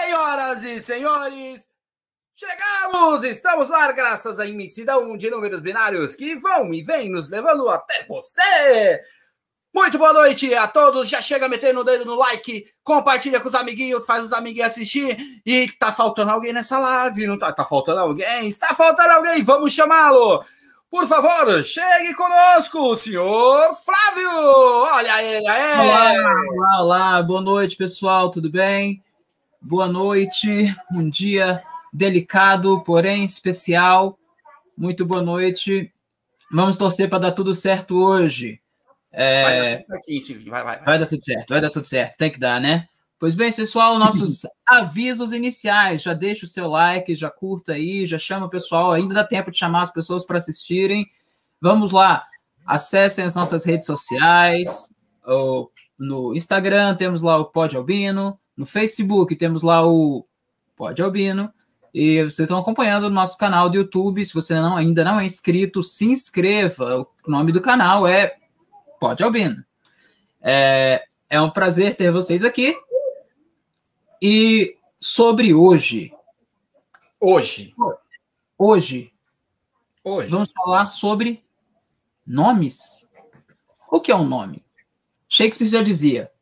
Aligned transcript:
Senhoras 0.00 0.62
e 0.62 0.78
senhores, 0.78 1.66
chegamos! 2.36 3.24
Estamos 3.24 3.68
lá 3.68 3.90
graças 3.90 4.38
à 4.38 4.46
imensidão 4.46 5.16
de 5.16 5.28
números 5.28 5.60
binários 5.60 6.14
que 6.14 6.36
vão 6.36 6.72
e 6.72 6.84
vêm 6.84 7.10
nos 7.10 7.28
levando 7.28 7.68
até 7.68 8.04
você! 8.04 9.00
Muito 9.74 9.98
boa 9.98 10.12
noite 10.12 10.54
a 10.54 10.68
todos. 10.68 11.08
Já 11.08 11.20
chega 11.20 11.48
metendo 11.48 11.80
o 11.80 11.84
dedo 11.84 12.04
no 12.04 12.14
like, 12.14 12.64
compartilha 12.84 13.40
com 13.40 13.48
os 13.48 13.56
amiguinhos, 13.56 14.06
faz 14.06 14.22
os 14.22 14.32
amiguinhos 14.32 14.70
assistir. 14.70 15.18
E 15.44 15.68
tá 15.72 15.92
faltando 15.92 16.30
alguém 16.30 16.52
nessa 16.52 16.78
live, 16.78 17.26
não 17.26 17.36
tá? 17.36 17.52
Tá 17.52 17.64
faltando 17.64 17.98
alguém? 17.98 18.46
Está 18.46 18.68
faltando 18.68 19.14
alguém? 19.14 19.42
Vamos 19.42 19.72
chamá-lo! 19.72 20.44
Por 20.88 21.08
favor, 21.08 21.62
chegue 21.64 22.14
conosco, 22.14 22.94
senhor 22.96 23.74
Flávio! 23.84 24.30
Olha 24.30 25.22
ele 25.24 25.48
aí! 25.48 25.80
Olá, 25.80 26.12
olá, 26.12 26.82
olá, 26.82 27.22
boa 27.22 27.40
noite, 27.40 27.76
pessoal, 27.76 28.30
tudo 28.30 28.48
bem? 28.48 29.02
Boa 29.60 29.88
noite, 29.88 30.72
um 30.90 31.10
dia 31.10 31.60
delicado, 31.92 32.82
porém 32.84 33.24
especial. 33.24 34.16
Muito 34.76 35.04
boa 35.04 35.20
noite. 35.20 35.92
Vamos 36.50 36.76
torcer 36.76 37.10
para 37.10 37.18
dar 37.18 37.32
tudo 37.32 37.52
certo 37.52 37.96
hoje. 38.00 38.60
É... 39.10 39.42
Vai, 39.42 39.58
dar 39.58 39.78
tudo 39.78 40.50
vai, 40.50 40.62
vai, 40.62 40.76
vai. 40.76 40.84
vai 40.84 40.98
dar 41.00 41.06
tudo 41.06 41.24
certo, 41.24 41.48
vai 41.48 41.60
dar 41.60 41.70
tudo 41.70 41.86
certo, 41.86 42.16
tem 42.16 42.30
que 42.30 42.38
dar, 42.38 42.60
né? 42.60 42.88
Pois 43.18 43.34
bem, 43.34 43.52
pessoal, 43.52 43.98
nossos 43.98 44.42
avisos 44.64 45.32
iniciais. 45.32 46.02
Já 46.02 46.14
deixa 46.14 46.44
o 46.44 46.48
seu 46.48 46.68
like, 46.68 47.16
já 47.16 47.28
curta 47.28 47.72
aí, 47.72 48.06
já 48.06 48.18
chama 48.18 48.46
o 48.46 48.50
pessoal. 48.50 48.92
Ainda 48.92 49.12
dá 49.12 49.24
tempo 49.24 49.50
de 49.50 49.58
chamar 49.58 49.82
as 49.82 49.90
pessoas 49.90 50.24
para 50.24 50.38
assistirem. 50.38 51.04
Vamos 51.60 51.90
lá, 51.90 52.24
acessem 52.64 53.24
as 53.24 53.34
nossas 53.34 53.64
redes 53.64 53.86
sociais. 53.86 54.94
No 55.98 56.32
Instagram 56.34 56.94
temos 56.94 57.22
lá 57.22 57.36
o 57.38 57.46
Pod 57.46 57.76
Albino, 57.76 58.38
no 58.58 58.66
Facebook 58.66 59.36
temos 59.36 59.62
lá 59.62 59.86
o 59.86 60.26
Pod 60.74 61.00
Albino. 61.00 61.54
E 61.94 62.24
vocês 62.24 62.40
estão 62.40 62.58
acompanhando 62.58 63.04
o 63.04 63.10
nosso 63.10 63.38
canal 63.38 63.70
do 63.70 63.76
YouTube. 63.76 64.24
Se 64.24 64.34
você 64.34 64.52
não, 64.54 64.76
ainda 64.76 65.04
não 65.04 65.20
é 65.20 65.24
inscrito, 65.24 65.80
se 65.80 66.06
inscreva. 66.06 67.00
O 67.00 67.30
nome 67.30 67.52
do 67.52 67.60
canal 67.60 68.04
é 68.04 68.36
Pod 68.98 69.22
Albino. 69.22 69.64
É, 70.42 71.04
é 71.30 71.40
um 71.40 71.48
prazer 71.48 71.94
ter 71.94 72.10
vocês 72.10 72.42
aqui. 72.42 72.76
E 74.20 74.76
sobre 75.00 75.54
hoje. 75.54 76.12
Hoje. 77.20 77.72
Hoje. 78.58 79.12
Hoje. 80.02 80.30
Vamos 80.30 80.50
falar 80.52 80.90
sobre 80.90 81.44
nomes. 82.26 83.08
O 83.88 84.00
que 84.00 84.10
é 84.10 84.16
um 84.16 84.26
nome? 84.26 84.64
Shakespeare 85.28 85.68
já 85.68 85.80
dizia: 85.80 86.32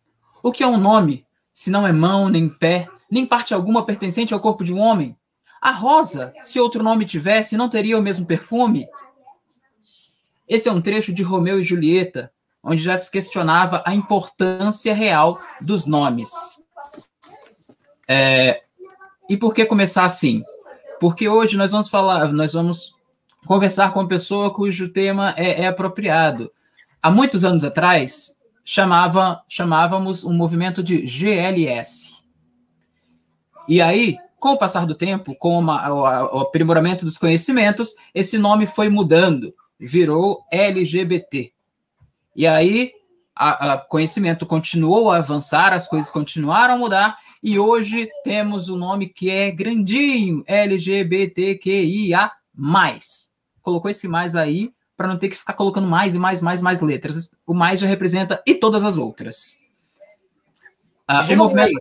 O 0.42 0.50
que 0.50 0.62
é 0.62 0.66
um 0.66 0.78
nome 0.78 1.25
se 1.56 1.70
não 1.70 1.86
é 1.86 1.92
mão, 1.92 2.28
nem 2.28 2.50
pé, 2.50 2.86
nem 3.10 3.24
parte 3.24 3.54
alguma 3.54 3.82
pertencente 3.82 4.34
ao 4.34 4.40
corpo 4.40 4.62
de 4.62 4.74
um 4.74 4.78
homem? 4.78 5.16
A 5.58 5.70
rosa, 5.70 6.34
se 6.42 6.60
outro 6.60 6.82
nome 6.82 7.06
tivesse, 7.06 7.56
não 7.56 7.66
teria 7.66 7.98
o 7.98 8.02
mesmo 8.02 8.26
perfume? 8.26 8.86
Esse 10.46 10.68
é 10.68 10.72
um 10.72 10.82
trecho 10.82 11.14
de 11.14 11.22
Romeu 11.22 11.58
e 11.58 11.64
Julieta, 11.64 12.30
onde 12.62 12.82
já 12.82 12.94
se 12.98 13.10
questionava 13.10 13.82
a 13.86 13.94
importância 13.94 14.92
real 14.92 15.40
dos 15.58 15.86
nomes. 15.86 16.30
É, 18.06 18.62
e 19.26 19.34
por 19.34 19.54
que 19.54 19.64
começar 19.64 20.04
assim? 20.04 20.44
Porque 21.00 21.26
hoje 21.26 21.56
nós 21.56 21.72
vamos 21.72 21.88
falar, 21.88 22.30
nós 22.34 22.52
vamos 22.52 22.94
conversar 23.46 23.94
com 23.94 24.00
uma 24.00 24.08
pessoa 24.08 24.52
cujo 24.52 24.92
tema 24.92 25.34
é, 25.38 25.62
é 25.62 25.66
apropriado. 25.66 26.52
Há 27.02 27.10
muitos 27.10 27.46
anos 27.46 27.64
atrás, 27.64 28.35
chamava, 28.66 29.40
chamávamos 29.48 30.24
um 30.24 30.34
movimento 30.34 30.82
de 30.82 31.06
GLS. 31.06 32.16
E 33.68 33.80
aí, 33.80 34.18
com 34.40 34.50
o 34.50 34.58
passar 34.58 34.84
do 34.84 34.94
tempo, 34.94 35.36
com 35.38 35.56
uma, 35.56 35.88
o, 35.88 36.38
o 36.38 36.40
aprimoramento 36.40 37.04
dos 37.04 37.16
conhecimentos, 37.16 37.94
esse 38.12 38.36
nome 38.36 38.66
foi 38.66 38.88
mudando, 38.88 39.54
virou 39.78 40.44
LGBT. 40.50 41.52
E 42.34 42.44
aí, 42.44 42.92
o 43.38 43.88
conhecimento 43.88 44.44
continuou 44.44 45.12
a 45.12 45.18
avançar, 45.18 45.72
as 45.72 45.86
coisas 45.86 46.10
continuaram 46.10 46.74
a 46.74 46.78
mudar, 46.78 47.18
e 47.40 47.58
hoje 47.58 48.10
temos 48.24 48.68
o 48.68 48.76
nome 48.76 49.06
que 49.06 49.30
é 49.30 49.50
grandinho, 49.50 50.42
LGBTQIA+. 50.44 52.32
Colocou 53.62 53.90
esse 53.90 54.08
mais 54.08 54.34
aí 54.34 54.72
para 54.96 55.08
não 55.08 55.18
ter 55.18 55.28
que 55.28 55.36
ficar 55.36 55.52
colocando 55.52 55.86
mais 55.86 56.14
e 56.14 56.18
mais, 56.18 56.40
mais, 56.40 56.60
mais 56.60 56.80
letras. 56.80 57.30
O 57.46 57.52
mais 57.52 57.80
já 57.80 57.86
representa 57.86 58.42
e 58.46 58.54
todas 58.54 58.82
as 58.82 58.96
outras. 58.96 59.58
Ah, 61.06 61.24
o 61.24 61.36
movimento... 61.36 61.72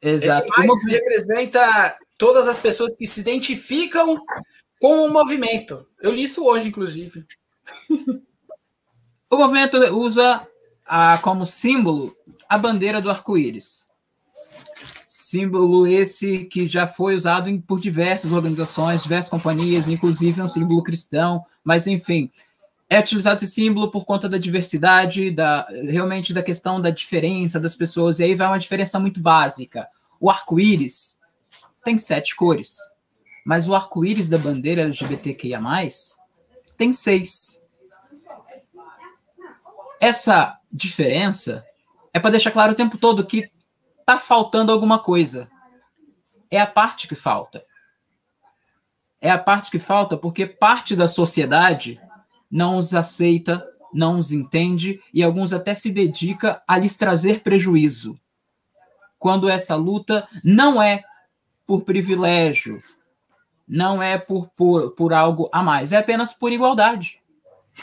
Exato. 0.00 0.46
Esse 0.46 0.56
mais 0.56 0.68
movimento... 0.68 1.02
representa 1.02 1.98
todas 2.18 2.46
as 2.46 2.60
pessoas 2.60 2.96
que 2.96 3.06
se 3.06 3.20
identificam 3.20 4.22
com 4.80 5.06
o 5.06 5.12
movimento. 5.12 5.86
Eu 6.00 6.12
li 6.12 6.24
isso 6.24 6.44
hoje, 6.44 6.68
inclusive. 6.68 7.24
o 9.30 9.36
movimento 9.36 9.78
usa 9.96 10.46
a, 10.84 11.18
como 11.18 11.46
símbolo 11.46 12.14
a 12.48 12.58
bandeira 12.58 13.00
do 13.00 13.10
arco-íris. 13.10 13.88
Símbolo 15.08 15.86
esse 15.86 16.44
que 16.44 16.68
já 16.68 16.86
foi 16.86 17.14
usado 17.14 17.48
em, 17.48 17.60
por 17.60 17.80
diversas 17.80 18.30
organizações, 18.30 19.02
diversas 19.02 19.30
companhias, 19.30 19.88
inclusive 19.88 20.42
um 20.42 20.48
símbolo 20.48 20.82
cristão, 20.82 21.44
mas 21.64 21.86
enfim, 21.86 22.30
é 22.88 23.00
utilizado 23.00 23.42
esse 23.42 23.54
símbolo 23.54 23.90
por 23.90 24.04
conta 24.04 24.28
da 24.28 24.38
diversidade, 24.38 25.30
da 25.30 25.66
realmente 25.88 26.34
da 26.34 26.42
questão 26.42 26.80
da 26.80 26.90
diferença 26.90 27.58
das 27.58 27.74
pessoas, 27.74 28.20
e 28.20 28.24
aí 28.24 28.34
vai 28.34 28.46
uma 28.46 28.58
diferença 28.58 29.00
muito 29.00 29.20
básica. 29.20 29.88
O 30.20 30.30
arco-íris 30.30 31.18
tem 31.82 31.98
sete 31.98 32.36
cores, 32.36 32.76
mas 33.44 33.68
o 33.68 33.74
arco-íris 33.74 34.28
da 34.28 34.38
bandeira 34.38 34.82
LGBTQIA+, 34.82 35.60
tem 36.76 36.92
seis. 36.92 37.62
Essa 40.00 40.58
diferença 40.70 41.64
é 42.12 42.20
para 42.20 42.30
deixar 42.30 42.50
claro 42.50 42.72
o 42.72 42.76
tempo 42.76 42.98
todo 42.98 43.26
que 43.26 43.50
tá 44.04 44.18
faltando 44.18 44.70
alguma 44.70 44.98
coisa. 44.98 45.48
É 46.50 46.60
a 46.60 46.66
parte 46.66 47.08
que 47.08 47.14
falta. 47.14 47.64
É 49.24 49.30
a 49.30 49.38
parte 49.38 49.70
que 49.70 49.78
falta 49.78 50.18
porque 50.18 50.44
parte 50.44 50.94
da 50.94 51.08
sociedade 51.08 51.98
não 52.50 52.76
os 52.76 52.92
aceita, 52.92 53.66
não 53.90 54.18
os 54.18 54.32
entende 54.32 55.00
e 55.14 55.22
alguns 55.22 55.54
até 55.54 55.74
se 55.74 55.90
dedica 55.90 56.62
a 56.68 56.76
lhes 56.76 56.94
trazer 56.94 57.40
prejuízo. 57.40 58.20
Quando 59.18 59.48
essa 59.48 59.76
luta 59.76 60.28
não 60.44 60.80
é 60.82 61.02
por 61.66 61.84
privilégio, 61.84 62.82
não 63.66 64.02
é 64.02 64.18
por, 64.18 64.46
por, 64.48 64.90
por 64.90 65.14
algo 65.14 65.48
a 65.50 65.62
mais, 65.62 65.90
é 65.90 65.96
apenas 65.96 66.34
por 66.34 66.52
igualdade. 66.52 67.18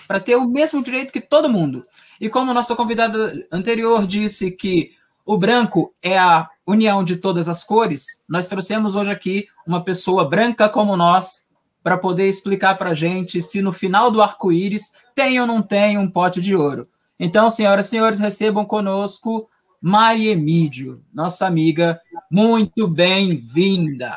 Para 0.07 0.19
ter 0.19 0.35
o 0.35 0.47
mesmo 0.47 0.83
direito 0.83 1.11
que 1.11 1.19
todo 1.19 1.49
mundo. 1.49 1.83
E 2.19 2.29
como 2.29 2.53
nossa 2.53 2.75
convidada 2.75 3.47
anterior 3.51 4.05
disse 4.05 4.51
que 4.51 4.95
o 5.33 5.37
branco 5.37 5.95
é 6.01 6.19
a 6.19 6.49
união 6.67 7.05
de 7.05 7.15
todas 7.15 7.47
as 7.47 7.63
cores, 7.63 8.05
nós 8.27 8.49
trouxemos 8.49 8.97
hoje 8.97 9.11
aqui 9.11 9.47
uma 9.65 9.81
pessoa 9.81 10.27
branca 10.27 10.67
como 10.67 10.97
nós 10.97 11.47
para 11.81 11.97
poder 11.97 12.27
explicar 12.27 12.77
para 12.77 12.89
a 12.89 12.93
gente 12.93 13.41
se 13.41 13.61
no 13.61 13.71
final 13.71 14.11
do 14.11 14.21
arco-íris 14.21 14.91
tem 15.15 15.39
ou 15.39 15.47
não 15.47 15.61
tem 15.61 15.97
um 15.97 16.11
pote 16.11 16.41
de 16.41 16.53
ouro. 16.53 16.85
Então, 17.17 17.49
senhoras 17.49 17.85
e 17.85 17.89
senhores, 17.91 18.19
recebam 18.19 18.65
conosco 18.65 19.49
Mari 19.79 20.27
Emídio, 20.27 21.01
nossa 21.13 21.47
amiga. 21.47 22.01
Muito 22.29 22.85
bem-vinda! 22.85 24.13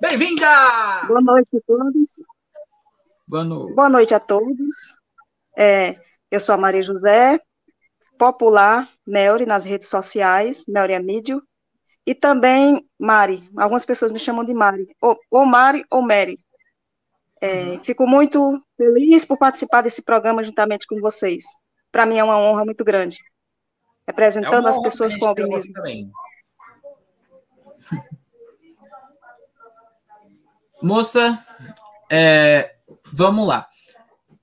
Bem-vinda! 0.00 0.46
Boa 1.08 1.20
noite 1.20 1.56
a 1.56 1.60
todos. 1.66 2.10
Boa 3.26 3.44
noite. 3.44 3.74
Boa 3.74 3.88
noite 3.88 4.14
a 4.14 4.20
todos. 4.20 4.72
É, 5.56 5.96
eu 6.30 6.38
sou 6.38 6.54
a 6.54 6.58
Maria 6.58 6.80
José, 6.80 7.40
popular 8.20 8.86
Melri 9.06 9.46
nas 9.46 9.64
redes 9.64 9.88
sociais, 9.88 10.66
Melri 10.68 10.94
Amídio, 10.94 11.42
e 12.06 12.14
também 12.14 12.86
Mari. 12.98 13.48
Algumas 13.56 13.86
pessoas 13.86 14.12
me 14.12 14.18
chamam 14.18 14.44
de 14.44 14.52
Mari, 14.52 14.94
ou, 15.00 15.18
ou 15.30 15.46
Mari 15.46 15.86
ou 15.90 16.02
Mary. 16.02 16.38
É, 17.40 17.62
uhum. 17.62 17.82
Fico 17.82 18.06
muito 18.06 18.62
feliz 18.76 19.24
por 19.24 19.38
participar 19.38 19.80
desse 19.80 20.02
programa 20.02 20.44
juntamente 20.44 20.86
com 20.86 21.00
vocês. 21.00 21.44
Para 21.90 22.04
mim 22.04 22.18
é 22.18 22.24
uma 22.24 22.36
honra 22.36 22.66
muito 22.66 22.84
grande. 22.84 23.16
Representando 24.06 24.66
é 24.66 24.70
as 24.70 24.78
pessoas 24.78 25.16
com 25.16 25.24
albinismo. 25.24 25.72
Moça, 30.82 31.42
é, 32.10 32.74
vamos 33.10 33.48
lá. 33.48 33.66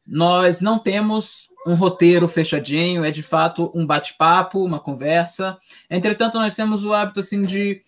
Nós 0.06 0.62
não 0.62 0.80
temos 0.80 1.47
um 1.66 1.76
roteiro 1.76 2.28
fechadinho, 2.28 3.04
é 3.04 3.12
de 3.12 3.24
fato 3.24 3.72
um 3.74 3.86
bate-papo, 3.86 4.64
uma 4.64 4.80
conversa. 4.80 5.58
Entretanto, 5.90 6.38
nós 6.38 6.56
temos 6.56 6.86
o 6.86 6.94
hábito 6.94 7.20
assim 7.20 7.44
de 7.44 7.84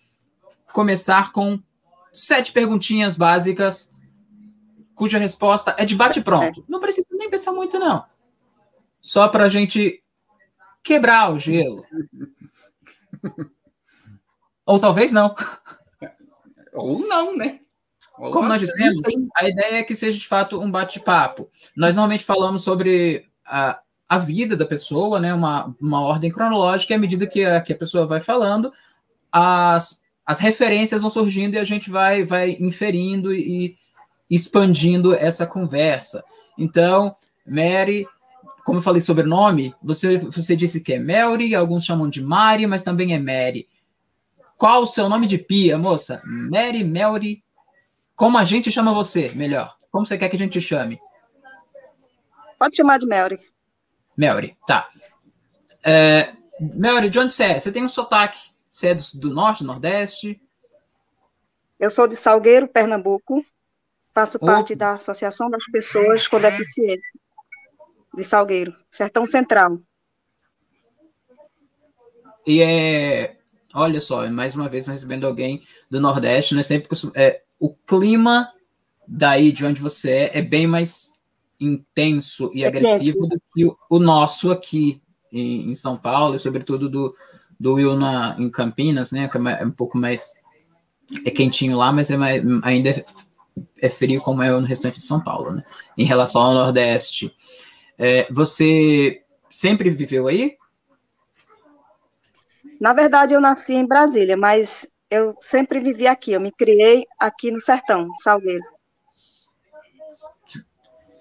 começar 0.72 1.32
com 1.32 1.60
sete 2.12 2.52
perguntinhas 2.52 3.16
básicas, 3.16 3.92
cuja 4.94 5.18
resposta 5.18 5.74
é 5.78 5.84
de 5.84 5.96
bate-pronto. 5.96 6.64
Não 6.68 6.80
precisa 6.80 7.08
nem 7.12 7.30
pensar 7.30 7.52
muito, 7.52 7.78
não. 7.78 8.04
Só 9.00 9.28
para 9.28 9.44
a 9.44 9.48
gente 9.48 10.02
quebrar 10.82 11.32
o 11.32 11.38
gelo. 11.38 11.84
Ou 14.66 14.78
talvez 14.78 15.10
não. 15.10 15.34
Ou 16.72 17.00
não, 17.00 17.36
né? 17.36 17.60
Ou 18.18 18.30
Como 18.30 18.48
nós 18.48 18.60
dissemos, 18.60 19.02
a 19.36 19.48
ideia 19.48 19.78
é 19.78 19.82
que 19.82 19.96
seja 19.96 20.18
de 20.18 20.28
fato 20.28 20.60
um 20.60 20.70
bate-papo. 20.70 21.50
Nós 21.74 21.96
normalmente 21.96 22.24
falamos 22.24 22.62
sobre 22.62 23.29
a, 23.50 23.80
a 24.08 24.18
vida 24.18 24.56
da 24.56 24.64
pessoa, 24.64 25.18
né? 25.18 25.34
Uma, 25.34 25.74
uma 25.80 26.00
ordem 26.00 26.30
cronológica, 26.30 26.92
e 26.92 26.96
à 26.96 26.98
medida 26.98 27.26
que 27.26 27.44
a, 27.44 27.60
que 27.60 27.72
a 27.72 27.76
pessoa 27.76 28.06
vai 28.06 28.20
falando, 28.20 28.72
as, 29.30 30.02
as 30.24 30.38
referências 30.38 31.02
vão 31.02 31.10
surgindo 31.10 31.54
e 31.54 31.58
a 31.58 31.64
gente 31.64 31.90
vai, 31.90 32.24
vai 32.24 32.56
inferindo 32.60 33.34
e 33.34 33.76
expandindo 34.30 35.14
essa 35.14 35.46
conversa. 35.46 36.22
Então, 36.56 37.14
Mary, 37.46 38.06
como 38.64 38.78
eu 38.78 38.82
falei 38.82 39.00
sobre 39.00 39.24
nome, 39.24 39.74
você, 39.82 40.18
você 40.18 40.54
disse 40.54 40.80
que 40.80 40.92
é 40.92 40.98
Mary, 41.00 41.54
alguns 41.54 41.84
chamam 41.84 42.08
de 42.08 42.22
Mari, 42.22 42.66
mas 42.66 42.82
também 42.82 43.12
é 43.12 43.18
Mary. 43.18 43.68
Qual 44.56 44.82
o 44.82 44.86
seu 44.86 45.08
nome 45.08 45.26
de 45.26 45.38
pia, 45.38 45.78
moça? 45.78 46.22
Mary, 46.24 46.84
Mary. 46.84 47.42
Como 48.14 48.36
a 48.36 48.44
gente 48.44 48.70
chama 48.70 48.92
você, 48.92 49.32
melhor? 49.34 49.74
Como 49.90 50.04
você 50.04 50.18
quer 50.18 50.28
que 50.28 50.36
a 50.36 50.38
gente 50.38 50.52
te 50.52 50.60
chame? 50.60 51.00
Pode 52.60 52.76
chamar 52.76 52.98
de 52.98 53.06
Mary. 53.06 53.40
Mary, 54.14 54.54
tá. 54.66 54.90
É, 55.82 56.34
Mary, 56.76 57.08
de 57.08 57.18
onde 57.18 57.32
você 57.32 57.44
é? 57.44 57.58
Você 57.58 57.72
tem 57.72 57.82
um 57.82 57.88
sotaque. 57.88 58.38
Você 58.70 58.88
é 58.88 58.94
do, 58.94 59.02
do 59.14 59.30
norte, 59.30 59.64
do 59.64 59.66
nordeste? 59.66 60.38
Eu 61.78 61.88
sou 61.88 62.06
de 62.06 62.14
Salgueiro, 62.14 62.68
Pernambuco. 62.68 63.42
Faço 64.12 64.38
parte 64.38 64.74
da 64.74 64.92
Associação 64.92 65.48
das 65.48 65.64
Pessoas 65.72 66.28
com 66.28 66.38
Deficiência 66.38 67.18
de 68.14 68.24
Salgueiro, 68.24 68.76
Sertão 68.90 69.24
Central. 69.24 69.80
E 72.46 72.60
é, 72.60 73.38
olha 73.72 74.02
só, 74.02 74.28
mais 74.28 74.54
uma 74.54 74.68
vez 74.68 74.86
recebendo 74.86 75.26
alguém 75.26 75.62
do 75.90 75.98
Nordeste, 75.98 76.54
né? 76.54 76.62
Sempre 76.62 76.90
é, 77.14 77.42
o 77.58 77.72
clima 77.74 78.52
daí 79.08 79.50
de 79.50 79.64
onde 79.64 79.80
você 79.80 80.10
é 80.10 80.38
é 80.38 80.42
bem 80.42 80.66
mais 80.66 81.19
intenso 81.60 82.50
e 82.54 82.64
é 82.64 82.68
agressivo 82.68 83.26
do 83.26 83.40
que 83.52 83.70
o, 83.90 83.98
nosso 83.98 84.50
aqui 84.50 85.02
em, 85.32 85.70
em, 85.70 85.74
São 85.74 85.96
Paulo, 85.96 86.34
e 86.34 86.38
sobretudo 86.38 86.88
do, 86.88 87.14
do 87.58 87.74
Will 87.74 87.94
na, 87.96 88.34
em 88.38 88.50
Campinas, 88.50 89.12
né? 89.12 89.28
Que 89.28 89.38
é, 89.38 89.62
é 89.62 89.66
um 89.66 89.70
pouco 89.70 89.98
mais 89.98 90.34
é 91.24 91.30
quentinho 91.30 91.76
lá, 91.76 91.92
mas 91.92 92.10
é 92.10 92.16
mais, 92.16 92.42
ainda 92.62 92.90
é 92.90 93.04
é 93.80 93.88
frio 93.88 94.20
como 94.20 94.42
é 94.42 94.50
no 94.50 94.66
restante 94.66 94.98
de 94.98 95.04
São 95.04 95.20
Paulo, 95.20 95.52
né? 95.52 95.64
Em 95.96 96.04
relação 96.04 96.42
ao 96.42 96.54
Nordeste. 96.54 97.34
É, 97.98 98.30
você 98.32 99.22
sempre 99.48 99.90
viveu 99.90 100.26
aí? 100.26 100.56
Na 102.80 102.92
verdade, 102.92 103.34
eu 103.34 103.40
nasci 103.40 103.74
em 103.74 103.86
Brasília, 103.86 104.36
mas 104.36 104.92
eu 105.10 105.34
sempre 105.40 105.80
vivi 105.80 106.06
aqui. 106.06 106.32
Eu 106.32 106.40
me 106.40 106.52
criei 106.52 107.04
aqui 107.18 107.50
no 107.50 107.60
sertão, 107.60 108.08
Salgueiro. 108.14 108.64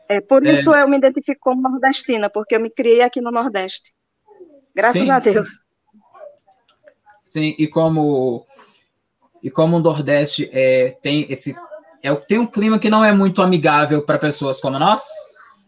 É, 0.10 0.20
por 0.20 0.46
é. 0.46 0.54
isso 0.54 0.74
eu 0.74 0.88
me 0.88 0.98
identifico 0.98 1.40
como 1.40 1.62
nordestina, 1.62 2.32
porque 2.32 2.56
eu 2.56 2.60
me 2.60 2.72
criei 2.72 3.04
aqui 3.04 3.22
no 3.22 3.30
Nordeste. 3.30 3.94
Graças 4.76 5.04
Sim. 5.04 5.12
a 5.12 5.20
Deus. 5.20 5.64
Sim, 7.24 7.56
e 7.60 7.68
como 7.68 8.48
e 9.44 9.52
como 9.52 9.78
o 9.78 9.80
Nordeste 9.80 10.50
é, 10.52 10.98
tem 11.02 11.28
esse 11.30 11.56
é, 12.02 12.14
tem 12.16 12.40
um 12.40 12.48
clima 12.48 12.80
que 12.80 12.90
não 12.90 13.06
é 13.06 13.12
muito 13.12 13.42
amigável 13.42 14.04
para 14.04 14.18
pessoas 14.18 14.60
como 14.60 14.80
nós. 14.80 15.04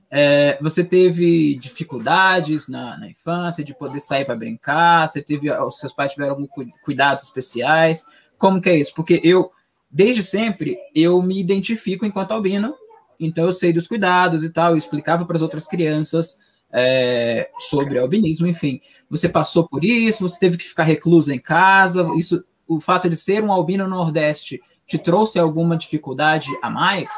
É, 0.09 0.57
você 0.59 0.83
teve 0.83 1.55
dificuldades 1.55 2.67
na, 2.67 2.97
na, 2.97 3.07
infância 3.07 3.63
de 3.63 3.73
poder 3.77 3.99
sair 3.99 4.25
para 4.25 4.35
brincar? 4.35 5.07
Você 5.07 5.21
teve, 5.21 5.49
os 5.49 5.79
seus 5.79 5.93
pais 5.93 6.11
tiveram 6.11 6.31
algum 6.31 6.47
cuidados 6.83 7.25
especiais? 7.25 8.03
Como 8.37 8.59
que 8.59 8.69
é 8.69 8.77
isso? 8.77 8.93
Porque 8.93 9.21
eu, 9.23 9.51
desde 9.89 10.21
sempre, 10.21 10.77
eu 10.93 11.21
me 11.21 11.39
identifico 11.39 12.05
enquanto 12.05 12.33
albino, 12.33 12.75
então 13.21 13.45
eu 13.45 13.53
sei 13.53 13.71
dos 13.71 13.87
cuidados 13.87 14.43
e 14.43 14.49
tal, 14.49 14.71
eu 14.71 14.77
explicava 14.77 15.25
para 15.25 15.35
as 15.35 15.41
outras 15.41 15.67
crianças 15.67 16.39
é, 16.71 17.49
sobre 17.59 17.99
albinismo, 17.99 18.47
enfim. 18.47 18.81
Você 19.09 19.27
passou 19.27 19.67
por 19.67 19.83
isso? 19.83 20.27
Você 20.27 20.39
teve 20.39 20.57
que 20.57 20.63
ficar 20.63 20.83
reclusa 20.83 21.33
em 21.33 21.39
casa? 21.39 22.09
Isso, 22.17 22.43
o 22.67 22.79
fato 22.79 23.09
de 23.09 23.17
ser 23.17 23.43
um 23.43 23.51
albino 23.51 23.87
no 23.87 23.95
Nordeste 23.95 24.61
te 24.85 24.97
trouxe 24.97 25.37
alguma 25.37 25.77
dificuldade 25.77 26.47
a 26.61 26.69
mais? 26.69 27.09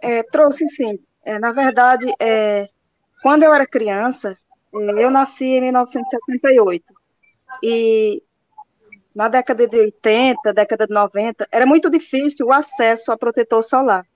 É, 0.00 0.22
trouxe 0.22 0.66
sim. 0.68 0.98
É, 1.24 1.38
na 1.38 1.52
verdade, 1.52 2.12
é, 2.20 2.68
quando 3.22 3.42
eu 3.42 3.52
era 3.52 3.66
criança, 3.66 4.38
é, 4.74 5.04
eu 5.04 5.10
nasci 5.10 5.44
em 5.44 5.60
1978. 5.60 6.84
E 7.62 8.22
na 9.16 9.26
década 9.26 9.66
de 9.66 9.76
80, 9.76 10.52
década 10.52 10.86
de 10.86 10.94
90, 10.94 11.48
era 11.50 11.66
muito 11.66 11.90
difícil 11.90 12.46
o 12.46 12.52
acesso 12.52 13.10
a 13.10 13.18
protetor 13.18 13.64
solar. 13.64 14.06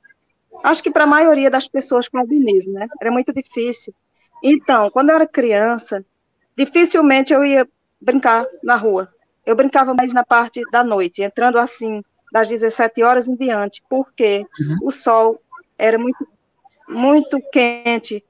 Acho 0.63 0.83
que 0.83 0.91
para 0.91 1.05
a 1.05 1.09
maioria 1.09 1.51
das 1.51 1.67
pessoas 1.67 2.09
com 2.09 2.19
albinismo, 2.19 2.75
né? 2.75 2.87
Era 3.01 3.11
muito 3.11 3.33
difícil. 3.33 3.93
Então, 4.45 4.91
quando 4.91 5.11
eu 5.11 5.17
era 5.17 5.27
criança, 5.27 6.05
dificilmente 6.57 7.33
eu 7.33 7.45
ia 7.45 7.67
brincar 8.01 8.47
na 8.63 8.77
rua 8.77 9.13
eu 9.45 9.57
brincava 9.57 9.95
mais 9.95 10.13
na 10.13 10.25
parte 10.25 10.63
da 10.71 10.85
noite, 10.85 11.23
entrando 11.23 11.59
assim 11.59 12.03
das 12.33 12.49
17 12.49 13.03
horas 13.03 13.29
em 13.29 13.35
diante, 13.35 13.83
porque 13.89 14.47
uhum. 14.61 14.77
o 14.83 14.93
sol 14.93 15.43
era 15.77 15.99
muito, 15.99 16.27
muito 16.89 17.41
quente 17.53 18.25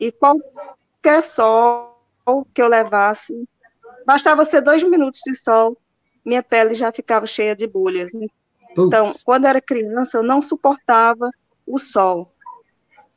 e 0.00 0.10
qualquer 0.10 1.22
sol 1.22 1.96
que 2.52 2.60
eu 2.60 2.66
levasse, 2.66 3.48
bastava 4.04 4.44
ser 4.44 4.62
dois 4.62 4.82
minutos 4.82 5.20
de 5.24 5.36
sol, 5.36 5.76
minha 6.24 6.42
pele 6.42 6.74
já 6.74 6.92
ficava 6.92 7.26
cheia 7.26 7.54
de 7.54 7.66
bolhas. 7.66 8.12
Então, 8.70 9.12
quando 9.24 9.44
eu 9.44 9.50
era 9.50 9.60
criança, 9.60 10.18
eu 10.18 10.22
não 10.22 10.40
suportava 10.40 11.30
o 11.66 11.78
sol. 11.78 12.32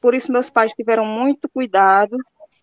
Por 0.02 0.13
isso, 0.13 0.31
meus 0.31 0.50
pais 0.50 0.74
tiveram 0.74 1.06
muito 1.06 1.50
cuidado 1.50 2.18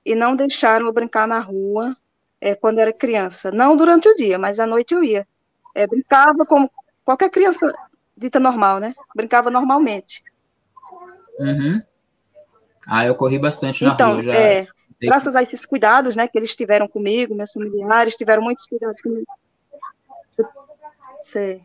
e 0.04 0.14
não 0.14 0.36
deixaram 0.36 0.86
eu 0.86 0.92
brincar 0.92 1.26
na 1.26 1.38
rua, 1.38 1.96
é, 2.40 2.54
quando 2.54 2.78
era 2.78 2.92
criança. 2.92 3.50
Não 3.50 3.76
durante 3.76 4.08
o 4.08 4.14
dia, 4.14 4.38
mas 4.38 4.60
à 4.60 4.66
noite 4.66 4.94
eu 4.94 5.02
ia. 5.02 5.26
É, 5.74 5.86
brincava 5.86 6.44
como 6.44 6.70
qualquer 7.04 7.30
criança 7.30 7.72
dita 8.16 8.38
normal, 8.38 8.78
né? 8.78 8.94
Brincava 9.14 9.50
normalmente. 9.50 10.22
Uhum. 11.38 11.82
Ah, 12.86 13.06
eu 13.06 13.14
corri 13.14 13.38
bastante 13.38 13.84
na 13.84 13.92
então, 13.92 14.12
rua 14.12 14.22
já. 14.22 14.34
É, 14.34 14.66
graças 15.00 15.36
a 15.36 15.42
esses 15.42 15.64
cuidados, 15.64 16.16
né, 16.16 16.28
que 16.28 16.36
eles 16.36 16.54
tiveram 16.54 16.88
comigo, 16.88 17.34
meus 17.34 17.52
familiares 17.52 18.16
tiveram 18.16 18.42
muitos 18.42 18.66
cuidados 18.66 19.00
comigo. 19.00 19.26
Sei. 21.22 21.62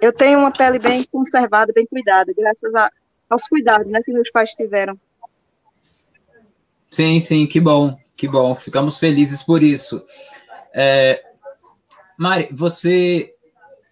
Eu 0.00 0.12
tenho 0.12 0.40
uma 0.40 0.52
pele 0.52 0.78
bem 0.78 1.04
conservada, 1.04 1.72
bem 1.72 1.86
cuidada, 1.86 2.32
graças 2.36 2.74
a, 2.74 2.90
aos 3.30 3.48
cuidados, 3.48 3.90
né, 3.90 4.00
que 4.02 4.12
meus 4.12 4.30
pais 4.30 4.50
tiveram. 4.50 4.98
Sim, 6.90 7.18
sim, 7.20 7.46
que 7.46 7.60
bom, 7.60 7.98
que 8.16 8.28
bom. 8.28 8.54
Ficamos 8.54 8.98
felizes 8.98 9.42
por 9.42 9.62
isso. 9.62 10.04
É, 10.74 11.22
Mari, 12.18 12.48
você 12.52 13.34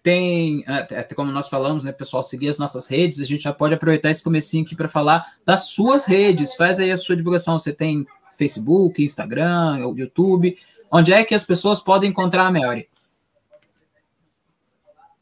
tem, 0.01 0.63
até 0.67 1.15
como 1.15 1.31
nós 1.31 1.49
falamos, 1.49 1.83
né, 1.83 1.91
pessoal, 1.91 2.21
seguir 2.21 2.49
as 2.49 2.59
nossas 2.59 2.87
redes, 2.87 3.19
a 3.19 3.25
gente 3.25 3.41
já 3.41 3.51
pode 3.51 3.73
aproveitar 3.73 4.11
esse 4.11 4.23
comecinho 4.23 4.63
aqui 4.63 4.75
para 4.75 4.87
falar 4.87 5.33
das 5.43 5.69
suas 5.69 6.05
redes. 6.05 6.55
Faz 6.55 6.79
aí 6.79 6.91
a 6.91 6.97
sua 6.97 7.15
divulgação. 7.15 7.57
Você 7.57 7.73
tem 7.73 8.05
Facebook, 8.37 9.03
Instagram, 9.03 9.79
YouTube. 9.95 10.55
Onde 10.91 11.13
é 11.13 11.23
que 11.23 11.35
as 11.35 11.45
pessoas 11.45 11.79
podem 11.79 12.09
encontrar 12.09 12.47
a 12.47 12.51
Melry? 12.51 12.89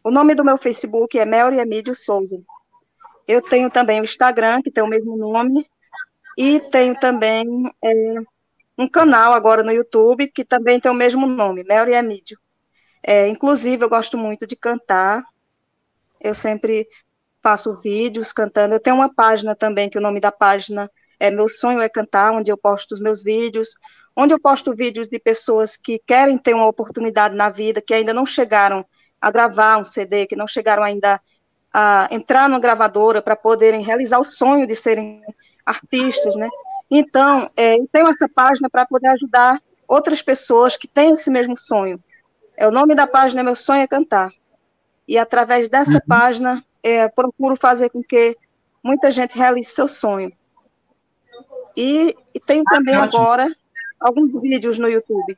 O 0.04 0.12
nome 0.12 0.36
do 0.36 0.44
meu 0.44 0.58
Facebook 0.58 1.18
é 1.18 1.26
Melry 1.26 1.60
Emílio 1.60 1.96
Souza. 1.96 2.42
Eu 3.28 3.42
tenho 3.42 3.70
também 3.70 4.02
o 4.02 4.04
Instagram, 4.04 4.62
que 4.62 4.70
tem 4.70 4.84
o 4.84 4.88
mesmo 4.88 5.16
nome, 5.16 5.66
e 6.38 6.60
tenho 6.60 7.00
também 7.00 7.46
é, 7.84 8.16
um 8.78 8.88
canal 8.88 9.34
agora 9.34 9.64
no 9.64 9.72
YouTube 9.72 10.28
que 10.28 10.44
também 10.44 10.80
tem 10.80 10.92
o 10.92 10.96
mesmo 10.96 11.28
nome, 11.28 11.64
Mary 11.64 11.94
Emídio. 11.94 12.38
É, 13.02 13.28
inclusive, 13.28 13.84
eu 13.84 13.90
gosto 13.90 14.18
muito 14.18 14.48
de 14.48 14.56
cantar. 14.56 15.24
Eu 16.20 16.34
sempre 16.34 16.88
faço 17.42 17.80
vídeos 17.82 18.32
cantando. 18.32 18.74
Eu 18.74 18.80
tenho 18.80 18.96
uma 18.96 19.14
página 19.14 19.56
também, 19.56 19.90
que 19.90 19.98
o 19.98 20.02
nome 20.02 20.20
da 20.20 20.32
página 20.32 20.90
é 21.20 21.30
Meu 21.30 21.48
Sonho 21.48 21.82
é 21.82 21.90
Cantar, 21.90 22.32
onde 22.32 22.52
eu 22.52 22.58
posto 22.58 22.94
os 22.94 23.00
meus 23.00 23.22
vídeos, 23.22 23.76
onde 24.16 24.34
eu 24.34 24.40
posto 24.40 24.76
vídeos 24.76 25.10
de 25.10 25.20
pessoas 25.20 25.76
que 25.76 26.00
querem 26.06 26.38
ter 26.38 26.54
uma 26.54 26.68
oportunidade 26.68 27.36
na 27.36 27.50
vida, 27.50 27.82
que 27.82 27.94
ainda 27.94 28.14
não 28.14 28.26
chegaram 28.26 28.86
a 29.20 29.32
gravar 29.32 29.80
um 29.80 29.84
CD, 29.84 30.26
que 30.26 30.36
não 30.36 30.48
chegaram 30.48 30.84
ainda 30.84 31.20
a 31.74 32.08
entrar 32.12 32.48
numa 32.48 32.60
gravadora 32.60 33.22
para 33.22 33.36
poderem 33.36 33.82
realizar 33.82 34.20
o 34.20 34.24
sonho 34.24 34.68
de 34.68 34.76
serem 34.76 35.22
artistas, 35.66 36.36
né? 36.36 36.48
Então, 36.92 37.50
é, 37.58 37.76
eu 37.76 37.88
tenho 37.92 38.08
essa 38.08 38.30
página 38.30 38.70
para 38.70 38.86
poder 38.86 39.08
ajudar 39.08 39.62
outras 39.88 40.22
pessoas 40.22 40.78
que 40.78 40.88
têm 40.88 41.14
esse 41.14 41.32
mesmo 41.32 41.58
sonho. 41.58 42.02
É 42.56 42.68
o 42.68 42.72
nome 42.72 42.94
da 42.94 43.08
página 43.08 43.42
é 43.42 43.44
Meu 43.44 43.56
Sonho 43.56 43.82
é 43.82 43.88
Cantar. 43.88 44.32
E 45.08 45.18
através 45.18 45.68
dessa 45.68 45.96
uhum. 45.96 46.08
página, 46.08 46.64
é, 46.84 47.08
procuro 47.08 47.56
fazer 47.56 47.90
com 47.90 48.04
que 48.04 48.38
muita 48.84 49.10
gente 49.10 49.38
realize 49.38 49.72
seu 49.72 49.88
sonho. 49.88 50.32
E, 51.76 52.16
e 52.34 52.40
tenho 52.40 52.64
também 52.66 52.96
ah, 52.96 53.04
agora 53.04 53.48
alguns 54.04 54.40
vídeos 54.40 54.78
no 54.78 54.88
YouTube. 54.88 55.38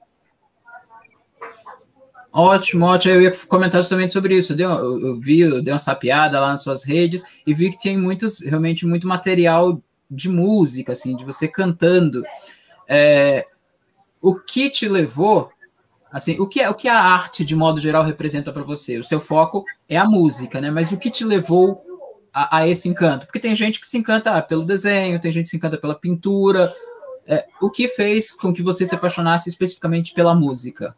Ótimo, 2.37 2.85
ótimo. 2.85 3.13
Eu 3.13 3.21
ia 3.21 3.31
comentar 3.47 3.81
justamente 3.81 4.11
sobre 4.11 4.35
isso. 4.35 4.51
Eu, 4.51 4.57
dei, 4.57 4.65
eu, 4.65 5.17
vi, 5.17 5.39
eu 5.39 5.61
dei 5.61 5.71
uma 5.71 5.79
sapiada 5.79 6.37
lá 6.37 6.51
nas 6.51 6.63
suas 6.63 6.83
redes 6.83 7.23
e 7.47 7.53
vi 7.53 7.69
que 7.69 7.81
tem 7.81 7.97
muitos, 7.97 8.41
realmente 8.43 8.85
muito 8.85 9.07
material 9.07 9.81
de 10.11 10.27
música, 10.27 10.91
assim, 10.91 11.15
de 11.15 11.23
você 11.23 11.47
cantando. 11.47 12.23
É, 12.89 13.47
o 14.21 14.35
que 14.35 14.69
te 14.69 14.85
levou, 14.89 15.49
assim, 16.11 16.37
o 16.37 16.45
que, 16.45 16.59
é, 16.59 16.69
o 16.69 16.73
que 16.73 16.89
a 16.89 16.99
arte, 16.99 17.45
de 17.45 17.55
modo 17.55 17.79
geral, 17.79 18.03
representa 18.03 18.51
para 18.51 18.63
você? 18.63 18.97
O 18.97 19.03
seu 19.03 19.21
foco 19.21 19.63
é 19.87 19.95
a 19.95 20.03
música, 20.03 20.59
né? 20.59 20.69
Mas 20.69 20.91
o 20.91 20.97
que 20.97 21.09
te 21.09 21.23
levou 21.23 21.81
a, 22.33 22.57
a 22.57 22.67
esse 22.67 22.89
encanto? 22.89 23.27
Porque 23.27 23.39
tem 23.39 23.55
gente 23.55 23.79
que 23.79 23.87
se 23.87 23.97
encanta 23.97 24.41
pelo 24.41 24.65
desenho, 24.65 25.21
tem 25.21 25.31
gente 25.31 25.45
que 25.45 25.51
se 25.51 25.57
encanta 25.57 25.77
pela 25.77 25.95
pintura. 25.95 26.73
É, 27.27 27.47
o 27.61 27.71
que 27.71 27.87
fez 27.87 28.31
com 28.31 28.53
que 28.53 28.61
você 28.61 28.85
se 28.85 28.93
apaixonasse 28.93 29.49
especificamente 29.49 30.13
pela 30.13 30.35
música? 30.35 30.95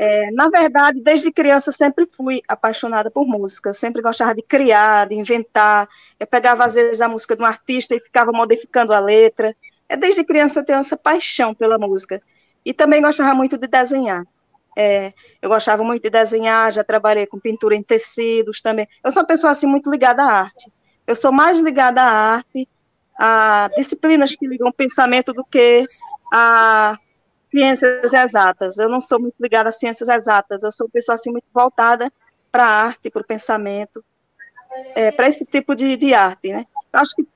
É, 0.00 0.30
na 0.30 0.48
verdade, 0.48 1.00
desde 1.00 1.32
criança 1.32 1.72
sempre 1.72 2.06
fui 2.06 2.40
apaixonada 2.46 3.10
por 3.10 3.26
música, 3.26 3.70
eu 3.70 3.74
sempre 3.74 4.00
gostava 4.00 4.32
de 4.32 4.42
criar, 4.42 5.08
de 5.08 5.16
inventar. 5.16 5.88
Eu 6.20 6.26
pegava 6.26 6.64
às 6.64 6.74
vezes 6.74 7.00
a 7.00 7.08
música 7.08 7.34
de 7.34 7.42
um 7.42 7.44
artista 7.46 7.96
e 7.96 8.00
ficava 8.00 8.30
modificando 8.30 8.92
a 8.92 9.00
letra. 9.00 9.56
É 9.88 9.96
desde 9.96 10.22
criança 10.22 10.60
eu 10.60 10.64
tenho 10.64 10.78
essa 10.78 10.96
paixão 10.96 11.52
pela 11.52 11.76
música. 11.78 12.22
E 12.64 12.72
também 12.72 13.02
gostava 13.02 13.34
muito 13.34 13.58
de 13.58 13.66
desenhar. 13.66 14.24
É, 14.76 15.12
eu 15.42 15.48
gostava 15.48 15.82
muito 15.82 16.04
de 16.04 16.10
desenhar, 16.10 16.70
já 16.70 16.84
trabalhei 16.84 17.26
com 17.26 17.40
pintura 17.40 17.74
em 17.74 17.82
tecidos 17.82 18.60
também. 18.60 18.86
Eu 19.02 19.10
sou 19.10 19.22
uma 19.22 19.26
pessoa 19.26 19.50
assim 19.50 19.66
muito 19.66 19.90
ligada 19.90 20.22
à 20.22 20.32
arte. 20.42 20.70
Eu 21.04 21.16
sou 21.16 21.32
mais 21.32 21.58
ligada 21.58 22.00
à 22.00 22.08
arte, 22.36 22.68
a 23.18 23.68
disciplinas 23.76 24.36
que 24.36 24.46
ligam 24.46 24.68
o 24.68 24.72
pensamento 24.72 25.32
do 25.32 25.44
que 25.44 25.84
a 26.32 26.96
ciências 27.46 28.12
exatas. 28.12 28.78
Eu 28.78 28.88
não 28.88 29.00
sou 29.00 29.20
muito 29.20 29.34
ligada 29.40 29.70
a 29.70 29.72
ciências 29.72 30.08
exatas. 30.08 30.62
Eu 30.62 30.70
sou 30.70 30.86
uma 30.86 30.92
pessoa 30.92 31.16
assim 31.16 31.32
muito 31.32 31.46
voltada 31.52 32.12
para 32.52 32.64
a 32.64 32.84
arte, 32.84 33.10
para 33.10 33.22
o 33.22 33.26
pensamento, 33.26 34.04
é, 34.94 35.10
para 35.10 35.28
esse 35.28 35.44
tipo 35.44 35.74
de, 35.74 35.96
de 35.96 36.14
arte, 36.14 36.52
né? 36.52 36.64
Eu 36.92 37.00
acho 37.00 37.14
que 37.16 37.26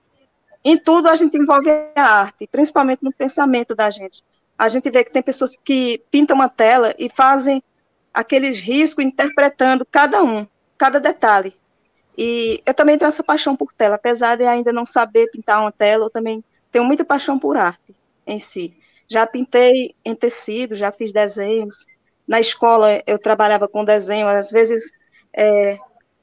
em 0.64 0.78
tudo 0.78 1.08
a 1.08 1.14
gente 1.16 1.36
envolve 1.36 1.68
a 1.96 2.02
arte, 2.02 2.46
principalmente 2.46 3.02
no 3.02 3.12
pensamento 3.12 3.74
da 3.74 3.90
gente. 3.90 4.22
A 4.56 4.68
gente 4.68 4.88
vê 4.90 5.02
que 5.02 5.10
tem 5.10 5.22
pessoas 5.22 5.56
que 5.56 6.00
pintam 6.10 6.36
uma 6.36 6.48
tela 6.48 6.94
e 6.98 7.08
fazem 7.08 7.62
aqueles 8.14 8.60
riscos 8.60 9.04
interpretando 9.04 9.86
cada 9.90 10.22
um, 10.22 10.46
cada 10.78 11.00
detalhe. 11.00 11.54
E 12.16 12.62
eu 12.66 12.74
também 12.74 12.98
tenho 12.98 13.08
essa 13.08 13.22
paixão 13.22 13.56
por 13.56 13.72
tela, 13.72 13.96
apesar 13.96 14.36
de 14.36 14.44
ainda 14.44 14.72
não 14.72 14.84
saber 14.84 15.30
pintar 15.30 15.60
uma 15.60 15.72
tela, 15.72 16.06
eu 16.06 16.10
também 16.10 16.44
tenho 16.70 16.84
muita 16.84 17.04
paixão 17.04 17.38
por 17.38 17.56
arte 17.56 17.94
em 18.26 18.38
si. 18.38 18.74
Já 19.08 19.26
pintei 19.26 19.94
em 20.04 20.14
tecido, 20.14 20.76
já 20.76 20.92
fiz 20.92 21.12
desenhos. 21.12 21.86
Na 22.26 22.40
escola 22.40 23.02
eu 23.06 23.18
trabalhava 23.18 23.66
com 23.66 23.84
desenho, 23.84 24.26
às 24.26 24.50
vezes, 24.50 24.92
é, 25.32 25.78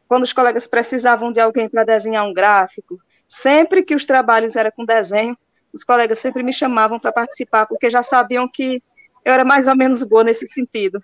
quando 0.07 0.23
os 0.23 0.33
colegas 0.33 0.65
precisavam 0.65 1.31
de 1.31 1.39
alguém 1.39 1.67
para 1.67 1.83
desenhar 1.83 2.25
um 2.25 2.33
gráfico, 2.33 2.99
sempre 3.27 3.83
que 3.83 3.95
os 3.95 4.05
trabalhos 4.05 4.55
eram 4.55 4.71
com 4.71 4.85
desenho, 4.85 5.37
os 5.71 5.83
colegas 5.83 6.19
sempre 6.19 6.41
me 6.41 6.53
chamavam 6.53 6.99
para 6.99 7.11
participar, 7.11 7.65
porque 7.67 7.89
já 7.89 8.01
sabiam 8.01 8.47
que 8.47 8.81
eu 9.23 9.33
era 9.33 9.43
mais 9.43 9.67
ou 9.67 9.75
menos 9.75 10.01
boa 10.03 10.23
nesse 10.23 10.47
sentido. 10.47 10.99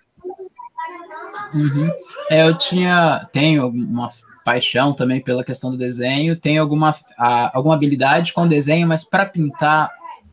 Uhum. 1.54 1.90
É, 2.30 2.48
eu 2.48 2.58
tinha, 2.58 3.28
tenho 3.32 3.68
uma 3.68 4.10
paixão 4.46 4.92
também 4.92 5.20
pela 5.20 5.42
questão 5.42 5.72
do 5.72 5.76
desenho, 5.76 6.38
tenho 6.38 6.62
alguma, 6.62 6.94
a, 7.18 7.56
alguma 7.58 7.74
habilidade 7.74 8.32
com 8.32 8.46
desenho, 8.46 8.86
mas 8.86 9.02
para 9.02 9.26
pintar 9.26 9.90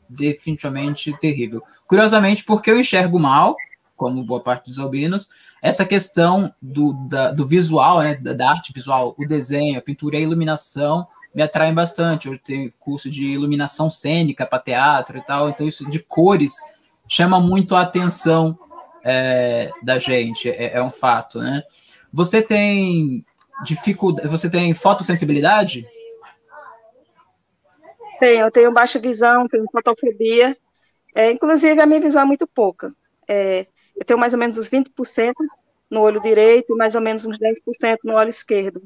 definitivamente 0.08 1.12
terrível. 1.20 1.64
Curiosamente, 1.88 2.44
porque 2.44 2.70
eu 2.70 2.80
enxergo 2.80 3.18
mal, 3.18 3.56
como 3.98 4.24
boa 4.24 4.40
parte 4.40 4.70
dos 4.70 4.78
albinos, 4.78 5.30
essa 5.64 5.84
questão 5.84 6.54
do, 6.62 6.94
da, 7.08 7.32
do 7.32 7.48
visual, 7.48 8.04
né, 8.04 8.14
da, 8.14 8.34
da, 8.34 8.52
arte 8.52 8.72
visual, 8.72 9.16
o 9.18 9.26
desenho, 9.26 9.80
a 9.80 9.82
pintura 9.82 10.16
e 10.16 10.20
a 10.20 10.22
iluminação 10.22 11.08
me 11.34 11.42
atraem 11.42 11.74
bastante. 11.74 12.28
Eu 12.28 12.38
tenho 12.38 12.72
curso 12.80 13.10
de 13.10 13.26
iluminação 13.26 13.90
cênica 13.90 14.46
para 14.46 14.60
teatro 14.60 15.18
e 15.18 15.22
tal, 15.22 15.50
então 15.50 15.68
isso 15.68 15.90
de 15.90 15.98
cores 15.98 16.54
chama 17.08 17.42
muito 17.42 17.76
a 17.76 17.82
atenção 17.82 18.56
é, 19.04 19.72
da 19.82 19.98
gente, 19.98 20.50
é, 20.50 20.74
é 20.76 20.84
um 20.84 20.92
fato, 20.92 21.40
né? 21.40 21.64
Você 22.14 22.44
tem 22.44 23.26
dificuldade, 23.64 24.28
você 24.28 24.50
tem 24.50 24.74
fotossensibilidade? 24.74 25.86
Tenho, 28.20 28.46
eu 28.46 28.52
tenho 28.52 28.72
baixa 28.72 29.00
visão, 29.00 29.48
tenho 29.48 29.66
fotofobia. 29.72 30.58
É, 31.14 31.32
inclusive, 31.32 31.80
a 31.80 31.86
minha 31.86 32.00
visão 32.00 32.24
é 32.24 32.26
muito 32.26 32.48
pouca. 32.48 32.94
É, 33.28 33.68
eu 33.96 34.06
tenho 34.06 34.20
mais 34.20 34.34
ou 34.34 34.40
menos 34.40 34.58
uns 34.58 34.70
20% 34.70 35.34
no 35.90 36.02
olho 36.02 36.22
direito 36.22 36.74
e 36.74 36.78
mais 36.78 36.96
ou 36.96 37.02
menos 37.02 37.26
uns 37.26 37.38
10% 37.38 38.00
no 38.04 38.14
olho 38.14 38.30
esquerdo. 38.30 38.82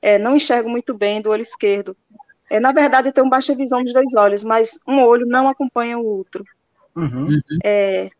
É, 0.00 0.18
não 0.18 0.36
enxergo 0.36 0.68
muito 0.68 0.94
bem 0.94 1.20
do 1.20 1.30
olho 1.30 1.42
esquerdo. 1.42 1.96
É, 2.50 2.58
na 2.58 2.72
verdade, 2.72 3.08
eu 3.08 3.12
tenho 3.12 3.28
baixa 3.28 3.54
visão 3.54 3.82
dos 3.84 3.92
dois 3.92 4.14
olhos, 4.14 4.42
mas 4.42 4.78
um 4.86 5.02
olho 5.02 5.26
não 5.26 5.48
acompanha 5.48 5.98
o 5.98 6.06
outro. 6.06 6.44
Uhum. 6.96 7.28
É, 7.62 8.10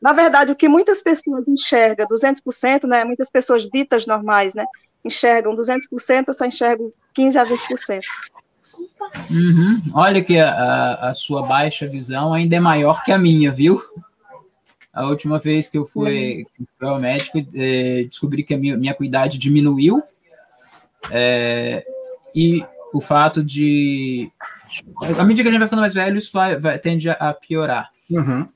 na 0.00 0.12
verdade, 0.12 0.52
o 0.52 0.56
que 0.56 0.68
muitas 0.68 1.02
pessoas 1.02 1.48
enxergam, 1.48 2.06
200%, 2.06 2.86
né, 2.86 3.04
muitas 3.04 3.30
pessoas 3.30 3.68
ditas 3.68 4.06
normais, 4.06 4.54
né, 4.54 4.64
enxergam 5.04 5.54
200%, 5.54 6.24
eu 6.28 6.34
só 6.34 6.44
enxergo 6.44 6.92
15% 7.16 7.36
a 7.36 7.46
20%. 7.46 8.00
Uhum. 9.30 9.82
Olha 9.94 10.22
que 10.22 10.38
a, 10.38 10.94
a, 10.94 11.14
sua 11.14 11.42
baixa 11.42 11.86
visão 11.86 12.32
ainda 12.32 12.56
é 12.56 12.60
maior 12.60 13.02
que 13.04 13.12
a 13.12 13.18
minha, 13.18 13.50
viu? 13.50 13.80
A 14.92 15.06
última 15.06 15.38
vez 15.38 15.70
que 15.70 15.78
eu 15.78 15.86
fui, 15.86 16.46
uhum. 16.58 16.66
fui 16.78 16.88
ao 16.88 17.00
médico, 17.00 17.38
é, 17.54 18.04
descobri 18.04 18.42
que 18.42 18.54
a 18.54 18.58
minha, 18.58 18.76
minha 18.76 18.92
acuidade 18.92 19.38
diminuiu. 19.38 20.02
É, 21.10 21.86
e 22.34 22.64
o 22.92 23.00
fato 23.00 23.42
de. 23.42 24.30
À 25.18 25.24
medida 25.24 25.42
que 25.42 25.48
a 25.48 25.52
gente 25.52 25.60
vai 25.60 25.68
ficando 25.68 25.80
mais 25.80 25.94
velho, 25.94 26.18
isso 26.18 26.32
vai, 26.32 26.58
vai 26.58 26.78
tende 26.78 27.08
a 27.08 27.34
piorar. 27.34 27.90
Uhum. 28.10 28.48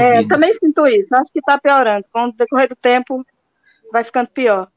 É, 0.00 0.26
também 0.26 0.54
sinto 0.54 0.86
isso. 0.86 1.14
Acho 1.14 1.32
que 1.32 1.40
está 1.40 1.58
piorando. 1.58 2.04
Com 2.12 2.28
o 2.28 2.32
decorrer 2.32 2.68
do 2.68 2.76
tempo, 2.76 3.24
vai 3.92 4.04
ficando 4.04 4.28
pior. 4.28 4.68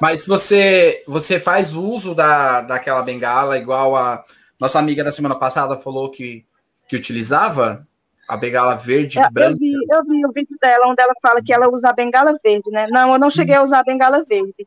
Mas 0.00 0.26
você 0.26 1.02
você 1.06 1.38
faz 1.38 1.72
uso 1.74 2.14
da, 2.14 2.60
daquela 2.60 3.02
bengala 3.02 3.58
igual 3.58 3.96
a 3.96 4.24
nossa 4.58 4.78
amiga 4.78 5.04
da 5.04 5.12
semana 5.12 5.34
passada 5.34 5.76
falou 5.78 6.10
que, 6.10 6.44
que 6.88 6.96
utilizava? 6.96 7.86
A 8.26 8.36
bengala 8.36 8.74
verde 8.74 9.18
e 9.18 9.30
branca? 9.30 9.52
Eu 9.52 9.58
vi, 9.58 9.72
eu 9.72 10.04
vi 10.04 10.26
o 10.26 10.32
vídeo 10.32 10.56
dela, 10.60 10.86
onde 10.86 11.02
ela 11.02 11.12
fala 11.20 11.42
que 11.42 11.52
ela 11.52 11.68
usa 11.68 11.90
a 11.90 11.92
bengala 11.92 12.38
verde, 12.42 12.70
né? 12.70 12.86
Não, 12.88 13.12
eu 13.12 13.18
não 13.18 13.28
cheguei 13.28 13.54
a 13.54 13.62
usar 13.62 13.80
a 13.80 13.84
bengala 13.84 14.24
verde. 14.24 14.66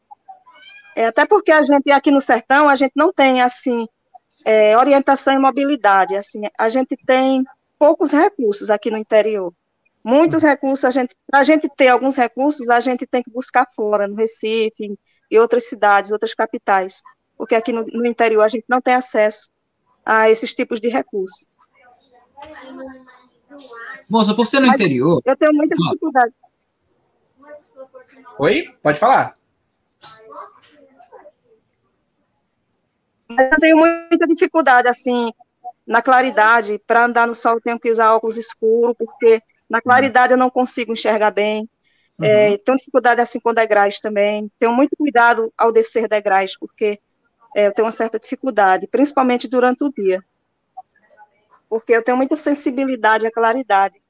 É, 0.95 1.07
até 1.07 1.25
porque 1.25 1.51
a 1.51 1.63
gente 1.63 1.89
aqui 1.91 2.11
no 2.11 2.21
sertão, 2.21 2.69
a 2.69 2.75
gente 2.75 2.93
não 2.95 3.11
tem, 3.11 3.41
assim, 3.41 3.87
é, 4.45 4.77
orientação 4.77 5.33
e 5.33 5.39
mobilidade, 5.39 6.15
assim, 6.15 6.41
a 6.57 6.69
gente 6.69 6.95
tem 7.05 7.43
poucos 7.77 8.11
recursos 8.11 8.69
aqui 8.69 8.89
no 8.89 8.97
interior. 8.97 9.51
Muitos 10.03 10.41
recursos, 10.41 10.85
a 10.85 10.91
gente, 10.91 11.15
para 11.29 11.39
a 11.39 11.43
gente 11.43 11.67
ter 11.75 11.89
alguns 11.89 12.15
recursos, 12.15 12.69
a 12.69 12.79
gente 12.79 13.05
tem 13.05 13.21
que 13.21 13.31
buscar 13.31 13.67
fora, 13.75 14.07
no 14.07 14.15
Recife, 14.15 14.97
e 15.29 15.37
outras 15.39 15.67
cidades, 15.67 16.11
outras 16.11 16.33
capitais, 16.33 17.01
porque 17.37 17.55
aqui 17.55 17.71
no, 17.71 17.85
no 17.85 18.05
interior 18.05 18.41
a 18.41 18.47
gente 18.47 18.65
não 18.67 18.81
tem 18.81 18.93
acesso 18.93 19.49
a 20.05 20.29
esses 20.29 20.53
tipos 20.53 20.79
de 20.79 20.89
recursos. 20.89 21.45
Moça, 24.09 24.33
por 24.33 24.45
ser 24.45 24.59
no 24.59 24.67
Mas 24.67 24.75
interior. 24.75 25.21
Eu 25.25 25.35
tenho 25.35 25.53
muita 25.53 25.75
dificuldade. 25.75 26.33
Oi? 28.39 28.73
Pode 28.81 28.99
falar. 28.99 29.35
Eu 33.29 33.59
tenho 33.59 33.77
muita 33.77 34.27
dificuldade, 34.27 34.87
assim, 34.87 35.31
na 35.85 36.01
claridade. 36.01 36.79
Para 36.87 37.05
andar 37.05 37.27
no 37.27 37.35
sol, 37.35 37.55
eu 37.55 37.61
tenho 37.61 37.79
que 37.79 37.91
usar 37.91 38.13
óculos 38.15 38.37
escuros, 38.37 38.95
porque 38.97 39.41
na 39.69 39.81
claridade 39.81 40.33
eu 40.33 40.37
não 40.37 40.49
consigo 40.49 40.93
enxergar 40.93 41.31
bem. 41.31 41.69
É, 42.21 42.49
uhum. 42.49 42.57
tenho 42.57 42.77
dificuldade 42.77 43.21
assim 43.21 43.39
com 43.39 43.53
degraus 43.53 43.99
também. 43.99 44.49
Tenho 44.57 44.73
muito 44.73 44.95
cuidado 44.97 45.53
ao 45.57 45.71
descer 45.71 46.07
degraus, 46.07 46.57
porque 46.57 46.99
é, 47.55 47.67
eu 47.67 47.73
tenho 47.73 47.85
uma 47.85 47.91
certa 47.91 48.19
dificuldade, 48.19 48.87
principalmente 48.87 49.47
durante 49.47 49.83
o 49.83 49.91
dia. 49.91 50.23
Porque 51.69 51.93
eu 51.93 52.03
tenho 52.03 52.17
muita 52.17 52.35
sensibilidade 52.35 53.25
à 53.25 53.31
claridade. 53.31 54.01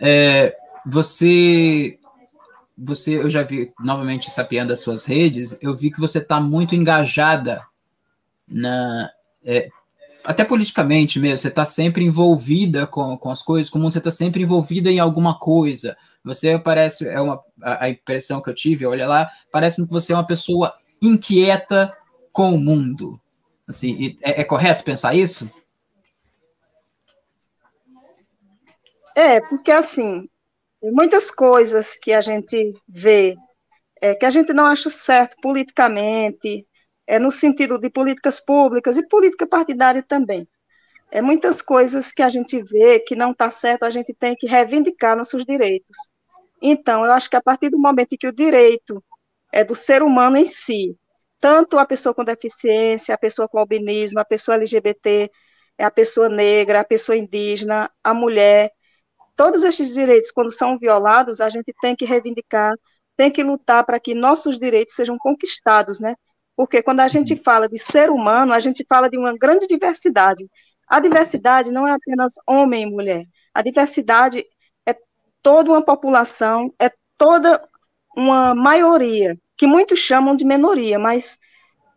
É, 0.00 0.56
você, 0.86 1.98
você, 2.76 3.16
eu 3.16 3.28
já 3.28 3.42
vi 3.42 3.72
novamente 3.80 4.30
sapeando 4.30 4.72
as 4.72 4.80
suas 4.80 5.04
redes, 5.04 5.58
eu 5.60 5.76
vi 5.76 5.90
que 5.90 6.00
você 6.00 6.18
está 6.18 6.40
muito 6.40 6.74
engajada 6.74 7.66
na, 8.48 9.10
é, 9.44 9.68
até 10.24 10.44
politicamente 10.44 11.18
mesmo, 11.18 11.38
você 11.38 11.48
está 11.48 11.64
sempre 11.64 12.04
envolvida 12.04 12.86
com, 12.86 13.16
com 13.16 13.30
as 13.30 13.42
coisas, 13.42 13.70
como 13.70 13.90
você 13.90 13.98
está 13.98 14.10
sempre 14.10 14.42
envolvida 14.42 14.90
em 14.90 14.98
alguma 14.98 15.38
coisa. 15.38 15.96
Você 16.24 16.58
parece, 16.58 17.06
é 17.08 17.20
uma 17.20 17.42
a, 17.62 17.84
a 17.84 17.90
impressão 17.90 18.40
que 18.42 18.50
eu 18.50 18.54
tive, 18.54 18.86
olha 18.86 19.06
lá, 19.06 19.30
parece 19.50 19.84
que 19.84 19.90
você 19.90 20.12
é 20.12 20.16
uma 20.16 20.26
pessoa 20.26 20.72
inquieta 21.00 21.96
com 22.32 22.54
o 22.54 22.58
mundo. 22.58 23.20
Assim, 23.66 24.16
é, 24.22 24.40
é 24.40 24.44
correto 24.44 24.84
pensar 24.84 25.14
isso? 25.14 25.50
É, 29.16 29.40
porque 29.40 29.70
assim, 29.70 30.28
muitas 30.82 31.30
coisas 31.30 31.94
que 31.96 32.12
a 32.12 32.20
gente 32.20 32.74
vê, 32.88 33.36
é, 34.00 34.14
que 34.14 34.26
a 34.26 34.30
gente 34.30 34.52
não 34.52 34.66
acha 34.66 34.90
certo 34.90 35.36
politicamente, 35.40 36.66
é 37.10 37.18
no 37.18 37.32
sentido 37.32 37.76
de 37.76 37.90
políticas 37.90 38.38
públicas 38.38 38.96
e 38.96 39.08
política 39.08 39.44
partidária 39.44 40.00
também. 40.00 40.46
É 41.10 41.20
muitas 41.20 41.60
coisas 41.60 42.12
que 42.12 42.22
a 42.22 42.28
gente 42.28 42.62
vê 42.62 43.00
que 43.00 43.16
não 43.16 43.32
está 43.32 43.50
certo, 43.50 43.82
a 43.82 43.90
gente 43.90 44.14
tem 44.14 44.36
que 44.36 44.46
reivindicar 44.46 45.16
nossos 45.16 45.44
direitos. 45.44 45.96
Então, 46.62 47.04
eu 47.04 47.10
acho 47.10 47.28
que 47.28 47.34
a 47.34 47.42
partir 47.42 47.68
do 47.68 47.80
momento 47.80 48.12
em 48.12 48.16
que 48.16 48.28
o 48.28 48.32
direito 48.32 49.02
é 49.52 49.64
do 49.64 49.74
ser 49.74 50.04
humano 50.04 50.36
em 50.36 50.46
si, 50.46 50.96
tanto 51.40 51.80
a 51.80 51.84
pessoa 51.84 52.14
com 52.14 52.22
deficiência, 52.22 53.12
a 53.12 53.18
pessoa 53.18 53.48
com 53.48 53.58
albinismo, 53.58 54.20
a 54.20 54.24
pessoa 54.24 54.54
LGBT, 54.54 55.28
a 55.78 55.90
pessoa 55.90 56.28
negra, 56.28 56.78
a 56.78 56.84
pessoa 56.84 57.16
indígena, 57.16 57.90
a 58.04 58.14
mulher, 58.14 58.70
todos 59.34 59.64
esses 59.64 59.92
direitos, 59.92 60.30
quando 60.30 60.52
são 60.52 60.78
violados, 60.78 61.40
a 61.40 61.48
gente 61.48 61.74
tem 61.80 61.96
que 61.96 62.04
reivindicar, 62.04 62.72
tem 63.16 63.32
que 63.32 63.42
lutar 63.42 63.84
para 63.84 63.98
que 63.98 64.14
nossos 64.14 64.56
direitos 64.56 64.94
sejam 64.94 65.18
conquistados, 65.18 65.98
né? 65.98 66.14
Porque 66.60 66.82
quando 66.82 67.00
a 67.00 67.08
gente 67.08 67.36
fala 67.36 67.66
de 67.66 67.78
ser 67.78 68.10
humano, 68.10 68.52
a 68.52 68.60
gente 68.60 68.84
fala 68.86 69.08
de 69.08 69.16
uma 69.16 69.34
grande 69.34 69.66
diversidade. 69.66 70.46
A 70.86 71.00
diversidade 71.00 71.72
não 71.72 71.88
é 71.88 71.92
apenas 71.92 72.34
homem 72.46 72.82
e 72.82 72.86
mulher. 72.86 73.24
A 73.54 73.62
diversidade 73.62 74.44
é 74.84 74.94
toda 75.40 75.70
uma 75.70 75.82
população, 75.82 76.70
é 76.78 76.90
toda 77.16 77.66
uma 78.14 78.54
maioria, 78.54 79.38
que 79.56 79.66
muitos 79.66 80.00
chamam 80.00 80.36
de 80.36 80.44
minoria, 80.44 80.98
mas 80.98 81.38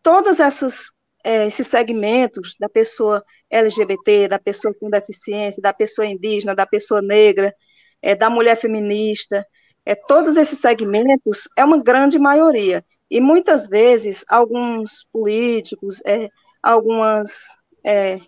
todos 0.01 0.39
essas, 0.39 0.85
é, 1.25 1.45
esses 1.45 1.67
segmentos 1.67 2.55
da 2.57 2.69
pessoa 2.69 3.21
LGBT, 3.49 4.29
da 4.29 4.39
pessoa 4.39 4.73
com 4.73 4.89
deficiência, 4.89 5.61
da 5.61 5.73
pessoa 5.73 6.07
indígena, 6.07 6.55
da 6.55 6.65
pessoa 6.65 7.01
negra, 7.01 7.53
é, 8.01 8.15
da 8.15 8.29
mulher 8.29 8.55
feminista, 8.55 9.45
é, 9.85 9.93
todos 9.93 10.37
esses 10.37 10.59
segmentos 10.59 11.49
é 11.57 11.65
uma 11.65 11.83
grande 11.83 12.17
maioria. 12.17 12.81
E 13.13 13.21
muitas 13.21 13.67
vezes 13.67 14.25
alguns 14.27 15.07
políticos, 15.13 16.01
é, 16.03 16.29
algumas 16.63 17.59
é, 17.83 18.19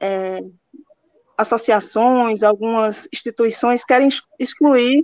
é, 0.00 0.44
associações, 1.36 2.44
algumas 2.44 3.08
instituições 3.12 3.84
querem 3.84 4.08
excluir 4.38 5.02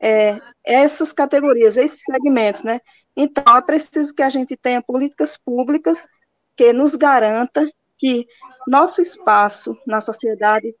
é, 0.00 0.40
essas 0.64 1.12
categorias, 1.12 1.76
esses 1.76 2.04
segmentos, 2.04 2.62
né? 2.62 2.80
Então, 3.14 3.54
é 3.54 3.60
preciso 3.60 4.14
que 4.14 4.22
a 4.22 4.30
gente 4.30 4.56
tenha 4.56 4.80
políticas 4.80 5.36
públicas 5.36 6.08
que 6.56 6.72
nos 6.72 6.96
garanta 6.96 7.70
que 7.98 8.26
nosso 8.66 9.02
espaço 9.02 9.76
na 9.86 10.00
sociedade 10.00 10.74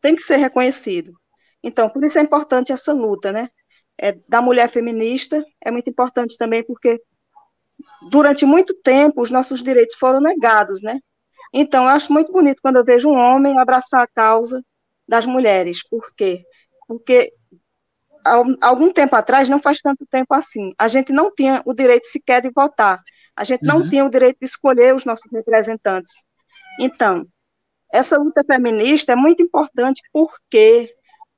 tem 0.00 0.16
que 0.16 0.22
ser 0.22 0.36
reconhecido. 0.36 1.12
Então, 1.62 1.90
por 1.90 2.02
isso 2.04 2.18
é 2.18 2.22
importante 2.22 2.72
essa 2.72 2.94
luta, 2.94 3.32
né? 3.32 3.50
É, 3.98 4.12
da 4.28 4.42
mulher 4.42 4.68
feminista 4.68 5.44
é 5.64 5.70
muito 5.70 5.88
importante 5.88 6.36
também 6.36 6.62
porque 6.62 7.00
durante 8.10 8.44
muito 8.44 8.74
tempo 8.74 9.22
os 9.22 9.30
nossos 9.30 9.62
direitos 9.62 9.96
foram 9.96 10.20
negados, 10.20 10.82
né? 10.82 11.00
Então 11.52 11.84
eu 11.84 11.90
acho 11.90 12.12
muito 12.12 12.32
bonito 12.32 12.60
quando 12.60 12.76
eu 12.76 12.84
vejo 12.84 13.08
um 13.08 13.16
homem 13.16 13.58
abraçar 13.58 14.02
a 14.02 14.06
causa 14.06 14.62
das 15.08 15.24
mulheres. 15.24 15.86
Por 15.88 16.14
quê? 16.14 16.44
Porque 16.86 17.32
algum 18.60 18.92
tempo 18.92 19.14
atrás, 19.14 19.48
não 19.48 19.60
faz 19.60 19.80
tanto 19.80 20.04
tempo 20.10 20.34
assim, 20.34 20.74
a 20.76 20.88
gente 20.88 21.12
não 21.12 21.32
tinha 21.32 21.62
o 21.64 21.72
direito 21.72 22.06
sequer 22.06 22.42
de 22.42 22.50
votar. 22.50 23.00
A 23.36 23.44
gente 23.44 23.62
não 23.64 23.78
uhum. 23.78 23.88
tinha 23.88 24.04
o 24.04 24.10
direito 24.10 24.38
de 24.40 24.46
escolher 24.46 24.94
os 24.94 25.04
nossos 25.04 25.30
representantes. 25.30 26.24
Então, 26.80 27.26
essa 27.92 28.18
luta 28.18 28.42
feminista 28.44 29.12
é 29.12 29.16
muito 29.16 29.42
importante 29.42 30.02
porque 30.12 30.92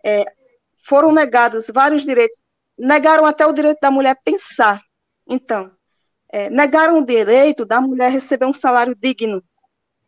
é, 0.04 0.24
foram 0.84 1.12
negados 1.12 1.70
vários 1.72 2.02
direitos 2.04 2.40
negaram 2.78 3.24
até 3.24 3.46
o 3.46 3.52
direito 3.52 3.78
da 3.80 3.90
mulher 3.90 4.16
pensar. 4.24 4.82
Então, 5.26 5.70
é, 6.30 6.48
negaram 6.50 6.98
o 6.98 7.04
direito 7.04 7.64
da 7.64 7.80
mulher 7.80 8.10
receber 8.10 8.46
um 8.46 8.54
salário 8.54 8.94
digno. 8.94 9.42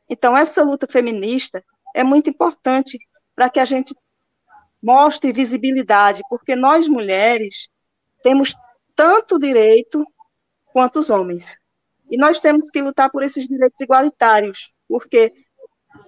Então, 0.09 0.37
essa 0.37 0.63
luta 0.63 0.87
feminista 0.87 1.65
é 1.95 2.05
muito 2.05 2.31
importante 2.31 2.99
para 3.35 3.49
que 3.49 3.61
a 3.61 3.65
gente 3.65 3.95
mostre 4.83 5.33
visibilidade, 5.33 6.23
porque 6.29 6.57
nós 6.57 6.89
mulheres 6.89 7.69
temos 8.23 8.55
tanto 8.95 9.39
direito 9.39 10.05
quanto 10.73 10.99
os 10.99 11.11
homens. 11.11 11.57
E 12.11 12.17
nós 12.17 12.41
temos 12.41 12.71
que 12.71 12.83
lutar 12.83 13.11
por 13.11 13.23
esses 13.23 13.47
direitos 13.47 13.81
igualitários, 13.81 14.73
porque 14.89 15.33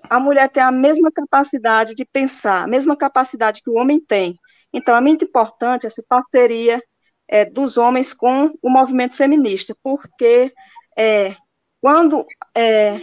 a 0.09 0.19
mulher 0.19 0.49
tem 0.49 0.63
a 0.63 0.73
mesma 0.73 1.11
capacidade 1.11 1.95
de 1.95 2.05
pensar, 2.05 2.65
a 2.65 2.67
mesma 2.67 2.97
capacidade 2.97 3.63
que 3.63 3.71
o 3.71 3.75
homem 3.75 4.01
tem. 4.01 4.39
Então, 4.73 4.97
é 4.97 5.01
muito 5.01 5.25
importante 5.25 5.87
essa 5.87 6.03
parceria 6.09 6.83
é, 7.29 7.45
dos 7.45 7.77
homens 7.77 8.13
com 8.13 8.53
o 8.63 8.71
movimento 8.71 9.17
feminista, 9.17 9.77
porque 9.83 10.53
é, 10.97 11.35
quando 11.81 12.27
é, 12.55 13.01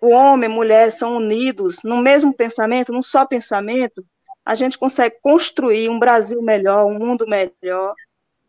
o 0.00 0.10
homem 0.10 0.48
e 0.48 0.52
a 0.52 0.54
mulher 0.54 0.92
são 0.92 1.16
unidos 1.16 1.82
no 1.82 2.02
mesmo 2.02 2.34
pensamento, 2.34 2.92
num 2.92 3.02
só 3.02 3.26
pensamento, 3.26 4.04
a 4.44 4.54
gente 4.54 4.78
consegue 4.78 5.16
construir 5.22 5.88
um 5.88 5.98
Brasil 5.98 6.42
melhor, 6.42 6.84
um 6.86 6.98
mundo 6.98 7.26
melhor, 7.26 7.94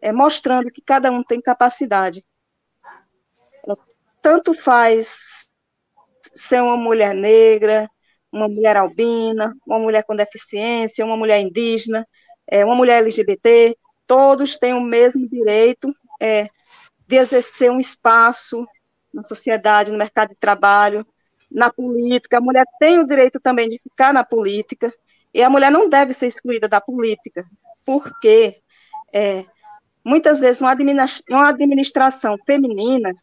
é, 0.02 0.12
mostrando 0.12 0.70
que 0.70 0.82
cada 0.82 1.12
um 1.12 1.24
tem 1.24 1.42
capacidade. 1.42 2.24
Tanto 4.22 4.54
faz 4.54 5.50
ser 6.34 6.62
uma 6.62 6.76
mulher 6.76 7.14
negra, 7.14 7.90
uma 8.36 8.50
mulher 8.50 8.76
albina, 8.76 9.56
uma 9.66 9.80
mulher 9.80 10.04
com 10.04 10.14
deficiência, 10.14 11.06
uma 11.06 11.16
mulher 11.16 11.40
indígena, 11.40 12.06
é, 12.46 12.66
uma 12.66 12.76
mulher 12.76 13.02
LGBT, 13.02 13.78
todos 14.06 14.58
têm 14.58 14.74
o 14.74 14.82
mesmo 14.82 15.28
direito 15.28 15.96
é, 16.22 16.50
de 17.08 17.16
exercer 17.16 17.72
um 17.72 17.80
espaço 17.80 18.68
na 19.14 19.24
sociedade, 19.24 19.92
no 19.92 19.98
mercado 19.98 20.30
de 20.30 20.36
trabalho, 20.36 21.08
na 21.50 21.72
política. 21.72 22.38
A 22.38 22.42
mulher 22.42 22.66
tem 22.78 23.00
o 23.00 23.08
direito 23.08 23.40
também 23.40 23.70
de 23.70 23.80
ficar 23.80 24.14
na 24.14 24.24
política, 24.24 24.94
e 25.34 25.42
a 25.42 25.50
mulher 25.50 25.72
não 25.72 25.88
deve 25.88 26.14
ser 26.14 26.28
excluída 26.28 26.68
da 26.68 26.82
política, 26.82 27.46
porque 27.86 28.60
é, 29.14 29.46
muitas 30.04 30.42
vezes 30.42 30.62
uma, 30.62 30.76
uma 31.30 31.50
administração 31.50 32.38
feminina 32.46 33.14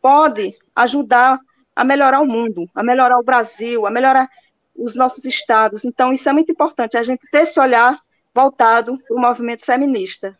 pode 0.00 0.56
ajudar 0.76 1.40
a 1.74 1.82
melhorar 1.82 2.20
o 2.20 2.26
mundo, 2.26 2.70
a 2.72 2.84
melhorar 2.84 3.18
o 3.18 3.24
Brasil, 3.24 3.84
a 3.84 3.90
melhorar 3.90 4.28
os 4.76 4.94
nossos 4.96 5.24
estados. 5.24 5.84
Então, 5.84 6.12
isso 6.12 6.28
é 6.28 6.32
muito 6.32 6.50
importante, 6.52 6.96
a 6.96 7.02
gente 7.02 7.22
ter 7.30 7.42
esse 7.42 7.58
olhar 7.60 7.98
voltado 8.34 8.98
para 8.98 9.16
o 9.16 9.20
movimento 9.20 9.64
feminista. 9.64 10.36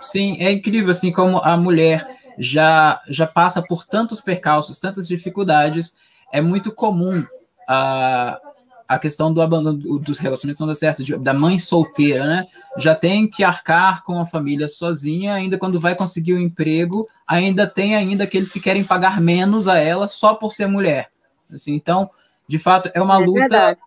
Sim, 0.00 0.36
é 0.40 0.52
incrível 0.52 0.90
assim 0.90 1.10
como 1.10 1.38
a 1.38 1.56
mulher 1.56 2.06
já 2.38 3.02
já 3.08 3.26
passa 3.26 3.62
por 3.62 3.84
tantos 3.84 4.20
percalços, 4.20 4.78
tantas 4.78 5.08
dificuldades. 5.08 5.96
É 6.30 6.40
muito 6.40 6.70
comum 6.70 7.24
a, 7.66 8.40
a 8.86 8.98
questão 8.98 9.32
do 9.32 9.42
abandono 9.42 9.98
dos 9.98 10.18
relacionamentos 10.18 10.60
não 10.60 10.68
dá 10.68 10.74
certo, 10.74 11.02
de, 11.02 11.16
da 11.18 11.34
mãe 11.34 11.58
solteira, 11.58 12.26
né? 12.26 12.46
Já 12.76 12.94
tem 12.94 13.28
que 13.28 13.42
arcar 13.42 14.04
com 14.04 14.18
a 14.20 14.26
família 14.26 14.68
sozinha, 14.68 15.34
ainda 15.34 15.58
quando 15.58 15.80
vai 15.80 15.94
conseguir 15.94 16.34
o 16.34 16.36
um 16.36 16.40
emprego, 16.40 17.08
ainda 17.26 17.66
tem 17.66 17.96
ainda 17.96 18.24
aqueles 18.24 18.52
que 18.52 18.60
querem 18.60 18.84
pagar 18.84 19.20
menos 19.20 19.66
a 19.66 19.76
ela 19.78 20.06
só 20.06 20.34
por 20.34 20.52
ser 20.52 20.66
mulher. 20.66 21.10
Assim, 21.52 21.74
então, 21.74 22.10
de 22.48 22.58
fato, 22.58 22.90
é 22.94 23.00
uma 23.02 23.22
é 23.22 23.26
luta 23.26 23.40
verdade. 23.40 23.80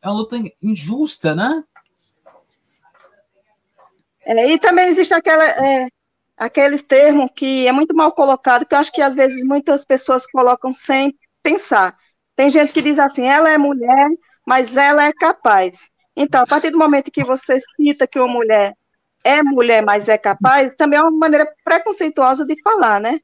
é 0.00 0.08
uma 0.08 0.16
luta 0.16 0.36
injusta, 0.62 1.34
né? 1.34 1.64
É, 4.24 4.52
e 4.52 4.58
também 4.58 4.88
existe 4.88 5.12
aquela, 5.12 5.44
é, 5.44 5.88
aquele 6.36 6.78
termo 6.80 7.28
que 7.28 7.66
é 7.66 7.72
muito 7.72 7.94
mal 7.94 8.12
colocado, 8.12 8.64
que 8.64 8.74
eu 8.74 8.78
acho 8.78 8.92
que 8.92 9.02
às 9.02 9.14
vezes 9.14 9.44
muitas 9.44 9.84
pessoas 9.84 10.26
colocam 10.26 10.72
sem 10.72 11.16
pensar. 11.42 11.96
Tem 12.34 12.50
gente 12.50 12.72
que 12.72 12.82
diz 12.82 12.98
assim, 12.98 13.24
ela 13.26 13.50
é 13.50 13.58
mulher, 13.58 14.08
mas 14.46 14.76
ela 14.76 15.04
é 15.04 15.12
capaz. 15.12 15.90
Então, 16.16 16.42
a 16.42 16.46
partir 16.46 16.70
do 16.70 16.78
momento 16.78 17.10
que 17.10 17.24
você 17.24 17.58
cita 17.76 18.06
que 18.06 18.18
uma 18.18 18.32
mulher 18.32 18.74
é 19.24 19.42
mulher, 19.42 19.84
mas 19.84 20.08
é 20.08 20.16
capaz, 20.16 20.74
também 20.74 20.98
é 20.98 21.02
uma 21.02 21.10
maneira 21.10 21.52
preconceituosa 21.64 22.46
de 22.46 22.60
falar, 22.62 23.00
né? 23.00 23.18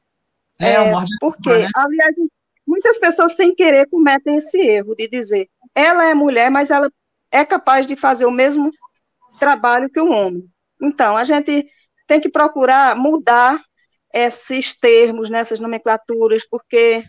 É, 0.59 0.73
é 0.73 0.93
porque, 1.19 1.49
né? 1.49 1.69
aliás, 1.75 2.15
Muitas 2.73 2.97
pessoas, 2.97 3.35
sem 3.35 3.53
querer, 3.53 3.87
cometem 3.87 4.37
esse 4.37 4.59
erro 4.59 4.95
de 4.95 5.07
dizer 5.07 5.47
ela 5.75 6.09
é 6.09 6.15
mulher, 6.15 6.49
mas 6.49 6.71
ela 6.71 6.91
é 7.31 7.45
capaz 7.45 7.85
de 7.85 7.95
fazer 7.95 8.25
o 8.25 8.31
mesmo 8.31 8.71
trabalho 9.37 9.91
que 9.91 10.01
um 10.01 10.11
homem. 10.11 10.43
Então, 10.81 11.15
a 11.15 11.23
gente 11.23 11.67
tem 12.07 12.19
que 12.19 12.29
procurar 12.29 12.95
mudar 12.95 13.63
esses 14.11 14.75
termos, 14.75 15.29
nessas 15.29 15.59
né, 15.59 15.67
nomenclaturas, 15.67 16.47
porque 16.49 17.03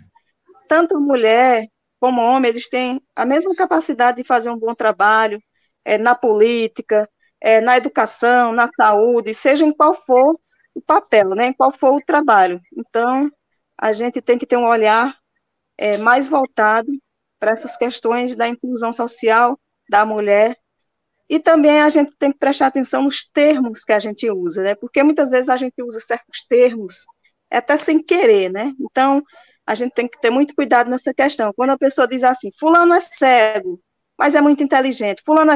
tanto 0.68 1.00
mulher 1.00 1.66
como 1.98 2.20
homem, 2.20 2.50
eles 2.50 2.68
têm 2.68 3.00
a 3.16 3.24
mesma 3.24 3.54
capacidade 3.54 4.18
de 4.18 4.28
fazer 4.28 4.50
um 4.50 4.58
bom 4.58 4.74
trabalho 4.74 5.42
é, 5.82 5.96
na 5.96 6.14
política, 6.14 7.08
é, 7.40 7.62
na 7.62 7.78
educação, 7.78 8.52
na 8.52 8.68
saúde, 8.68 9.32
seja 9.32 9.64
em 9.64 9.72
qual 9.72 9.94
for 9.94 10.38
o 10.74 10.82
papel, 10.82 11.30
né, 11.30 11.46
em 11.46 11.52
qual 11.54 11.72
for 11.72 11.94
o 11.94 12.04
trabalho. 12.04 12.60
Então, 12.76 13.30
a 13.78 13.94
gente 13.94 14.20
tem 14.20 14.36
que 14.36 14.44
ter 14.44 14.58
um 14.58 14.66
olhar 14.66 15.16
é, 15.76 15.98
mais 15.98 16.28
voltado 16.28 16.90
para 17.38 17.52
essas 17.52 17.76
questões 17.76 18.34
da 18.34 18.48
inclusão 18.48 18.92
social 18.92 19.58
da 19.88 20.04
mulher. 20.04 20.56
E 21.28 21.38
também 21.38 21.80
a 21.80 21.88
gente 21.88 22.12
tem 22.18 22.32
que 22.32 22.38
prestar 22.38 22.66
atenção 22.66 23.02
nos 23.02 23.24
termos 23.24 23.84
que 23.84 23.92
a 23.92 23.98
gente 23.98 24.30
usa, 24.30 24.62
né? 24.62 24.74
Porque 24.74 25.02
muitas 25.02 25.30
vezes 25.30 25.48
a 25.48 25.56
gente 25.56 25.82
usa 25.82 26.00
certos 26.00 26.42
termos 26.48 27.04
até 27.50 27.76
sem 27.76 28.02
querer, 28.02 28.50
né? 28.50 28.72
Então, 28.80 29.22
a 29.66 29.74
gente 29.74 29.92
tem 29.92 30.06
que 30.06 30.20
ter 30.20 30.30
muito 30.30 30.54
cuidado 30.54 30.90
nessa 30.90 31.14
questão. 31.14 31.52
Quando 31.54 31.70
a 31.70 31.78
pessoa 31.78 32.06
diz 32.06 32.24
assim, 32.24 32.50
fulano 32.58 32.94
é 32.94 33.00
cego, 33.00 33.80
mas 34.18 34.34
é 34.34 34.40
muito 34.40 34.62
inteligente, 34.62 35.22
fulano 35.24 35.52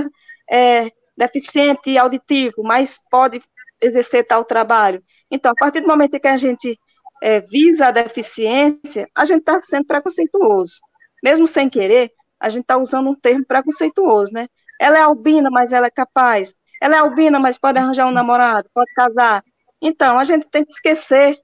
é, 0.50 0.86
é 0.86 0.90
deficiente 1.16 1.98
auditivo, 1.98 2.62
mas 2.62 2.98
pode 3.10 3.42
exercer 3.80 4.26
tal 4.26 4.44
trabalho. 4.44 5.02
Então, 5.30 5.52
a 5.52 5.54
partir 5.54 5.80
do 5.80 5.88
momento 5.88 6.18
que 6.18 6.28
a 6.28 6.36
gente 6.36 6.78
é, 7.22 7.40
visa 7.40 7.86
a 7.88 7.90
deficiência, 7.90 9.08
a 9.14 9.24
gente 9.24 9.40
está 9.40 9.60
sendo 9.62 9.86
preconceituoso. 9.86 10.80
Mesmo 11.22 11.46
sem 11.46 11.68
querer, 11.68 12.12
a 12.38 12.48
gente 12.48 12.62
está 12.62 12.76
usando 12.76 13.10
um 13.10 13.14
termo 13.14 13.44
preconceituoso, 13.44 14.32
né? 14.32 14.48
Ela 14.80 14.98
é 14.98 15.00
albina, 15.00 15.50
mas 15.50 15.72
ela 15.72 15.86
é 15.86 15.90
capaz. 15.90 16.56
Ela 16.80 16.96
é 16.96 16.98
albina, 16.98 17.40
mas 17.40 17.58
pode 17.58 17.78
arranjar 17.78 18.06
um 18.06 18.12
namorado, 18.12 18.68
pode 18.72 18.92
casar. 18.94 19.42
Então, 19.82 20.18
a 20.18 20.24
gente 20.24 20.46
tem 20.48 20.64
que 20.64 20.72
esquecer 20.72 21.36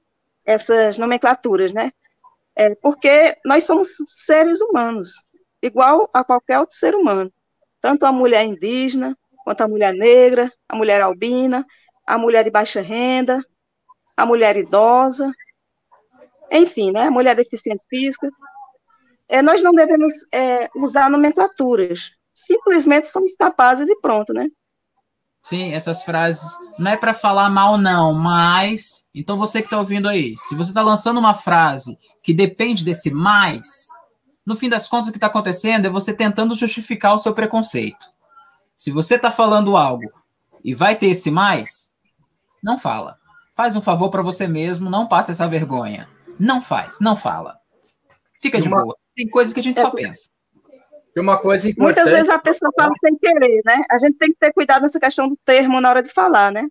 essas 0.45 0.99
nomenclaturas, 0.99 1.73
né? 1.73 1.91
É, 2.57 2.75
porque 2.77 3.37
nós 3.45 3.65
somos 3.65 3.97
seres 4.07 4.61
humanos, 4.61 5.25
igual 5.61 6.09
a 6.13 6.23
qualquer 6.23 6.61
outro 6.61 6.77
ser 6.77 6.95
humano. 6.95 7.33
Tanto 7.81 8.07
a 8.07 8.13
mulher 8.13 8.45
indígena, 8.45 9.17
quanto 9.45 9.63
a 9.63 9.69
mulher 9.69 9.93
negra, 9.93 10.51
a 10.69 10.77
mulher 10.77 11.01
albina, 11.03 11.67
a 12.07 12.17
mulher 12.17 12.45
de 12.45 12.51
baixa 12.51 12.81
renda, 12.81 13.45
a 14.17 14.25
mulher 14.25 14.57
idosa, 14.57 15.33
enfim, 16.51 16.91
né, 16.91 17.09
mulher 17.11 17.35
deficiente 17.35 17.85
física. 17.89 18.29
É, 19.29 19.43
nós 19.43 19.63
não 19.63 19.73
devemos 19.73 20.13
é, 20.33 20.69
usar 20.77 21.11
nomenclaturas, 21.11 22.11
simplesmente 22.33 23.09
somos 23.09 23.35
capazes 23.37 23.89
e 23.89 24.01
pronto, 24.01 24.33
né? 24.33 24.47
Sim, 25.43 25.75
essas 25.75 26.03
frases 26.03 26.57
não 26.79 26.91
é 26.91 26.97
para 26.97 27.13
falar 27.13 27.51
mal, 27.51 27.77
não, 27.77 28.15
mas. 28.15 29.07
Então 29.15 29.37
você 29.37 29.61
que 29.61 29.67
está 29.67 29.79
ouvindo 29.79 30.09
aí, 30.09 30.35
se 30.39 30.55
você 30.55 30.71
está 30.71 30.83
lançando 30.83 31.21
uma 31.21 31.35
frase 31.35 31.99
que 32.23 32.33
depende 32.33 32.83
desse 32.83 33.11
mais, 33.11 33.89
no 34.47 34.57
fim 34.57 34.71
das 34.71 34.89
contas, 34.89 35.09
o 35.09 35.13
que 35.13 35.19
está 35.19 35.27
acontecendo 35.27 35.87
é 35.87 35.91
você 35.91 36.15
tentando 36.15 36.55
justificar 36.55 37.15
o 37.15 37.19
seu 37.19 37.35
preconceito. 37.35 38.07
Se 38.75 38.91
você 38.91 39.17
está 39.17 39.31
falando 39.31 39.77
algo 39.77 40.11
e 40.65 40.75
vai 40.75 40.97
ter 40.97 41.09
esse 41.09 41.31
mais, 41.31 41.95
não 42.63 42.79
fala. 42.79 43.19
Faz 43.55 43.77
um 43.77 43.83
favor 43.83 44.09
para 44.09 44.23
você 44.23 44.49
mesmo, 44.49 44.89
não 44.89 45.07
passe 45.07 45.31
essa 45.31 45.47
vergonha. 45.47 46.09
Não 46.39 46.61
faz, 46.61 46.99
não 47.01 47.17
fala. 47.17 47.59
Fica 48.41 48.61
de 48.61 48.69
uma... 48.69 48.83
boa. 48.83 48.97
Tem 49.17 49.29
coisas 49.29 49.55
que 49.55 49.61
a 49.61 49.63
gente 49.63 49.79
é, 49.79 49.83
só 49.83 49.91
pensa. 49.91 50.29
E 51.15 51.21
uma 51.21 51.39
coisa 51.39 51.69
importante... 51.69 51.97
Muitas 51.97 52.11
vezes 52.11 52.29
a 52.29 52.39
pessoa 52.39 52.73
fala 52.77 52.93
sem 52.99 53.17
querer, 53.17 53.63
né? 53.65 53.83
A 53.91 53.99
gente 53.99 54.19
tem 54.19 54.33
que 54.33 54.39
ter 54.39 54.53
cuidado 54.53 54.83
nessa 54.83 54.99
questão 54.99 55.29
do 55.29 55.39
termo 55.45 55.81
na 55.81 55.89
hora 55.89 56.03
de 56.03 56.11
falar, 56.11 56.51
né? 56.51 56.67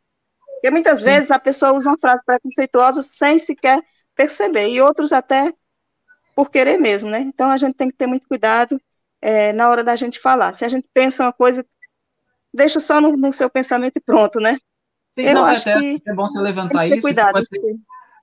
Porque 0.56 0.69
muitas 0.69 0.99
Sim. 0.99 1.06
vezes 1.06 1.32
a 1.32 1.39
pessoa 1.39 1.73
usa 1.73 1.89
uma 1.89 1.97
frase 1.97 2.23
preconceituosa 2.26 3.02
sem 3.02 3.39
sequer 3.39 3.82
perceber, 4.15 4.69
e 4.69 4.82
outros 4.82 5.12
até 5.12 5.54
por 6.36 6.49
querer 6.49 6.78
mesmo, 6.78 7.10
né? 7.10 7.19
Então 7.19 7.49
a 7.49 7.58
gente 7.58 7.76
tem 7.76 7.89
que 7.89 7.97
ter 7.97 8.08
muito 8.08 8.28
cuidado 8.28 8.80
é, 9.21 9.54
na 9.54 9.69
hora 9.69 9.84
da 9.84 9.95
gente 9.95 10.19
falar. 10.19 10.54
Se 10.54 10.65
a 10.65 10.67
gente 10.67 10.88
pensa 10.93 11.23
uma 11.23 11.34
coisa, 11.34 11.65
deixa 12.54 12.80
só 12.80 12.99
no, 12.99 13.15
no 13.15 13.34
seu 13.34 13.49
pensamento 13.49 13.97
e 13.97 14.02
pronto, 14.02 14.39
né? 14.39 14.58
Sim, 15.12 15.23
Eu 15.23 15.36
não, 15.36 15.45
acho 15.45 15.69
é, 15.69 15.80
que 15.80 16.02
é 16.08 16.13
bom 16.13 16.28
você 16.28 16.39
levantar 16.39 16.88
isso. 16.88 17.02
Cuidado, 17.02 17.38
ser, 17.45 17.60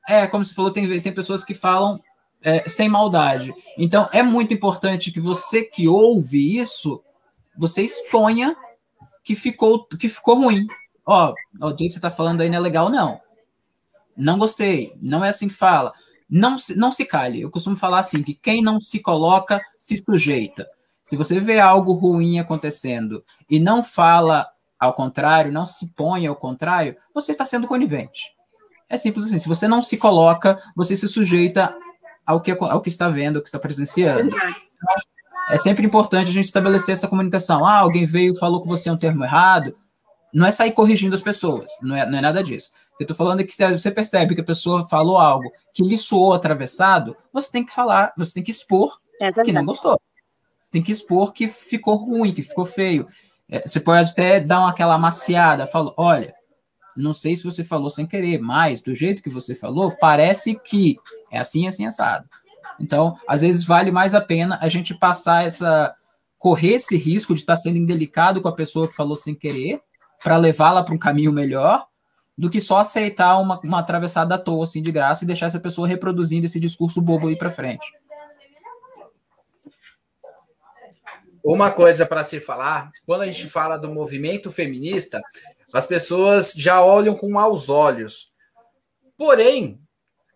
é, 0.09 0.27
como 0.27 0.45
você 0.45 0.55
falou, 0.55 0.73
tem, 0.73 1.01
tem 1.01 1.13
pessoas 1.13 1.45
que 1.45 1.55
falam 1.55 2.01
é, 2.43 2.69
sem 2.69 2.89
maldade. 2.89 3.55
Então, 3.77 4.09
é 4.13 4.23
muito 4.23 4.55
importante 4.55 5.13
que 5.13 5.21
você 5.21 5.63
que 5.63 5.87
ouve 5.87 6.59
isso, 6.59 7.03
você 7.57 7.83
exponha 7.83 8.57
que 9.23 9.35
ficou, 9.35 9.87
que 9.87 10.09
ficou 10.09 10.37
ruim. 10.37 10.67
Ó, 11.05 11.33
o 11.61 11.69
jeito 11.69 11.77
que 11.77 11.91
você 11.91 11.99
está 11.99 12.11
falando 12.11 12.41
aí 12.41 12.49
não 12.49 12.57
é 12.57 12.61
legal, 12.61 12.89
não. 12.89 13.21
Não 14.17 14.39
gostei. 14.39 14.95
Não 15.01 15.25
é 15.25 15.29
assim 15.29 15.49
que 15.49 15.55
fala. 15.55 15.93
Não 16.29 16.57
se, 16.57 16.75
não 16.77 16.93
se 16.93 17.05
cale. 17.05 17.41
Eu 17.41 17.51
costumo 17.51 17.77
falar 17.77 18.01
assim, 18.01 18.23
que 18.23 18.35
quem 18.35 18.63
não 18.63 18.81
se 18.81 19.01
coloca, 19.01 19.61
se 19.79 19.97
sujeita. 19.97 20.67
Se 21.03 21.17
você 21.17 21.41
vê 21.41 21.59
algo 21.59 21.93
ruim 21.93 22.39
acontecendo 22.39 23.25
e 23.49 23.59
não 23.59 23.83
fala 23.83 24.47
ao 24.79 24.95
contrário, 24.95 25.53
não 25.53 25.67
se 25.67 25.89
põe 25.89 26.27
ao 26.27 26.37
contrário, 26.37 26.97
você 27.13 27.33
está 27.33 27.45
sendo 27.45 27.67
conivente. 27.67 28.33
É 28.91 28.97
simples 28.97 29.27
assim. 29.27 29.39
Se 29.39 29.49
você 29.49 29.69
não 29.69 29.81
se 29.81 29.97
coloca, 29.97 30.61
você 30.77 30.97
se 30.97 31.09
sujeita 31.09 31.73
ao 32.27 32.41
que, 32.41 32.51
ao 32.51 32.81
que 32.81 32.89
está 32.89 33.09
vendo, 33.09 33.37
ao 33.37 33.43
que 33.43 33.49
está 33.49 33.59
presenciando. 33.59 34.35
É 35.49 35.59
sempre 35.59 35.87
importante 35.87 36.29
a 36.29 36.33
gente 36.33 36.47
estabelecer 36.47 36.93
essa 36.93 37.09
comunicação. 37.09 37.65
Ah, 37.65 37.79
alguém 37.79 38.05
veio 38.05 38.33
e 38.33 38.39
falou 38.39 38.61
que 38.61 38.69
você 38.69 38.89
é 38.89 38.93
um 38.93 38.99
termo 38.99 39.25
errado. 39.25 39.77
Não 40.35 40.47
é 40.47 40.53
sair 40.53 40.73
corrigindo 40.73 41.15
as 41.15 41.23
pessoas, 41.23 41.71
não 41.83 41.97
é, 41.97 42.09
não 42.09 42.19
é 42.19 42.21
nada 42.21 42.43
disso. 42.43 42.71
Eu 42.99 43.05
estou 43.05 43.17
falando 43.17 43.41
é 43.41 43.45
que 43.45 43.53
se 43.53 43.69
você 43.69 43.91
percebe 43.91 44.35
que 44.35 44.41
a 44.41 44.45
pessoa 44.45 44.87
falou 44.89 45.19
algo 45.19 45.51
que 45.75 45.83
lhe 45.83 45.99
soou 45.99 46.33
atravessado, 46.33 47.17
você 47.33 47.51
tem 47.51 47.65
que 47.65 47.73
falar, 47.73 48.13
você 48.17 48.35
tem 48.35 48.43
que 48.43 48.51
expor 48.51 49.01
é 49.21 49.33
que 49.33 49.53
não 49.53 49.65
gostou. 49.65 50.01
Você 50.63 50.71
tem 50.71 50.83
que 50.83 50.93
expor 50.93 51.33
que 51.33 51.49
ficou 51.49 51.97
ruim, 51.97 52.33
que 52.33 52.43
ficou 52.43 52.65
feio. 52.65 53.07
É, 53.49 53.67
você 53.67 53.81
pode 53.81 54.13
até 54.13 54.39
dar 54.39 54.61
uma, 54.61 54.71
aquela 54.71 54.95
amaciada, 54.95 55.67
fala, 55.67 55.93
olha, 55.97 56.33
não 56.97 57.13
sei 57.13 57.37
se 57.37 57.45
você 57.45 57.63
falou 57.65 57.91
sem 57.91 58.07
querer, 58.07 58.39
mas 58.39 58.83
do 58.83 58.95
jeito 58.95 59.23
que 59.23 59.31
você 59.31 59.55
falou, 59.55 59.97
parece 60.01 60.55
que 60.55 60.97
é 61.31 61.39
assim, 61.39 61.67
assim, 61.67 61.87
assado. 61.87 62.29
Então, 62.79 63.17
às 63.29 63.43
vezes 63.43 63.65
vale 63.65 63.91
mais 63.91 64.15
a 64.15 64.21
pena 64.21 64.59
a 64.61 64.69
gente 64.69 64.95
passar 64.95 65.45
essa. 65.45 65.95
correr 66.39 66.75
esse 66.75 66.97
risco 66.97 67.35
de 67.35 67.41
estar 67.41 67.57
sendo 67.57 67.77
indelicado 67.77 68.41
com 68.41 68.49
a 68.49 68.55
pessoa 68.55 68.89
que 68.89 68.97
falou 68.97 69.17
sem 69.17 69.35
querer, 69.35 69.81
para 70.23 70.37
levá-la 70.37 70.83
para 70.83 70.95
um 70.95 70.99
caminho 70.99 71.33
melhor, 71.33 71.87
do 72.37 72.49
que 72.49 72.61
só 72.61 72.79
aceitar 72.79 73.39
uma, 73.39 73.61
uma 73.61 73.81
atravessada 73.81 74.35
à 74.35 74.39
toa, 74.39 74.65
assim, 74.65 74.81
de 74.81 74.91
graça, 74.91 75.25
e 75.25 75.27
deixar 75.27 75.47
essa 75.47 75.61
pessoa 75.61 75.87
reproduzindo 75.87 76.47
esse 76.47 76.59
discurso 76.59 77.03
bobo 77.03 77.29
aí 77.29 77.37
para 77.37 77.51
frente. 77.51 77.87
Uma 81.43 81.71
coisa 81.71 82.05
para 82.05 82.25
se 82.25 82.39
falar, 82.41 82.91
quando 83.07 83.23
a 83.23 83.27
gente 83.27 83.47
fala 83.49 83.77
do 83.77 83.93
movimento 83.93 84.53
feminista, 84.53 85.21
as 85.73 85.87
pessoas 85.87 86.53
já 86.53 86.83
olham 86.83 87.15
com 87.15 87.31
maus 87.31 87.69
olhos. 87.69 88.29
Porém, 89.17 89.81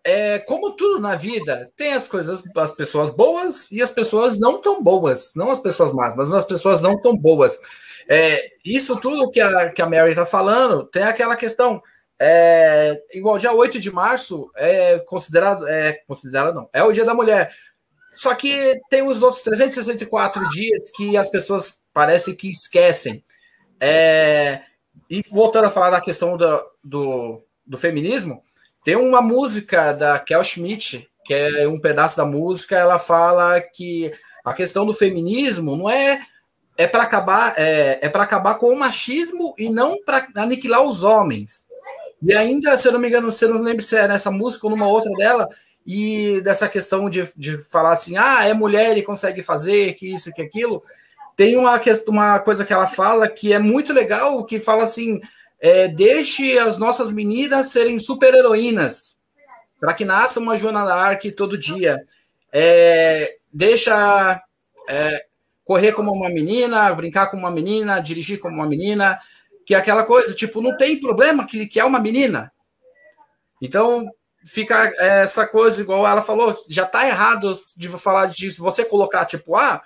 é, 0.03 0.37
como 0.39 0.75
tudo 0.75 0.99
na 0.99 1.15
vida, 1.15 1.71
tem 1.75 1.93
as 1.93 2.07
coisas, 2.07 2.43
as 2.55 2.71
pessoas 2.71 3.09
boas 3.09 3.71
e 3.71 3.81
as 3.81 3.91
pessoas 3.91 4.39
não 4.39 4.61
tão 4.61 4.83
boas. 4.83 5.33
Não 5.35 5.49
as 5.49 5.59
pessoas 5.59 5.91
más, 5.91 6.15
mas 6.15 6.31
as 6.31 6.45
pessoas 6.45 6.81
não 6.81 6.99
tão 7.01 7.17
boas. 7.17 7.59
É, 8.07 8.51
isso 8.63 8.95
tudo 8.99 9.31
que 9.31 9.41
a, 9.41 9.69
que 9.69 9.81
a 9.81 9.89
Mary 9.89 10.11
está 10.11 10.25
falando, 10.25 10.85
tem 10.85 11.03
aquela 11.03 11.35
questão. 11.35 11.81
É, 12.19 13.01
igual 13.13 13.37
dia 13.37 13.51
8 13.51 13.79
de 13.79 13.91
março 13.91 14.49
é 14.55 14.99
considerado, 14.99 15.67
é 15.67 15.93
considerado 16.07 16.53
não, 16.55 16.69
é 16.71 16.83
o 16.83 16.91
dia 16.91 17.03
da 17.03 17.13
mulher. 17.13 17.51
Só 18.15 18.33
que 18.33 18.79
tem 18.89 19.01
os 19.01 19.21
outros 19.21 19.41
364 19.41 20.47
dias 20.49 20.91
que 20.91 21.17
as 21.17 21.29
pessoas 21.29 21.81
parecem 21.93 22.35
que 22.35 22.49
esquecem. 22.49 23.23
É, 23.81 24.61
e 25.09 25.21
voltando 25.31 25.65
a 25.65 25.71
falar 25.71 25.91
da 25.91 26.01
questão 26.01 26.37
do, 26.37 26.63
do, 26.83 27.41
do 27.65 27.77
feminismo, 27.77 28.41
tem 28.83 28.95
uma 28.95 29.21
música 29.21 29.93
da 29.93 30.19
Kel 30.19 30.43
Schmidt, 30.43 31.09
que 31.25 31.33
é 31.33 31.67
um 31.67 31.79
pedaço 31.79 32.17
da 32.17 32.25
música, 32.25 32.75
ela 32.75 32.99
fala 32.99 33.59
que 33.59 34.11
a 34.43 34.53
questão 34.53 34.85
do 34.85 34.93
feminismo 34.93 35.75
não 35.75 35.89
é 35.89 36.25
é 36.77 36.85
para 36.85 37.03
acabar 37.03 37.53
é, 37.57 37.99
é 38.01 38.09
para 38.09 38.23
acabar 38.23 38.55
com 38.55 38.67
o 38.67 38.77
machismo 38.77 39.55
e 39.57 39.69
não 39.69 40.03
para 40.03 40.27
aniquilar 40.35 40.83
os 40.83 41.03
homens. 41.03 41.65
E 42.21 42.33
ainda, 42.33 42.77
se 42.77 42.87
eu 42.87 42.91
não 42.91 42.99
me 42.99 43.07
engano, 43.07 43.31
se 43.31 43.45
eu 43.45 43.53
não 43.53 43.61
lembro 43.61 43.81
se 43.81 43.95
é 43.95 44.07
nessa 44.07 44.29
música 44.29 44.67
ou 44.67 44.71
numa 44.71 44.87
outra 44.87 45.11
dela, 45.13 45.47
e 45.85 46.41
dessa 46.41 46.67
questão 46.67 47.09
de, 47.09 47.29
de 47.37 47.59
falar 47.59 47.91
assim, 47.91 48.17
ah, 48.17 48.43
é 48.45 48.53
mulher 48.53 48.97
e 48.97 49.03
consegue 49.03 49.43
fazer, 49.43 49.93
que 49.93 50.13
isso, 50.13 50.31
que 50.31 50.41
aquilo, 50.41 50.81
tem 51.35 51.57
uma, 51.57 51.81
uma 52.07 52.39
coisa 52.39 52.65
que 52.65 52.73
ela 52.73 52.87
fala 52.87 53.27
que 53.27 53.51
é 53.51 53.59
muito 53.59 53.91
legal, 53.91 54.43
que 54.45 54.59
fala 54.59 54.83
assim, 54.83 55.19
é, 55.59 55.87
deixe 55.87 56.57
as 56.57 56.77
nossas 56.77 57.11
meninas 57.11 57.67
serem 57.67 57.99
super-heroínas, 57.99 59.17
para 59.79 59.93
que 59.93 60.05
nasça 60.05 60.39
uma 60.39 60.57
Joana 60.57 60.85
Dark 60.85 61.23
todo 61.35 61.57
dia. 61.57 62.03
É, 62.51 63.33
deixa 63.51 64.41
é, 64.87 65.25
correr 65.63 65.91
como 65.91 66.11
uma 66.13 66.29
menina, 66.29 66.93
brincar 66.93 67.27
como 67.27 67.43
uma 67.43 67.51
menina, 67.51 67.99
dirigir 67.99 68.39
como 68.39 68.55
uma 68.55 68.67
menina, 68.67 69.19
que 69.65 69.73
é 69.73 69.77
aquela 69.77 70.05
coisa, 70.05 70.33
tipo, 70.33 70.61
não 70.61 70.77
tem 70.77 70.99
problema 70.99 71.45
que, 71.45 71.67
que 71.67 71.79
é 71.79 71.83
uma 71.83 71.99
menina. 71.99 72.51
Então, 73.61 74.07
fica 74.45 74.93
é, 74.97 75.23
essa 75.23 75.45
coisa, 75.45 75.81
igual 75.81 76.05
ela 76.07 76.21
falou, 76.21 76.55
já 76.69 76.85
tá 76.85 77.05
errado 77.07 77.51
de 77.75 77.89
falar 77.89 78.27
disso, 78.27 78.63
você 78.63 78.85
colocar, 78.85 79.25
tipo, 79.25 79.55
ah, 79.55 79.81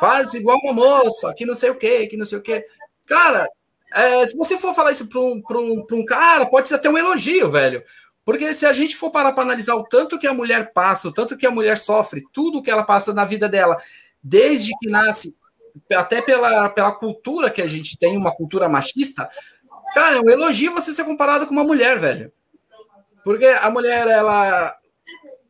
faz 0.00 0.34
igual 0.34 0.58
uma 0.62 0.72
moça, 0.72 1.32
que 1.34 1.46
não 1.46 1.54
sei 1.54 1.70
o 1.70 1.74
quê, 1.74 2.06
que 2.06 2.16
não 2.16 2.26
sei 2.26 2.38
o 2.38 2.42
quê. 2.42 2.64
Cara, 3.06 3.48
é, 3.94 4.26
se 4.26 4.36
você 4.36 4.58
for 4.58 4.74
falar 4.74 4.92
isso 4.92 5.08
para 5.08 5.20
um, 5.20 5.42
um, 5.50 5.86
um 5.92 6.04
cara, 6.04 6.46
pode 6.46 6.68
ser 6.68 6.74
até 6.74 6.88
um 6.88 6.98
elogio, 6.98 7.50
velho. 7.50 7.82
Porque 8.24 8.54
se 8.54 8.66
a 8.66 8.72
gente 8.72 8.94
for 8.96 9.10
parar 9.10 9.32
para 9.32 9.42
analisar 9.42 9.74
o 9.74 9.84
tanto 9.84 10.18
que 10.18 10.26
a 10.26 10.34
mulher 10.34 10.72
passa, 10.72 11.08
o 11.08 11.12
tanto 11.12 11.36
que 11.36 11.46
a 11.46 11.50
mulher 11.50 11.78
sofre, 11.78 12.24
tudo 12.32 12.62
que 12.62 12.70
ela 12.70 12.82
passa 12.82 13.14
na 13.14 13.24
vida 13.24 13.48
dela, 13.48 13.78
desde 14.22 14.70
que 14.78 14.90
nasce, 14.90 15.34
até 15.94 16.20
pela, 16.20 16.68
pela 16.68 16.92
cultura 16.92 17.50
que 17.50 17.62
a 17.62 17.66
gente 17.66 17.96
tem, 17.96 18.18
uma 18.18 18.34
cultura 18.34 18.68
machista, 18.68 19.30
cara, 19.94 20.16
é 20.16 20.20
um 20.20 20.28
elogio 20.28 20.74
você 20.74 20.92
ser 20.92 21.04
comparado 21.04 21.46
com 21.46 21.52
uma 21.52 21.64
mulher, 21.64 21.98
velho. 21.98 22.30
Porque 23.24 23.46
a 23.46 23.70
mulher, 23.70 24.06
ela. 24.06 24.76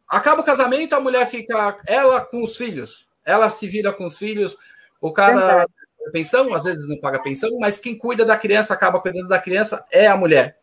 Acaba 0.09 0.41
o 0.41 0.45
casamento, 0.45 0.95
a 0.95 1.01
mulher 1.01 1.27
fica. 1.27 1.77
Ela 1.87 2.21
com 2.21 2.43
os 2.43 2.57
filhos. 2.57 3.08
Ela 3.29 3.51
se 3.51 3.67
vira 3.67 3.93
com 3.93 4.07
os 4.07 4.19
filhos. 4.19 4.57
O 5.01 5.13
cara 5.13 5.67
pensão, 6.11 6.55
às 6.55 6.65
vezes 6.65 6.89
não 6.89 6.99
paga 6.99 7.23
pensão, 7.23 7.51
mas 7.61 7.79
quem 7.79 7.97
cuida 7.97 8.25
da 8.25 8.37
criança, 8.37 8.73
acaba 8.73 9.01
cuidando 9.01 9.29
da 9.29 9.39
criança, 9.39 9.85
é 9.91 10.07
a 10.07 10.17
mulher. 10.17 10.57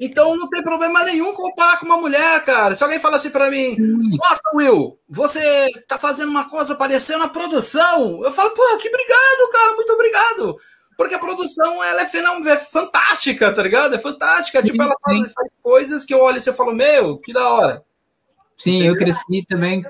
Então 0.00 0.36
não 0.36 0.48
tem 0.48 0.62
problema 0.62 1.04
nenhum 1.04 1.34
comparar 1.34 1.78
com 1.78 1.86
uma 1.86 1.98
mulher, 1.98 2.42
cara. 2.42 2.74
Se 2.74 2.82
alguém 2.82 2.98
fala 2.98 3.16
assim 3.16 3.30
para 3.30 3.50
mim, 3.50 3.76
nossa, 4.16 4.42
Will, 4.54 4.98
você 5.08 5.68
tá 5.86 5.98
fazendo 5.98 6.30
uma 6.30 6.48
coisa 6.48 6.74
parecendo 6.74 7.22
a 7.22 7.28
produção, 7.28 8.24
eu 8.24 8.32
falo, 8.32 8.50
pô, 8.50 8.76
que 8.78 8.88
obrigado, 8.88 9.52
cara, 9.52 9.74
muito 9.74 9.92
obrigado. 9.92 10.56
Porque 10.96 11.14
a 11.14 11.18
produção, 11.18 11.82
ela 11.82 12.02
é, 12.02 12.50
é 12.52 12.56
fantástica, 12.56 13.52
tá 13.52 13.62
ligado? 13.62 13.94
É 13.94 13.98
fantástica. 13.98 14.60
Sim, 14.60 14.66
tipo, 14.66 14.82
ela 14.82 14.94
faz, 15.02 15.32
faz, 15.32 15.54
coisas 15.60 16.04
que 16.04 16.14
eu 16.14 16.20
olho 16.20 16.38
e 16.38 16.40
você 16.40 16.52
falo, 16.52 16.72
meu, 16.72 17.18
que 17.18 17.32
da 17.32 17.48
hora. 17.48 17.84
Sim, 18.56 18.76
Entendeu? 18.76 18.94
eu 18.94 18.98
cresci 18.98 19.44
também. 19.48 19.84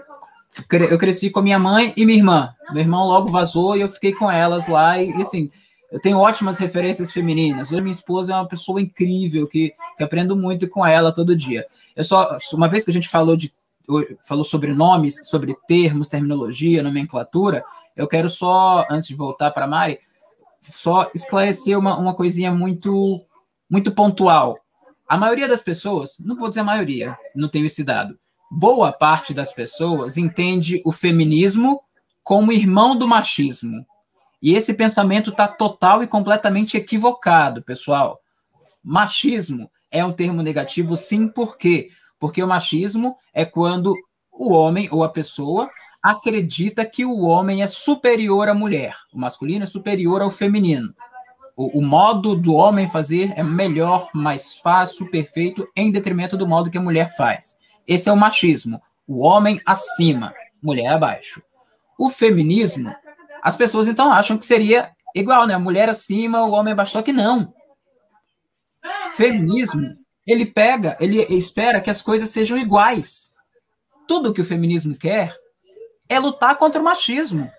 Eu 0.90 0.98
cresci 0.98 1.30
com 1.30 1.42
minha 1.42 1.58
mãe 1.58 1.92
e 1.96 2.06
minha 2.06 2.18
irmã. 2.18 2.54
Meu 2.70 2.80
irmão 2.80 3.06
logo 3.06 3.28
vazou 3.28 3.76
e 3.76 3.80
eu 3.80 3.88
fiquei 3.88 4.12
com 4.12 4.30
elas 4.30 4.66
lá. 4.68 5.02
E, 5.02 5.12
assim, 5.20 5.50
eu 5.90 6.00
tenho 6.00 6.18
ótimas 6.18 6.58
referências 6.58 7.12
femininas. 7.12 7.72
Hoje 7.72 7.82
minha 7.82 7.92
esposa 7.92 8.32
é 8.32 8.36
uma 8.36 8.48
pessoa 8.48 8.80
incrível 8.80 9.46
que, 9.46 9.72
que 9.96 10.02
aprendo 10.02 10.36
muito 10.36 10.68
com 10.68 10.84
ela 10.84 11.12
todo 11.12 11.36
dia. 11.36 11.66
Eu 11.94 12.04
só 12.04 12.36
uma 12.52 12.68
vez 12.68 12.84
que 12.84 12.90
a 12.90 12.92
gente 12.94 13.08
falou 13.08 13.36
de 13.36 13.52
falou 14.22 14.44
sobre 14.44 14.72
nomes, 14.72 15.20
sobre 15.24 15.54
termos, 15.68 16.08
terminologia, 16.08 16.82
nomenclatura, 16.82 17.62
eu 17.94 18.08
quero 18.08 18.30
só 18.30 18.84
antes 18.90 19.06
de 19.08 19.14
voltar 19.14 19.50
para 19.50 19.66
Mari, 19.66 19.98
só 20.62 21.10
esclarecer 21.14 21.78
uma, 21.78 21.96
uma 21.96 22.14
coisinha 22.14 22.50
muito 22.50 23.22
muito 23.68 23.92
pontual. 23.92 24.58
A 25.06 25.18
maioria 25.18 25.46
das 25.46 25.60
pessoas, 25.60 26.16
não 26.18 26.36
vou 26.36 26.48
dizer 26.48 26.62
a 26.62 26.64
maioria, 26.64 27.16
não 27.34 27.48
tenho 27.48 27.66
esse 27.66 27.84
dado. 27.84 28.18
Boa 28.50 28.92
parte 28.92 29.34
das 29.34 29.52
pessoas 29.52 30.16
entende 30.16 30.80
o 30.84 30.92
feminismo 30.92 31.80
como 32.22 32.52
irmão 32.52 32.96
do 32.96 33.06
machismo. 33.06 33.84
E 34.42 34.54
esse 34.54 34.74
pensamento 34.74 35.30
está 35.30 35.48
total 35.48 36.02
e 36.02 36.06
completamente 36.06 36.76
equivocado, 36.76 37.62
pessoal. 37.62 38.18
Machismo 38.82 39.70
é 39.90 40.04
um 40.04 40.12
termo 40.12 40.42
negativo, 40.42 40.96
sim, 40.96 41.28
por 41.28 41.56
quê? 41.56 41.88
Porque 42.18 42.42
o 42.42 42.48
machismo 42.48 43.16
é 43.32 43.44
quando 43.44 43.94
o 44.30 44.52
homem 44.52 44.88
ou 44.90 45.02
a 45.02 45.08
pessoa 45.08 45.70
acredita 46.02 46.84
que 46.84 47.04
o 47.04 47.22
homem 47.22 47.62
é 47.62 47.66
superior 47.66 48.48
à 48.48 48.54
mulher, 48.54 48.94
o 49.12 49.18
masculino 49.18 49.64
é 49.64 49.66
superior 49.66 50.20
ao 50.20 50.30
feminino. 50.30 50.92
O, 51.56 51.78
o, 51.78 51.82
modo 51.82 52.34
do 52.34 52.52
homem 52.52 52.90
fazer 52.90 53.32
é 53.36 53.42
melhor, 53.42 54.10
mais 54.12 54.54
fácil, 54.54 55.08
perfeito, 55.10 55.66
em 55.74 55.90
detrimento 55.90 56.36
do 56.36 56.46
modo 56.46 56.70
que 56.70 56.76
a 56.76 56.82
mulher 56.82 57.16
faz. 57.16 57.56
Esse 57.86 58.08
é 58.08 58.12
o 58.12 58.16
machismo. 58.16 58.80
O 59.06 59.20
homem 59.24 59.60
acima, 59.66 60.34
mulher 60.62 60.92
abaixo. 60.92 61.42
O 61.98 62.10
feminismo 62.10 62.94
as 63.44 63.56
pessoas 63.56 63.86
então 63.88 64.10
acham 64.10 64.38
que 64.38 64.46
seria 64.46 64.90
igual, 65.14 65.46
né? 65.46 65.52
A 65.52 65.58
mulher 65.58 65.90
acima, 65.90 66.46
o 66.46 66.52
homem 66.52 66.72
abaixo. 66.72 66.92
Só 66.92 67.02
que 67.02 67.12
não. 67.12 67.52
Feminismo, 69.14 69.98
ele 70.26 70.46
pega, 70.46 70.96
ele 70.98 71.20
espera 71.24 71.78
que 71.78 71.90
as 71.90 72.00
coisas 72.00 72.30
sejam 72.30 72.56
iguais. 72.56 73.34
Tudo 74.08 74.32
que 74.32 74.40
o 74.40 74.44
feminismo 74.44 74.96
quer 74.96 75.36
é 76.08 76.18
lutar 76.18 76.56
contra 76.56 76.80
o 76.80 76.84
machismo. 76.84 77.52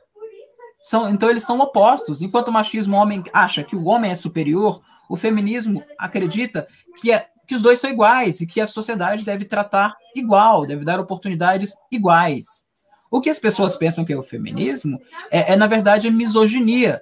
São, 0.82 1.08
então 1.08 1.30
eles 1.30 1.44
são 1.44 1.60
opostos. 1.60 2.24
Enquanto 2.24 2.48
o 2.48 2.52
machismo 2.52 2.98
o 2.98 3.00
homem 3.00 3.24
acha 3.32 3.64
que 3.64 3.76
o 3.76 3.86
homem 3.86 4.10
é 4.10 4.16
superior, 4.16 4.82
o 5.08 5.16
feminismo 5.16 5.84
acredita 6.00 6.68
que, 7.00 7.12
é, 7.12 7.28
que 7.46 7.56
os 7.56 7.62
dois 7.62 7.80
são 7.80 7.90
iguais 7.90 8.42
e 8.42 8.48
que 8.48 8.60
a 8.60 8.68
sociedade 8.68 9.26
deve 9.26 9.46
tratar 9.46 9.96
igual, 10.16 10.66
deve 10.66 10.84
dar 10.84 11.00
oportunidades 11.00 11.74
iguais. 11.92 12.66
O 13.10 13.22
que 13.22 13.30
as 13.30 13.40
pessoas 13.40 13.78
pensam 13.78 14.04
que 14.04 14.12
é 14.12 14.18
o 14.18 14.24
feminismo 14.24 15.00
é, 15.32 15.54
é 15.54 15.56
na 15.56 15.68
verdade, 15.68 16.08
a 16.08 16.12
misoginia. 16.12 17.02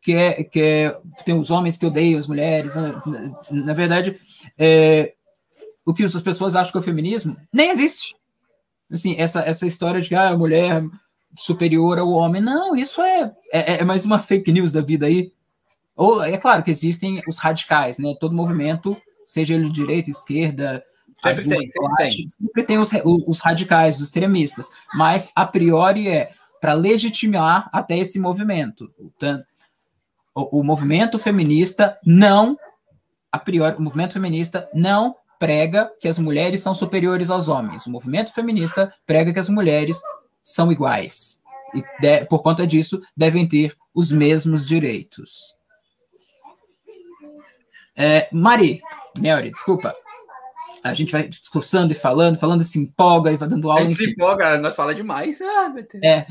Que 0.00 0.14
é, 0.14 0.44
que 0.44 0.60
é, 0.60 1.00
tem 1.24 1.34
os 1.38 1.50
homens 1.50 1.76
que 1.76 1.84
odeiam 1.84 2.18
as 2.18 2.26
mulheres. 2.26 2.74
Na, 2.74 3.02
na, 3.04 3.34
na 3.50 3.74
verdade, 3.74 4.18
é, 4.56 5.14
o 5.84 5.92
que 5.92 6.04
as 6.04 6.14
pessoas 6.22 6.54
acham 6.54 6.70
que 6.70 6.78
é 6.78 6.80
o 6.80 6.84
feminismo 6.84 7.36
nem 7.52 7.70
existe. 7.70 8.14
Assim, 8.90 9.14
essa, 9.18 9.40
essa 9.40 9.66
história 9.66 10.00
de 10.00 10.14
ah, 10.14 10.30
a 10.30 10.38
mulher 10.38 10.82
superior 11.36 11.98
ao 11.98 12.10
homem, 12.10 12.40
não, 12.40 12.74
isso 12.74 13.02
é, 13.02 13.32
é, 13.52 13.80
é 13.80 13.84
mais 13.84 14.04
uma 14.04 14.18
fake 14.18 14.50
news 14.50 14.72
da 14.72 14.80
vida 14.80 15.06
aí. 15.06 15.32
Ou 15.94 16.22
é 16.22 16.38
claro 16.38 16.62
que 16.62 16.70
existem 16.70 17.20
os 17.26 17.38
radicais, 17.38 17.98
né? 17.98 18.14
Todo 18.18 18.34
movimento, 18.34 18.96
seja 19.28 19.54
ele 19.54 19.66
de 19.66 19.72
direita, 19.72 20.10
esquerda, 20.10 20.82
Sempre 21.20 21.48
tem, 21.48 21.60
sempre 21.60 21.96
tem. 21.96 22.30
Sempre 22.30 22.62
tem 22.62 22.78
os, 22.78 22.90
os 23.26 23.40
radicais, 23.40 23.96
os 23.96 24.02
extremistas, 24.02 24.70
mas 24.94 25.30
a 25.34 25.44
priori 25.44 26.08
é 26.08 26.30
para 26.60 26.74
legitimar 26.74 27.68
até 27.72 27.98
esse 27.98 28.18
movimento. 28.20 28.88
O, 30.34 30.60
o, 30.60 30.64
movimento 30.64 31.18
feminista 31.18 31.98
não, 32.04 32.56
a 33.32 33.38
priori, 33.38 33.76
o 33.76 33.82
movimento 33.82 34.12
feminista 34.12 34.68
não 34.72 35.16
prega 35.40 35.90
que 36.00 36.06
as 36.06 36.18
mulheres 36.18 36.60
são 36.60 36.72
superiores 36.72 37.30
aos 37.30 37.48
homens. 37.48 37.84
O 37.86 37.90
movimento 37.90 38.32
feminista 38.32 38.92
prega 39.04 39.32
que 39.32 39.38
as 39.40 39.48
mulheres 39.48 40.00
são 40.42 40.70
iguais. 40.70 41.42
E 41.74 41.82
de, 42.00 42.24
por 42.26 42.42
conta 42.42 42.66
disso, 42.66 43.02
devem 43.16 43.46
ter 43.46 43.76
os 43.92 44.12
mesmos 44.12 44.64
direitos. 44.66 45.54
É, 48.00 48.28
Mari, 48.32 48.80
Mary, 49.18 49.50
desculpa 49.50 49.94
a 50.82 50.94
gente 50.94 51.12
vai 51.12 51.28
discursando 51.28 51.92
e 51.92 51.96
falando, 51.96 52.38
falando 52.38 52.62
se 52.62 52.78
empolga 52.78 53.32
e 53.32 53.36
vai 53.36 53.48
dando 53.48 53.70
aula. 53.70 53.82
A 53.82 53.84
gente 53.84 53.96
se 53.96 54.10
empolga, 54.10 54.58
nós 54.58 54.74
fala 54.74 54.94
demais. 54.94 55.40
Ah, 55.40 55.74
é. 56.02 56.26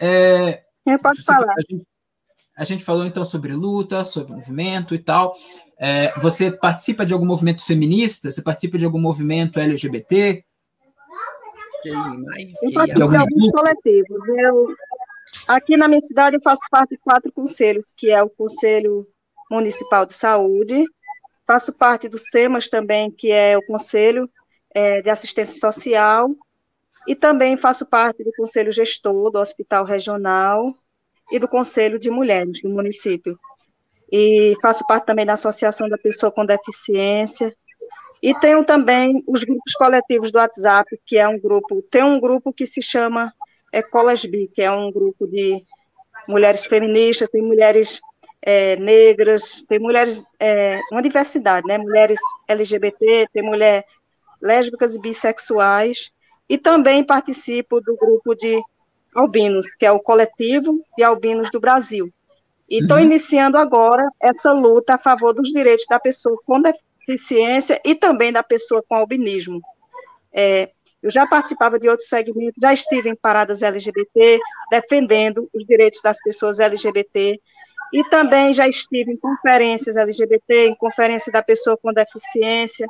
é. 0.00 0.62
Eu 0.86 0.98
posso 0.98 1.24
falar. 1.24 1.52
A 1.52 1.60
gente, 1.60 1.86
a 2.56 2.64
gente, 2.64 2.84
falou 2.84 3.06
então 3.06 3.24
sobre 3.24 3.52
luta, 3.52 4.04
sobre 4.04 4.32
movimento 4.32 4.94
e 4.94 4.98
tal. 4.98 5.32
É, 5.78 6.12
você 6.18 6.50
participa 6.50 7.06
de 7.06 7.12
algum 7.12 7.26
movimento 7.26 7.64
feminista? 7.64 8.30
Você 8.30 8.42
participa 8.42 8.76
de 8.76 8.84
algum 8.84 9.00
movimento 9.00 9.58
LGBT? 9.58 10.44
Quem 11.82 11.92
mais? 11.92 12.52
Eu 12.62 12.72
participo 12.72 13.08
de 13.08 13.16
alguns 13.16 13.50
coletivos. 13.52 14.28
Eu, 14.28 14.66
aqui 15.48 15.76
na 15.76 15.88
minha 15.88 16.02
cidade 16.02 16.36
eu 16.36 16.42
faço 16.42 16.60
parte 16.70 16.90
de 16.90 16.98
quatro 16.98 17.32
conselhos, 17.32 17.92
que 17.96 18.10
é 18.10 18.22
o 18.22 18.28
Conselho 18.28 19.06
Municipal 19.50 20.04
de 20.04 20.14
Saúde, 20.14 20.84
Faço 21.50 21.72
parte 21.72 22.08
do 22.08 22.16
SEMAS 22.16 22.68
também, 22.68 23.10
que 23.10 23.32
é 23.32 23.58
o 23.58 23.66
Conselho 23.66 24.30
é, 24.72 25.02
de 25.02 25.10
Assistência 25.10 25.58
Social, 25.58 26.30
e 27.08 27.16
também 27.16 27.56
faço 27.56 27.90
parte 27.90 28.22
do 28.22 28.30
Conselho 28.36 28.70
Gestor 28.70 29.32
do 29.32 29.38
Hospital 29.40 29.84
Regional 29.84 30.72
e 31.28 31.40
do 31.40 31.48
Conselho 31.48 31.98
de 31.98 32.08
Mulheres 32.08 32.62
do 32.62 32.68
município. 32.68 33.36
E 34.12 34.54
faço 34.62 34.86
parte 34.86 35.06
também 35.06 35.26
da 35.26 35.32
Associação 35.32 35.88
da 35.88 35.98
Pessoa 35.98 36.30
com 36.30 36.46
Deficiência. 36.46 37.52
E 38.22 38.32
tenho 38.38 38.64
também 38.64 39.20
os 39.26 39.42
grupos 39.42 39.72
coletivos 39.72 40.30
do 40.30 40.38
WhatsApp, 40.38 41.00
que 41.04 41.18
é 41.18 41.26
um 41.26 41.36
grupo, 41.36 41.82
tem 41.82 42.04
um 42.04 42.20
grupo 42.20 42.52
que 42.52 42.64
se 42.64 42.80
chama 42.80 43.34
é, 43.72 43.82
Colasbi, 43.82 44.48
que 44.54 44.62
é 44.62 44.70
um 44.70 44.92
grupo 44.92 45.26
de 45.26 45.60
mulheres 46.28 46.64
feministas, 46.64 47.28
tem 47.28 47.42
mulheres 47.42 48.00
é, 48.42 48.76
negras, 48.76 49.62
tem 49.68 49.78
mulheres, 49.78 50.22
é, 50.38 50.80
uma 50.90 51.02
diversidade, 51.02 51.66
né? 51.66 51.78
Mulheres 51.78 52.18
LGBT, 52.48 53.28
tem 53.32 53.42
mulher 53.42 53.84
lésbicas 54.40 54.94
e 54.94 55.00
bissexuais, 55.00 56.10
e 56.48 56.56
também 56.58 57.04
participo 57.04 57.80
do 57.80 57.96
grupo 57.96 58.34
de 58.34 58.60
albinos, 59.14 59.74
que 59.74 59.84
é 59.84 59.92
o 59.92 60.00
coletivo 60.00 60.82
de 60.96 61.02
albinos 61.02 61.50
do 61.50 61.60
Brasil. 61.60 62.12
E 62.68 62.80
estou 62.80 62.96
uhum. 62.96 63.02
iniciando 63.02 63.58
agora 63.58 64.08
essa 64.20 64.52
luta 64.52 64.94
a 64.94 64.98
favor 64.98 65.32
dos 65.32 65.50
direitos 65.50 65.86
da 65.88 65.98
pessoa 65.98 66.40
com 66.46 66.62
deficiência 66.62 67.80
e 67.84 67.94
também 67.94 68.32
da 68.32 68.42
pessoa 68.42 68.82
com 68.88 68.94
albinismo. 68.94 69.60
É, 70.32 70.70
eu 71.02 71.10
já 71.10 71.26
participava 71.26 71.78
de 71.78 71.88
outros 71.88 72.08
segmentos, 72.08 72.60
já 72.60 72.72
estive 72.72 73.08
em 73.08 73.16
paradas 73.16 73.62
LGBT, 73.62 74.38
defendendo 74.70 75.48
os 75.52 75.64
direitos 75.64 76.00
das 76.02 76.18
pessoas 76.22 76.60
LGBT, 76.60 77.40
e 77.92 78.04
também 78.04 78.54
já 78.54 78.68
estive 78.68 79.12
em 79.12 79.16
conferências 79.16 79.96
LGBT, 79.96 80.68
em 80.68 80.74
conferência 80.74 81.32
da 81.32 81.42
pessoa 81.42 81.76
com 81.76 81.92
deficiência, 81.92 82.86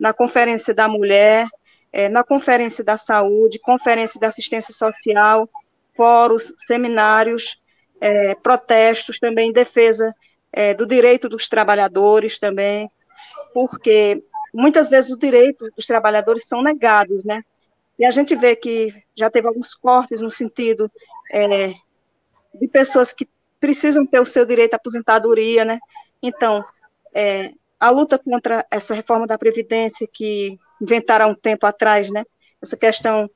na 0.00 0.12
conferência 0.12 0.74
da 0.74 0.88
mulher, 0.88 1.46
é, 1.92 2.08
na 2.08 2.24
conferência 2.24 2.84
da 2.84 2.96
saúde, 2.96 3.60
conferência 3.60 4.20
da 4.20 4.28
assistência 4.28 4.74
social, 4.74 5.48
fóruns, 5.96 6.52
seminários, 6.56 7.60
é, 8.00 8.34
protestos 8.34 9.18
também 9.18 9.52
defesa 9.52 10.14
é, 10.52 10.74
do 10.74 10.86
direito 10.86 11.28
dos 11.28 11.48
trabalhadores 11.48 12.38
também, 12.38 12.90
porque 13.52 14.22
muitas 14.52 14.88
vezes 14.88 15.10
os 15.10 15.18
direitos 15.18 15.70
dos 15.76 15.86
trabalhadores 15.86 16.46
são 16.46 16.62
negados, 16.62 17.24
né? 17.24 17.44
E 17.98 18.04
a 18.04 18.10
gente 18.10 18.34
vê 18.34 18.56
que 18.56 18.94
já 19.14 19.30
teve 19.30 19.46
alguns 19.46 19.74
cortes 19.74 20.22
no 20.22 20.30
sentido 20.30 20.90
de 22.54 22.66
pessoas 22.66 23.12
que 23.12 23.28
precisam 23.60 24.06
ter 24.06 24.20
o 24.20 24.26
seu 24.26 24.46
direito 24.46 24.74
à 24.74 24.76
aposentadoria, 24.76 25.64
né? 25.64 25.78
Então, 26.22 26.64
é, 27.14 27.52
a 27.78 27.90
luta 27.90 28.18
contra 28.18 28.66
essa 28.70 28.94
reforma 28.94 29.26
da 29.26 29.38
Previdência 29.38 30.08
que 30.10 30.58
inventaram 30.80 31.26
há 31.26 31.28
um 31.28 31.34
tempo 31.34 31.66
atrás, 31.66 32.10
né? 32.10 32.24
Essa 32.60 32.76
questão 32.76 33.30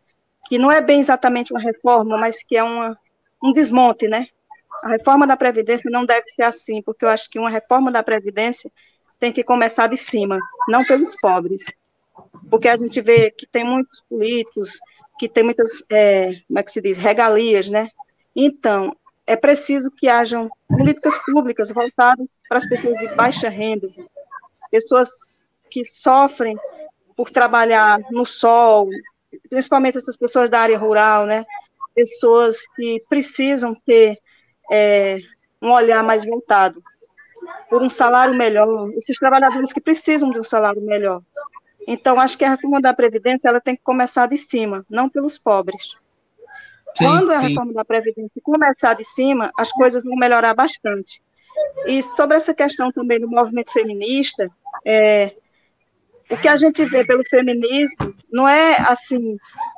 que 0.47 0.59
não 0.59 0.71
é 0.71 0.81
bem 0.81 1.01
exatamente 1.01 1.53
uma 1.53 1.61
reforma, 1.61 2.19
mas 2.19 2.43
que 2.43 2.57
é 2.57 2.63
uma, 2.63 2.99
um 3.43 3.53
desmonte, 3.53 4.09
né? 4.09 4.27
A 4.83 4.89
reforma 4.89 5.27
da 5.27 5.37
Previdência 5.37 5.91
não 5.91 6.05
deve 6.05 6.29
ser 6.29 6.43
assim, 6.43 6.83
porque 6.83 7.05
eu 7.05 7.09
acho 7.09 7.31
que 7.31 7.39
uma 7.39 7.49
reforma 7.49 7.91
da 7.91 8.03
Previdência 8.03 8.71
tem 9.19 9.33
que 9.33 9.43
começar 9.43 9.87
de 9.87 9.97
cima, 9.97 10.39
não 10.69 10.85
pelos 10.85 11.17
pobres. 11.17 11.65
Porque 12.51 12.69
a 12.69 12.77
gente 12.77 13.01
vê 13.01 13.31
que 13.31 13.47
tem 13.47 13.65
muitos 13.65 14.03
políticos, 14.03 14.79
que 15.19 15.29
tem 15.29 15.43
muitas, 15.43 15.83
é, 15.91 16.33
como 16.47 16.59
é 16.59 16.63
que 16.63 16.71
se 16.71 16.83
diz, 16.83 16.99
regalias, 16.99 17.71
né? 17.71 17.89
Então, 18.37 18.95
é 19.27 19.37
preciso 19.37 19.91
que 19.91 20.09
hajam 20.09 20.51
políticas 20.69 21.19
públicas 21.19 21.71
voltadas 21.71 22.41
para 22.49 22.59
as 22.59 22.69
pessoas 22.69 22.99
de 22.99 23.09
baixa 23.15 23.49
renda, 23.49 23.89
pessoas 24.71 25.09
que 25.71 25.85
sofrem 25.85 26.57
por 27.17 27.31
trabalhar 27.31 27.99
no 28.11 28.25
sol, 28.25 28.89
principalmente 29.49 29.99
essas 29.99 30.17
pessoas 30.17 30.51
da 30.51 30.61
área 30.61 30.79
rural, 30.79 31.27
né? 31.27 31.45
Pessoas 31.95 32.67
que 32.75 33.03
precisam 33.09 33.75
ter 33.87 34.19
é, 34.71 35.19
um 35.63 35.71
olhar 35.71 36.03
mais 36.03 36.25
voltado 36.25 36.83
por 37.69 37.83
um 37.83 37.91
salário 37.91 38.35
melhor, 38.35 38.91
esses 38.97 39.19
trabalhadores 39.19 39.73
que 39.73 39.81
precisam 39.81 40.31
de 40.31 40.39
um 40.39 40.45
salário 40.45 40.83
melhor. 40.83 41.23
Então, 41.87 42.19
acho 42.19 42.37
que 42.39 42.45
a 42.45 42.51
reforma 42.51 42.81
da 42.81 42.95
Previdência 42.95 43.49
ela 43.49 43.61
tem 43.61 43.77
que 43.77 43.83
começar 43.83 44.27
de 44.27 44.37
cima, 44.37 44.85
não 44.89 45.09
pelos 45.09 45.39
pobres. 45.39 45.95
Sim, 46.97 47.07
Quando 47.07 47.31
a 47.31 47.39
sim. 47.39 47.49
reforma 47.49 47.73
da 47.73 47.85
Previdência 47.85 48.41
começar 48.43 48.95
de 48.95 49.05
cima, 49.05 49.51
as 49.59 49.71
coisas 49.73 50.05
vão 50.05 50.15
melhorar 50.17 50.55
bastante. 50.55 51.21
E 51.87 52.03
sobre 52.03 52.37
essa 52.37 52.55
questão 52.55 52.91
também 52.93 53.21
do 53.21 53.29
movimento 53.29 53.73
feminista, 53.73 54.51
é, 54.85 55.35
o 56.31 56.37
que 56.37 56.49
a 56.49 56.57
gente 56.57 56.85
vê 56.85 57.05
pelo 57.05 57.25
feminismo 57.29 58.15
não 58.33 58.49
é 58.49 58.77
assim 58.89 59.37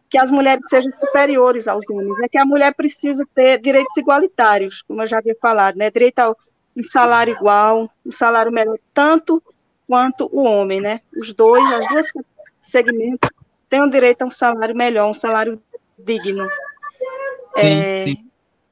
que 0.08 0.18
as 0.18 0.30
mulheres 0.30 0.68
sejam 0.68 0.92
superiores 0.92 1.66
aos 1.66 1.88
homens, 1.90 2.20
é 2.20 2.28
que 2.28 2.38
a 2.38 2.44
mulher 2.44 2.72
precisa 2.74 3.26
ter 3.34 3.58
direitos 3.60 3.96
igualitários, 3.96 4.82
como 4.82 5.02
eu 5.02 5.06
já 5.06 5.18
havia 5.18 5.34
falado, 5.40 5.76
né? 5.76 5.90
Direito 5.90 6.20
a 6.20 6.30
um 6.76 6.82
salário 6.82 7.34
igual, 7.34 7.90
um 8.04 8.12
salário 8.12 8.52
melhor, 8.52 8.78
tanto 8.94 9.42
quanto 9.88 10.28
o 10.32 10.42
homem, 10.42 10.80
né? 10.80 11.00
Os 11.16 11.32
dois, 11.32 11.64
as 11.72 11.88
duas 11.88 12.12
segmentos 12.60 13.30
têm 13.68 13.80
o 13.80 13.90
direito 13.90 14.22
a 14.22 14.26
um 14.26 14.30
salário 14.30 14.76
melhor, 14.76 15.10
um 15.10 15.14
salário 15.14 15.60
digno. 15.98 16.48
Sim, 17.56 17.80
é, 17.80 18.00
sim. 18.00 18.16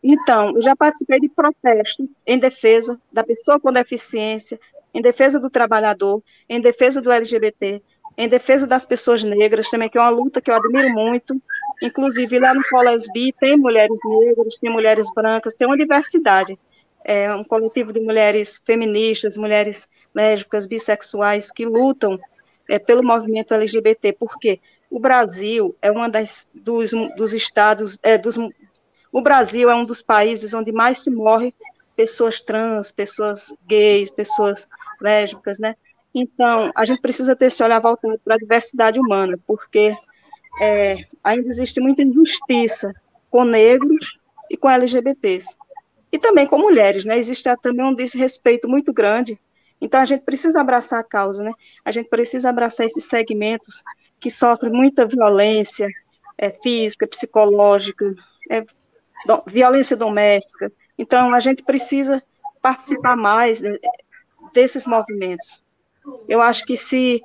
Então, 0.02 0.54
eu 0.54 0.62
já 0.62 0.76
participei 0.76 1.18
de 1.18 1.28
protestos 1.28 2.22
em 2.26 2.38
defesa 2.38 3.00
da 3.12 3.24
pessoa 3.24 3.58
com 3.58 3.72
deficiência, 3.72 4.60
em 4.92 5.00
defesa 5.00 5.40
do 5.40 5.48
trabalhador, 5.48 6.22
em 6.48 6.60
defesa 6.60 7.00
do 7.00 7.10
LGBT, 7.10 7.82
em 8.16 8.28
defesa 8.28 8.66
das 8.66 8.86
pessoas 8.86 9.24
negras, 9.24 9.70
também 9.70 9.88
que 9.88 9.98
é 9.98 10.00
uma 10.00 10.10
luta 10.10 10.40
que 10.40 10.50
eu 10.50 10.54
admiro 10.54 10.90
muito. 10.92 11.40
Inclusive, 11.82 12.38
lá 12.38 12.54
no 12.54 12.62
Colesbi 12.70 13.32
tem 13.40 13.56
mulheres 13.56 13.98
negras, 14.04 14.58
tem 14.60 14.70
mulheres 14.70 15.08
brancas, 15.14 15.56
tem 15.56 15.66
uma 15.66 15.76
diversidade. 15.76 16.58
É 17.04 17.34
um 17.34 17.44
coletivo 17.44 17.92
de 17.92 18.00
mulheres 18.00 18.60
feministas, 18.64 19.36
mulheres 19.36 19.88
lésbicas, 20.14 20.66
bissexuais, 20.66 21.50
que 21.50 21.66
lutam 21.66 22.18
é, 22.68 22.78
pelo 22.78 23.02
movimento 23.02 23.52
LGBT, 23.52 24.12
porque 24.12 24.60
o 24.90 25.00
Brasil 25.00 25.74
é 25.82 25.90
uma 25.90 26.08
das 26.08 26.48
dos, 26.54 26.92
dos 27.16 27.34
estados, 27.34 27.98
é, 28.02 28.16
dos, 28.16 28.38
o 29.14 29.22
Brasil 29.22 29.70
é 29.70 29.74
um 29.76 29.84
dos 29.84 30.02
países 30.02 30.52
onde 30.54 30.72
mais 30.72 31.04
se 31.04 31.08
morre 31.08 31.54
pessoas 31.94 32.42
trans, 32.42 32.90
pessoas 32.90 33.54
gays, 33.64 34.10
pessoas 34.10 34.66
lésbicas, 35.00 35.56
né? 35.60 35.76
Então, 36.12 36.72
a 36.74 36.84
gente 36.84 37.00
precisa 37.00 37.36
ter 37.36 37.46
esse 37.46 37.62
olhar 37.62 37.78
voltado 37.78 38.20
para 38.24 38.34
a 38.34 38.38
diversidade 38.38 38.98
humana, 38.98 39.38
porque 39.46 39.96
é, 40.60 41.04
ainda 41.22 41.48
existe 41.48 41.80
muita 41.80 42.02
injustiça 42.02 42.92
com 43.30 43.44
negros 43.44 44.18
e 44.50 44.56
com 44.56 44.68
LGBTs. 44.68 45.56
E 46.10 46.18
também 46.18 46.48
com 46.48 46.58
mulheres, 46.58 47.04
né? 47.04 47.16
Existe 47.16 47.48
também 47.62 47.86
um 47.86 47.94
desrespeito 47.94 48.68
muito 48.68 48.92
grande. 48.92 49.38
Então, 49.80 50.00
a 50.00 50.04
gente 50.04 50.24
precisa 50.24 50.60
abraçar 50.60 50.98
a 50.98 51.04
causa, 51.04 51.44
né? 51.44 51.52
A 51.84 51.92
gente 51.92 52.08
precisa 52.08 52.48
abraçar 52.48 52.84
esses 52.84 53.04
segmentos 53.04 53.84
que 54.18 54.28
sofrem 54.28 54.72
muita 54.72 55.06
violência 55.06 55.86
é, 56.36 56.50
física, 56.50 57.06
psicológica, 57.06 58.12
é, 58.50 58.64
do, 59.26 59.42
violência 59.46 59.96
doméstica. 59.96 60.72
Então, 60.98 61.34
a 61.34 61.40
gente 61.40 61.62
precisa 61.62 62.22
participar 62.62 63.16
mais 63.16 63.62
desses 64.52 64.86
movimentos. 64.86 65.62
Eu 66.28 66.40
acho 66.40 66.64
que 66.64 66.76
se 66.76 67.22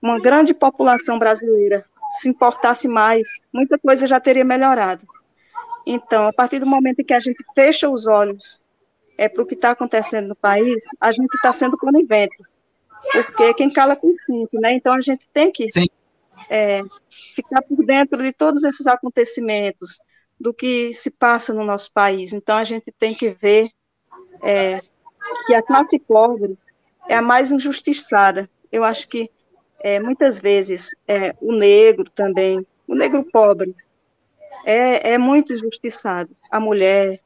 uma 0.00 0.20
grande 0.20 0.52
população 0.52 1.18
brasileira 1.18 1.84
se 2.10 2.28
importasse 2.28 2.86
mais, 2.86 3.42
muita 3.52 3.78
coisa 3.78 4.06
já 4.06 4.20
teria 4.20 4.44
melhorado. 4.44 5.06
Então, 5.86 6.28
a 6.28 6.32
partir 6.32 6.58
do 6.58 6.66
momento 6.66 7.00
em 7.00 7.04
que 7.04 7.14
a 7.14 7.20
gente 7.20 7.42
fecha 7.54 7.88
os 7.88 8.06
olhos 8.06 8.62
é, 9.16 9.28
para 9.28 9.42
o 9.42 9.46
que 9.46 9.54
está 9.54 9.70
acontecendo 9.70 10.28
no 10.28 10.36
país, 10.36 10.82
a 11.00 11.12
gente 11.12 11.34
está 11.34 11.52
sendo 11.52 11.76
conivente. 11.76 12.36
Porque 13.12 13.54
quem 13.54 13.70
cala 13.70 13.94
consente, 13.94 14.58
né? 14.58 14.74
Então, 14.74 14.94
a 14.94 15.00
gente 15.00 15.28
tem 15.28 15.52
que 15.52 15.68
é, 16.48 16.82
ficar 17.34 17.62
por 17.62 17.84
dentro 17.84 18.22
de 18.22 18.32
todos 18.32 18.64
esses 18.64 18.86
acontecimentos, 18.86 20.00
do 20.38 20.52
que 20.52 20.92
se 20.92 21.10
passa 21.10 21.54
no 21.54 21.64
nosso 21.64 21.92
país. 21.92 22.32
Então, 22.32 22.56
a 22.56 22.64
gente 22.64 22.92
tem 22.98 23.14
que 23.14 23.30
ver 23.30 23.70
é, 24.42 24.80
que 25.46 25.54
a 25.54 25.62
classe 25.62 25.98
pobre 25.98 26.58
é 27.08 27.14
a 27.16 27.22
mais 27.22 27.52
injustiçada. 27.52 28.48
Eu 28.70 28.84
acho 28.84 29.08
que 29.08 29.30
é, 29.80 30.00
muitas 30.00 30.38
vezes 30.38 30.90
é, 31.06 31.34
o 31.40 31.52
negro 31.52 32.10
também, 32.10 32.66
o 32.88 32.94
negro 32.94 33.24
pobre, 33.24 33.74
é, 34.64 35.12
é 35.12 35.18
muito 35.18 35.52
injustiçado. 35.52 36.30
A 36.50 36.58
mulher, 36.58 37.20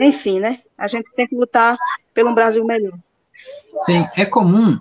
enfim, 0.00 0.40
né? 0.40 0.60
A 0.78 0.86
gente 0.86 1.10
tem 1.14 1.26
que 1.26 1.34
lutar 1.34 1.76
pelo 2.14 2.34
Brasil 2.34 2.64
melhor. 2.64 2.98
Sim, 3.80 4.06
é 4.16 4.24
comum 4.24 4.78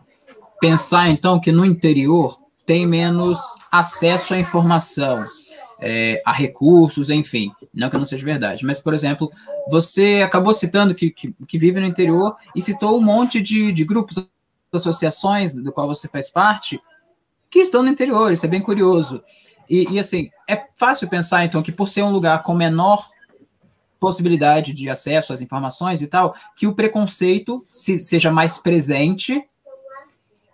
pensar 0.60 1.10
então 1.10 1.40
que 1.40 1.52
no 1.52 1.66
interior 1.66 2.40
tem 2.66 2.86
menos 2.86 3.40
acesso 3.72 4.34
à 4.34 4.38
informação, 4.38 5.26
é, 5.82 6.22
a 6.26 6.32
recursos, 6.32 7.10
enfim. 7.10 7.52
Não 7.74 7.90
que 7.90 7.98
não 7.98 8.06
seja 8.06 8.26
verdade, 8.26 8.66
mas, 8.66 8.80
por 8.80 8.94
exemplo, 8.94 9.32
você 9.70 10.22
acabou 10.24 10.54
citando 10.54 10.94
que, 10.94 11.10
que, 11.10 11.34
que 11.48 11.58
vive 11.58 11.80
no 11.80 11.86
interior 11.86 12.36
e 12.56 12.62
citou 12.62 12.98
um 12.98 13.04
monte 13.04 13.42
de, 13.42 13.72
de 13.72 13.84
grupos, 13.84 14.28
associações 14.72 15.54
do 15.54 15.72
qual 15.72 15.88
você 15.88 16.08
faz 16.08 16.30
parte, 16.30 16.80
que 17.50 17.60
estão 17.60 17.84
no 17.84 17.90
interior, 17.90 18.32
isso 18.32 18.46
é 18.46 18.50
bem 18.50 18.62
curioso. 18.62 19.22
E, 19.70 19.88
e, 19.92 20.00
assim, 20.00 20.30
é 20.50 20.66
fácil 20.76 21.08
pensar, 21.08 21.44
então, 21.46 21.62
que 21.62 21.72
por 21.72 21.88
ser 21.88 22.04
um 22.04 22.12
lugar 22.12 22.44
com 22.44 22.54
menor 22.54 23.10
possibilidade 24.00 24.74
de 24.74 24.90
acesso 24.90 25.32
às 25.32 25.42
informações 25.42 26.02
e 26.02 26.08
tal, 26.08 26.36
que 26.56 26.66
o 26.66 26.74
preconceito 26.74 27.64
se, 27.70 28.00
seja 28.00 28.32
mais 28.32 28.58
presente 28.58 29.48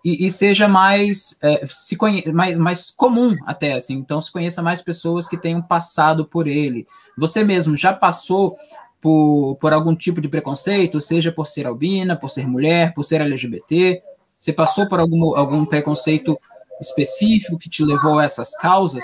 e, 0.07 0.25
e 0.25 0.31
seja 0.31 0.69
mais, 0.69 1.37
é, 1.43 1.65
se 1.65 1.97
conhe 1.97 2.23
mais, 2.31 2.57
mais 2.57 2.89
comum 2.89 3.35
até, 3.45 3.73
assim, 3.73 3.95
então 3.95 4.21
se 4.21 4.31
conheça 4.31 4.61
mais 4.61 4.81
pessoas 4.81 5.27
que 5.27 5.35
tenham 5.35 5.61
passado 5.61 6.25
por 6.25 6.47
ele. 6.47 6.87
Você 7.17 7.43
mesmo 7.43 7.75
já 7.75 7.91
passou 7.91 8.55
por, 9.01 9.57
por 9.59 9.73
algum 9.73 9.93
tipo 9.93 10.21
de 10.21 10.29
preconceito, 10.29 11.01
seja 11.01 11.29
por 11.29 11.45
ser 11.45 11.67
albina, 11.67 12.15
por 12.15 12.29
ser 12.29 12.47
mulher, 12.47 12.93
por 12.93 13.03
ser 13.03 13.19
LGBT? 13.19 14.01
Você 14.39 14.53
passou 14.53 14.87
por 14.87 15.01
algum, 15.01 15.35
algum 15.35 15.65
preconceito 15.65 16.39
específico 16.79 17.57
que 17.57 17.69
te 17.69 17.83
levou 17.83 18.17
a 18.17 18.23
essas 18.23 18.55
causas? 18.55 19.03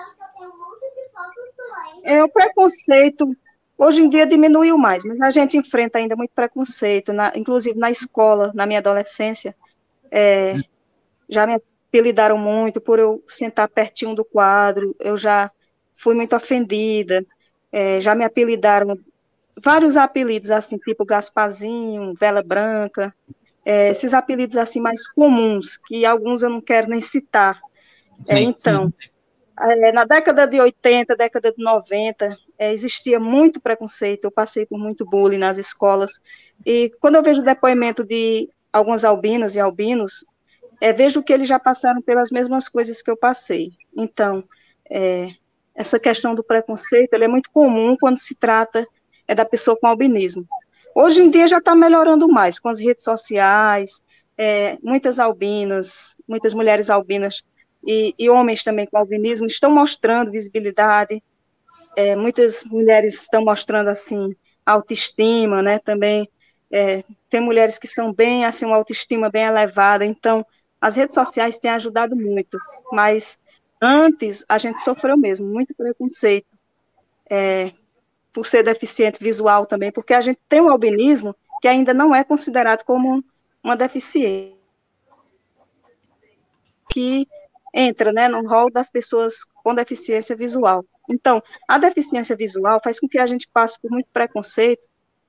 É, 2.05 2.23
o 2.23 2.29
preconceito 2.29 3.35
hoje 3.77 4.01
em 4.01 4.09
dia 4.09 4.25
diminuiu 4.25 4.77
mais, 4.77 5.03
mas 5.03 5.19
a 5.19 5.31
gente 5.31 5.57
enfrenta 5.57 5.99
ainda 5.99 6.15
muito 6.15 6.31
preconceito, 6.33 7.11
na, 7.11 7.33
inclusive 7.35 7.77
na 7.77 7.91
escola, 7.91 8.53
na 8.55 8.65
minha 8.65 8.79
adolescência. 8.79 9.53
É, 10.09 10.55
já 11.29 11.45
me 11.45 11.55
apelidaram 11.89 12.37
muito 12.37 12.81
por 12.81 12.99
eu 12.99 13.23
sentar 13.27 13.67
pertinho 13.67 14.15
do 14.15 14.25
quadro, 14.25 14.95
eu 14.99 15.17
já 15.17 15.51
fui 15.93 16.15
muito 16.15 16.35
ofendida, 16.35 17.23
é, 17.71 18.01
já 18.01 18.15
me 18.15 18.23
apelidaram 18.23 18.97
vários 19.61 19.97
apelidos, 19.97 20.51
assim, 20.51 20.77
tipo 20.77 21.05
Gaspazinho, 21.05 22.13
Vela 22.15 22.43
Branca, 22.43 23.13
é, 23.65 23.89
esses 23.89 24.13
apelidos, 24.13 24.57
assim, 24.57 24.81
mais 24.81 25.07
comuns, 25.07 25.77
que 25.77 26.05
alguns 26.05 26.43
eu 26.43 26.49
não 26.49 26.61
quero 26.61 26.89
nem 26.89 26.99
citar. 26.99 27.61
É, 28.27 28.39
então, 28.39 28.93
é, 29.59 29.91
na 29.91 30.03
década 30.03 30.45
de 30.47 30.59
80, 30.59 31.15
década 31.15 31.51
de 31.51 31.63
90, 31.63 32.37
é, 32.57 32.71
existia 32.71 33.19
muito 33.19 33.61
preconceito, 33.61 34.25
eu 34.25 34.31
passei 34.31 34.65
por 34.65 34.77
muito 34.77 35.05
bullying 35.05 35.37
nas 35.37 35.57
escolas, 35.57 36.21
e 36.65 36.91
quando 36.99 37.15
eu 37.15 37.23
vejo 37.23 37.41
o 37.41 37.45
depoimento 37.45 38.03
de 38.03 38.49
algumas 38.71 39.05
albinas 39.05 39.55
e 39.55 39.59
albinos, 39.59 40.25
é, 40.83 40.91
vejo 40.91 41.23
que 41.23 41.31
eles 41.31 41.47
já 41.47 41.57
passaram 41.57 42.01
pelas 42.01 42.29
mesmas 42.29 42.67
coisas 42.67 43.01
que 43.01 43.09
eu 43.09 43.15
passei. 43.15 43.71
Então, 43.95 44.43
é, 44.91 45.29
essa 45.73 45.97
questão 45.97 46.35
do 46.35 46.43
preconceito 46.43 47.13
é 47.13 47.25
muito 47.25 47.49
comum 47.51 47.95
quando 47.97 48.17
se 48.17 48.35
trata 48.35 48.85
é, 49.25 49.33
da 49.33 49.45
pessoa 49.45 49.79
com 49.79 49.87
albinismo. 49.87 50.45
Hoje 50.93 51.23
em 51.23 51.29
dia 51.29 51.47
já 51.47 51.59
está 51.59 51.73
melhorando 51.73 52.27
mais 52.27 52.59
com 52.59 52.67
as 52.67 52.81
redes 52.81 53.05
sociais, 53.05 54.03
é, 54.37 54.77
muitas 54.83 55.19
albinas, 55.19 56.17
muitas 56.27 56.53
mulheres 56.53 56.89
albinas 56.89 57.41
e, 57.87 58.13
e, 58.19 58.29
homens 58.29 58.61
também 58.61 58.85
com 58.85 58.97
albinismo 58.97 59.47
estão 59.47 59.71
mostrando 59.71 60.33
visibilidade. 60.33 61.23
É, 61.95 62.13
muitas 62.13 62.65
mulheres 62.65 63.21
estão 63.21 63.41
mostrando 63.41 63.87
assim 63.87 64.35
autoestima, 64.65 65.61
né? 65.61 65.79
Também 65.79 66.27
é, 66.69 67.05
tem 67.29 67.39
mulheres 67.39 67.79
que 67.79 67.87
são 67.87 68.11
bem 68.11 68.43
assim 68.43 68.65
uma 68.65 68.75
autoestima 68.75 69.29
bem 69.29 69.45
elevada. 69.45 70.05
Então 70.05 70.45
as 70.83 70.97
redes 70.97 71.13
sociais 71.13 71.57
têm 71.57 71.71
ajudado 71.71 72.13
muito, 72.13 72.59
mas 72.91 73.39
antes 73.81 74.43
a 74.49 74.57
gente 74.57 74.81
sofreu 74.81 75.15
mesmo 75.15 75.47
muito 75.47 75.73
preconceito 75.73 76.57
é, 77.29 77.71
por 78.33 78.45
ser 78.45 78.63
deficiente 78.63 79.23
visual 79.23 79.65
também, 79.65 79.93
porque 79.93 80.13
a 80.13 80.19
gente 80.19 80.41
tem 80.49 80.59
um 80.59 80.69
albinismo 80.69 81.33
que 81.61 81.69
ainda 81.69 81.93
não 81.93 82.13
é 82.13 82.21
considerado 82.21 82.83
como 82.83 83.23
uma 83.63 83.77
deficiência 83.77 84.57
que 86.91 87.29
entra 87.73 88.11
né, 88.11 88.27
no 88.27 88.45
rol 88.45 88.69
das 88.69 88.89
pessoas 88.89 89.45
com 89.63 89.73
deficiência 89.73 90.35
visual. 90.35 90.83
Então, 91.09 91.41
a 91.65 91.77
deficiência 91.77 92.35
visual 92.35 92.81
faz 92.83 92.99
com 92.99 93.07
que 93.07 93.17
a 93.17 93.25
gente 93.25 93.47
passe 93.47 93.81
por 93.81 93.89
muito 93.89 94.09
preconceito 94.11 94.83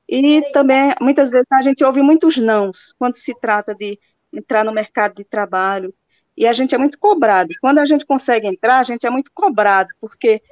e 0.09 0.43
também, 0.51 0.93
muitas 1.01 1.31
vezes, 1.31 1.47
a 1.53 1.61
gente 1.61 1.85
ouve 1.85 2.03
muitos 2.03 2.39
nãos 2.39 2.93
quando 2.99 3.15
se 3.15 3.33
trata 3.39 3.73
de 3.73 4.01
entrar 4.37 4.65
no 4.65 4.73
mercado 4.73 5.15
de 5.15 5.25
trabalho, 5.25 5.95
e 6.37 6.47
a 6.47 6.53
gente 6.53 6.75
é 6.75 6.79
muito 6.79 6.99
cobrado. 6.99 7.55
Quando 7.61 7.79
a 7.79 7.87
gente 7.87 8.05
consegue 8.05 8.47
entrar, 8.47 8.79
a 8.79 8.83
gente 8.83 9.07
é 9.07 9.11
muito 9.11 9.31
cobrado, 9.33 9.91
porque 10.01 10.43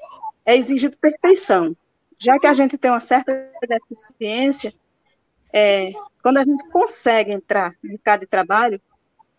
é 0.45 0.57
exigido 0.57 0.97
perfeição. 0.97 1.77
Já 2.19 2.39
que 2.39 2.47
a 2.47 2.53
gente 2.53 2.79
tem 2.79 2.91
uma 2.91 3.01
certa 3.01 3.51
deficiência, 3.69 4.73
é, 5.53 5.93
quando 6.23 6.39
a 6.39 6.45
gente 6.45 6.69
consegue 6.71 7.33
entrar 7.33 7.75
no 7.83 7.91
mercado 7.91 8.21
de 8.21 8.27
trabalho, 8.27 8.81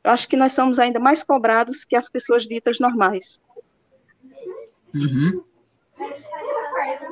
eu 0.03 0.11
acho 0.11 0.27
que 0.27 0.35
nós 0.35 0.53
somos 0.53 0.79
ainda 0.79 0.99
mais 0.99 1.23
cobrados 1.23 1.85
que 1.85 1.95
as 1.95 2.09
pessoas 2.09 2.45
ditas 2.45 2.79
normais. 2.79 3.41
Uhum. 4.93 5.43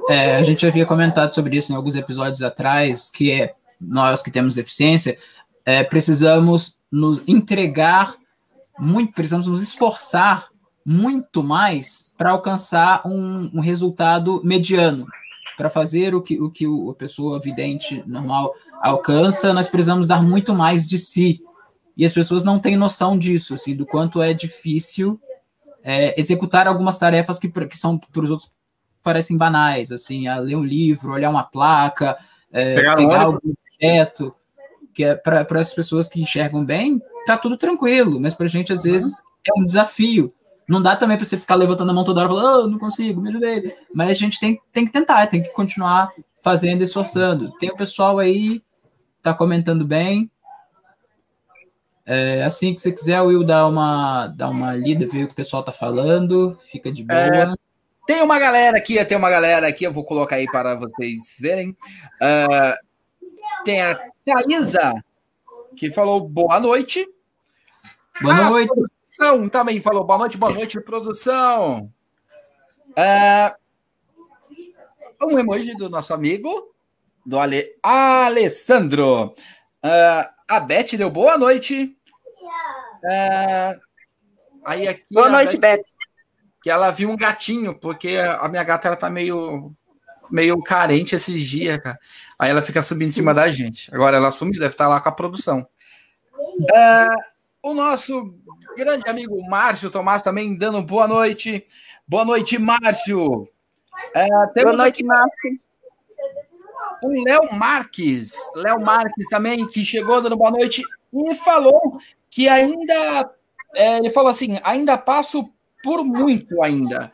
É, 0.10 0.36
a 0.36 0.44
gente 0.44 0.68
havia 0.68 0.86
comentado 0.86 1.34
sobre 1.34 1.56
isso 1.56 1.72
em 1.72 1.76
alguns 1.76 1.96
episódios 1.96 2.42
atrás, 2.42 3.10
que 3.10 3.32
é 3.32 3.56
nós 3.80 4.22
que 4.22 4.30
temos 4.30 4.56
deficiência, 4.56 5.18
é, 5.66 5.84
precisamos 5.84 6.78
nos 6.91 7.22
entregar 7.28 8.16
muito, 8.80 9.14
precisamos 9.14 9.47
nos 9.47 9.62
esforçar 9.62 10.49
muito 10.86 11.43
mais 11.43 12.14
para 12.18 12.32
alcançar 12.32 13.01
um, 13.05 13.51
um, 13.53 13.59
resultado 13.59 14.41
mediano. 14.43 15.05
Para 15.57 15.70
fazer 15.70 16.16
o 16.16 16.22
que, 16.22 16.41
o 16.41 16.49
que 16.49 16.66
a 16.66 16.93
pessoa 16.95 17.39
vidente 17.39 18.03
normal 18.07 18.53
alcança, 18.82 19.53
nós 19.53 19.70
precisamos 19.70 20.07
dar 20.07 20.24
muito 20.24 20.55
mais 20.55 20.89
de 20.89 20.97
si. 20.97 21.39
E 21.95 22.03
as 22.03 22.14
pessoas 22.14 22.43
não 22.43 22.57
têm 22.57 22.76
noção 22.76 23.18
disso, 23.18 23.53
assim, 23.53 23.76
do 23.76 23.86
quanto 23.86 24.22
é 24.22 24.34
difícil 24.34 25.20
é, 25.84 26.20
executar 26.20 26.68
algumas 26.68 26.97
tarefas 26.97 27.39
que, 27.39 27.49
que 27.49 27.78
são 27.78 27.97
para 27.97 28.24
os 28.24 28.32
outros 28.32 28.51
parecem 29.03 29.36
banais, 29.36 29.91
assim, 29.91 30.28
a 30.28 30.38
ler 30.38 30.55
um 30.55 30.64
livro, 30.64 31.12
olhar 31.12 31.30
uma 31.30 31.43
placa, 31.43 32.18
é, 32.51 32.76
pegar 32.95 33.24
algum 33.24 33.53
objeto, 33.80 34.34
que 34.94 35.04
é 35.04 35.16
para 35.16 35.60
as 35.60 35.74
pessoas 35.74 36.08
que 36.08 36.22
enxergam 36.22 36.66
bem, 36.66 37.02
tá 37.26 37.38
tudo 37.38 37.58
tranquilo, 37.58 38.20
mas 38.20 38.34
para 38.34 38.46
a 38.46 38.50
gente 38.50 38.74
às 38.74 38.84
uhum. 38.84 38.92
vezes 38.92 39.22
é 39.48 39.60
um 39.60 39.66
desafio. 39.66 40.34
Não 40.68 40.82
dá 40.82 40.96
também 40.96 41.18
para 41.18 41.26
você 41.26 41.38
ficar 41.38 41.56
levantando 41.56 41.92
a 41.92 41.94
mão 41.94 42.04
toda 42.04 42.22
hora 42.22 42.30
e 42.32 42.34
falar, 42.34 42.60
oh, 42.60 42.68
não 42.68 42.80
consigo, 42.80 43.22
me 43.22 43.30
ajudei. 43.30 43.76
Mas 43.94 44.10
a 44.10 44.14
gente 44.14 44.39
tem, 44.39 44.60
tem 44.72 44.86
que 44.86 44.92
tentar, 44.92 45.28
tem 45.28 45.44
que 45.44 45.50
continuar 45.50 46.10
fazendo 46.42 46.82
e 46.82 46.86
esforçando. 46.86 47.52
Tem 47.58 47.70
o 47.70 47.76
pessoal 47.76 48.20
aí, 48.20 48.62
tá 49.22 49.34
comentando 49.34 49.86
bem. 49.86 50.32
É, 52.06 52.44
assim 52.44 52.74
que 52.74 52.82
você 52.82 52.92
quiser, 52.92 53.22
Will, 53.22 53.44
dar 53.44 53.68
uma, 53.68 54.28
dar 54.28 54.50
uma 54.50 54.76
lida, 54.76 55.08
ver 55.08 55.24
o 55.24 55.28
que 55.28 55.34
o 55.34 55.36
pessoal 55.36 55.64
tá 55.64 55.72
falando, 55.72 56.58
fica 56.70 56.92
de 56.92 57.04
boa. 57.04 57.20
É, 57.20 57.54
tem 58.08 58.22
uma 58.22 58.39
galera 58.39 58.78
aqui, 58.78 59.04
tem 59.06 59.18
uma 59.18 59.30
galera 59.30 59.68
aqui, 59.68 59.86
eu 59.86 59.94
vou 59.94 60.04
colocar 60.04 60.38
aí 60.38 60.46
para 60.46 60.76
vocês 60.76 61.36
verem. 61.39 61.70
Uh, 61.70 62.91
tem 63.64 63.82
a 63.82 63.95
Thaisa, 64.26 64.93
que 65.76 65.91
falou 65.91 66.22
boa 66.22 66.60
noite. 66.60 67.08
Boa 68.22 68.36
a 68.36 68.49
noite. 68.49 68.70
Produção 68.74 69.49
também 69.49 69.82
falou 69.82 70.04
boa 70.04 70.20
noite, 70.20 70.38
boa 70.38 70.54
noite, 70.54 70.80
produção. 70.82 71.91
Uh, 72.91 73.56
um 75.28 75.39
emoji 75.39 75.76
do 75.76 75.89
nosso 75.89 76.14
amigo, 76.14 76.74
do 77.26 77.39
Ale, 77.39 77.78
Alessandro. 77.82 79.34
Uh, 79.84 80.30
a 80.47 80.60
Beth 80.60 80.97
deu 80.97 81.10
boa 81.10 81.38
noite. 81.38 81.95
Uh, 83.04 83.80
aí 84.66 84.88
aqui 84.88 85.04
boa 85.10 85.30
noite, 85.30 85.58
Beth, 85.58 85.78
Beth. 85.78 85.86
Que 86.64 86.70
ela 86.70 86.91
viu 86.91 87.10
um 87.10 87.18
gatinho, 87.18 87.74
porque 87.74 88.18
a 88.18 88.47
minha 88.47 88.64
gata 88.64 88.88
ela 88.88 88.97
tá 88.97 89.10
meio, 89.10 89.74
meio 90.32 90.62
carente 90.62 91.16
esses 91.16 91.44
dias, 91.44 91.78
cara. 91.78 92.00
Aí 92.38 92.50
ela 92.50 92.62
fica 92.62 92.82
subindo 92.82 93.10
em 93.10 93.12
cima 93.12 93.34
da 93.34 93.48
gente. 93.48 93.94
Agora 93.94 94.18
ela 94.18 94.32
sumiu, 94.32 94.60
deve 94.60 94.74
estar 94.74 94.88
lá 94.88 95.00
com 95.00 95.10
a 95.10 95.12
produção. 95.12 95.68
Uh, 96.34 97.22
o 97.62 97.74
nosso 97.74 98.34
grande 98.76 99.08
amigo 99.08 99.40
Márcio 99.48 99.92
Tomás 99.92 100.22
também 100.22 100.58
dando 100.58 100.82
boa 100.82 101.08
noite. 101.08 101.66
Boa 102.08 102.26
noite, 102.26 102.58
Márcio. 102.58 103.44
Uh, 103.44 103.50
boa 104.64 104.74
noite, 104.74 105.04
Márcio. 105.04 105.60
O 107.04 107.24
Léo 107.24 107.54
Marques, 107.54 108.34
Léo 108.56 108.80
Marques 108.80 109.28
também, 109.28 109.68
que 109.68 109.84
chegou 109.84 110.22
dando 110.22 110.38
boa 110.38 110.52
noite 110.52 110.84
e 111.14 111.36
falou 111.36 112.00
que 112.30 112.48
ainda, 112.48 113.32
é, 113.76 113.98
ele 113.98 114.12
falou 114.12 114.30
assim, 114.30 114.60
ainda 114.64 114.98
passo 114.98 115.52
por 115.84 116.04
muito 116.04 116.62
ainda, 116.62 117.12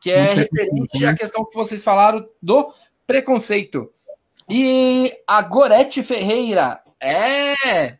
que 0.00 0.10
é 0.10 0.34
referente 0.34 1.04
à 1.04 1.14
questão 1.14 1.44
que 1.44 1.54
vocês 1.54 1.82
falaram 1.82 2.28
do 2.42 2.72
preconceito. 3.06 3.90
E 4.48 5.12
a 5.26 5.42
Gorete 5.42 6.02
Ferreira, 6.02 6.80
é. 7.00 7.98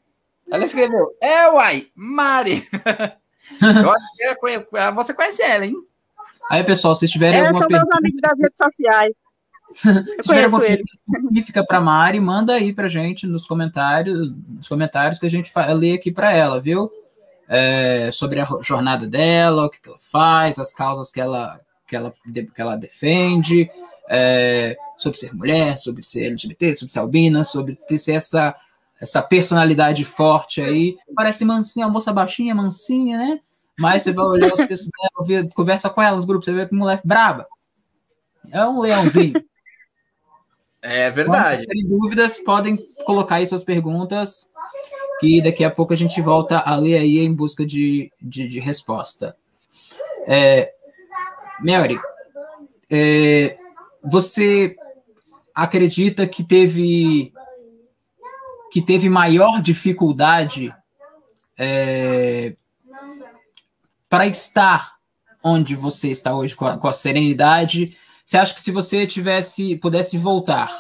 Ela 0.50 0.64
escreveu, 0.64 1.14
é, 1.20 1.48
uai, 1.50 1.88
Mari. 1.94 2.66
Eu, 4.18 4.94
você 4.94 5.14
conhece 5.14 5.42
ela, 5.42 5.64
hein? 5.66 5.74
Aí, 6.50 6.64
pessoal, 6.64 6.94
se 6.94 7.06
tiverem 7.06 7.40
é, 7.40 7.46
alguma 7.46 7.60
são 7.60 7.68
pergunta... 7.68 7.90
meus 7.90 7.98
amigos 7.98 8.20
das 8.20 8.40
redes 8.40 8.58
sociais. 8.58 9.12
Eu 10.16 10.22
se 10.22 10.28
conheço 10.28 10.62
ele. 10.62 10.84
Fica 11.44 11.64
para 11.64 11.80
Mari, 11.80 12.20
manda 12.20 12.54
aí 12.54 12.72
para 12.72 12.88
gente 12.88 13.26
nos 13.26 13.46
comentários, 13.46 14.32
nos 14.48 14.68
comentários 14.68 15.18
que 15.18 15.26
a 15.26 15.30
gente 15.30 15.52
lê 15.74 15.92
aqui 15.92 16.10
para 16.10 16.32
ela, 16.32 16.60
viu? 16.60 16.90
É, 17.46 18.10
sobre 18.12 18.40
a 18.40 18.48
jornada 18.60 19.06
dela, 19.06 19.66
o 19.66 19.70
que, 19.70 19.80
que 19.80 19.88
ela 19.88 19.98
faz, 19.98 20.58
as 20.58 20.72
causas 20.72 21.10
que 21.10 21.20
ela, 21.20 21.60
que 21.88 21.96
ela, 21.96 22.12
que 22.32 22.60
ela 22.60 22.76
defende, 22.76 23.70
é, 24.08 24.76
sobre 24.96 25.18
ser 25.18 25.34
mulher, 25.34 25.78
sobre 25.78 26.02
ser 26.02 26.26
LGBT, 26.26 26.74
sobre 26.74 26.92
ser 26.92 26.98
albina, 26.98 27.42
sobre 27.42 27.76
ter 27.88 28.12
essa, 28.12 28.54
essa 29.00 29.22
personalidade 29.22 30.04
forte 30.04 30.60
aí. 30.60 30.96
Parece 31.14 31.44
mansinha, 31.44 31.86
uma 31.86 31.92
moça 31.92 32.12
baixinha, 32.12 32.54
mansinha, 32.54 33.16
né? 33.16 33.40
Mas 33.78 34.02
você 34.02 34.12
vai 34.12 34.26
olhar 34.26 34.52
os 34.52 34.60
textos 34.60 34.90
dela, 34.90 35.10
ouvir, 35.16 35.52
conversa 35.54 35.88
com 35.88 36.02
ela, 36.02 36.16
os 36.16 36.24
grupos, 36.24 36.44
você 36.44 36.52
vê 36.52 36.66
que 36.66 36.74
mulher 36.74 37.00
braba. 37.04 37.46
É 38.50 38.64
um 38.64 38.80
leãozinho. 38.80 39.34
É 40.80 41.10
verdade. 41.10 41.62
Se 41.62 41.88
dúvidas, 41.88 42.38
podem 42.38 42.76
colocar 43.04 43.36
aí 43.36 43.46
suas 43.46 43.64
perguntas, 43.64 44.48
que 45.20 45.42
daqui 45.42 45.64
a 45.64 45.70
pouco 45.70 45.92
a 45.92 45.96
gente 45.96 46.20
volta 46.20 46.58
a 46.58 46.76
ler 46.76 46.98
aí 46.98 47.18
em 47.18 47.32
busca 47.32 47.66
de, 47.66 48.12
de, 48.20 48.46
de 48.46 48.60
resposta. 48.60 49.36
É, 50.26 50.72
Mary, 51.60 51.98
é, 52.90 53.56
você 54.02 54.76
acredita 55.54 56.26
que 56.26 56.44
teve 56.44 57.32
que 58.70 58.82
teve 58.82 59.08
maior 59.08 59.60
dificuldade 59.62 60.74
é, 61.58 62.54
para 64.08 64.26
estar 64.26 64.96
onde 65.42 65.74
você 65.74 66.10
está 66.10 66.34
hoje 66.34 66.54
com 66.54 66.66
a, 66.66 66.76
com 66.76 66.86
a, 66.86 66.92
serenidade? 66.92 67.96
Você 68.24 68.36
acha 68.36 68.54
que 68.54 68.60
se 68.60 68.70
você 68.70 69.06
tivesse 69.06 69.76
pudesse 69.76 70.18
voltar 70.18 70.70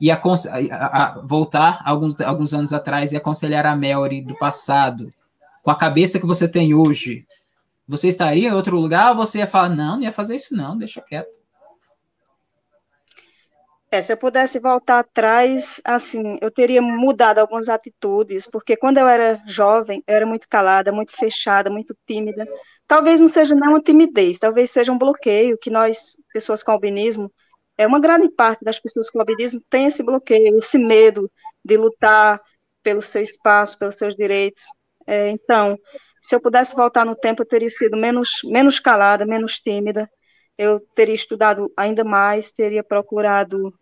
e 0.00 0.10
a, 0.10 0.16
a, 0.16 1.20
voltar 1.24 1.82
alguns, 1.84 2.18
alguns 2.20 2.54
anos 2.54 2.72
atrás 2.72 3.12
e 3.12 3.16
aconselhar 3.16 3.66
a 3.66 3.76
Melry 3.76 4.22
do 4.22 4.34
passado 4.36 5.12
com 5.62 5.70
a 5.70 5.76
cabeça 5.76 6.18
que 6.18 6.26
você 6.26 6.48
tem 6.48 6.72
hoje, 6.72 7.26
você 7.90 8.06
estaria 8.06 8.48
em 8.48 8.52
outro 8.52 8.76
lugar 8.76 9.10
ou 9.10 9.16
você 9.16 9.38
ia 9.38 9.48
falar 9.48 9.70
não, 9.70 9.96
não 9.96 10.02
ia 10.02 10.12
fazer 10.12 10.36
isso 10.36 10.54
não, 10.54 10.78
deixa 10.78 11.00
quieto? 11.00 11.40
É, 13.90 14.00
se 14.00 14.12
eu 14.12 14.16
pudesse 14.16 14.60
voltar 14.60 15.00
atrás, 15.00 15.82
assim, 15.84 16.38
eu 16.40 16.48
teria 16.52 16.80
mudado 16.80 17.38
algumas 17.38 17.68
atitudes, 17.68 18.46
porque 18.46 18.76
quando 18.76 18.98
eu 18.98 19.08
era 19.08 19.42
jovem, 19.44 20.04
eu 20.06 20.14
era 20.14 20.24
muito 20.24 20.48
calada, 20.48 20.92
muito 20.92 21.10
fechada, 21.10 21.68
muito 21.68 21.92
tímida. 22.06 22.46
Talvez 22.86 23.20
não 23.20 23.26
seja 23.26 23.56
nem 23.56 23.68
uma 23.68 23.82
timidez, 23.82 24.38
talvez 24.38 24.70
seja 24.70 24.92
um 24.92 24.98
bloqueio 24.98 25.58
que 25.58 25.70
nós, 25.70 26.16
pessoas 26.32 26.62
com 26.62 26.70
albinismo, 26.70 27.32
é 27.76 27.84
uma 27.84 27.98
grande 27.98 28.28
parte 28.28 28.64
das 28.64 28.78
pessoas 28.78 29.10
com 29.10 29.18
albinismo 29.18 29.60
tem 29.68 29.86
esse 29.86 30.04
bloqueio, 30.04 30.56
esse 30.58 30.78
medo 30.78 31.28
de 31.64 31.76
lutar 31.76 32.40
pelo 32.84 33.02
seu 33.02 33.22
espaço, 33.22 33.76
pelos 33.76 33.96
seus 33.96 34.14
direitos. 34.14 34.62
É, 35.08 35.30
então, 35.30 35.76
se 36.20 36.34
eu 36.34 36.40
pudesse 36.40 36.76
voltar 36.76 37.06
no 37.06 37.16
tempo, 37.16 37.42
eu 37.42 37.46
teria 37.46 37.70
sido 37.70 37.96
menos, 37.96 38.42
menos 38.44 38.78
calada, 38.78 39.24
menos 39.24 39.58
tímida, 39.58 40.08
eu 40.58 40.78
teria 40.94 41.14
estudado 41.14 41.72
ainda 41.74 42.04
mais, 42.04 42.52
teria 42.52 42.84
procurado 42.84 43.72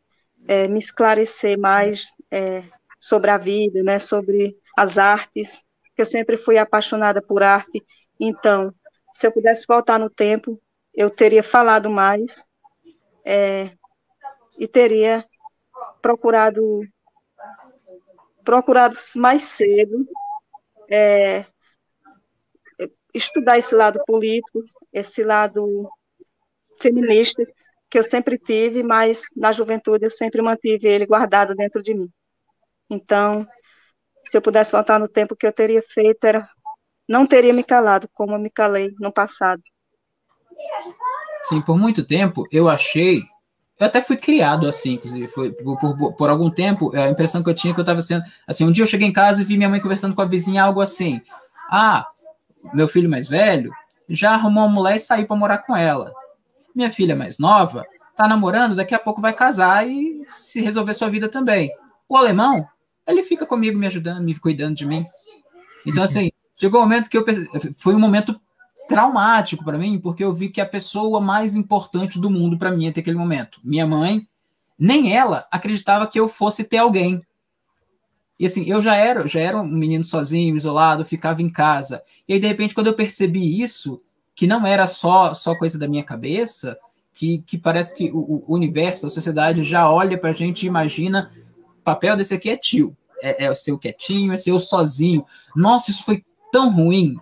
é, 0.46 0.68
me 0.68 0.78
esclarecer 0.78 1.58
mais 1.58 2.12
é, 2.30 2.62
sobre 3.00 3.30
a 3.30 3.36
vida, 3.36 3.82
né, 3.82 3.98
sobre 3.98 4.56
as 4.76 4.96
artes, 4.96 5.64
que 5.96 6.02
eu 6.02 6.06
sempre 6.06 6.36
fui 6.36 6.56
apaixonada 6.56 7.20
por 7.20 7.42
arte. 7.42 7.84
Então, 8.20 8.72
se 9.12 9.26
eu 9.26 9.32
pudesse 9.32 9.66
voltar 9.66 9.98
no 9.98 10.08
tempo, 10.08 10.60
eu 10.94 11.10
teria 11.10 11.42
falado 11.42 11.90
mais 11.90 12.46
é, 13.24 13.72
e 14.56 14.68
teria 14.68 15.24
procurado 16.00 16.82
procurado 18.44 18.94
mais 19.16 19.42
cedo 19.42 20.08
é, 20.88 21.44
estudar 23.18 23.58
esse 23.58 23.74
lado 23.74 24.00
político, 24.06 24.62
esse 24.92 25.22
lado 25.22 25.88
feminista 26.80 27.44
que 27.90 27.98
eu 27.98 28.04
sempre 28.04 28.38
tive, 28.38 28.82
mas 28.82 29.22
na 29.36 29.52
juventude 29.52 30.04
eu 30.04 30.10
sempre 30.10 30.42
mantive 30.42 30.86
ele 30.86 31.06
guardado 31.06 31.54
dentro 31.54 31.82
de 31.82 31.94
mim. 31.94 32.08
Então, 32.90 33.46
se 34.24 34.36
eu 34.36 34.42
pudesse 34.42 34.72
voltar 34.72 34.98
no 34.98 35.08
tempo, 35.08 35.36
que 35.36 35.46
eu 35.46 35.52
teria 35.52 35.82
feito 35.82 36.24
era 36.24 36.48
não 37.08 37.26
teria 37.26 37.54
me 37.54 37.64
calado 37.64 38.06
como 38.12 38.34
eu 38.34 38.38
me 38.38 38.50
calei 38.50 38.94
no 39.00 39.10
passado. 39.10 39.62
Sim, 41.44 41.62
por 41.62 41.78
muito 41.78 42.04
tempo 42.04 42.46
eu 42.52 42.68
achei, 42.68 43.22
eu 43.80 43.86
até 43.86 44.02
fui 44.02 44.18
criado 44.18 44.68
assim, 44.68 44.94
inclusive, 44.94 45.26
foi 45.28 45.50
por, 45.52 45.78
por, 45.78 46.12
por 46.14 46.28
algum 46.28 46.50
tempo 46.50 46.94
a 46.94 47.08
impressão 47.08 47.42
que 47.42 47.48
eu 47.48 47.54
tinha 47.54 47.70
é 47.70 47.74
que 47.74 47.80
eu 47.80 47.82
estava 47.82 48.02
sendo, 48.02 48.22
assim, 48.46 48.64
um 48.64 48.72
dia 48.72 48.82
eu 48.82 48.88
cheguei 48.88 49.08
em 49.08 49.12
casa 49.12 49.40
e 49.40 49.44
vi 49.44 49.56
minha 49.56 49.70
mãe 49.70 49.80
conversando 49.80 50.14
com 50.14 50.20
a 50.20 50.26
vizinha 50.26 50.62
algo 50.62 50.82
assim, 50.82 51.22
ah, 51.70 52.06
meu 52.74 52.88
filho 52.88 53.08
mais 53.08 53.28
velho 53.28 53.70
já 54.08 54.32
arrumou 54.32 54.64
uma 54.64 54.74
mulher 54.74 54.96
e 54.96 55.00
saiu 55.00 55.26
para 55.26 55.36
morar 55.36 55.58
com 55.58 55.76
ela. 55.76 56.12
Minha 56.74 56.90
filha 56.90 57.14
mais 57.14 57.38
nova 57.38 57.84
tá 58.16 58.26
namorando, 58.26 58.74
daqui 58.74 58.94
a 58.94 58.98
pouco 58.98 59.20
vai 59.20 59.32
casar 59.32 59.86
e 59.88 60.24
se 60.26 60.60
resolver 60.60 60.94
sua 60.94 61.08
vida 61.08 61.28
também. 61.28 61.70
O 62.08 62.16
alemão, 62.16 62.66
ele 63.06 63.22
fica 63.22 63.46
comigo 63.46 63.78
me 63.78 63.86
ajudando, 63.86 64.22
me 64.22 64.36
cuidando 64.38 64.74
de 64.74 64.86
mim. 64.86 65.04
Então, 65.86 66.02
assim, 66.02 66.32
chegou 66.56 66.80
um 66.80 66.84
momento 66.84 67.08
que 67.08 67.16
eu 67.16 67.24
foi 67.76 67.94
um 67.94 68.00
momento 68.00 68.40
traumático 68.88 69.62
para 69.62 69.78
mim, 69.78 70.00
porque 70.00 70.24
eu 70.24 70.32
vi 70.32 70.48
que 70.48 70.60
a 70.60 70.66
pessoa 70.66 71.20
mais 71.20 71.54
importante 71.54 72.18
do 72.18 72.30
mundo 72.30 72.58
para 72.58 72.72
mim 72.72 72.88
até 72.88 73.00
aquele 73.00 73.16
momento, 73.16 73.60
minha 73.62 73.86
mãe, 73.86 74.26
nem 74.78 75.14
ela 75.14 75.46
acreditava 75.50 76.06
que 76.06 76.18
eu 76.18 76.26
fosse 76.26 76.64
ter 76.64 76.78
alguém. 76.78 77.22
E 78.38 78.46
assim, 78.46 78.64
eu 78.64 78.80
já 78.80 78.94
era, 78.94 79.26
já 79.26 79.40
era 79.40 79.60
um 79.60 79.66
menino 79.66 80.04
sozinho, 80.04 80.56
isolado, 80.56 81.04
ficava 81.04 81.42
em 81.42 81.50
casa. 81.50 82.02
E 82.26 82.34
aí 82.34 82.40
de 82.40 82.46
repente 82.46 82.74
quando 82.74 82.86
eu 82.86 82.94
percebi 82.94 83.60
isso, 83.60 84.00
que 84.34 84.46
não 84.46 84.64
era 84.64 84.86
só, 84.86 85.34
só 85.34 85.56
coisa 85.56 85.78
da 85.78 85.88
minha 85.88 86.04
cabeça, 86.04 86.78
que, 87.12 87.38
que 87.38 87.58
parece 87.58 87.96
que 87.96 88.10
o, 88.12 88.44
o 88.46 88.54
universo, 88.54 89.06
a 89.06 89.10
sociedade 89.10 89.64
já 89.64 89.90
olha 89.90 90.16
para 90.16 90.30
a 90.30 90.32
gente 90.32 90.62
e 90.62 90.68
imagina: 90.68 91.28
o 91.80 91.82
papel 91.82 92.16
desse 92.16 92.32
aqui 92.32 92.48
é 92.48 92.56
tio, 92.56 92.96
é, 93.20 93.46
é 93.46 93.50
o 93.50 93.54
seu 93.56 93.76
quietinho, 93.76 94.32
é 94.32 94.36
seu 94.36 94.56
sozinho. 94.60 95.26
Nossa, 95.56 95.90
isso 95.90 96.04
foi 96.04 96.24
tão 96.52 96.70
ruim, 96.70 97.16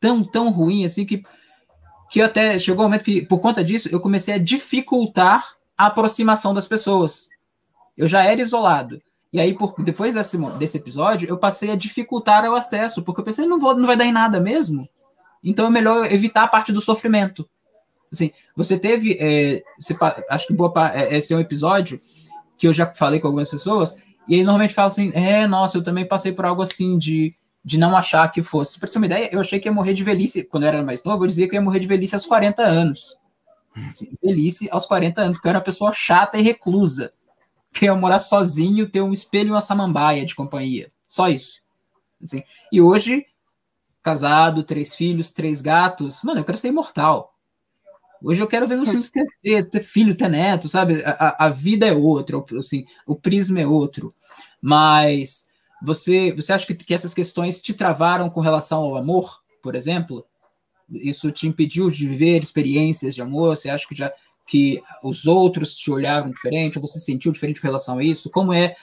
tão, 0.00 0.24
tão 0.24 0.48
ruim 0.48 0.86
assim 0.86 1.04
que, 1.04 1.22
que 2.08 2.22
até 2.22 2.58
chegou 2.58 2.82
um 2.82 2.88
momento 2.88 3.04
que, 3.04 3.20
por 3.20 3.40
conta 3.40 3.62
disso, 3.62 3.90
eu 3.92 4.00
comecei 4.00 4.32
a 4.32 4.38
dificultar 4.38 5.56
a 5.76 5.86
aproximação 5.86 6.54
das 6.54 6.66
pessoas. 6.66 7.28
Eu 7.94 8.08
já 8.08 8.24
era 8.24 8.40
isolado. 8.40 9.02
E 9.32 9.40
aí, 9.40 9.54
por, 9.54 9.74
depois 9.82 10.14
desse, 10.14 10.38
desse 10.58 10.78
episódio, 10.78 11.28
eu 11.28 11.36
passei 11.36 11.70
a 11.70 11.76
dificultar 11.76 12.44
o 12.44 12.54
acesso, 12.54 13.02
porque 13.02 13.20
eu 13.20 13.24
pensei, 13.24 13.46
não, 13.46 13.58
vou, 13.58 13.76
não 13.76 13.86
vai 13.86 13.96
dar 13.96 14.06
em 14.06 14.12
nada 14.12 14.40
mesmo. 14.40 14.88
Então 15.44 15.66
é 15.66 15.70
melhor 15.70 16.10
evitar 16.10 16.44
a 16.44 16.48
parte 16.48 16.72
do 16.72 16.80
sofrimento. 16.80 17.48
Assim, 18.10 18.32
você 18.56 18.78
teve, 18.78 19.16
é, 19.20 19.62
você, 19.78 19.96
acho 20.30 20.46
que 20.46 20.54
boa, 20.54 20.72
é, 20.94 21.14
esse 21.16 21.32
é 21.32 21.36
um 21.36 21.40
episódio 21.40 22.00
que 22.56 22.66
eu 22.66 22.72
já 22.72 22.86
falei 22.92 23.20
com 23.20 23.28
algumas 23.28 23.50
pessoas, 23.50 23.96
e 24.26 24.34
aí 24.34 24.42
normalmente 24.42 24.74
fala 24.74 24.88
assim, 24.88 25.12
é, 25.14 25.46
nossa, 25.46 25.78
eu 25.78 25.82
também 25.82 26.06
passei 26.06 26.32
por 26.32 26.44
algo 26.44 26.62
assim 26.62 26.98
de, 26.98 27.34
de 27.64 27.78
não 27.78 27.96
achar 27.96 28.26
que 28.32 28.42
fosse. 28.42 28.78
Para 28.78 28.88
ter 28.88 28.98
uma 28.98 29.06
ideia, 29.06 29.28
eu 29.30 29.40
achei 29.40 29.60
que 29.60 29.68
ia 29.68 29.72
morrer 29.72 29.92
de 29.92 30.02
velhice, 30.02 30.42
quando 30.42 30.64
eu 30.64 30.70
era 30.70 30.82
mais 30.82 31.04
novo, 31.04 31.24
eu 31.24 31.28
dizia 31.28 31.46
que 31.46 31.54
eu 31.54 31.58
ia 31.58 31.64
morrer 31.64 31.78
de 31.78 31.86
velhice 31.86 32.14
aos 32.14 32.26
40 32.26 32.62
anos. 32.62 33.16
Assim, 33.90 34.10
velhice 34.22 34.68
aos 34.70 34.86
40 34.86 35.20
anos, 35.20 35.36
porque 35.36 35.46
eu 35.46 35.50
era 35.50 35.58
uma 35.58 35.64
pessoa 35.64 35.92
chata 35.92 36.38
e 36.38 36.42
reclusa. 36.42 37.10
Que 37.78 37.84
ia 37.84 37.94
morar 37.94 38.18
sozinho, 38.18 38.90
ter 38.90 39.02
um 39.02 39.12
espelho 39.12 39.48
e 39.48 39.52
uma 39.52 39.60
samambaia 39.60 40.24
de 40.24 40.34
companhia. 40.34 40.88
Só 41.06 41.28
isso. 41.28 41.60
Assim, 42.22 42.42
e 42.72 42.80
hoje 42.80 43.24
casado, 44.02 44.62
três 44.62 44.94
filhos, 44.94 45.32
três 45.32 45.60
gatos. 45.60 46.22
Mano, 46.22 46.40
eu 46.40 46.44
quero 46.44 46.56
ser 46.56 46.68
imortal. 46.68 47.30
Hoje 48.22 48.42
eu 48.42 48.46
quero 48.46 48.66
ver 48.66 48.76
meus 48.76 48.88
filhos 48.90 49.08
crescer, 49.08 49.68
ter 49.68 49.80
filho, 49.80 50.16
ter 50.16 50.28
neto, 50.28 50.68
sabe? 50.68 51.02
A, 51.04 51.46
a 51.46 51.48
vida 51.48 51.86
é 51.86 51.92
outra, 51.92 52.42
assim, 52.58 52.84
o 53.06 53.14
prisma 53.14 53.60
é 53.60 53.66
outro. 53.66 54.12
Mas 54.60 55.46
você, 55.82 56.32
você 56.32 56.52
acha 56.52 56.66
que, 56.66 56.74
que 56.74 56.94
essas 56.94 57.14
questões 57.14 57.60
te 57.60 57.74
travaram 57.74 58.28
com 58.28 58.40
relação 58.40 58.80
ao 58.80 58.96
amor, 58.96 59.42
por 59.62 59.74
exemplo? 59.74 60.24
Isso 60.90 61.30
te 61.30 61.46
impediu 61.46 61.90
de 61.90 62.06
viver 62.06 62.42
experiências 62.42 63.14
de 63.14 63.22
amor? 63.22 63.56
Você 63.56 63.68
acha 63.68 63.86
que 63.86 63.94
já 63.94 64.12
que 64.48 64.82
os 65.02 65.26
outros 65.26 65.76
te 65.76 65.90
olharam 65.90 66.30
diferente, 66.30 66.78
ou 66.78 66.82
você 66.82 66.98
se 66.98 67.04
sentiu 67.04 67.30
diferente 67.30 67.60
com 67.60 67.66
relação 67.66 67.98
a 67.98 68.02
isso? 68.02 68.30
Como 68.30 68.52
é 68.52 68.74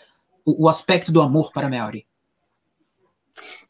o, 0.46 0.66
o 0.66 0.70
aspecto 0.70 1.12
do 1.12 1.22
amor 1.22 1.52
para 1.52 1.68
Melry? 1.68 2.06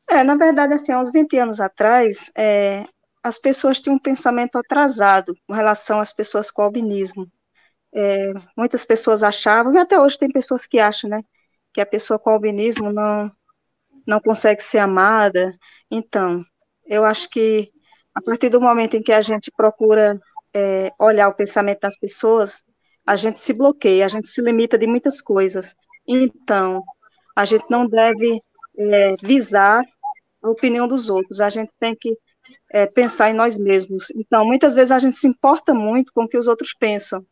É, 0.08 0.24
na 0.24 0.36
verdade, 0.36 0.74
assim, 0.74 0.92
há 0.92 1.00
uns 1.00 1.12
20 1.12 1.38
anos 1.38 1.60
atrás, 1.60 2.32
é, 2.38 2.86
as 3.24 3.40
pessoas 3.40 3.80
tinham 3.80 3.96
um 3.96 4.00
pensamento 4.00 4.58
atrasado 4.58 5.36
com 5.48 5.54
relação 5.54 6.00
às 6.00 6.14
pessoas 6.14 6.52
com 6.52 6.62
albinismo. 6.62 7.32
É, 7.94 8.34
muitas 8.56 8.84
pessoas 8.86 9.24
achavam, 9.24 9.74
e 9.74 9.78
até 9.78 10.00
hoje 10.00 10.20
tem 10.20 10.30
pessoas 10.30 10.68
que 10.68 10.78
acham, 10.78 11.10
né, 11.10 11.24
que 11.74 11.80
a 11.80 11.86
pessoa 11.86 12.20
com 12.20 12.30
albinismo 12.30 12.92
não, 12.92 13.32
não 14.06 14.20
consegue 14.20 14.62
ser 14.62 14.80
amada. 14.80 15.58
Então, 15.90 16.46
eu 16.86 17.06
acho 17.06 17.30
que 17.30 17.72
a 18.14 18.22
partir 18.22 18.50
do 18.50 18.62
momento 18.62 18.96
em 18.96 19.02
que 19.02 19.14
a 19.14 19.22
gente 19.22 19.50
procura 19.50 20.20
é, 20.56 20.90
olhar 20.98 21.28
o 21.28 21.34
pensamento 21.34 21.82
das 21.82 21.98
pessoas, 22.00 22.64
a 23.06 23.18
gente 23.18 23.40
se 23.40 23.52
bloqueia, 23.52 24.06
a 24.06 24.10
gente 24.10 24.30
se 24.30 24.42
limita 24.42 24.78
de 24.78 24.88
muitas 24.88 25.22
coisas. 25.22 25.76
Então, 26.08 26.82
a 27.36 27.44
gente 27.44 27.66
não 27.70 27.86
deve 27.86 28.42
é, 28.78 29.16
visar 29.22 29.84
a 30.42 30.50
opinião 30.50 30.88
dos 30.88 31.10
outros, 31.10 31.42
a 31.42 31.50
gente 31.50 31.72
tem 31.78 31.94
que 32.00 32.18
é, 32.72 32.86
pensar 32.86 33.30
em 33.30 33.34
nós 33.34 33.60
mesmos. 33.60 34.10
Então, 34.16 34.46
muitas 34.46 34.74
vezes 34.74 34.92
a 34.92 35.00
gente 35.00 35.18
se 35.18 35.28
importa 35.28 35.74
muito 35.74 36.14
com 36.14 36.24
o 36.24 36.28
que 36.28 36.38
os 36.38 36.48
outros 36.48 36.74
pensam, 36.74 37.26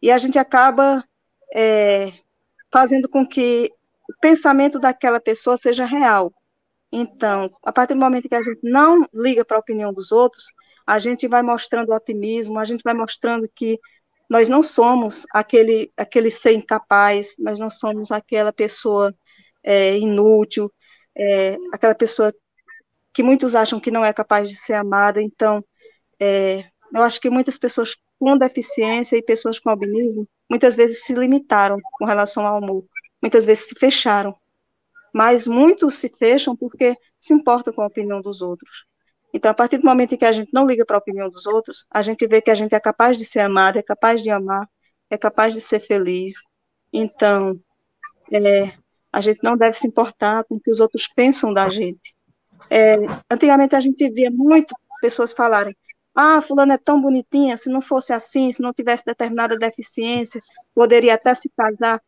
e 0.00 0.10
a 0.10 0.18
gente 0.18 0.38
acaba 0.38 1.04
é, 1.54 2.12
fazendo 2.72 3.08
com 3.08 3.26
que 3.26 3.70
o 4.08 4.20
pensamento 4.20 4.78
daquela 4.78 5.20
pessoa 5.20 5.56
seja 5.56 5.84
real. 5.84 6.32
Então, 6.92 7.50
a 7.64 7.72
partir 7.72 7.94
do 7.94 8.00
momento 8.00 8.28
que 8.28 8.34
a 8.34 8.42
gente 8.42 8.60
não 8.62 9.08
liga 9.14 9.44
para 9.44 9.56
a 9.56 9.60
opinião 9.60 9.92
dos 9.92 10.12
outros, 10.12 10.44
a 10.86 10.98
gente 10.98 11.26
vai 11.26 11.42
mostrando 11.42 11.92
otimismo, 11.92 12.58
a 12.58 12.64
gente 12.64 12.82
vai 12.82 12.92
mostrando 12.92 13.48
que 13.54 13.80
nós 14.28 14.48
não 14.48 14.62
somos 14.62 15.26
aquele, 15.32 15.90
aquele 15.96 16.30
ser 16.30 16.52
incapaz, 16.52 17.34
nós 17.38 17.58
não 17.58 17.70
somos 17.70 18.10
aquela 18.10 18.52
pessoa 18.52 19.14
é, 19.62 19.96
inútil, 19.98 20.72
é, 21.16 21.56
aquela 21.72 21.94
pessoa 21.94 22.34
que 23.12 23.22
muitos 23.22 23.54
acham 23.54 23.80
que 23.80 23.90
não 23.90 24.04
é 24.04 24.12
capaz 24.12 24.48
de 24.48 24.56
ser 24.56 24.74
amada. 24.74 25.20
Então, 25.22 25.64
é, 26.20 26.64
eu 26.92 27.02
acho 27.02 27.20
que 27.20 27.30
muitas 27.30 27.58
pessoas 27.58 27.96
com 28.18 28.36
deficiência 28.36 29.16
e 29.16 29.22
pessoas 29.22 29.58
com 29.58 29.70
albinismo 29.70 30.28
muitas 30.48 30.76
vezes 30.76 31.04
se 31.04 31.14
limitaram 31.14 31.78
com 31.98 32.04
relação 32.04 32.46
ao 32.46 32.56
amor, 32.56 32.84
muitas 33.20 33.44
vezes 33.44 33.68
se 33.68 33.74
fecharam. 33.74 34.36
Mas 35.12 35.46
muitos 35.46 35.96
se 35.96 36.08
fecham 36.08 36.56
porque 36.56 36.96
se 37.20 37.34
importam 37.34 37.72
com 37.72 37.82
a 37.82 37.86
opinião 37.86 38.20
dos 38.20 38.40
outros. 38.42 38.84
Então, 39.32 39.50
a 39.50 39.54
partir 39.54 39.78
do 39.78 39.84
momento 39.84 40.14
em 40.14 40.18
que 40.18 40.24
a 40.24 40.32
gente 40.32 40.52
não 40.52 40.66
liga 40.66 40.84
para 40.84 40.96
a 40.96 40.98
opinião 40.98 41.28
dos 41.28 41.46
outros, 41.46 41.86
a 41.90 42.02
gente 42.02 42.26
vê 42.26 42.40
que 42.42 42.50
a 42.50 42.54
gente 42.54 42.74
é 42.74 42.80
capaz 42.80 43.16
de 43.16 43.24
ser 43.24 43.40
amado, 43.40 43.78
é 43.78 43.82
capaz 43.82 44.22
de 44.22 44.30
amar, 44.30 44.68
é 45.08 45.16
capaz 45.16 45.54
de 45.54 45.60
ser 45.60 45.80
feliz. 45.80 46.34
Então, 46.92 47.58
é, 48.30 48.72
a 49.12 49.20
gente 49.20 49.42
não 49.42 49.56
deve 49.56 49.78
se 49.78 49.86
importar 49.86 50.44
com 50.44 50.56
o 50.56 50.60
que 50.60 50.70
os 50.70 50.80
outros 50.80 51.08
pensam 51.08 51.52
da 51.52 51.68
gente. 51.68 52.14
É, 52.70 52.96
antigamente 53.30 53.76
a 53.76 53.80
gente 53.80 54.08
via 54.10 54.30
muito 54.30 54.74
pessoas 55.00 55.32
falarem: 55.32 55.76
ah, 56.14 56.40
fulano 56.40 56.72
é 56.72 56.78
tão 56.78 57.00
bonitinha, 57.00 57.56
se 57.56 57.70
não 57.70 57.82
fosse 57.82 58.12
assim, 58.12 58.52
se 58.52 58.62
não 58.62 58.72
tivesse 58.72 59.04
determinada 59.04 59.56
deficiência, 59.56 60.40
poderia 60.74 61.14
até 61.14 61.34
se 61.34 61.50
casar. 61.56 62.00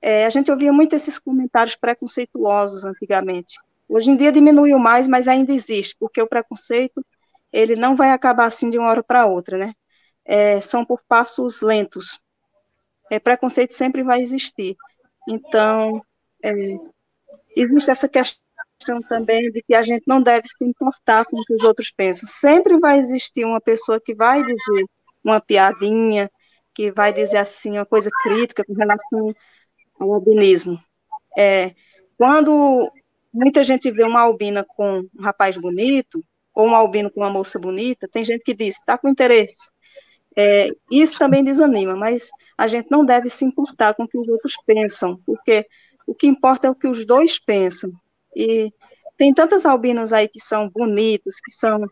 É, 0.00 0.26
a 0.26 0.30
gente 0.30 0.50
ouvia 0.50 0.72
muito 0.72 0.94
esses 0.94 1.18
comentários 1.18 1.76
preconceituosos 1.76 2.84
antigamente. 2.84 3.58
Hoje 3.88 4.10
em 4.10 4.16
dia 4.16 4.30
diminuiu 4.30 4.78
mais, 4.78 5.08
mas 5.08 5.26
ainda 5.26 5.52
existe, 5.52 5.96
porque 5.98 6.20
o 6.20 6.26
preconceito 6.26 7.04
ele 7.52 7.74
não 7.76 7.96
vai 7.96 8.10
acabar 8.10 8.44
assim 8.44 8.70
de 8.70 8.78
uma 8.78 8.90
hora 8.90 9.02
para 9.02 9.26
outra, 9.26 9.56
né? 9.56 9.74
É, 10.24 10.60
são 10.60 10.84
por 10.84 11.02
passos 11.08 11.62
lentos. 11.62 12.20
É, 13.10 13.18
preconceito 13.18 13.72
sempre 13.72 14.02
vai 14.02 14.20
existir. 14.20 14.76
Então, 15.26 16.02
é, 16.42 16.52
existe 17.56 17.90
essa 17.90 18.08
questão 18.08 19.00
também 19.08 19.50
de 19.50 19.62
que 19.62 19.74
a 19.74 19.82
gente 19.82 20.04
não 20.06 20.22
deve 20.22 20.46
se 20.46 20.64
importar 20.64 21.24
com 21.24 21.38
o 21.38 21.42
que 21.42 21.54
os 21.54 21.64
outros 21.64 21.90
pensam. 21.90 22.28
Sempre 22.28 22.78
vai 22.78 22.98
existir 22.98 23.44
uma 23.44 23.60
pessoa 23.60 23.98
que 24.00 24.14
vai 24.14 24.42
dizer 24.42 24.84
uma 25.24 25.40
piadinha, 25.40 26.30
que 26.74 26.92
vai 26.92 27.12
dizer 27.12 27.38
assim 27.38 27.72
uma 27.72 27.86
coisa 27.86 28.10
crítica 28.22 28.62
com 28.64 28.74
relação 28.74 29.34
ao 29.98 30.12
albinismo. 30.12 30.78
É, 31.36 31.74
quando 32.16 32.90
muita 33.32 33.62
gente 33.62 33.90
vê 33.90 34.02
uma 34.02 34.22
albina 34.22 34.64
com 34.64 35.00
um 35.00 35.22
rapaz 35.22 35.56
bonito, 35.56 36.24
ou 36.54 36.66
um 36.66 36.74
albino 36.74 37.10
com 37.10 37.20
uma 37.20 37.30
moça 37.30 37.58
bonita, 37.58 38.08
tem 38.08 38.24
gente 38.24 38.42
que 38.42 38.54
diz, 38.54 38.76
está 38.76 38.98
com 38.98 39.08
interesse. 39.08 39.70
É, 40.36 40.70
isso 40.90 41.18
também 41.18 41.44
desanima, 41.44 41.96
mas 41.96 42.30
a 42.56 42.66
gente 42.66 42.90
não 42.90 43.04
deve 43.04 43.30
se 43.30 43.44
importar 43.44 43.94
com 43.94 44.04
o 44.04 44.08
que 44.08 44.18
os 44.18 44.28
outros 44.28 44.54
pensam, 44.66 45.20
porque 45.24 45.66
o 46.06 46.14
que 46.14 46.26
importa 46.26 46.66
é 46.66 46.70
o 46.70 46.74
que 46.74 46.88
os 46.88 47.04
dois 47.04 47.38
pensam. 47.38 47.92
E 48.34 48.72
tem 49.16 49.32
tantas 49.32 49.66
albinas 49.66 50.12
aí 50.12 50.28
que 50.28 50.40
são 50.40 50.68
bonitas, 50.68 51.40
que 51.40 51.50
são 51.50 51.88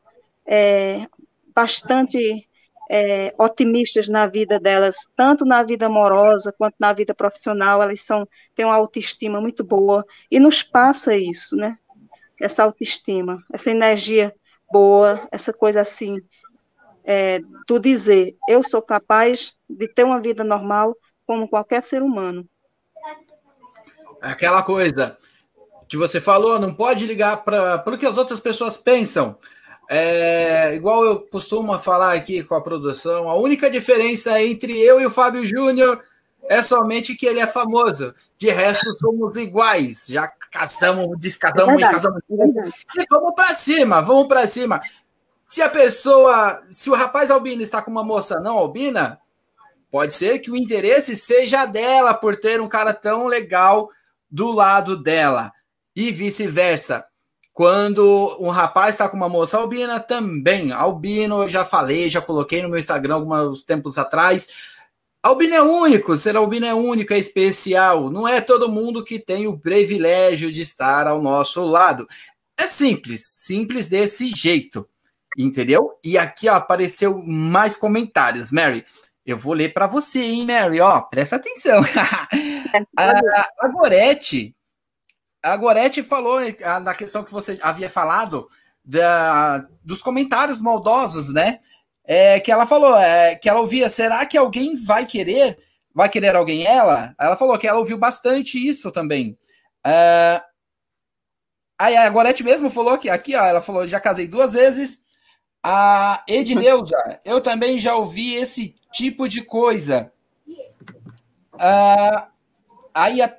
é, 0.46 1.06
bastante 1.54 2.46
é, 2.90 3.34
otimistas 3.38 4.08
na 4.08 4.26
vida 4.26 4.58
delas, 4.60 4.96
tanto 5.16 5.44
na 5.44 5.62
vida 5.62 5.86
amorosa 5.86 6.54
quanto 6.56 6.76
na 6.78 6.92
vida 6.92 7.14
profissional, 7.14 7.82
elas 7.82 8.00
são, 8.02 8.26
têm 8.54 8.64
uma 8.64 8.74
autoestima 8.74 9.40
muito 9.40 9.64
boa, 9.64 10.04
e 10.30 10.38
nos 10.38 10.62
passa 10.62 11.16
isso, 11.16 11.56
né? 11.56 11.76
Essa 12.40 12.64
autoestima, 12.64 13.42
essa 13.52 13.70
energia 13.70 14.34
boa, 14.70 15.26
essa 15.30 15.52
coisa 15.52 15.80
assim, 15.80 16.20
é, 17.04 17.40
do 17.66 17.78
dizer, 17.78 18.36
eu 18.48 18.62
sou 18.62 18.82
capaz 18.82 19.54
de 19.68 19.88
ter 19.88 20.04
uma 20.04 20.20
vida 20.20 20.42
normal 20.42 20.96
como 21.26 21.48
qualquer 21.48 21.82
ser 21.84 22.02
humano. 22.02 22.46
Aquela 24.20 24.62
coisa, 24.62 25.16
que 25.88 25.96
você 25.96 26.20
falou, 26.20 26.58
não 26.58 26.74
pode 26.74 27.06
ligar 27.06 27.44
para 27.44 27.82
o 27.86 27.98
que 27.98 28.06
as 28.06 28.18
outras 28.18 28.40
pessoas 28.40 28.76
pensam. 28.76 29.38
É, 29.88 30.74
igual 30.74 31.04
eu 31.04 31.20
costumo 31.20 31.78
falar 31.78 32.12
aqui 32.12 32.42
com 32.42 32.54
a 32.54 32.60
produção, 32.60 33.28
a 33.28 33.36
única 33.36 33.70
diferença 33.70 34.42
entre 34.42 34.76
eu 34.80 35.00
e 35.00 35.06
o 35.06 35.10
Fábio 35.10 35.46
Júnior 35.46 36.02
é 36.48 36.62
somente 36.62 37.14
que 37.14 37.26
ele 37.26 37.40
é 37.40 37.46
famoso. 37.46 38.14
De 38.38 38.50
resto, 38.50 38.94
somos 38.94 39.36
iguais. 39.36 40.06
Já 40.08 40.28
casamos, 40.50 41.18
descasamos 41.18 41.82
é 41.82 41.86
e 41.86 41.88
casamos. 41.88 42.22
É 42.28 43.02
e 43.02 43.06
vamos 43.10 43.34
para 43.34 43.54
cima, 43.54 44.00
vamos 44.00 44.26
para 44.26 44.46
cima. 44.46 44.80
Se 45.44 45.62
a 45.62 45.68
pessoa, 45.68 46.62
se 46.68 46.90
o 46.90 46.94
rapaz 46.94 47.30
albino 47.30 47.62
está 47.62 47.80
com 47.80 47.90
uma 47.90 48.04
moça 48.04 48.40
não 48.40 48.58
albina, 48.58 49.20
pode 49.90 50.14
ser 50.14 50.40
que 50.40 50.50
o 50.50 50.56
interesse 50.56 51.16
seja 51.16 51.64
dela 51.64 52.12
por 52.14 52.36
ter 52.36 52.60
um 52.60 52.68
cara 52.68 52.92
tão 52.92 53.26
legal 53.26 53.88
do 54.30 54.50
lado 54.50 54.96
dela 54.96 55.52
e 55.94 56.10
vice-versa. 56.10 57.04
Quando 57.56 58.36
um 58.38 58.50
rapaz 58.50 58.90
está 58.90 59.08
com 59.08 59.16
uma 59.16 59.30
moça 59.30 59.56
albina, 59.56 59.98
também. 59.98 60.72
Albino, 60.72 61.40
eu 61.40 61.48
já 61.48 61.64
falei, 61.64 62.10
já 62.10 62.20
coloquei 62.20 62.60
no 62.60 62.68
meu 62.68 62.78
Instagram 62.78 63.14
alguns 63.14 63.62
tempos 63.62 63.96
atrás. 63.96 64.50
Albino 65.22 65.54
é 65.54 65.62
único, 65.62 66.18
ser 66.18 66.36
albino 66.36 66.66
é 66.66 66.74
único, 66.74 67.14
é 67.14 67.18
especial. 67.18 68.10
Não 68.10 68.28
é 68.28 68.42
todo 68.42 68.70
mundo 68.70 69.02
que 69.02 69.18
tem 69.18 69.46
o 69.46 69.58
privilégio 69.58 70.52
de 70.52 70.60
estar 70.60 71.06
ao 71.06 71.22
nosso 71.22 71.64
lado. 71.64 72.06
É 72.60 72.66
simples, 72.66 73.22
simples 73.26 73.88
desse 73.88 74.30
jeito. 74.36 74.86
Entendeu? 75.34 75.98
E 76.04 76.18
aqui 76.18 76.50
ó, 76.50 76.56
apareceu 76.56 77.22
mais 77.22 77.74
comentários, 77.74 78.52
Mary. 78.52 78.84
Eu 79.24 79.38
vou 79.38 79.54
ler 79.54 79.72
para 79.72 79.86
você, 79.86 80.18
hein, 80.18 80.44
Mary? 80.44 80.78
Ó, 80.78 81.00
presta 81.00 81.36
atenção. 81.36 81.80
a, 82.98 83.48
a 83.62 83.68
Gorete 83.68 84.54
a 85.46 85.56
Gorete 85.56 86.02
falou 86.02 86.40
na 86.82 86.94
questão 86.94 87.22
que 87.22 87.32
você 87.32 87.58
havia 87.62 87.88
falado 87.88 88.48
da, 88.84 89.66
dos 89.84 90.02
comentários 90.02 90.60
maldosos, 90.60 91.32
né? 91.32 91.60
É, 92.04 92.38
que 92.40 92.52
ela 92.52 92.66
falou 92.66 92.96
é, 92.96 93.34
que 93.34 93.48
ela 93.48 93.60
ouvia, 93.60 93.88
será 93.88 94.24
que 94.26 94.36
alguém 94.36 94.76
vai 94.76 95.06
querer? 95.06 95.58
Vai 95.94 96.08
querer 96.08 96.34
alguém 96.34 96.64
ela? 96.64 97.14
Ela 97.18 97.36
falou 97.36 97.56
que 97.58 97.66
ela 97.66 97.78
ouviu 97.78 97.96
bastante 97.96 98.64
isso 98.64 98.90
também. 98.90 99.38
É, 99.84 100.42
aí 101.78 101.96
a 101.96 102.08
Gorete 102.10 102.42
mesmo 102.42 102.68
falou 102.68 102.98
que 102.98 103.08
aqui, 103.08 103.34
ó, 103.36 103.44
ela 103.44 103.62
falou, 103.62 103.86
já 103.86 104.00
casei 104.00 104.26
duas 104.26 104.52
vezes. 104.52 105.04
A 105.62 106.22
Edneuza, 106.28 106.96
eu 107.24 107.40
também 107.40 107.78
já 107.78 107.94
ouvi 107.96 108.34
esse 108.34 108.74
tipo 108.92 109.28
de 109.28 109.42
coisa. 109.42 110.12
Uh, 111.54 112.26
aí 112.94 113.22
a 113.22 113.36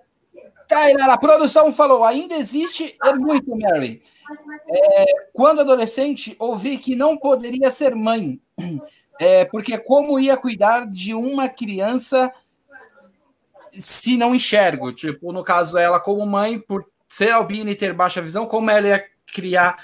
Tainara, 0.67 1.13
a 1.13 1.17
produção 1.17 1.71
falou, 1.71 2.03
ainda 2.03 2.35
existe 2.35 2.95
é 3.03 3.13
muito, 3.13 3.55
Mary. 3.57 4.01
É, 4.69 5.05
quando 5.31 5.61
adolescente, 5.61 6.35
ouvi 6.37 6.77
que 6.77 6.95
não 6.95 7.17
poderia 7.17 7.71
ser 7.71 7.95
mãe, 7.95 8.41
é, 9.19 9.45
porque 9.45 9.77
como 9.77 10.19
ia 10.19 10.35
cuidar 10.35 10.85
de 10.85 11.13
uma 11.13 11.47
criança 11.47 12.31
se 13.71 14.17
não 14.17 14.35
enxergo? 14.35 14.91
Tipo, 14.91 15.31
no 15.31 15.43
caso, 15.43 15.77
ela 15.77 15.99
como 15.99 16.25
mãe, 16.25 16.59
por 16.59 16.85
ser 17.07 17.31
albina 17.31 17.71
e 17.71 17.75
ter 17.75 17.93
baixa 17.93 18.21
visão, 18.21 18.45
como 18.45 18.69
ela 18.69 18.87
ia 18.87 19.05
criar 19.33 19.77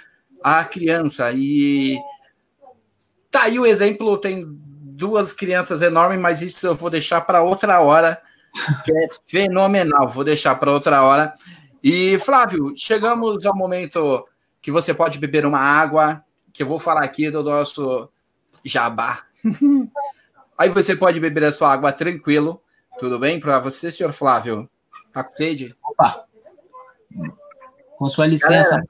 a 0.43 0.65
criança? 0.65 1.31
E 1.34 1.97
tá 3.31 3.43
aí 3.43 3.57
o 3.57 3.65
exemplo, 3.65 4.17
tem 4.17 4.45
duas 4.45 5.31
crianças 5.31 5.81
enormes, 5.81 6.19
mas 6.19 6.41
isso 6.41 6.67
eu 6.67 6.75
vou 6.75 6.89
deixar 6.89 7.21
para 7.21 7.41
outra 7.41 7.79
hora 7.79 8.21
que 8.84 8.91
é 8.91 9.08
fenomenal. 9.26 10.08
Vou 10.08 10.24
deixar 10.24 10.56
para 10.56 10.72
outra 10.72 11.01
hora. 11.04 11.34
E, 11.84 12.18
Flávio, 12.20 12.74
chegamos 12.76 13.45
ao 13.45 13.56
momento 13.56 14.26
que 14.62 14.72
você 14.72 14.93
pode 14.93 15.20
beber 15.20 15.45
uma 15.45 15.60
água, 15.60 16.24
que 16.54 16.64
eu 16.64 16.68
vou 16.68 16.80
falar 16.80 17.04
aqui 17.04 17.30
do 17.30 17.43
nosso 17.43 18.10
jabá. 18.64 19.24
Aí 20.58 20.70
você 20.70 20.95
pode 20.95 21.20
beber 21.20 21.45
a 21.45 21.51
sua 21.51 21.74
água 21.74 21.91
tranquilo. 21.91 22.62
Tudo 22.97 23.20
bem 23.20 23.39
para 23.39 23.60
você, 23.60 23.91
senhor 23.91 24.14
Flávio? 24.14 24.70
Tá 25.12 25.24
com 25.24 25.36
sede? 25.36 25.76
Opa! 25.84 26.26
Com 27.97 28.10
sua 28.10 28.28
licença. 28.28 28.82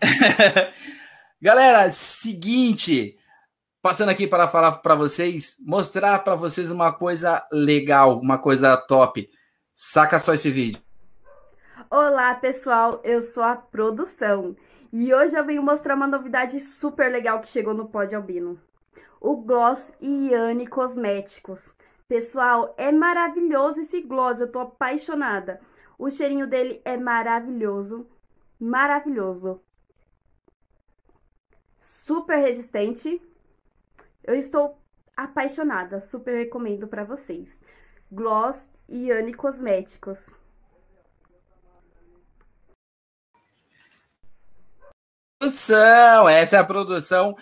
Galera, 0.00 0.72
Galera 1.42 1.90
seguinte, 1.90 3.18
passando 3.82 4.10
aqui 4.10 4.28
para 4.28 4.46
falar 4.46 4.78
para 4.78 4.94
vocês, 4.94 5.56
mostrar 5.66 6.20
para 6.20 6.36
vocês 6.36 6.70
uma 6.70 6.92
coisa 6.92 7.44
legal, 7.50 8.20
uma 8.20 8.38
coisa 8.38 8.76
top. 8.76 9.28
Saca 9.74 10.20
só 10.20 10.32
esse 10.32 10.50
vídeo. 10.50 10.80
Olá, 11.90 12.32
pessoal, 12.36 13.00
eu 13.02 13.20
sou 13.22 13.42
a 13.42 13.56
produção 13.56 14.56
e 14.92 15.12
hoje 15.12 15.36
eu 15.36 15.44
venho 15.44 15.62
mostrar 15.62 15.96
uma 15.96 16.06
novidade 16.06 16.60
super 16.60 17.10
legal 17.10 17.40
que 17.40 17.48
chegou 17.48 17.74
no 17.74 17.88
Pod 17.88 18.14
Albino. 18.14 18.58
O 19.20 19.36
Gloss 19.36 19.92
Iane 20.00 20.66
Cosméticos. 20.66 21.74
Pessoal, 22.06 22.74
é 22.78 22.92
maravilhoso 22.92 23.80
esse 23.80 24.00
gloss, 24.00 24.40
eu 24.40 24.50
tô 24.50 24.60
apaixonada. 24.60 25.60
O 25.98 26.08
cheirinho 26.10 26.46
dele 26.46 26.80
é 26.84 26.96
maravilhoso, 26.96 28.06
maravilhoso. 28.60 29.60
Super 31.80 32.38
resistente, 32.38 33.20
eu 34.24 34.34
estou 34.34 34.78
apaixonada, 35.16 36.00
super 36.00 36.36
recomendo 36.36 36.86
para 36.86 37.04
vocês. 37.04 37.48
Gloss 38.10 38.56
e 38.88 39.10
Anne 39.10 39.34
Cosméticos. 39.34 40.18
Produção, 45.38 46.28
essa 46.28 46.56
é 46.56 46.60
a 46.60 46.64
produção. 46.64 47.34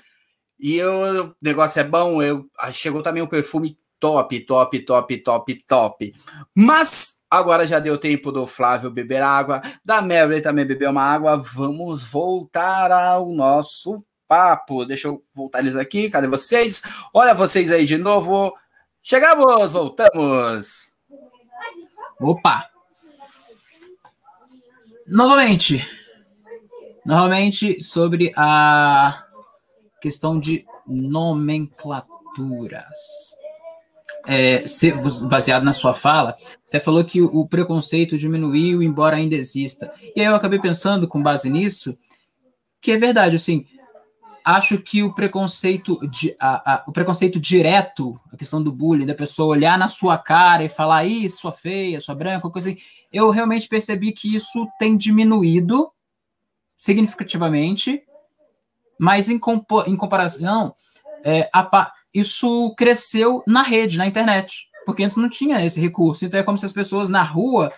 E 0.59 0.83
o 0.83 1.35
negócio 1.41 1.81
é 1.81 1.85
bom, 1.85 2.23
eu, 2.23 2.49
ah, 2.59 2.73
chegou 2.73 3.03
também 3.03 3.23
um 3.23 3.27
perfume 3.27 3.79
top, 3.99 4.41
top, 4.41 4.81
top, 4.85 5.19
top, 5.19 5.65
top. 5.67 6.15
Mas 6.57 7.21
agora 7.31 7.67
já 7.67 7.79
deu 7.79 7.99
tempo 7.99 8.33
do 8.33 8.47
Flávio 8.47 8.91
beber 8.91 9.23
água, 9.23 9.63
da 9.85 10.01
Mary 10.01 10.41
também 10.41 10.67
beber 10.67 10.89
uma 10.89 11.03
água. 11.03 11.37
Vamos 11.37 12.03
voltar 12.03 12.91
ao 12.91 13.31
nosso 13.31 14.05
papo. 14.31 14.85
Deixa 14.85 15.09
eu 15.09 15.25
voltar 15.35 15.59
eles 15.59 15.75
aqui. 15.75 16.09
Cadê 16.09 16.29
vocês? 16.29 16.81
Olha 17.13 17.35
vocês 17.35 17.73
aí 17.73 17.85
de 17.85 17.99
novo. 17.99 18.57
Chegamos, 19.03 19.73
voltamos. 19.73 20.93
Opa! 22.21 22.71
Novamente. 25.05 25.85
Novamente 27.05 27.83
sobre 27.83 28.33
a 28.37 29.27
questão 30.01 30.39
de 30.39 30.65
nomenclaturas. 30.87 33.35
É, 34.29 34.69
se, 34.69 34.93
baseado 35.27 35.65
na 35.65 35.73
sua 35.73 35.95
fala, 35.95 36.37
você 36.65 36.79
falou 36.79 37.03
que 37.03 37.21
o 37.21 37.49
preconceito 37.49 38.17
diminuiu, 38.17 38.81
embora 38.81 39.17
ainda 39.17 39.35
exista. 39.35 39.93
E 40.15 40.21
aí 40.21 40.27
eu 40.27 40.37
acabei 40.37 40.61
pensando, 40.61 41.09
com 41.09 41.21
base 41.21 41.51
nisso, 41.51 41.99
que 42.81 42.93
é 42.93 42.97
verdade, 42.97 43.37
assim, 43.37 43.67
acho 44.45 44.79
que 44.79 45.03
o 45.03 45.15
preconceito, 45.15 45.99
a, 46.39 46.75
a, 46.75 46.85
o 46.87 46.93
preconceito 46.93 47.39
direto, 47.39 48.13
a 48.33 48.37
questão 48.37 48.63
do 48.63 48.73
bullying, 48.73 49.07
da 49.07 49.15
pessoa 49.15 49.49
olhar 49.49 49.79
na 49.79 49.89
sua 49.89 50.19
cara 50.19 50.65
e 50.65 50.69
falar, 50.69 51.05
ih, 51.05 51.29
sua 51.29 51.53
feia, 51.53 52.01
sua 52.01 52.15
branca, 52.15 52.51
coisa 52.51 52.71
assim, 52.71 52.79
eu 53.13 53.31
realmente 53.31 53.69
percebi 53.69 54.13
que 54.13 54.35
isso 54.35 54.67
tem 54.79 54.97
diminuído 54.97 55.91
significativamente, 56.77 58.03
mas 58.99 59.29
em, 59.29 59.39
compo, 59.39 59.83
em 59.87 59.97
comparação, 59.97 60.75
é, 61.25 61.49
a, 61.53 61.93
isso 62.13 62.75
cresceu 62.77 63.43
na 63.47 63.63
rede, 63.63 63.99
na 63.99 64.07
internet, 64.07 64.69
porque 64.85 65.05
antes 65.05 65.17
não 65.17 65.29
tinha 65.29 65.65
esse 65.65 65.81
recurso, 65.81 66.25
então 66.25 66.41
é 66.41 66.43
como 66.43 66.59
se 66.59 66.67
as 66.67 66.73
pessoas 66.73 67.09
na 67.09 67.23
rua 67.23 67.71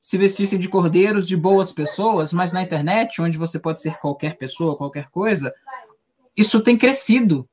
se 0.00 0.16
vestissem 0.16 0.56
de 0.56 0.68
cordeiros 0.68 1.26
de 1.26 1.36
boas 1.36 1.72
pessoas, 1.72 2.32
mas 2.32 2.52
na 2.52 2.62
internet, 2.62 3.20
onde 3.20 3.36
você 3.36 3.58
pode 3.58 3.80
ser 3.80 3.98
qualquer 3.98 4.36
pessoa, 4.36 4.76
qualquer 4.76 5.10
coisa, 5.10 5.52
isso 6.36 6.60
tem 6.60 6.76
crescido. 6.76 7.48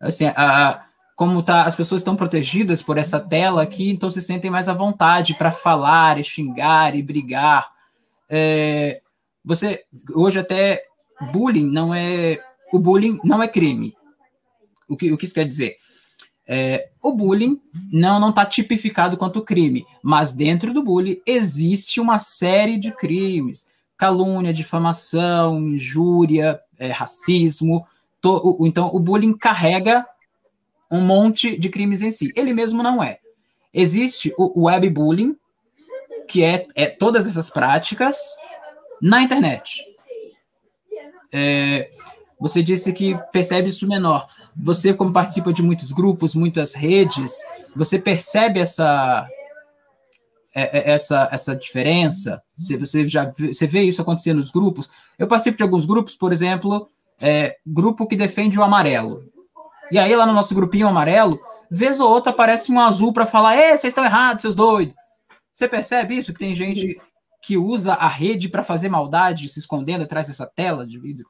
Assim, 0.00 0.26
a, 0.26 0.84
como 1.18 1.42
tá, 1.42 1.64
as 1.64 1.74
pessoas 1.74 2.00
estão 2.00 2.14
protegidas 2.14 2.80
por 2.80 2.96
essa 2.96 3.18
tela 3.18 3.62
aqui, 3.62 3.90
então 3.90 4.08
se 4.08 4.22
sentem 4.22 4.50
mais 4.50 4.68
à 4.68 4.72
vontade 4.72 5.34
para 5.34 5.50
falar 5.50 6.16
e 6.16 6.22
xingar 6.22 6.94
e 6.94 7.02
brigar. 7.02 7.68
É, 8.30 9.00
você 9.44 9.82
hoje 10.14 10.38
até 10.38 10.84
bullying 11.32 11.66
não 11.66 11.92
é 11.92 12.38
o 12.72 12.78
bullying 12.78 13.18
não 13.24 13.42
é 13.42 13.48
crime. 13.48 13.96
O 14.88 14.96
que, 14.96 15.12
o 15.12 15.18
que 15.18 15.24
isso 15.24 15.34
quer 15.34 15.44
dizer? 15.44 15.74
É, 16.46 16.88
o 17.02 17.12
bullying 17.12 17.60
não 17.92 18.20
não 18.20 18.30
está 18.30 18.46
tipificado 18.46 19.16
quanto 19.16 19.42
crime, 19.42 19.84
mas 20.00 20.32
dentro 20.32 20.72
do 20.72 20.84
bullying 20.84 21.20
existe 21.26 22.00
uma 22.00 22.20
série 22.20 22.78
de 22.78 22.92
crimes: 22.92 23.66
calúnia, 23.96 24.52
difamação, 24.52 25.58
injúria, 25.58 26.60
é, 26.78 26.92
racismo, 26.92 27.84
to, 28.20 28.56
o, 28.60 28.66
então, 28.66 28.88
o 28.88 28.98
bullying 28.98 29.36
carrega 29.36 30.06
um 30.90 31.00
monte 31.00 31.58
de 31.58 31.68
crimes 31.68 32.02
em 32.02 32.10
si. 32.10 32.32
Ele 32.34 32.52
mesmo 32.52 32.82
não 32.82 33.02
é. 33.02 33.18
Existe 33.72 34.32
o 34.38 34.66
webbullying, 34.66 35.36
que 36.26 36.42
é, 36.42 36.66
é 36.74 36.86
todas 36.86 37.26
essas 37.26 37.50
práticas 37.50 38.16
na 39.00 39.22
internet. 39.22 39.84
É, 41.32 41.90
você 42.40 42.62
disse 42.62 42.92
que 42.92 43.16
percebe 43.32 43.68
isso 43.68 43.86
menor. 43.86 44.26
Você, 44.56 44.94
como 44.94 45.12
participa 45.12 45.52
de 45.52 45.62
muitos 45.62 45.92
grupos, 45.92 46.34
muitas 46.34 46.72
redes, 46.72 47.32
você 47.74 47.98
percebe 47.98 48.60
essa 48.60 49.28
é, 50.54 50.78
é, 50.78 50.92
essa 50.92 51.28
essa 51.30 51.56
diferença? 51.56 52.42
Você 52.56 53.06
já 53.06 53.30
você 53.30 53.66
vê 53.66 53.82
isso 53.82 54.00
acontecer 54.00 54.32
nos 54.32 54.50
grupos? 54.50 54.88
Eu 55.18 55.26
participo 55.26 55.56
de 55.56 55.62
alguns 55.62 55.84
grupos, 55.84 56.16
por 56.16 56.32
exemplo, 56.32 56.88
é, 57.20 57.56
grupo 57.66 58.06
que 58.06 58.16
defende 58.16 58.58
o 58.58 58.62
amarelo. 58.62 59.24
E 59.90 59.98
aí, 59.98 60.14
lá 60.14 60.26
no 60.26 60.32
nosso 60.32 60.54
grupinho 60.54 60.88
amarelo, 60.88 61.40
vez 61.70 62.00
ou 62.00 62.08
outra 62.08 62.30
aparece 62.30 62.70
um 62.70 62.80
azul 62.80 63.12
para 63.12 63.26
falar: 63.26 63.56
Ei, 63.56 63.70
vocês 63.70 63.84
estão 63.84 64.04
errados, 64.04 64.42
seus 64.42 64.54
doidos. 64.54 64.94
Você 65.52 65.68
percebe 65.68 66.16
isso? 66.16 66.32
Que 66.32 66.38
tem 66.38 66.54
gente 66.54 67.00
que 67.42 67.56
usa 67.56 67.94
a 67.94 68.08
rede 68.08 68.48
para 68.48 68.62
fazer 68.62 68.88
maldade, 68.88 69.48
se 69.48 69.58
escondendo 69.58 70.04
atrás 70.04 70.26
dessa 70.26 70.46
tela 70.46 70.86
de 70.86 70.98
vidro? 70.98 71.28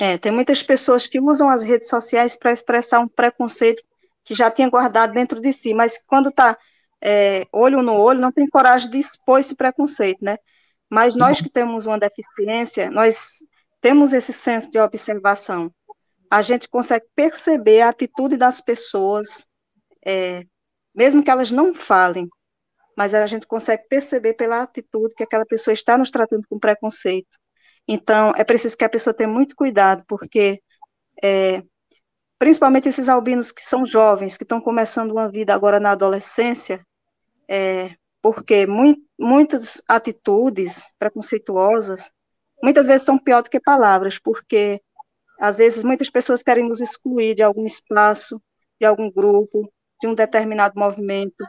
É, 0.00 0.16
tem 0.16 0.30
muitas 0.30 0.62
pessoas 0.62 1.06
que 1.06 1.20
usam 1.20 1.50
as 1.50 1.62
redes 1.62 1.88
sociais 1.88 2.36
para 2.36 2.52
expressar 2.52 3.00
um 3.00 3.08
preconceito 3.08 3.82
que 4.24 4.34
já 4.34 4.50
tinha 4.50 4.68
guardado 4.68 5.12
dentro 5.12 5.40
de 5.40 5.52
si, 5.52 5.74
mas 5.74 5.98
quando 6.06 6.28
está 6.28 6.56
é, 7.02 7.46
olho 7.52 7.82
no 7.82 7.94
olho, 7.94 8.20
não 8.20 8.30
tem 8.30 8.48
coragem 8.48 8.90
de 8.90 8.98
expor 8.98 9.40
esse 9.40 9.56
preconceito, 9.56 10.24
né? 10.24 10.38
Mas 10.88 11.16
nós 11.16 11.40
que 11.40 11.50
temos 11.50 11.86
uma 11.86 11.98
deficiência, 11.98 12.90
nós 12.90 13.38
temos 13.80 14.12
esse 14.12 14.32
senso 14.32 14.70
de 14.70 14.78
observação. 14.78 15.72
A 16.30 16.42
gente 16.42 16.68
consegue 16.68 17.06
perceber 17.14 17.80
a 17.80 17.88
atitude 17.88 18.36
das 18.36 18.60
pessoas, 18.60 19.46
é, 20.04 20.44
mesmo 20.94 21.22
que 21.22 21.30
elas 21.30 21.50
não 21.50 21.74
falem, 21.74 22.28
mas 22.96 23.14
a 23.14 23.26
gente 23.26 23.46
consegue 23.46 23.84
perceber 23.88 24.34
pela 24.34 24.62
atitude 24.62 25.14
que 25.14 25.22
aquela 25.22 25.46
pessoa 25.46 25.72
está 25.72 25.96
nos 25.96 26.10
tratando 26.10 26.46
com 26.48 26.58
preconceito. 26.58 27.38
Então, 27.86 28.32
é 28.36 28.44
preciso 28.44 28.76
que 28.76 28.84
a 28.84 28.88
pessoa 28.88 29.14
tenha 29.14 29.28
muito 29.28 29.56
cuidado, 29.56 30.04
porque, 30.06 30.60
é, 31.22 31.62
principalmente 32.38 32.88
esses 32.88 33.08
albinos 33.08 33.50
que 33.50 33.62
são 33.62 33.86
jovens, 33.86 34.36
que 34.36 34.42
estão 34.42 34.60
começando 34.60 35.12
uma 35.12 35.30
vida 35.30 35.54
agora 35.54 35.80
na 35.80 35.92
adolescência, 35.92 36.84
é, 37.48 37.94
porque 38.20 38.66
muito, 38.66 39.00
muitas 39.18 39.82
atitudes 39.88 40.92
preconceituosas 40.98 42.12
muitas 42.62 42.86
vezes 42.86 43.06
são 43.06 43.18
pior 43.18 43.42
do 43.42 43.50
que 43.50 43.60
palavras, 43.60 44.18
porque 44.18 44.80
às 45.38 45.56
vezes 45.56 45.84
muitas 45.84 46.10
pessoas 46.10 46.42
querem 46.42 46.68
nos 46.68 46.80
excluir 46.80 47.34
de 47.34 47.42
algum 47.42 47.64
espaço, 47.64 48.40
de 48.80 48.86
algum 48.86 49.10
grupo, 49.10 49.72
de 50.00 50.08
um 50.08 50.14
determinado 50.14 50.78
movimento. 50.78 51.44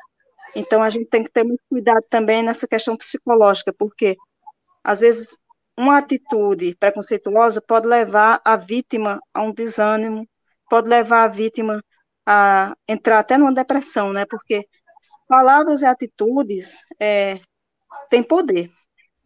Então 0.56 0.82
a 0.82 0.90
gente 0.90 1.06
tem 1.06 1.24
que 1.24 1.32
ter 1.32 1.44
muito 1.44 1.62
cuidado 1.70 2.04
também 2.10 2.44
nessa 2.44 2.68
questão 2.68 2.98
psicológica, 2.98 3.74
porque 3.74 4.18
às 4.84 5.00
vezes 5.00 5.38
uma 5.78 5.98
atitude 5.98 6.76
preconceituosa 6.76 7.62
pode 7.62 7.88
levar 7.88 8.42
a 8.44 8.56
vítima 8.58 9.22
a 9.34 9.42
um 9.42 9.54
desânimo, 9.54 10.28
pode 10.70 10.90
levar 10.90 11.24
a 11.24 11.28
vítima 11.28 11.84
a 12.26 12.76
entrar 12.88 13.20
até 13.20 13.38
numa 13.38 13.54
depressão, 13.54 14.12
né? 14.14 14.26
Porque 14.26 14.68
palavras 15.28 15.82
e 15.82 15.86
atitudes 15.86 16.84
é, 17.00 17.40
têm 18.10 18.22
poder. 18.22 18.70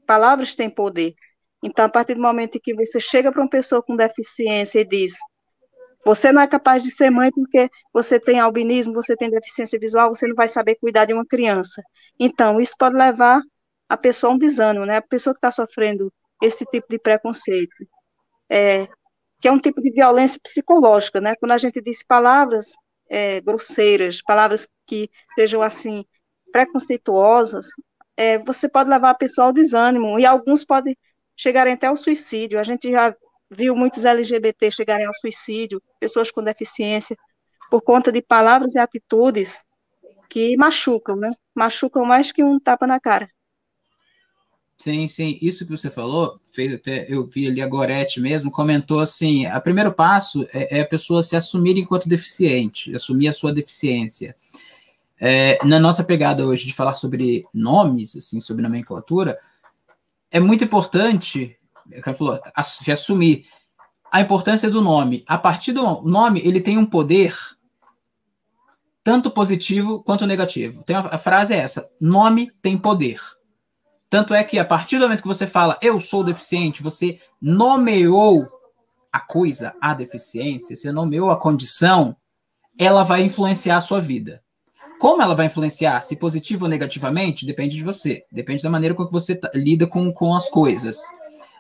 Palavras 0.06 0.56
têm 0.56 0.70
poder. 0.70 1.16
Então, 1.64 1.86
a 1.86 1.89
partir 1.89 2.16
do 2.16 2.22
momento 2.22 2.59
que 2.61 2.74
você 2.74 2.99
chega 2.99 3.32
para 3.32 3.41
uma 3.41 3.49
pessoa 3.49 3.82
com 3.82 3.95
deficiência 3.95 4.82
e 4.82 4.86
diz: 4.86 5.14
você 6.05 6.32
não 6.32 6.41
é 6.41 6.47
capaz 6.47 6.84
de 6.84 6.91
ser 6.91 7.09
mãe 7.09 7.32
porque 7.32 7.70
você 7.93 8.20
tem 8.20 8.39
albinismo, 8.39 8.93
você 8.93 9.16
tem 9.16 9.30
deficiência 9.30 9.80
visual, 9.80 10.14
você 10.14 10.28
não 10.28 10.36
vai 10.36 10.49
saber 10.49 10.76
cuidar 10.76 11.05
de 11.05 11.14
uma 11.14 11.26
criança. 11.26 11.82
Então, 12.20 12.59
isso 12.59 12.76
pode 12.78 12.97
levar 12.97 13.41
a 13.88 13.95
pessoa 13.95 14.34
a 14.34 14.36
um 14.36 14.38
desânimo, 14.38 14.86
né? 14.86 14.97
A 14.97 15.01
pessoa 15.01 15.34
que 15.34 15.38
está 15.38 15.51
sofrendo 15.51 16.11
esse 16.41 16.66
tipo 16.66 16.86
de 16.89 16.99
preconceito, 16.99 17.74
é, 18.49 18.88
que 19.39 19.47
é 19.47 19.51
um 19.51 19.59
tipo 19.59 19.82
de 19.82 19.91
violência 19.91 20.39
psicológica, 20.43 21.22
né? 21.22 21.36
Quando 21.38 21.53
a 21.53 21.57
gente 21.57 21.82
diz 21.82 22.03
palavras 22.03 22.74
é, 23.09 23.39
grosseiras, 23.39 24.22
palavras 24.22 24.68
que 24.86 25.09
sejam 25.36 25.61
assim 25.61 26.03
preconceituosas, 26.51 27.68
é, 28.18 28.38
você 28.39 28.68
pode 28.68 28.89
levar 28.89 29.11
a 29.11 29.16
pessoa 29.16 29.47
ao 29.47 29.53
desânimo 29.53 30.20
e 30.20 30.26
alguns 30.26 30.66
podem 30.66 30.95
chegarem 31.36 31.74
até 31.74 31.88
ao 31.88 31.98
suicídio. 31.98 32.60
A 32.60 32.64
gente 32.64 32.92
já 32.92 33.16
viu 33.50 33.76
muitos 33.76 34.06
LGBT 34.06 34.72
chegarem 34.72 35.06
ao 35.06 35.16
suicídio, 35.16 35.82
pessoas 36.00 36.32
com 36.32 36.44
deficiência, 36.44 37.16
por 37.70 37.82
conta 37.82 38.12
de 38.12 38.22
palavras 38.22 38.76
e 38.76 38.80
atitudes 38.80 39.64
que 40.30 40.56
machucam, 40.58 41.16
né? 41.16 41.32
Machucam 41.54 42.06
mais 42.06 42.32
que 42.32 42.44
um 42.44 42.60
tapa 42.60 42.88
na 42.88 43.00
cara. 43.00 43.30
Sim, 44.78 45.08
sim, 45.08 45.38
isso 45.42 45.66
que 45.66 45.72
você 45.72 45.90
falou, 45.90 46.40
fez 46.52 46.74
até, 46.74 47.06
eu 47.08 47.26
vi 47.26 47.48
ali 47.48 47.62
a 47.62 47.68
Gorete 47.68 48.20
mesmo, 48.20 48.52
comentou 48.52 49.00
assim, 49.00 49.48
o 49.48 49.62
primeiro 49.62 49.94
passo 49.94 50.46
é, 50.54 50.80
é, 50.80 50.82
a 50.82 50.86
pessoa 50.86 51.24
se 51.24 51.36
assumir 51.36 51.78
enquanto 51.78 52.10
deficiente, 52.10 52.94
assumir 52.94 53.28
a 53.28 53.34
sua 53.34 53.54
deficiência. 53.54 54.36
É, 55.20 55.58
na 55.64 55.80
nossa 55.80 56.04
pegada 56.04 56.46
hoje 56.46 56.66
de 56.66 56.74
falar 56.74 56.96
sobre 56.96 57.46
nomes, 57.54 58.16
assim, 58.16 58.42
sobre 58.42 58.64
nomenclatura, 58.64 59.38
é 60.34 60.40
muito 60.40 60.64
importante, 60.64 61.56
se 62.64 62.92
assumir 62.92 63.46
a 64.12 64.20
importância 64.20 64.68
do 64.68 64.82
nome. 64.82 65.24
A 65.28 65.38
partir 65.38 65.72
do 65.72 66.02
nome, 66.02 66.42
ele 66.44 66.60
tem 66.60 66.76
um 66.76 66.86
poder 66.88 67.36
tanto 69.04 69.30
positivo 69.30 70.02
quanto 70.04 70.26
negativo. 70.26 70.84
Tem 70.84 70.96
a 70.96 71.18
frase 71.20 71.54
é 71.54 71.58
essa: 71.58 71.88
nome 72.02 72.52
tem 72.64 72.76
poder. 72.76 73.22
Tanto 74.10 74.34
é 74.34 74.44
que 74.44 74.58
a 74.58 74.66
partir 74.66 74.98
do 74.98 75.04
momento 75.04 75.22
que 75.22 75.28
você 75.28 75.46
fala 75.46 75.78
eu 75.82 76.00
sou 76.00 76.24
deficiente, 76.24 76.82
você 76.82 77.20
nomeou 77.40 78.48
a 79.12 79.20
coisa, 79.20 79.76
a 79.80 79.94
deficiência, 79.94 80.76
você 80.76 80.92
nomeou 80.92 81.30
a 81.30 81.40
condição, 81.40 82.16
ela 82.78 83.04
vai 83.04 83.22
influenciar 83.22 83.78
a 83.78 83.82
sua 83.82 84.02
vida. 84.02 84.44
Como 85.04 85.22
ela 85.22 85.36
vai 85.36 85.47
influenciar, 85.47 85.99
se 85.99 86.16
positivo 86.16 86.64
ou 86.64 86.70
negativamente, 86.70 87.45
depende 87.45 87.76
de 87.76 87.84
você. 87.84 88.24
Depende 88.32 88.64
da 88.64 88.70
maneira 88.70 88.95
com 88.95 89.06
que 89.06 89.12
você 89.12 89.38
lida 89.54 89.86
com, 89.86 90.14
com 90.14 90.34
as 90.34 90.47
coisas. 90.47 91.01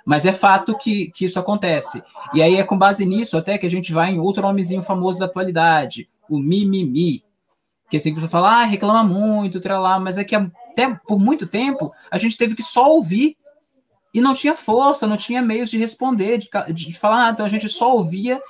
Mas 0.05 0.25
é 0.25 0.31
fato 0.31 0.77
que, 0.77 1.11
que 1.11 1.25
isso 1.25 1.37
acontece. 1.37 2.01
E 2.33 2.41
aí 2.41 2.55
é 2.55 2.63
com 2.63 2.77
base 2.77 3.05
nisso 3.05 3.37
até 3.37 3.57
que 3.57 3.65
a 3.65 3.69
gente 3.69 3.91
vai 3.91 4.11
em 4.11 4.17
outro 4.17 4.43
nomezinho 4.43 4.81
famoso 4.81 5.19
da 5.19 5.25
atualidade, 5.25 6.09
o 6.29 6.39
mimimi. 6.39 7.21
Que 7.89 7.97
assim, 7.97 8.13
você 8.13 8.29
fala, 8.29 8.61
ah, 8.61 8.63
reclama 8.63 9.03
muito, 9.03 9.59
lá, 9.67 9.99
mas 9.99 10.17
é 10.17 10.23
que 10.23 10.37
até 10.37 10.97
por 11.05 11.19
muito 11.19 11.45
tempo 11.45 11.91
a 12.09 12.17
gente 12.17 12.37
teve 12.37 12.55
que 12.55 12.63
só 12.63 12.89
ouvir 12.89 13.35
e 14.13 14.21
não 14.21 14.33
tinha 14.33 14.55
força, 14.55 15.05
não 15.05 15.17
tinha 15.17 15.41
meios 15.41 15.69
de 15.69 15.77
responder, 15.77 16.37
de, 16.37 16.49
de 16.73 16.97
falar, 16.97 17.27
ah, 17.27 17.31
então 17.31 17.45
a 17.45 17.49
gente 17.49 17.67
só 17.67 17.93
ouvia 17.93 18.41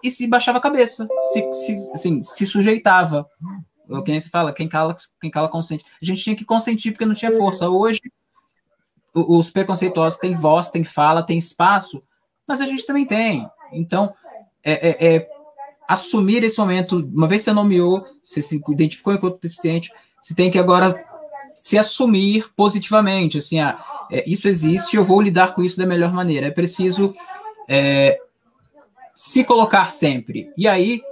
e 0.00 0.12
se 0.12 0.28
baixava 0.28 0.58
a 0.58 0.62
cabeça, 0.62 1.08
se, 1.32 1.52
se, 1.52 1.90
assim, 1.92 2.22
se 2.22 2.46
sujeitava. 2.46 3.28
Quem 4.04 4.20
se 4.20 4.30
fala, 4.30 4.52
quem 4.52 4.68
cala, 4.68 4.94
quem 5.20 5.30
cala 5.30 5.48
consente. 5.48 5.84
A 6.00 6.04
gente 6.04 6.22
tinha 6.22 6.36
que 6.36 6.44
consentir 6.44 6.92
porque 6.92 7.04
não 7.04 7.14
tinha 7.14 7.32
força. 7.32 7.68
Hoje, 7.68 8.00
os 9.14 9.50
preconceituosos 9.50 10.18
têm 10.18 10.34
voz, 10.34 10.70
têm 10.70 10.84
fala, 10.84 11.22
têm 11.22 11.38
espaço, 11.38 12.02
mas 12.46 12.60
a 12.60 12.64
gente 12.64 12.86
também 12.86 13.04
tem. 13.04 13.46
Então, 13.72 14.14
é, 14.64 14.88
é, 14.88 15.16
é 15.16 15.28
assumir 15.86 16.42
esse 16.44 16.58
momento, 16.58 16.98
uma 17.12 17.28
vez 17.28 17.42
você 17.42 17.52
nomeou, 17.52 18.06
você 18.22 18.40
se 18.40 18.62
identificou 18.68 19.12
enquanto 19.12 19.40
deficiente, 19.40 19.92
você 20.20 20.34
tem 20.34 20.50
que 20.50 20.58
agora 20.58 20.94
se 21.54 21.76
assumir 21.76 22.50
positivamente, 22.54 23.38
assim, 23.38 23.60
ah, 23.60 23.82
é, 24.10 24.28
isso 24.28 24.48
existe, 24.48 24.96
eu 24.96 25.04
vou 25.04 25.20
lidar 25.20 25.54
com 25.54 25.62
isso 25.62 25.78
da 25.78 25.86
melhor 25.86 26.12
maneira. 26.12 26.46
É 26.46 26.50
preciso 26.50 27.12
é, 27.68 28.18
se 29.14 29.44
colocar 29.44 29.90
sempre. 29.90 30.50
E 30.56 30.66
aí, 30.66 31.02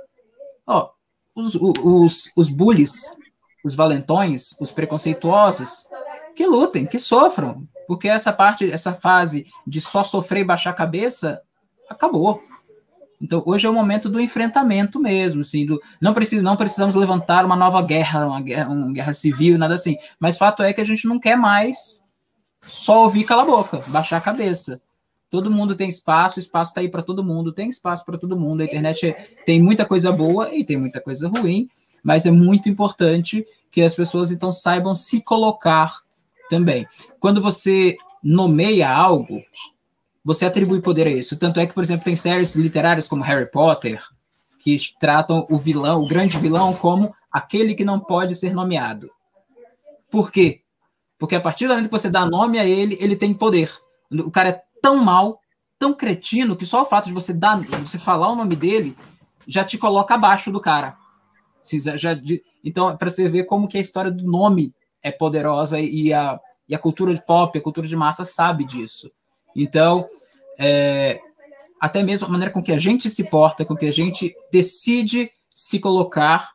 ó, 0.67 0.91
os, 1.41 1.55
os, 1.55 2.31
os 2.37 2.49
bullies, 2.49 3.17
os 3.65 3.75
valentões, 3.75 4.55
os 4.61 4.71
preconceituosos, 4.71 5.87
que 6.35 6.47
lutem, 6.47 6.87
que 6.87 6.99
sofram, 6.99 7.67
porque 7.87 8.09
essa 8.09 8.33
parte, 8.33 8.71
essa 8.71 8.93
fase 8.93 9.47
de 9.67 9.81
só 9.81 10.05
sofrer 10.05 10.41
e 10.41 10.45
baixar 10.45 10.71
a 10.71 10.75
cabeça, 10.75 11.43
acabou. 11.89 12.43
Então, 13.21 13.43
hoje 13.45 13.67
é 13.67 13.71
o 13.71 13.75
momento 13.75 14.09
do 14.09 14.21
enfrentamento 14.21 14.99
mesmo, 14.99 15.43
assim, 15.43 15.67
do, 15.67 15.81
não, 16.01 16.15
precisa, 16.15 16.43
não 16.43 16.57
precisamos 16.57 16.95
levantar 16.95 17.45
uma 17.45 17.57
nova 17.57 17.83
guerra, 17.83 18.27
uma 18.27 18.41
guerra, 18.41 18.71
uma 18.71 18.93
guerra 18.93 19.13
civil, 19.13 19.59
nada 19.59 19.75
assim. 19.75 19.97
Mas 20.19 20.39
fato 20.39 20.63
é 20.63 20.73
que 20.73 20.81
a 20.81 20.85
gente 20.85 21.07
não 21.07 21.19
quer 21.19 21.37
mais 21.37 22.03
só 22.63 23.03
ouvir 23.03 23.25
cala 23.25 23.43
a 23.43 23.47
boca, 23.47 23.83
baixar 23.89 24.17
a 24.17 24.23
cabeça. 24.23 24.81
Todo 25.31 25.51
mundo 25.51 25.77
tem 25.77 25.89
espaço, 25.89 26.39
o 26.39 26.41
espaço 26.41 26.73
está 26.73 26.81
aí 26.81 26.89
para 26.89 27.03
todo 27.03 27.23
mundo, 27.23 27.53
tem 27.53 27.69
espaço 27.69 28.05
para 28.05 28.19
todo 28.19 28.37
mundo. 28.37 28.63
A 28.63 28.65
internet 28.65 29.15
tem 29.47 29.63
muita 29.63 29.87
coisa 29.87 30.11
boa 30.11 30.53
e 30.53 30.65
tem 30.65 30.77
muita 30.77 31.01
coisa 31.01 31.29
ruim, 31.29 31.69
mas 32.03 32.27
é 32.27 32.31
muito 32.31 32.69
importante 32.69 33.47
que 33.71 33.81
as 33.81 33.95
pessoas 33.95 34.33
então 34.33 34.51
saibam 34.51 34.95
se 34.95 35.23
colocar 35.23 36.01
também. 36.51 36.87
Quando 37.21 37.41
você 37.41 37.97
nomeia 38.23 38.91
algo, 38.91 39.41
você 40.25 40.45
atribui 40.45 40.81
poder 40.81 41.07
a 41.07 41.11
isso. 41.11 41.37
Tanto 41.37 41.61
é 41.61 41.67
que, 41.67 41.73
por 41.73 41.85
exemplo, 41.85 42.05
tem 42.05 42.17
séries 42.17 42.57
literárias 42.57 43.07
como 43.07 43.23
Harry 43.23 43.51
Potter 43.51 44.03
que 44.59 44.77
tratam 44.99 45.47
o 45.49 45.57
vilão, 45.57 46.01
o 46.01 46.09
grande 46.09 46.37
vilão, 46.39 46.75
como 46.75 47.15
aquele 47.33 47.75
que 47.75 47.85
não 47.85 47.99
pode 47.99 48.35
ser 48.35 48.53
nomeado. 48.53 49.11
Por 50.11 50.31
quê? 50.31 50.61
Porque 51.19 51.35
a 51.35 51.41
partir 51.41 51.67
do 51.67 51.71
momento 51.71 51.87
que 51.87 51.99
você 51.99 52.11
dá 52.11 52.27
nome 52.27 52.59
a 52.59 52.67
ele, 52.67 52.99
ele 53.01 53.17
tem 53.17 53.33
poder. 53.33 53.73
O 54.11 54.31
cara 54.31 54.49
é 54.51 54.63
tão 54.83 54.97
mal, 54.97 55.41
tão 55.79 55.95
cretino, 55.95 56.57
que 56.57 56.67
só 56.67 56.83
o 56.83 56.87
fato 56.87 57.07
de 57.09 57.15
você 57.15 57.33
dar, 57.33 57.59
você 57.59 57.99
falar 57.99 58.31
o 58.31 58.37
nome 58.37 58.57
dele, 58.57 58.97
já 59.47 59.65
te 59.65 59.79
coloca 59.79 60.15
abaixo 60.15 60.51
do 60.51 60.61
cara. 60.61 60.97
Já, 61.65 61.97
já, 61.97 62.21
então, 62.65 62.97
para 62.97 63.11
você 63.11 63.29
ver 63.29 63.45
como 63.45 63.69
que 63.69 63.79
a 63.79 63.81
história 63.81 64.11
do 64.11 64.25
nome 64.25 64.75
é 65.03 65.11
poderosa 65.11 65.81
e 65.81 66.13
a, 66.13 66.39
e 66.69 66.75
a 66.75 66.79
cultura 66.79 67.15
de 67.15 67.25
pop, 67.25 67.57
a 67.57 67.63
cultura 67.63 67.87
de 67.87 67.97
massa 67.97 68.25
sabe 68.25 68.65
disso. 68.65 69.11
Então, 69.55 70.07
é, 70.59 71.21
até 71.81 72.03
mesmo 72.03 72.27
a 72.27 72.31
maneira 72.31 72.53
com 72.53 72.63
que 72.63 72.73
a 72.73 72.79
gente 72.79 73.09
se 73.09 73.25
porta, 73.25 73.65
com 73.65 73.77
que 73.77 73.87
a 73.87 73.93
gente 73.93 74.35
decide 74.53 75.31
se 75.55 75.79
colocar, 75.79 76.51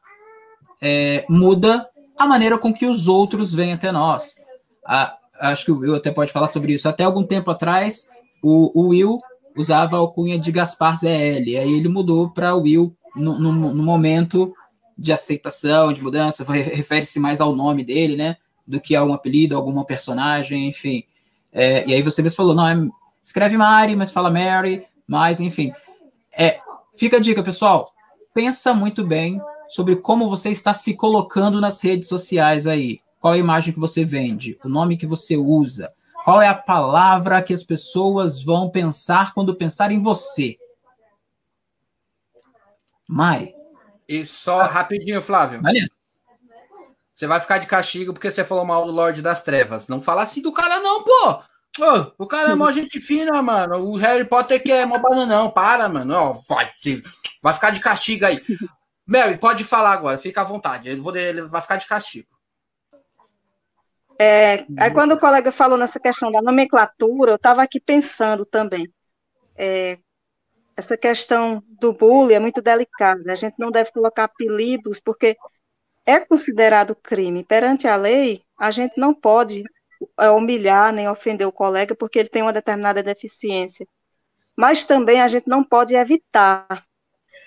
é, 0.81 1.25
muda 1.27 1.89
a 2.17 2.27
maneira 2.27 2.57
com 2.57 2.73
que 2.73 2.85
os 2.85 3.07
outros 3.07 3.53
vêm 3.53 3.73
até 3.73 3.91
nós. 3.91 4.37
A, 4.85 5.17
acho 5.39 5.65
que 5.65 5.71
Will 5.71 5.95
até 5.95 6.11
pode 6.11 6.31
falar 6.31 6.47
sobre 6.47 6.73
isso. 6.73 6.87
Até 6.87 7.03
algum 7.03 7.23
tempo 7.23 7.49
atrás, 7.51 8.07
o, 8.47 8.71
o 8.79 8.87
Will 8.89 9.19
usava 9.57 9.95
a 9.95 9.99
alcunha 9.99 10.37
de 10.37 10.51
Gaspar 10.51 10.99
ZL, 10.99 11.07
aí 11.07 11.73
ele 11.73 11.89
mudou 11.89 12.29
para 12.29 12.53
Will 12.55 12.95
no, 13.15 13.39
no, 13.39 13.51
no, 13.51 13.83
momento 13.83 14.53
de 14.95 15.11
aceitação, 15.11 15.91
de 15.91 15.99
mudança, 15.99 16.43
refere-se 16.43 17.19
mais 17.19 17.41
ao 17.41 17.55
nome 17.55 17.83
dele, 17.83 18.15
né, 18.15 18.37
do 18.67 18.79
que 18.79 18.95
a 18.95 19.03
um 19.03 19.13
apelido, 19.13 19.55
alguma 19.55 19.83
personagem, 19.83 20.67
enfim. 20.67 21.03
É, 21.51 21.87
e 21.87 21.93
aí 21.95 22.03
você 22.03 22.21
mesmo 22.21 22.35
falou, 22.35 22.53
não, 22.53 22.67
é, 22.67 22.87
escreve 23.23 23.57
Mari, 23.57 23.95
mas 23.95 24.11
fala 24.11 24.29
Mary, 24.29 24.85
mas 25.07 25.39
enfim. 25.39 25.73
É, 26.37 26.59
fica 26.95 27.17
a 27.17 27.19
dica, 27.19 27.41
pessoal. 27.41 27.91
Pensa 28.31 28.75
muito 28.75 29.03
bem 29.03 29.41
sobre 29.69 29.95
como 29.95 30.29
você 30.29 30.49
está 30.51 30.71
se 30.71 30.93
colocando 30.93 31.59
nas 31.59 31.81
redes 31.81 32.07
sociais 32.07 32.67
aí. 32.67 32.99
Qual 33.19 33.33
a 33.33 33.37
imagem 33.39 33.73
que 33.73 33.79
você 33.79 34.05
vende? 34.05 34.55
O 34.63 34.69
nome 34.69 34.97
que 34.97 35.07
você 35.07 35.35
usa? 35.35 35.91
Qual 36.25 36.41
é 36.41 36.47
a 36.47 36.55
palavra 36.55 37.39
que 37.43 37.53
as 37.53 37.61
pessoas 37.61 38.43
vão 38.43 38.67
pensar 38.67 39.31
quando 39.31 39.53
pensar 39.53 39.91
em 39.91 40.01
você? 40.01 40.57
Mari. 43.07 43.53
E 44.07 44.25
só 44.25 44.63
rapidinho, 44.63 45.21
Flávio. 45.21 45.61
Beleza. 45.61 45.91
Você 47.13 47.27
vai 47.27 47.39
ficar 47.39 47.59
de 47.59 47.67
castigo 47.67 48.11
porque 48.11 48.31
você 48.31 48.43
falou 48.43 48.65
mal 48.65 48.87
do 48.87 48.91
Lorde 48.91 49.21
das 49.21 49.43
Trevas. 49.43 49.87
Não 49.87 50.01
fala 50.01 50.23
assim 50.23 50.41
do 50.41 50.51
cara, 50.51 50.79
não, 50.79 51.03
pô! 51.03 51.43
Ô, 51.79 52.23
o 52.23 52.25
cara 52.25 52.53
é 52.53 52.55
mó 52.55 52.71
gente 52.71 52.99
fina, 52.99 53.39
mano. 53.43 53.77
O 53.85 53.95
Harry 53.95 54.25
Potter 54.25 54.63
que 54.63 54.71
é 54.71 54.83
mó 54.83 54.97
bananão. 54.97 55.51
Para, 55.51 55.87
mano. 55.87 56.15
Ó, 56.15 56.41
vai, 56.49 56.71
vai 57.39 57.53
ficar 57.53 57.69
de 57.69 57.79
castigo 57.79 58.25
aí. 58.25 58.41
Mary, 59.05 59.37
pode 59.37 59.63
falar 59.63 59.91
agora, 59.91 60.17
fica 60.17 60.41
à 60.41 60.43
vontade. 60.43 60.89
Ele, 60.89 60.99
vou, 60.99 61.15
ele 61.15 61.43
vai 61.43 61.61
ficar 61.61 61.75
de 61.75 61.85
castigo. 61.85 62.34
É, 64.17 64.65
aí 64.79 64.91
quando 64.91 65.13
o 65.13 65.19
colega 65.19 65.51
falou 65.51 65.77
nessa 65.77 65.99
questão 65.99 66.31
da 66.31 66.41
nomenclatura, 66.41 67.31
eu 67.31 67.35
estava 67.35 67.61
aqui 67.63 67.79
pensando 67.79 68.45
também. 68.45 68.91
É, 69.55 69.97
essa 70.75 70.97
questão 70.97 71.63
do 71.79 71.93
bullying 71.93 72.35
é 72.35 72.39
muito 72.39 72.61
delicada. 72.61 73.31
A 73.31 73.35
gente 73.35 73.55
não 73.57 73.71
deve 73.71 73.91
colocar 73.91 74.25
apelidos, 74.25 74.99
porque 74.99 75.37
é 76.05 76.19
considerado 76.19 76.95
crime. 76.95 77.43
Perante 77.43 77.87
a 77.87 77.95
lei, 77.95 78.43
a 78.57 78.71
gente 78.71 78.97
não 78.97 79.13
pode 79.13 79.63
é, 80.19 80.29
humilhar 80.29 80.93
nem 80.93 81.09
ofender 81.09 81.47
o 81.47 81.51
colega 81.51 81.95
porque 81.95 82.19
ele 82.19 82.29
tem 82.29 82.41
uma 82.41 82.53
determinada 82.53 83.01
deficiência. 83.01 83.87
Mas 84.55 84.85
também 84.85 85.21
a 85.21 85.27
gente 85.27 85.47
não 85.47 85.63
pode 85.63 85.95
evitar. 85.95 86.85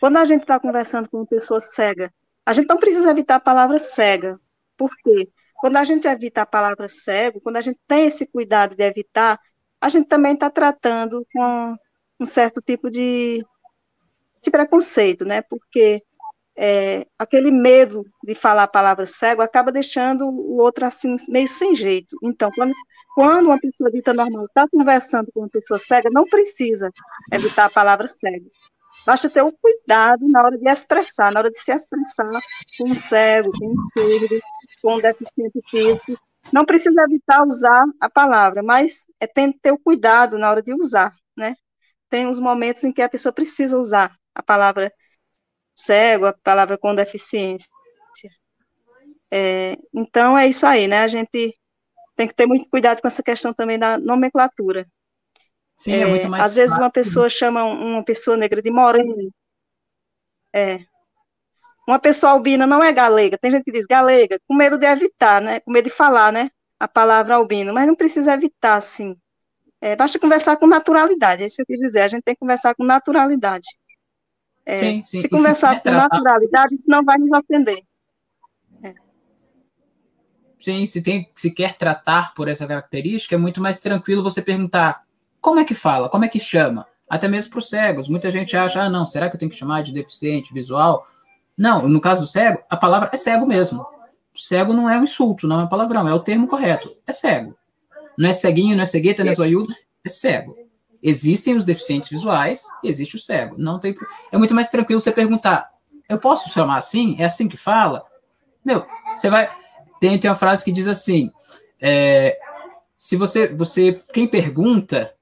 Quando 0.00 0.18
a 0.18 0.24
gente 0.24 0.42
está 0.42 0.60
conversando 0.60 1.08
com 1.08 1.18
uma 1.18 1.26
pessoa 1.26 1.60
cega, 1.60 2.12
a 2.44 2.52
gente 2.52 2.68
não 2.68 2.76
precisa 2.76 3.10
evitar 3.10 3.36
a 3.36 3.40
palavra 3.40 3.78
cega. 3.78 4.38
Por 4.76 4.90
quê? 4.98 5.30
Quando 5.59 5.76
a 5.76 5.84
gente 5.84 6.06
evita 6.06 6.42
a 6.42 6.46
palavra 6.46 6.88
cego, 6.88 7.40
quando 7.40 7.56
a 7.56 7.61
gente 7.61 7.78
tem 7.86 8.06
esse 8.06 8.26
cuidado 8.26 8.76
de 8.76 8.84
evitar, 8.84 9.38
a 9.80 9.88
gente 9.88 10.06
também 10.09 10.34
está 10.34 10.48
tratando 10.48 11.26
com 11.32 11.76
um 12.20 12.26
certo 12.26 12.61
tipo 12.61 12.90
de, 12.90 13.44
de 14.42 14.50
preconceito, 14.50 15.24
né? 15.24 15.42
Porque 15.42 16.02
é, 16.56 17.06
aquele 17.18 17.50
medo 17.50 18.04
de 18.22 18.34
falar 18.34 18.64
a 18.64 18.68
palavra 18.68 19.06
cego 19.06 19.42
acaba 19.42 19.70
deixando 19.70 20.28
o 20.28 20.59
outro 20.59 20.84
assim, 20.84 21.14
meio 21.28 21.48
sem 21.48 21.74
jeito. 21.74 22.16
Então, 22.22 22.50
quando, 22.54 22.72
quando 23.14 23.46
uma 23.46 23.59
pessoa 23.59 23.90
dita 23.90 24.12
normal 24.12 24.44
está 24.44 24.66
conversando 24.68 25.30
com 25.32 25.40
uma 25.40 25.48
pessoa 25.48 25.78
cega, 25.78 26.11
não 26.11 26.24
precisa 26.24 26.90
evitar 27.32 27.66
a 27.66 27.70
palavra 27.70 28.09
cego. 28.09 28.50
Basta 29.09 29.30
ter 29.30 29.40
o 29.40 29.50
cuidado 29.50 30.28
na 30.28 30.42
hora 30.42 30.59
de 30.59 30.68
expressar, 30.68 31.32
na 31.32 31.40
hora 31.40 31.50
de 31.50 31.59
se 31.59 31.72
expressar 31.72 32.28
com 32.76 32.84
um 32.84 32.94
cego, 32.94 33.50
com 33.59 33.66
um 33.66 33.76
surdo, 33.94 34.38
com 34.82 34.96
um 34.96 35.00
deficiente 35.00 35.62
físico. 35.66 36.22
Não 36.52 36.66
precisa 36.66 37.04
evitar 37.04 37.42
usar 37.42 37.86
a 37.98 38.11
palavra, 38.11 38.62
mas 38.62 39.06
é 39.18 39.26
tem 39.26 39.50
ter 39.50 39.72
o 39.72 39.78
cuidado 39.78 40.36
na 40.36 40.50
hora 40.50 40.62
de 40.62 40.74
usar, 40.74 41.16
né? 41.34 41.56
Tem 42.11 42.26
uns 42.26 42.38
momentos 42.38 42.84
em 42.84 42.92
que 42.92 43.00
a 43.00 43.09
pessoa 43.09 43.32
precisa 43.32 43.78
usar 43.78 44.14
a 44.34 44.42
palavra 44.42 44.92
cego, 45.74 46.26
a 46.26 46.34
palavra 46.34 46.76
com 46.76 46.94
deficiência. 46.94 47.70
É, 49.30 49.74
então, 49.94 50.36
é 50.36 50.48
isso 50.48 50.66
aí, 50.66 50.86
né? 50.86 50.98
A 50.98 51.09
gente 51.09 51.59
tem 52.14 52.28
que 52.28 52.34
ter 52.34 52.44
muito 52.44 52.68
cuidado 52.68 53.00
com 53.00 53.09
essa 53.09 53.22
questão 53.22 53.54
também 53.54 53.78
da 53.78 53.96
nomenclatura. 53.96 54.86
Sim, 55.79 55.93
é, 55.93 56.01
é 56.01 56.07
muito 56.07 56.29
mais 56.29 56.45
Às 56.45 56.55
vezes 56.55 56.76
uma 56.76 56.91
pessoa 56.91 57.29
chama 57.29 57.62
uma 57.62 58.05
pessoa 58.05 58.37
negra 58.37 58.61
de 58.61 58.70
morena. 58.70 59.14
É. 60.53 60.81
Uma 61.87 62.01
pessoa 62.01 62.33
albina 62.33 62.66
não 62.66 62.83
é 62.83 62.93
galega. 62.93 63.39
Tem 63.39 63.51
gente 63.51 63.64
que 63.64 63.72
diz 63.72 63.87
galega, 63.87 64.41
com 64.47 64.55
medo 64.55 64.76
de 64.76 64.85
evitar, 64.85 65.41
né? 65.41 65.61
Com 65.61 65.70
medo 65.70 65.85
de 65.85 65.91
falar, 65.91 66.33
né? 66.33 66.51
A 66.79 66.89
palavra 66.89 67.37
albino. 67.37 67.72
Mas 67.72 67.87
não 67.87 67.95
precisa 67.95 68.35
evitar, 68.35 68.74
assim. 68.74 69.16
É, 69.81 69.95
basta 69.95 70.18
conversar 70.18 70.57
com 70.57 70.66
naturalidade. 70.66 71.43
É 71.43 71.47
isso 71.47 71.57
que 71.57 71.62
eu 71.62 71.66
quis 71.66 71.79
dizer. 71.79 72.01
A 72.01 72.09
gente 72.09 72.24
tem 72.24 72.35
que 72.35 72.41
conversar 72.41 72.74
com 72.74 72.85
naturalidade. 72.85 73.68
É, 74.66 74.79
sim, 74.79 75.05
sim. 75.05 75.18
Se 75.18 75.29
conversar 75.29 75.76
se 75.76 75.76
com 75.76 75.83
tratar... 75.83 76.09
naturalidade, 76.09 76.74
isso 76.74 76.91
não 76.91 77.05
vai 77.05 77.16
nos 77.16 77.33
ofender. 77.33 77.83
É. 78.83 78.95
Sim, 80.59 80.85
se, 80.85 81.01
tem, 81.01 81.31
se 81.35 81.53
quer 81.53 81.74
tratar 81.74 82.35
por 82.35 82.49
essa 82.49 82.66
característica, 82.66 83.37
é 83.37 83.39
muito 83.39 83.62
mais 83.62 83.79
tranquilo 83.79 84.22
você 84.22 84.43
perguntar 84.43 85.07
como 85.41 85.61
é 85.61 85.64
que 85.64 85.74
fala, 85.74 86.09
como 86.09 86.24
é 86.24 86.28
que 86.28 86.41
chama. 86.41 86.86
Até 87.09 87.26
mesmo 87.26 87.51
para 87.51 87.59
os 87.59 87.68
cegos. 87.68 88.09
Muita 88.09 88.30
gente 88.30 88.57
acha, 88.57 88.82
ah, 88.82 88.89
não, 88.89 89.07
será 89.07 89.28
que 89.30 89.36
eu 89.36 89.41
tenho 89.41 89.51
que 89.51 89.57
chamar 89.57 89.82
de 89.82 89.93
deficiente 89.93 90.53
visual? 90.53 91.07
Não, 91.57 91.89
no 91.89 92.01
caso 92.01 92.22
do 92.22 92.26
cego, 92.26 92.62
a 92.68 92.76
palavra 92.76 93.09
é 93.12 93.16
cego 93.16 93.47
mesmo. 93.47 93.84
Cego 94.34 94.72
não 94.72 94.89
é 94.89 94.99
um 94.99 95.03
insulto, 95.03 95.49
não 95.49 95.61
é 95.61 95.64
um 95.64 95.68
palavrão, 95.68 96.07
é 96.07 96.14
o 96.14 96.20
termo 96.20 96.47
correto. 96.47 96.95
É 97.07 97.12
cego. 97.12 97.57
Não 98.16 98.28
é 98.28 98.32
ceguinho, 98.32 98.76
não 98.76 98.82
é 98.82 98.86
cegueta, 98.86 99.24
não 99.24 99.32
é 99.32 99.34
zoiudo, 99.34 99.74
é 100.05 100.09
cego. 100.09 100.55
Existem 101.03 101.57
os 101.57 101.64
deficientes 101.64 102.09
visuais 102.09 102.66
e 102.82 102.89
existe 102.89 103.16
o 103.16 103.18
cego. 103.18 103.57
Não 103.57 103.78
tem. 103.78 103.97
É 104.30 104.36
muito 104.36 104.55
mais 104.55 104.68
tranquilo 104.68 105.01
você 105.01 105.12
perguntar: 105.12 105.70
eu 106.09 106.18
posso 106.18 106.51
chamar 106.51 106.76
assim? 106.76 107.16
É 107.18 107.24
assim 107.24 107.49
que 107.49 107.57
fala? 107.57 108.05
Meu, 108.64 108.84
você 109.14 109.30
vai. 109.30 109.49
Tem, 110.01 110.18
tem 110.18 110.28
uma 110.30 110.36
frase 110.36 110.64
que 110.64 110.72
diz 110.72 110.89
assim: 110.89 111.32
é, 111.80 112.39
se 112.97 113.16
você, 113.16 113.49
você. 113.49 114.01
Quem 114.12 114.26
pergunta 114.26 115.14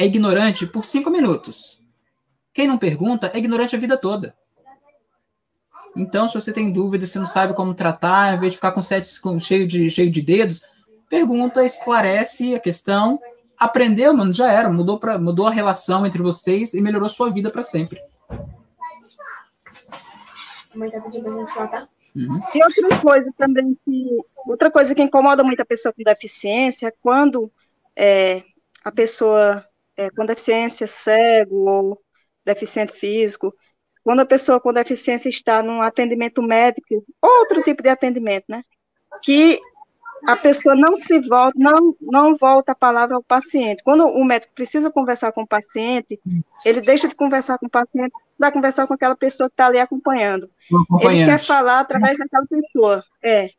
é 0.00 0.06
ignorante 0.06 0.66
por 0.66 0.82
cinco 0.82 1.10
minutos. 1.10 1.78
Quem 2.54 2.66
não 2.66 2.78
pergunta 2.78 3.30
é 3.34 3.38
ignorante 3.38 3.76
a 3.76 3.78
vida 3.78 3.98
toda. 3.98 4.34
Então, 5.94 6.26
se 6.26 6.32
você 6.32 6.54
tem 6.54 6.72
dúvida, 6.72 7.04
se 7.04 7.18
não 7.18 7.26
sabe 7.26 7.52
como 7.52 7.74
tratar, 7.74 8.30
ao 8.30 8.36
invés 8.36 8.52
de 8.52 8.56
ficar 8.56 8.72
com 8.72 8.80
sete 8.80 9.20
com, 9.20 9.38
cheio, 9.38 9.66
de, 9.66 9.90
cheio 9.90 10.10
de 10.10 10.22
dedos, 10.22 10.62
pergunta, 11.06 11.62
esclarece 11.66 12.54
a 12.54 12.58
questão, 12.58 13.20
aprendeu, 13.58 14.14
mano, 14.14 14.32
já 14.32 14.50
era, 14.50 14.70
mudou, 14.70 14.98
pra, 14.98 15.18
mudou 15.18 15.46
a 15.46 15.50
relação 15.50 16.06
entre 16.06 16.22
vocês 16.22 16.72
e 16.72 16.80
melhorou 16.80 17.08
sua 17.10 17.28
vida 17.28 17.50
para 17.50 17.62
sempre. 17.62 18.00
Mãe 20.74 20.90
tá 20.90 21.00
pedindo 21.02 21.24
pra 21.24 21.40
gente 21.40 21.52
falar, 21.52 21.68
tá? 21.68 21.88
Uhum. 22.16 22.40
E 22.54 22.64
outra 22.64 23.00
coisa 23.02 23.30
também 23.36 23.76
que 23.84 24.18
outra 24.46 24.70
coisa 24.70 24.94
que 24.94 25.02
incomoda 25.02 25.44
muito 25.44 25.60
a 25.60 25.64
pessoa 25.64 25.92
com 25.92 26.02
deficiência 26.02 26.88
é 26.88 26.94
quando 27.02 27.52
é, 27.94 28.42
a 28.82 28.90
pessoa 28.90 29.64
é, 29.96 30.10
com 30.10 30.24
deficiência 30.24 30.86
cego 30.86 31.68
ou 31.68 32.02
deficiente 32.44 32.92
físico, 32.92 33.54
quando 34.02 34.20
a 34.20 34.26
pessoa 34.26 34.60
com 34.60 34.72
deficiência 34.72 35.28
está 35.28 35.62
num 35.62 35.82
atendimento 35.82 36.42
médico, 36.42 37.04
outro 37.20 37.62
tipo 37.62 37.82
de 37.82 37.88
atendimento, 37.88 38.46
né? 38.48 38.64
Que 39.22 39.60
a 40.26 40.36
pessoa 40.36 40.74
não 40.74 40.96
se 40.96 41.18
volta, 41.20 41.58
não, 41.58 41.94
não 42.00 42.36
volta 42.36 42.72
a 42.72 42.74
palavra 42.74 43.16
ao 43.16 43.22
paciente. 43.22 43.82
Quando 43.82 44.06
o 44.06 44.24
médico 44.24 44.52
precisa 44.54 44.90
conversar 44.90 45.32
com 45.32 45.42
o 45.42 45.46
paciente, 45.46 46.20
ele 46.64 46.80
deixa 46.82 47.08
de 47.08 47.14
conversar 47.14 47.58
com 47.58 47.66
o 47.66 47.70
paciente 47.70 48.12
para 48.38 48.52
conversar 48.52 48.86
com 48.86 48.94
aquela 48.94 49.16
pessoa 49.16 49.48
que 49.48 49.54
está 49.54 49.66
ali 49.66 49.78
acompanhando. 49.78 50.50
Ele 51.00 51.24
quer 51.24 51.38
falar 51.38 51.80
através 51.80 52.18
daquela 52.18 52.46
pessoa. 52.46 53.04
É. 53.22 53.50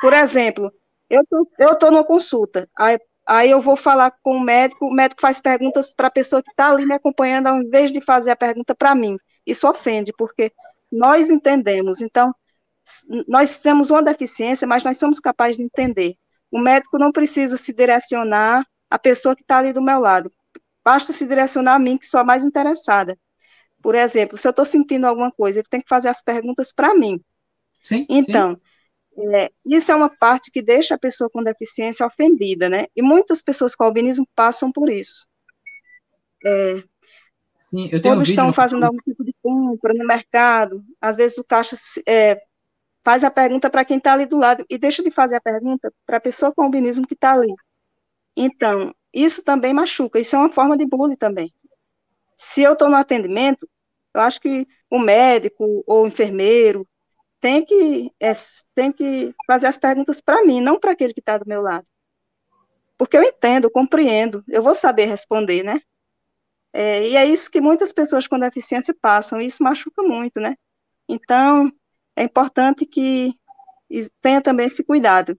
Por 0.00 0.12
exemplo, 0.12 0.72
eu 1.08 1.24
tô, 1.28 1.48
eu 1.58 1.74
tô 1.78 1.90
numa 1.90 2.04
consulta, 2.04 2.68
aí, 2.76 2.98
aí 3.26 3.50
eu 3.50 3.60
vou 3.60 3.76
falar 3.76 4.12
com 4.22 4.36
o 4.36 4.40
médico, 4.40 4.86
o 4.86 4.92
médico 4.92 5.20
faz 5.20 5.40
perguntas 5.40 5.94
para 5.94 6.08
a 6.08 6.10
pessoa 6.10 6.42
que 6.42 6.50
está 6.50 6.70
ali 6.70 6.84
me 6.84 6.94
acompanhando, 6.94 7.46
ao 7.46 7.56
invés 7.56 7.92
de 7.92 8.00
fazer 8.00 8.30
a 8.30 8.36
pergunta 8.36 8.74
para 8.74 8.94
mim. 8.94 9.16
Isso 9.46 9.68
ofende, 9.68 10.12
porque 10.16 10.52
nós 10.90 11.30
entendemos. 11.30 12.00
Então, 12.00 12.34
nós 13.28 13.60
temos 13.60 13.90
uma 13.90 14.02
deficiência, 14.02 14.66
mas 14.66 14.82
nós 14.82 14.98
somos 14.98 15.20
capazes 15.20 15.56
de 15.56 15.64
entender. 15.64 16.16
O 16.50 16.58
médico 16.58 16.98
não 16.98 17.12
precisa 17.12 17.56
se 17.56 17.72
direcionar 17.72 18.66
à 18.90 18.98
pessoa 18.98 19.34
que 19.34 19.42
está 19.42 19.58
ali 19.58 19.72
do 19.72 19.80
meu 19.80 19.98
lado. 19.98 20.30
Basta 20.84 21.12
se 21.12 21.26
direcionar 21.26 21.76
a 21.76 21.78
mim, 21.78 21.96
que 21.96 22.06
sou 22.06 22.20
a 22.20 22.24
mais 22.24 22.44
interessada. 22.44 23.16
Por 23.80 23.94
exemplo, 23.94 24.36
se 24.36 24.46
eu 24.46 24.50
estou 24.50 24.64
sentindo 24.64 25.06
alguma 25.06 25.32
coisa, 25.32 25.60
ele 25.60 25.68
tem 25.68 25.80
que 25.80 25.88
fazer 25.88 26.08
as 26.08 26.22
perguntas 26.22 26.72
para 26.72 26.94
mim. 26.94 27.20
Sim. 27.82 28.06
Então, 28.08 28.54
sim. 28.54 28.60
É, 29.18 29.50
isso 29.66 29.92
é 29.92 29.94
uma 29.94 30.08
parte 30.08 30.50
que 30.50 30.62
deixa 30.62 30.94
a 30.94 30.98
pessoa 30.98 31.28
com 31.28 31.42
deficiência 31.42 32.06
ofendida, 32.06 32.68
né? 32.68 32.86
E 32.96 33.02
muitas 33.02 33.42
pessoas 33.42 33.74
com 33.74 33.84
albinismo 33.84 34.26
passam 34.34 34.72
por 34.72 34.90
isso. 34.90 35.26
É, 36.44 36.82
sim, 37.60 37.84
eu 37.92 38.00
tenho 38.00 38.14
quando 38.14 38.20
um 38.20 38.22
estão 38.22 38.46
no... 38.48 38.52
fazendo 38.52 38.84
algum 38.84 38.98
tipo 38.98 39.22
de 39.22 39.34
compra 39.42 39.92
no 39.94 40.06
mercado, 40.06 40.82
às 41.00 41.16
vezes 41.16 41.38
o 41.38 41.44
caixa 41.44 41.76
é, 42.08 42.42
faz 43.04 43.22
a 43.22 43.30
pergunta 43.30 43.68
para 43.68 43.84
quem 43.84 43.98
está 43.98 44.14
ali 44.14 44.26
do 44.26 44.38
lado 44.38 44.64
e 44.68 44.78
deixa 44.78 45.02
de 45.02 45.10
fazer 45.10 45.36
a 45.36 45.40
pergunta 45.40 45.92
para 46.06 46.16
a 46.16 46.20
pessoa 46.20 46.52
com 46.52 46.62
albinismo 46.62 47.06
que 47.06 47.14
está 47.14 47.32
ali. 47.34 47.54
Então, 48.36 48.94
isso 49.12 49.44
também 49.44 49.74
machuca, 49.74 50.18
isso 50.18 50.34
é 50.34 50.38
uma 50.38 50.50
forma 50.50 50.76
de 50.76 50.86
bullying 50.86 51.16
também. 51.16 51.52
Se 52.36 52.62
eu 52.62 52.72
estou 52.72 52.88
no 52.88 52.96
atendimento, 52.96 53.68
eu 54.14 54.20
acho 54.20 54.40
que 54.40 54.66
o 54.90 54.98
médico 54.98 55.84
ou 55.86 56.04
o 56.04 56.06
enfermeiro 56.06 56.86
tem 57.42 57.64
que, 57.64 58.14
é, 58.20 58.32
tem 58.72 58.92
que 58.92 59.34
fazer 59.48 59.66
as 59.66 59.76
perguntas 59.76 60.20
para 60.20 60.44
mim, 60.44 60.60
não 60.60 60.78
para 60.78 60.92
aquele 60.92 61.12
que 61.12 61.18
está 61.18 61.36
do 61.36 61.48
meu 61.48 61.60
lado. 61.60 61.84
Porque 62.96 63.16
eu 63.16 63.22
entendo, 63.24 63.68
compreendo, 63.68 64.44
eu 64.48 64.62
vou 64.62 64.76
saber 64.76 65.06
responder, 65.06 65.64
né? 65.64 65.80
É, 66.72 67.08
e 67.08 67.16
é 67.16 67.26
isso 67.26 67.50
que 67.50 67.60
muitas 67.60 67.92
pessoas 67.92 68.28
com 68.28 68.38
deficiência 68.38 68.94
passam, 68.94 69.40
e 69.40 69.46
isso 69.46 69.60
machuca 69.60 70.04
muito, 70.04 70.38
né? 70.40 70.56
Então, 71.08 71.72
é 72.14 72.22
importante 72.22 72.86
que 72.86 73.34
tenha 74.20 74.40
também 74.40 74.66
esse 74.66 74.84
cuidado 74.84 75.36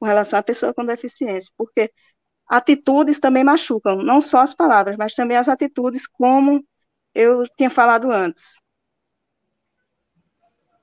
com 0.00 0.06
relação 0.06 0.40
à 0.40 0.42
pessoa 0.42 0.74
com 0.74 0.84
deficiência, 0.84 1.52
porque 1.56 1.92
atitudes 2.48 3.20
também 3.20 3.44
machucam, 3.44 3.98
não 3.98 4.20
só 4.20 4.40
as 4.40 4.54
palavras, 4.54 4.96
mas 4.96 5.14
também 5.14 5.36
as 5.36 5.48
atitudes, 5.48 6.04
como 6.08 6.66
eu 7.14 7.44
tinha 7.56 7.70
falado 7.70 8.10
antes. 8.10 8.60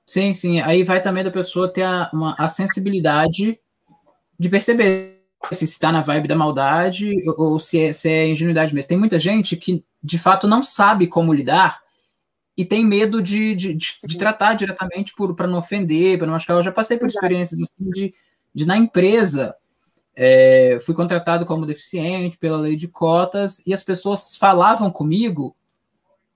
Sim, 0.06 0.32
sim. 0.32 0.60
Aí 0.60 0.82
vai 0.82 1.02
também 1.02 1.24
da 1.24 1.30
pessoa 1.30 1.72
ter 1.72 1.82
a, 1.82 2.10
uma, 2.12 2.34
a 2.38 2.48
sensibilidade 2.48 3.58
de 4.38 4.48
perceber 4.48 5.22
se 5.52 5.64
está 5.64 5.92
na 5.92 6.00
vibe 6.02 6.28
da 6.28 6.36
maldade 6.36 7.12
ou 7.36 7.58
se 7.58 7.80
é, 7.80 7.92
se 7.92 8.08
é 8.08 8.28
ingenuidade 8.28 8.74
mesmo. 8.74 8.88
Tem 8.88 8.98
muita 8.98 9.18
gente 9.18 9.56
que, 9.56 9.84
de 10.02 10.18
fato, 10.18 10.46
não 10.46 10.62
sabe 10.62 11.06
como 11.06 11.32
lidar 11.32 11.82
e 12.56 12.64
tem 12.64 12.84
medo 12.84 13.20
de, 13.20 13.54
de, 13.54 13.74
de, 13.74 13.96
de 14.06 14.18
tratar 14.18 14.54
diretamente 14.54 15.12
para 15.36 15.46
não 15.46 15.58
ofender, 15.58 16.18
para 16.18 16.26
não 16.26 16.34
machucar. 16.34 16.56
Eu 16.56 16.62
já 16.62 16.72
passei 16.72 16.96
por 16.96 17.08
experiências 17.08 17.60
assim 17.60 17.90
de, 17.90 18.14
de 18.54 18.66
na 18.66 18.76
empresa, 18.76 19.54
é, 20.14 20.78
fui 20.84 20.94
contratado 20.94 21.44
como 21.44 21.66
deficiente 21.66 22.38
pela 22.38 22.58
lei 22.58 22.76
de 22.76 22.86
cotas 22.86 23.60
e 23.66 23.74
as 23.74 23.82
pessoas 23.82 24.36
falavam 24.36 24.90
comigo 24.90 25.56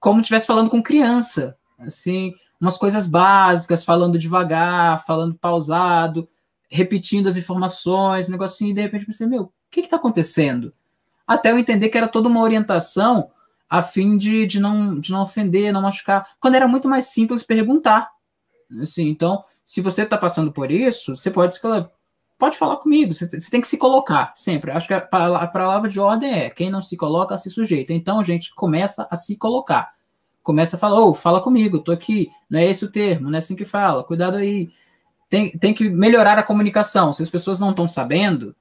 como 0.00 0.20
estivesse 0.20 0.46
falando 0.46 0.70
com 0.70 0.82
criança, 0.82 1.56
assim, 1.78 2.32
umas 2.60 2.76
coisas 2.76 3.06
básicas, 3.06 3.84
falando 3.84 4.18
devagar, 4.18 5.04
falando 5.04 5.34
pausado, 5.34 6.26
repetindo 6.68 7.28
as 7.28 7.36
informações, 7.36 8.28
um 8.28 8.32
negocinho, 8.32 8.70
e 8.70 8.74
de 8.74 8.80
repente 8.80 9.06
pensei, 9.06 9.26
meu, 9.26 9.42
o 9.42 9.52
que 9.70 9.80
está 9.80 9.96
acontecendo? 9.96 10.72
Até 11.26 11.50
eu 11.50 11.58
entender 11.58 11.88
que 11.88 11.98
era 11.98 12.08
toda 12.08 12.28
uma 12.28 12.40
orientação 12.40 13.30
a 13.68 13.82
fim 13.82 14.16
de, 14.16 14.46
de, 14.46 14.58
não, 14.58 14.98
de 14.98 15.12
não 15.12 15.22
ofender, 15.22 15.72
não 15.72 15.82
machucar, 15.82 16.26
quando 16.40 16.54
era 16.54 16.66
muito 16.66 16.88
mais 16.88 17.06
simples 17.06 17.42
perguntar. 17.42 18.10
Assim, 18.80 19.08
então, 19.08 19.42
se 19.62 19.80
você 19.80 20.02
está 20.02 20.16
passando 20.16 20.50
por 20.52 20.70
isso, 20.70 21.14
você 21.14 21.30
pode 21.30 21.58
pode 22.38 22.56
falar 22.56 22.76
comigo, 22.76 23.12
você, 23.12 23.28
você, 23.28 23.50
tem 23.50 23.60
que 23.60 23.66
se 23.66 23.76
colocar 23.76 24.32
sempre. 24.34 24.70
Acho 24.70 24.86
que 24.86 24.94
a, 24.94 24.98
a, 24.98 25.46
palavra 25.48 25.90
de 25.90 25.98
ordem 25.98 26.32
é 26.32 26.50
quem 26.50 26.70
não 26.70 26.80
se 26.80 26.96
coloca 26.96 27.36
se 27.36 27.50
sujeita. 27.50 27.92
Então, 27.92 28.20
a 28.20 28.22
gente 28.22 28.54
começa 28.54 29.06
a 29.10 29.16
se 29.16 29.36
colocar. 29.36 29.92
Começa 30.42 30.76
a 30.76 30.78
falar, 30.78 31.00
ô, 31.00 31.10
oh, 31.10 31.14
fala 31.14 31.40
comigo, 31.40 31.80
tô 31.80 31.92
aqui. 31.92 32.28
Não 32.48 32.58
é 32.58 32.66
esse 32.66 32.84
o 32.84 32.90
termo, 32.90 33.28
não 33.28 33.36
é 33.36 33.38
assim 33.38 33.56
que 33.56 33.64
fala. 33.64 34.04
Cuidado 34.04 34.36
aí. 34.36 34.70
Tem, 35.28 35.50
tem 35.50 35.74
que 35.74 35.88
melhorar 35.90 36.38
a 36.38 36.42
comunicação. 36.42 37.12
Se 37.12 37.22
as 37.22 37.28
pessoas 37.28 37.60
não 37.60 37.70
estão 37.70 37.86
sabendo, 37.86 38.54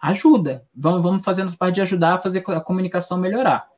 ajuda. 0.00 0.64
Vamos, 0.74 1.02
vamos 1.02 1.24
fazendo 1.24 1.54
parte 1.56 1.76
de 1.76 1.80
ajudar 1.82 2.14
a 2.14 2.18
fazer 2.18 2.42
a 2.46 2.60
comunicação 2.60 3.18
melhorar. 3.18 3.68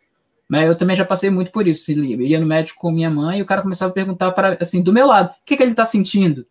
Mas 0.49 0.69
eu 0.69 0.77
também 0.77 0.95
já 0.95 1.05
passei 1.05 1.31
muito 1.31 1.51
por 1.51 1.67
isso. 1.67 1.91
Eu 1.91 2.21
ia 2.21 2.39
no 2.39 2.47
médico 2.47 2.81
com 2.81 2.91
minha 2.91 3.11
mãe 3.11 3.39
e 3.39 3.43
o 3.43 3.47
cara 3.47 3.63
começava 3.63 3.91
a 3.91 3.95
perguntar 3.95 4.31
para 4.33 4.57
assim, 4.61 4.83
do 4.83 4.93
meu 4.93 5.07
lado, 5.07 5.31
o 5.31 5.35
que, 5.45 5.57
que 5.57 5.63
ele 5.63 5.73
está 5.73 5.85
sentindo? 5.85 6.47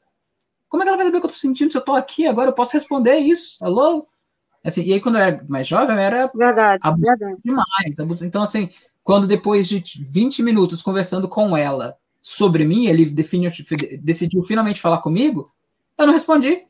Como 0.67 0.83
é 0.83 0.85
que 0.85 0.89
ela 0.89 0.97
vai 0.97 1.05
saber 1.05 1.17
o 1.17 1.21
que 1.21 1.27
eu 1.27 1.31
tô 1.31 1.37
sentindo 1.37 1.71
se 1.71 1.77
eu 1.77 1.81
tô 1.81 1.93
aqui 1.93 2.27
agora? 2.27 2.49
Eu 2.49 2.53
posso 2.53 2.73
responder 2.73 3.15
isso. 3.15 3.63
Alô? 3.63 4.07
Assim, 4.63 4.83
e 4.83 4.93
aí, 4.93 4.99
quando 4.99 5.15
eu 5.15 5.21
era 5.21 5.45
mais 5.47 5.67
jovem, 5.67 5.95
eu 5.95 6.01
era 6.01 6.31
verdade, 6.33 6.81
verdade. 6.99 7.39
demais. 7.45 8.21
Então, 8.23 8.41
assim, 8.41 8.69
quando 9.05 9.27
depois 9.27 9.67
de 9.69 9.83
20 10.03 10.41
minutos 10.41 10.81
conversando 10.81 11.29
com 11.29 11.55
ela 11.55 11.95
sobre 12.19 12.65
mim, 12.65 12.87
ele 12.87 13.05
definiu, 13.05 13.51
decidiu 14.01 14.41
finalmente 14.41 14.81
falar 14.81 14.97
comigo, 14.97 15.47
eu 15.95 16.07
não 16.07 16.13
respondi. 16.13 16.65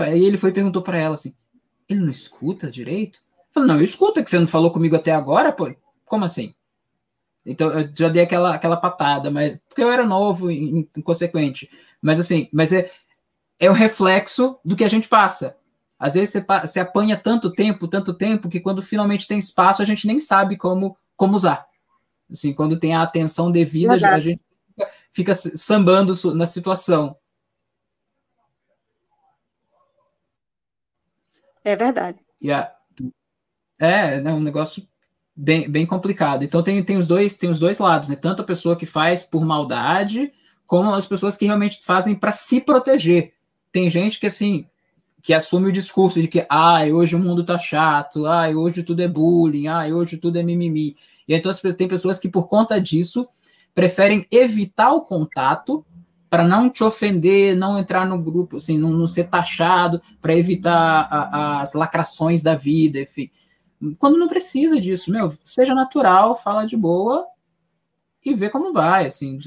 Aí 0.00 0.24
ele 0.24 0.36
foi 0.36 0.50
e 0.50 0.52
perguntou 0.52 0.82
para 0.82 0.98
ela 0.98 1.14
assim: 1.14 1.32
ele 1.88 2.00
não 2.00 2.10
escuta 2.10 2.68
direito? 2.68 3.20
Eu 3.20 3.62
falei, 3.62 3.68
não, 3.68 3.80
é 3.80 4.22
que 4.22 4.30
você 4.30 4.38
não 4.40 4.48
falou 4.48 4.72
comigo 4.72 4.96
até 4.96 5.12
agora, 5.12 5.52
pô. 5.52 5.72
Como 6.04 6.24
assim? 6.24 6.52
Então, 7.46 7.70
eu 7.70 7.88
já 7.96 8.08
dei 8.08 8.24
aquela, 8.24 8.52
aquela 8.52 8.76
patada, 8.76 9.30
mas 9.30 9.56
porque 9.68 9.82
eu 9.82 9.92
era 9.92 10.04
novo 10.04 10.50
inconsequente. 10.50 11.70
Mas 12.02 12.18
assim, 12.18 12.48
mas 12.52 12.72
é, 12.72 12.90
é 13.60 13.70
o 13.70 13.74
reflexo 13.74 14.58
do 14.64 14.74
que 14.74 14.82
a 14.82 14.88
gente 14.88 15.06
passa. 15.06 15.56
Às 15.96 16.14
vezes 16.14 16.30
você, 16.30 16.44
você 16.62 16.80
apanha 16.80 17.16
tanto 17.16 17.52
tempo, 17.52 17.86
tanto 17.86 18.12
tempo, 18.12 18.48
que 18.48 18.58
quando 18.58 18.82
finalmente 18.82 19.28
tem 19.28 19.38
espaço, 19.38 19.82
a 19.82 19.84
gente 19.84 20.04
nem 20.04 20.18
sabe 20.18 20.56
como, 20.56 20.96
como 21.16 21.36
usar. 21.36 21.66
Assim, 22.30 22.52
quando 22.52 22.78
tem 22.78 22.94
a 22.94 23.02
atenção 23.02 23.50
devida, 23.50 23.94
a 23.94 24.18
gente 24.18 24.40
fica, 24.66 24.90
fica 25.12 25.34
sambando 25.34 26.14
na 26.34 26.46
situação. 26.46 27.16
É 31.62 31.76
verdade. 31.76 32.18
É, 33.80 34.16
é 34.16 34.32
um 34.32 34.42
negócio 34.42 34.86
bem, 35.34 35.70
bem 35.70 35.86
complicado. 35.86 36.44
Então 36.44 36.62
tem, 36.62 36.82
tem, 36.84 36.96
os 36.96 37.06
dois, 37.06 37.36
tem 37.36 37.50
os 37.50 37.58
dois 37.58 37.78
lados, 37.78 38.08
né? 38.08 38.16
Tanto 38.16 38.42
a 38.42 38.46
pessoa 38.46 38.76
que 38.76 38.86
faz 38.86 39.24
por 39.24 39.44
maldade, 39.44 40.32
como 40.66 40.92
as 40.92 41.06
pessoas 41.06 41.36
que 41.36 41.46
realmente 41.46 41.84
fazem 41.84 42.14
para 42.14 42.32
se 42.32 42.60
proteger 42.60 43.34
tem 43.74 43.90
gente 43.90 44.20
que 44.20 44.26
assim 44.28 44.66
que 45.24 45.32
assume 45.32 45.70
o 45.70 45.72
discurso 45.72 46.20
de 46.20 46.28
que, 46.28 46.44
ai, 46.50 46.92
hoje 46.92 47.16
o 47.16 47.18
mundo 47.18 47.42
tá 47.42 47.58
chato, 47.58 48.26
ai, 48.26 48.54
hoje 48.54 48.82
tudo 48.82 49.00
é 49.00 49.08
bullying, 49.08 49.68
ai, 49.68 49.90
hoje 49.90 50.18
tudo 50.18 50.38
é 50.38 50.42
mimimi. 50.42 50.96
E 51.26 51.34
então 51.34 51.50
tem 51.74 51.88
pessoas 51.88 52.18
que, 52.18 52.28
por 52.28 52.46
conta 52.46 52.78
disso, 52.78 53.26
preferem 53.74 54.26
evitar 54.30 54.92
o 54.92 55.00
contato 55.00 55.82
para 56.28 56.46
não 56.46 56.68
te 56.68 56.84
ofender, 56.84 57.56
não 57.56 57.78
entrar 57.78 58.06
no 58.06 58.20
grupo, 58.20 58.58
assim, 58.58 58.76
não, 58.76 58.90
não 58.90 59.06
ser 59.06 59.24
taxado, 59.24 59.98
para 60.20 60.36
evitar 60.36 61.08
a, 61.10 61.62
as 61.62 61.72
lacrações 61.72 62.42
da 62.42 62.54
vida, 62.54 63.00
enfim. 63.00 63.30
Quando 63.98 64.18
não 64.18 64.28
precisa 64.28 64.78
disso, 64.78 65.10
meu, 65.10 65.32
seja 65.42 65.74
natural, 65.74 66.34
fala 66.34 66.66
de 66.66 66.76
boa 66.76 67.26
e 68.22 68.34
vê 68.34 68.50
como 68.50 68.74
vai, 68.74 69.06
assim. 69.06 69.38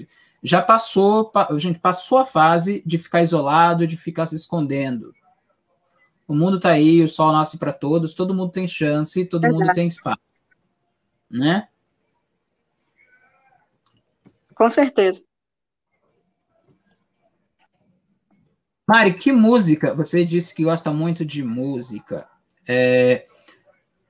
Já 0.41 0.59
passou, 0.59 1.31
a 1.35 1.55
gente 1.59 1.77
passou 1.77 2.17
a 2.17 2.25
fase 2.25 2.81
de 2.83 2.97
ficar 2.97 3.21
isolado, 3.21 3.85
de 3.85 3.95
ficar 3.95 4.25
se 4.25 4.33
escondendo. 4.33 5.13
O 6.27 6.35
mundo 6.35 6.57
está 6.57 6.71
aí, 6.71 7.01
o 7.01 7.07
sol 7.07 7.31
nasce 7.31 7.57
para 7.57 7.71
todos, 7.71 8.13
todo 8.13 8.33
mundo 8.33 8.51
tem 8.51 8.67
chance, 8.67 9.25
todo 9.25 9.45
Exato. 9.45 9.59
mundo 9.59 9.73
tem 9.73 9.87
espaço. 9.87 10.21
Né? 11.29 11.69
Com 14.53 14.69
certeza. 14.69 15.23
Mari, 18.85 19.15
que 19.15 19.31
música? 19.31 19.93
Você 19.95 20.25
disse 20.25 20.55
que 20.55 20.63
gosta 20.63 20.91
muito 20.91 21.25
de 21.25 21.43
música. 21.43 22.27
É, 22.67 23.27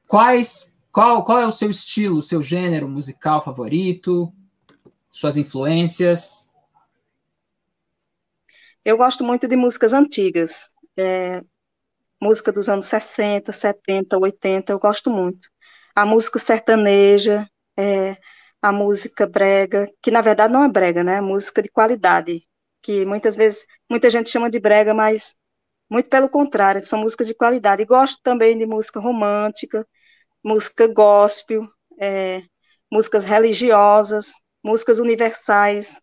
quais, 0.07 0.75
qual, 0.91 1.23
qual 1.23 1.39
é 1.39 1.47
o 1.47 1.51
seu 1.51 1.69
estilo, 1.69 2.17
o 2.17 2.21
seu 2.21 2.41
gênero 2.41 2.87
musical 2.87 3.43
favorito? 3.43 4.31
Suas 5.11 5.35
influências? 5.35 6.47
Eu 8.85 8.97
gosto 8.97 9.23
muito 9.23 9.47
de 9.47 9.55
músicas 9.55 9.93
antigas. 9.93 10.69
É, 10.95 11.43
música 12.21 12.51
dos 12.51 12.69
anos 12.69 12.85
60, 12.85 13.53
70, 13.53 14.17
80, 14.17 14.71
eu 14.71 14.79
gosto 14.79 15.09
muito. 15.09 15.47
A 15.95 16.05
música 16.05 16.39
sertaneja, 16.39 17.47
é, 17.77 18.17
a 18.61 18.71
música 18.71 19.27
brega, 19.27 19.89
que 20.01 20.11
na 20.11 20.21
verdade 20.21 20.53
não 20.53 20.63
é 20.63 20.69
brega, 20.69 21.03
né? 21.03 21.15
É 21.17 21.21
música 21.21 21.61
de 21.61 21.69
qualidade, 21.69 22.43
que 22.81 23.05
muitas 23.05 23.35
vezes 23.35 23.65
muita 23.89 24.09
gente 24.09 24.29
chama 24.29 24.49
de 24.49 24.59
brega, 24.59 24.93
mas 24.93 25.35
muito 25.89 26.09
pelo 26.09 26.29
contrário, 26.29 26.85
são 26.85 26.99
músicas 26.99 27.27
de 27.27 27.33
qualidade. 27.35 27.81
E 27.81 27.85
gosto 27.85 28.19
também 28.23 28.57
de 28.57 28.65
música 28.65 28.99
romântica, 28.99 29.87
música 30.43 30.87
gospel, 30.87 31.67
é, 31.99 32.43
músicas 32.91 33.25
religiosas, 33.25 34.33
músicas 34.63 34.99
universais. 34.99 36.01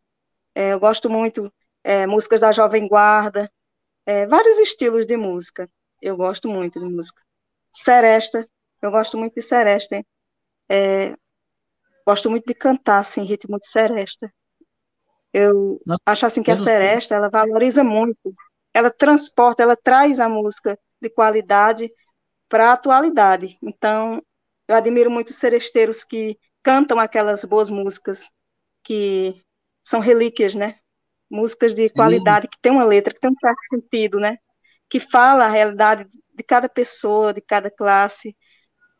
É, 0.55 0.73
eu 0.73 0.81
gosto 0.81 1.11
muito 1.11 1.53
é, 1.85 2.07
músicas 2.07 2.41
da 2.41 2.53
Jovem 2.53 2.89
Guarda, 2.89 3.51
é, 4.07 4.27
vários 4.27 4.59
estilos 4.59 5.07
de 5.07 5.17
música. 5.17 5.69
Eu 6.05 6.19
gosto 6.19 6.51
muito 6.51 6.79
de 6.79 6.85
música. 6.85 7.23
Seresta, 7.73 8.47
eu 8.83 8.91
gosto 8.91 9.17
muito 9.17 9.37
de 9.37 9.41
seresta. 9.41 10.05
É, 10.69 11.17
gosto 12.07 12.29
muito 12.29 12.45
de 12.45 12.53
cantar, 12.53 12.99
assim, 12.99 13.25
ritmo 13.25 13.59
de 13.59 13.67
seresta. 13.67 14.31
Eu 15.33 15.81
Não, 15.87 15.97
acho, 16.05 16.27
assim, 16.27 16.43
que 16.43 16.51
a 16.51 16.59
seresta, 16.59 17.15
ela 17.15 17.31
valoriza 17.31 17.83
muito. 17.83 18.35
Ela 18.75 18.91
transporta, 18.91 19.63
ela 19.63 19.75
traz 19.75 20.21
a 20.21 20.29
música 20.29 20.79
de 21.01 21.09
qualidade 21.09 21.91
para 22.51 22.69
a 22.69 22.73
atualidade. 22.75 23.59
Então, 23.63 24.23
eu 24.69 24.77
admiro 24.77 25.11
muito 25.11 25.29
os 25.29 25.37
seresteiros 25.37 26.05
que 26.05 26.39
cantam 26.63 27.01
aquelas 27.01 27.47
boas 27.47 27.71
músicas 27.71 28.31
que 28.83 29.43
são 29.83 30.01
relíquias, 30.01 30.55
né? 30.55 30.79
Músicas 31.31 31.73
de 31.75 31.89
Sim. 31.89 31.95
qualidade, 31.95 32.47
que 32.47 32.59
tem 32.61 32.73
uma 32.73 32.85
letra, 32.85 33.15
que 33.15 33.21
tem 33.21 33.31
um 33.31 33.37
certo 33.37 33.61
sentido, 33.71 34.21
né? 34.21 34.37
Que 34.95 35.01
fala 35.01 35.47
a 35.47 35.49
realidade 35.49 36.07
de 36.09 36.45
cada 36.45 36.69
pessoa, 36.69 37.35
de 37.35 37.41
cada 37.41 37.69
classe. 37.69 38.37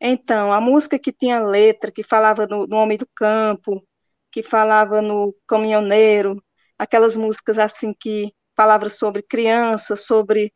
Então, 0.01 0.53
a 0.53 0.61
música 0.61 0.99
que 0.99 1.13
tinha 1.13 1.39
letra, 1.39 1.93
que 1.93 2.03
falava 2.03 2.49
no, 2.49 2.67
no 2.67 2.79
homem 2.79 2.99
do 2.99 3.07
campo, 3.15 3.81
que 4.29 4.43
falava 4.43 5.01
no 5.01 5.33
caminhoneiro, 5.47 6.43
aquelas 6.77 7.17
músicas 7.17 7.61
assim 7.61 7.95
que 7.95 8.33
falavam 8.57 8.91
sobre 8.91 9.23
criança, 9.23 9.95
sobre 9.95 10.53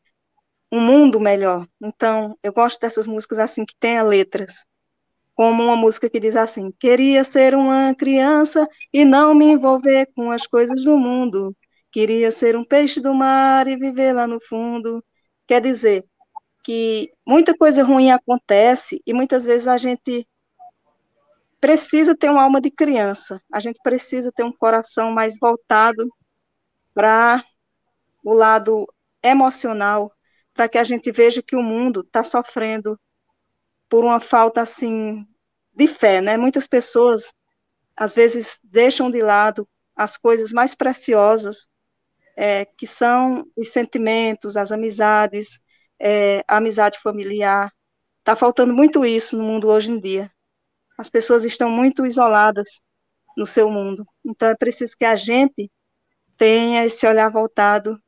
um 0.72 0.80
mundo 0.80 1.20
melhor. 1.20 1.68
Então, 1.80 2.36
eu 2.42 2.52
gosto 2.52 2.80
dessas 2.80 3.06
músicas 3.06 3.38
assim 3.38 3.64
que 3.64 3.76
tenha 3.78 4.02
letras, 4.02 4.66
como 5.36 5.62
uma 5.62 5.76
música 5.76 6.10
que 6.10 6.18
diz 6.18 6.34
assim: 6.34 6.72
queria 6.80 7.22
ser 7.22 7.54
uma 7.54 7.94
criança 7.94 8.66
e 8.92 9.04
não 9.04 9.34
me 9.34 9.44
envolver 9.52 10.08
com 10.16 10.32
as 10.32 10.48
coisas 10.48 10.82
do 10.82 10.98
mundo. 10.98 11.56
Queria 11.92 12.32
ser 12.32 12.56
um 12.56 12.64
peixe 12.64 13.00
do 13.00 13.14
mar 13.14 13.68
e 13.68 13.76
viver 13.76 14.12
lá 14.14 14.26
no 14.26 14.40
fundo. 14.40 15.00
Quer 15.48 15.62
dizer 15.62 16.04
que 16.62 17.10
muita 17.26 17.56
coisa 17.56 17.82
ruim 17.82 18.10
acontece 18.10 19.00
e 19.06 19.14
muitas 19.14 19.46
vezes 19.46 19.66
a 19.66 19.78
gente 19.78 20.28
precisa 21.58 22.14
ter 22.14 22.28
uma 22.28 22.42
alma 22.42 22.60
de 22.60 22.70
criança, 22.70 23.42
a 23.50 23.58
gente 23.58 23.80
precisa 23.82 24.30
ter 24.30 24.44
um 24.44 24.52
coração 24.52 25.10
mais 25.10 25.38
voltado 25.40 26.06
para 26.92 27.42
o 28.22 28.34
lado 28.34 28.86
emocional, 29.22 30.12
para 30.52 30.68
que 30.68 30.76
a 30.76 30.84
gente 30.84 31.10
veja 31.10 31.42
que 31.42 31.56
o 31.56 31.62
mundo 31.62 32.00
está 32.00 32.22
sofrendo 32.22 33.00
por 33.88 34.04
uma 34.04 34.20
falta 34.20 34.60
assim 34.60 35.26
de 35.74 35.86
fé, 35.86 36.20
né? 36.20 36.36
Muitas 36.36 36.66
pessoas 36.66 37.32
às 37.96 38.14
vezes 38.14 38.60
deixam 38.62 39.10
de 39.10 39.22
lado 39.22 39.66
as 39.96 40.18
coisas 40.18 40.52
mais 40.52 40.74
preciosas 40.74 41.70
é, 42.40 42.64
que 42.64 42.86
são 42.86 43.44
os 43.56 43.72
sentimentos, 43.72 44.56
as 44.56 44.70
amizades, 44.70 45.60
é, 45.98 46.44
a 46.46 46.58
amizade 46.58 46.96
familiar. 47.00 47.72
Está 48.20 48.36
faltando 48.36 48.72
muito 48.72 49.04
isso 49.04 49.36
no 49.36 49.42
mundo 49.42 49.68
hoje 49.68 49.90
em 49.90 49.98
dia. 49.98 50.30
As 50.96 51.10
pessoas 51.10 51.44
estão 51.44 51.68
muito 51.68 52.06
isoladas 52.06 52.80
no 53.36 53.44
seu 53.44 53.68
mundo. 53.68 54.06
Então 54.24 54.48
é 54.48 54.54
preciso 54.54 54.96
que 54.96 55.04
a 55.04 55.16
gente 55.16 55.68
tenha 56.36 56.84
esse 56.84 57.04
olhar 57.08 57.28
voltado 57.28 58.00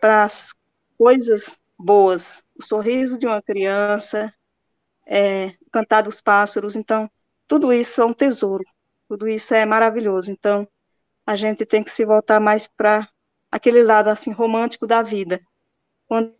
para 0.00 0.22
as 0.22 0.54
coisas 0.96 1.58
boas, 1.78 2.42
o 2.58 2.64
sorriso 2.64 3.18
de 3.18 3.26
uma 3.26 3.42
criança, 3.42 4.32
é, 5.06 5.52
cantar 5.70 6.00
dos 6.00 6.22
pássaros. 6.22 6.74
Então, 6.74 7.10
tudo 7.46 7.70
isso 7.70 8.00
é 8.00 8.04
um 8.06 8.14
tesouro, 8.14 8.64
tudo 9.06 9.28
isso 9.28 9.52
é 9.52 9.66
maravilhoso. 9.66 10.32
Então, 10.32 10.66
a 11.26 11.36
gente 11.36 11.66
tem 11.66 11.82
que 11.84 11.90
se 11.90 12.06
voltar 12.06 12.40
mais 12.40 12.66
para 12.66 13.06
aquele 13.50 13.82
lado 13.82 14.08
assim 14.08 14.32
romântico 14.32 14.86
da 14.86 15.02
vida. 15.02 15.40
Quando 16.06 16.34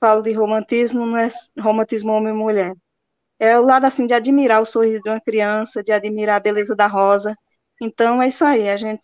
falo 0.00 0.22
de 0.22 0.32
romantismo, 0.32 1.06
não 1.06 1.16
é 1.16 1.28
romantismo 1.60 2.12
homem 2.12 2.32
e 2.32 2.36
mulher. 2.36 2.74
É 3.38 3.58
o 3.58 3.62
lado 3.62 3.84
assim 3.84 4.06
de 4.06 4.14
admirar 4.14 4.60
o 4.60 4.66
sorriso 4.66 5.02
de 5.02 5.10
uma 5.10 5.20
criança, 5.20 5.82
de 5.82 5.92
admirar 5.92 6.36
a 6.36 6.40
beleza 6.40 6.74
da 6.74 6.86
rosa. 6.86 7.36
Então 7.80 8.22
é 8.22 8.28
isso 8.28 8.44
aí, 8.44 8.68
a 8.68 8.76
gente 8.76 9.02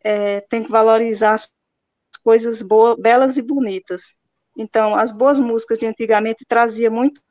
é, 0.00 0.40
tem 0.42 0.62
que 0.64 0.70
valorizar 0.70 1.34
as 1.34 1.54
coisas 2.22 2.62
boas, 2.62 2.96
belas 2.98 3.36
e 3.36 3.42
bonitas. 3.42 4.16
Então, 4.56 4.94
as 4.94 5.12
boas 5.12 5.38
músicas 5.38 5.78
de 5.78 5.86
antigamente 5.86 6.44
trazia 6.46 6.90
muito 6.90 7.22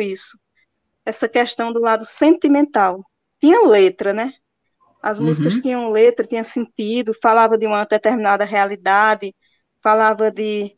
isso. 0.00 0.38
Essa 1.04 1.28
questão 1.28 1.72
do 1.72 1.80
lado 1.80 2.04
sentimental. 2.04 3.04
Tinha 3.40 3.66
letra, 3.66 4.12
né? 4.12 4.34
As 5.06 5.20
músicas 5.20 5.54
uhum. 5.54 5.60
tinham 5.60 5.92
letra, 5.92 6.26
tinham 6.26 6.42
sentido, 6.42 7.14
falava 7.22 7.56
de 7.56 7.64
uma 7.64 7.84
determinada 7.84 8.44
realidade, 8.44 9.32
falava 9.80 10.32
de 10.32 10.76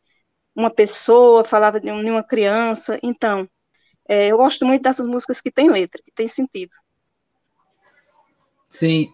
uma 0.54 0.68
pessoa, 0.68 1.42
falava 1.42 1.80
de 1.80 1.90
uma 1.90 2.22
criança. 2.22 2.98
Então, 3.02 3.48
é, 4.06 4.26
eu 4.26 4.36
gosto 4.36 4.66
muito 4.66 4.82
dessas 4.82 5.06
músicas 5.06 5.40
que 5.40 5.50
têm 5.50 5.70
letra, 5.70 6.02
que 6.04 6.12
têm 6.12 6.28
sentido. 6.28 6.76
Sim. 8.68 9.10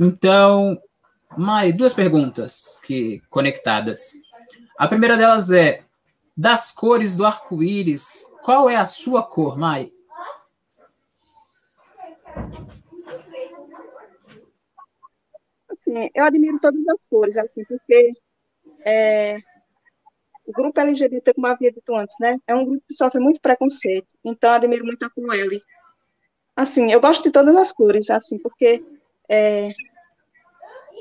Então, 0.00 0.80
Mai, 1.36 1.70
duas 1.70 1.92
perguntas 1.92 2.80
que 2.82 3.20
conectadas. 3.28 4.12
A 4.78 4.88
primeira 4.88 5.18
delas 5.18 5.50
é: 5.50 5.84
das 6.34 6.72
cores 6.72 7.14
do 7.14 7.26
arco-íris, 7.26 8.24
qual 8.42 8.70
é 8.70 8.76
a 8.76 8.86
sua 8.86 9.22
cor, 9.22 9.58
Mai? 9.58 9.92
Assim, 15.94 16.10
eu 16.14 16.24
admiro 16.24 16.58
todas 16.60 16.86
as 16.88 17.06
cores, 17.06 17.36
assim, 17.36 17.64
porque 17.64 18.12
é, 18.84 19.38
o 20.46 20.52
grupo 20.52 20.80
LGBT, 20.80 21.34
como 21.34 21.46
havia 21.46 21.72
dito 21.72 21.94
antes, 21.94 22.16
né, 22.20 22.36
é 22.46 22.54
um 22.54 22.64
grupo 22.64 22.84
que 22.86 22.94
sofre 22.94 23.20
muito 23.20 23.40
preconceito, 23.40 24.08
então 24.24 24.50
eu 24.50 24.56
admiro 24.56 24.84
muito 24.84 25.04
a 25.04 25.36
L. 25.36 25.62
Assim, 26.56 26.92
eu 26.92 27.00
gosto 27.00 27.24
de 27.24 27.30
todas 27.30 27.56
as 27.56 27.72
cores, 27.72 28.10
assim, 28.10 28.38
porque 28.38 28.84
é, 29.28 29.70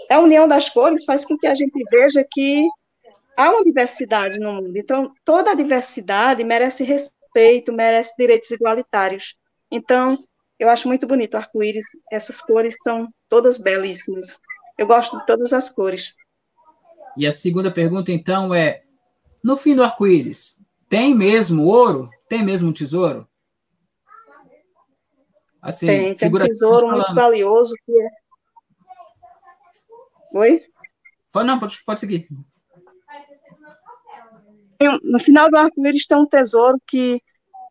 a 0.10 0.20
união 0.20 0.48
das 0.48 0.70
cores 0.70 1.06
faz 1.06 1.26
com 1.26 1.38
que 1.38 1.48
a 1.48 1.54
gente 1.54 1.84
veja 1.92 2.26
que 2.30 2.68
há 3.38 3.52
uma 3.52 3.64
diversidade 3.64 4.40
no 4.40 4.54
mundo. 4.54 4.76
Então, 4.78 5.14
toda 5.24 5.52
a 5.52 5.56
diversidade 5.56 6.44
merece 6.44 6.84
respeito, 6.84 7.72
merece 7.72 8.16
direitos 8.18 8.50
igualitários. 8.50 9.36
Então, 9.72 10.18
eu 10.58 10.70
acho 10.70 10.88
muito 10.88 11.06
bonito 11.06 11.36
o 11.36 11.38
arco-íris, 11.38 11.86
essas 12.12 12.42
cores 12.42 12.76
são 12.82 13.08
todas 13.30 13.60
belíssimas. 13.60 14.40
Eu 14.78 14.88
gosto 14.88 15.18
de 15.18 15.26
todas 15.26 15.54
as 15.54 15.70
cores. 15.70 16.16
E 17.16 17.28
a 17.28 17.34
segunda 17.34 17.72
pergunta, 17.72 18.12
então, 18.12 18.54
é: 18.54 18.84
no 19.44 19.56
fim 19.56 19.76
do 19.76 19.84
arco-íris, 19.84 20.64
tem 20.90 21.14
mesmo 21.14 21.66
ouro? 21.66 22.10
Tem 22.28 22.44
mesmo 22.44 22.70
um 22.70 22.74
tesouro? 22.74 23.28
Assim, 25.62 25.88
tem, 25.88 26.16
tem 26.16 26.30
um 26.30 26.40
tesouro 26.40 26.92
muito 26.92 27.14
valioso 27.16 27.74
que 27.86 27.92
é. 27.92 28.10
Oi? 30.36 30.64
Não, 31.46 31.58
pode, 31.58 31.82
pode 31.86 32.00
seguir. 32.02 32.28
No 35.04 35.20
final 35.20 35.50
do 35.50 35.58
arco-íris 35.58 36.06
tem 36.06 36.18
um 36.18 36.28
tesouro 36.28 36.78
que 36.88 37.22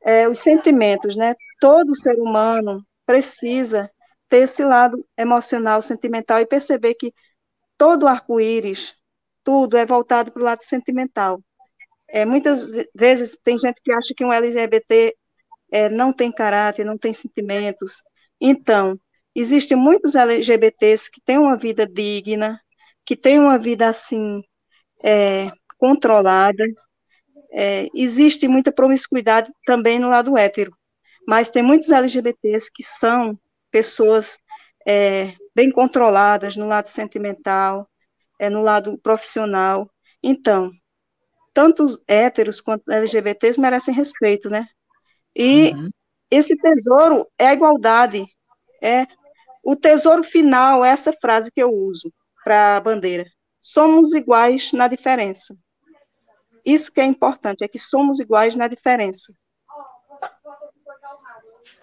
é 0.02 0.28
os 0.28 0.38
sentimentos, 0.38 1.16
né? 1.16 1.34
Todo 1.60 1.94
ser 1.94 2.18
humano 2.18 2.84
precisa 3.04 3.90
ter 4.32 4.44
esse 4.44 4.64
lado 4.64 5.06
emocional, 5.14 5.82
sentimental 5.82 6.40
e 6.40 6.46
perceber 6.46 6.94
que 6.94 7.12
todo 7.76 8.08
arco-íris, 8.08 8.96
tudo 9.44 9.76
é 9.76 9.84
voltado 9.84 10.32
para 10.32 10.40
o 10.40 10.44
lado 10.46 10.62
sentimental. 10.64 11.44
É, 12.08 12.24
muitas 12.24 12.66
vezes 12.94 13.36
tem 13.36 13.58
gente 13.58 13.82
que 13.84 13.92
acha 13.92 14.14
que 14.16 14.24
um 14.24 14.32
LGBT 14.32 15.14
é, 15.70 15.90
não 15.90 16.14
tem 16.14 16.32
caráter, 16.32 16.82
não 16.82 16.96
tem 16.96 17.12
sentimentos. 17.12 18.02
Então, 18.40 18.98
existem 19.34 19.76
muitos 19.76 20.14
LGBTs 20.14 21.10
que 21.10 21.20
têm 21.20 21.36
uma 21.36 21.58
vida 21.58 21.86
digna, 21.86 22.58
que 23.04 23.14
têm 23.14 23.38
uma 23.38 23.58
vida 23.58 23.86
assim 23.86 24.42
é, 25.04 25.50
controlada. 25.76 26.64
É, 27.52 27.86
existe 27.94 28.48
muita 28.48 28.72
promiscuidade 28.72 29.52
também 29.66 29.98
no 29.98 30.08
lado 30.08 30.38
hétero, 30.38 30.74
mas 31.28 31.50
tem 31.50 31.62
muitos 31.62 31.90
LGBTs 31.90 32.70
que 32.72 32.82
são 32.82 33.38
pessoas 33.72 34.38
é, 34.86 35.34
bem 35.54 35.72
controladas 35.72 36.56
no 36.56 36.68
lado 36.68 36.86
sentimental, 36.86 37.88
é, 38.38 38.48
no 38.48 38.62
lado 38.62 38.98
profissional. 38.98 39.90
Então, 40.22 40.70
tanto 41.52 41.86
héteros 42.06 42.60
quanto 42.60 42.92
LGBTs 42.92 43.58
merecem 43.58 43.94
respeito, 43.94 44.48
né? 44.48 44.68
E 45.34 45.72
uhum. 45.72 45.88
esse 46.30 46.56
tesouro 46.56 47.26
é 47.38 47.48
a 47.48 47.52
igualdade. 47.52 48.24
É 48.80 49.06
o 49.64 49.76
tesouro 49.76 50.24
final 50.24 50.84
é 50.84 50.88
essa 50.90 51.12
frase 51.12 51.50
que 51.50 51.62
eu 51.62 51.70
uso 51.70 52.12
para 52.44 52.76
a 52.76 52.80
bandeira. 52.80 53.24
Somos 53.60 54.12
iguais 54.12 54.72
na 54.72 54.88
diferença. 54.88 55.56
Isso 56.64 56.92
que 56.92 57.00
é 57.00 57.04
importante, 57.04 57.62
é 57.62 57.68
que 57.68 57.78
somos 57.78 58.18
iguais 58.18 58.56
na 58.56 58.66
diferença. 58.66 59.32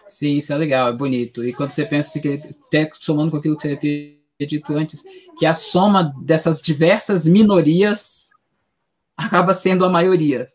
Sim, 0.10 0.38
isso 0.38 0.52
é 0.52 0.58
legal, 0.58 0.90
é 0.90 0.94
bonito. 0.94 1.46
E 1.46 1.54
quando 1.54 1.70
você 1.70 1.86
pensa 1.86 2.20
que, 2.20 2.42
até 2.68 2.90
somando 3.00 3.32
com 3.32 3.38
aquilo 3.38 3.56
que 3.56 3.62
você 3.62 3.74
havia 3.74 4.48
dito 4.48 4.74
antes, 4.74 5.04
que 5.38 5.46
a 5.46 5.54
soma 5.54 6.14
dessas 6.22 6.62
diversas 6.62 7.28
minorias 7.28 8.32
acaba 9.16 9.54
sendo 9.54 9.86
a 9.86 9.90
maioria. 9.90 10.48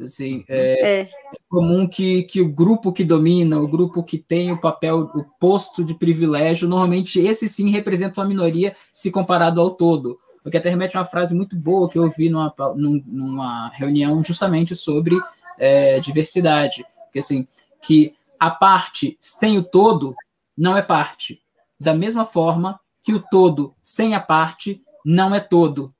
Assim, 0.00 0.44
é, 0.48 0.58
é. 0.58 1.00
é, 1.00 1.10
comum 1.48 1.86
que, 1.86 2.22
que 2.22 2.40
o 2.40 2.48
grupo 2.48 2.92
que 2.92 3.04
domina, 3.04 3.60
o 3.60 3.68
grupo 3.68 4.02
que 4.02 4.16
tem 4.16 4.50
o 4.50 4.60
papel, 4.60 5.10
o 5.14 5.24
posto 5.38 5.84
de 5.84 5.94
privilégio, 5.94 6.68
normalmente 6.68 7.20
esse 7.20 7.48
sim 7.48 7.70
representa 7.70 8.20
uma 8.20 8.26
minoria 8.26 8.74
se 8.92 9.10
comparado 9.10 9.60
ao 9.60 9.72
todo. 9.72 10.16
O 10.44 10.50
que 10.50 10.56
até 10.56 10.70
remete 10.70 10.96
a 10.96 11.00
uma 11.00 11.06
frase 11.06 11.34
muito 11.34 11.56
boa 11.56 11.88
que 11.88 11.98
eu 11.98 12.04
ouvi 12.04 12.28
numa, 12.28 12.54
numa 12.76 13.68
reunião 13.74 14.22
justamente 14.24 14.74
sobre 14.74 15.16
é, 15.58 16.00
diversidade. 16.00 16.84
Que 17.12 17.18
assim, 17.18 17.46
que 17.82 18.14
a 18.42 18.50
parte 18.50 19.16
sem 19.20 19.56
o 19.56 19.62
todo 19.62 20.16
não 20.58 20.76
é 20.76 20.82
parte. 20.82 21.40
Da 21.78 21.94
mesma 21.94 22.24
forma 22.24 22.80
que 23.00 23.14
o 23.14 23.22
todo 23.22 23.72
sem 23.80 24.16
a 24.16 24.20
parte 24.20 24.82
não 25.04 25.32
é 25.32 25.38
todo. 25.38 25.94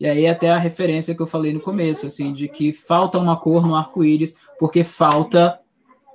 E 0.00 0.06
aí 0.06 0.26
até 0.26 0.48
a 0.50 0.56
referência 0.56 1.14
que 1.14 1.20
eu 1.20 1.26
falei 1.26 1.52
no 1.52 1.60
começo, 1.60 2.06
assim, 2.06 2.32
de 2.32 2.48
que 2.48 2.72
falta 2.72 3.18
uma 3.18 3.36
cor 3.36 3.66
no 3.66 3.76
arco-íris, 3.76 4.36
porque 4.58 4.82
falta 4.82 5.60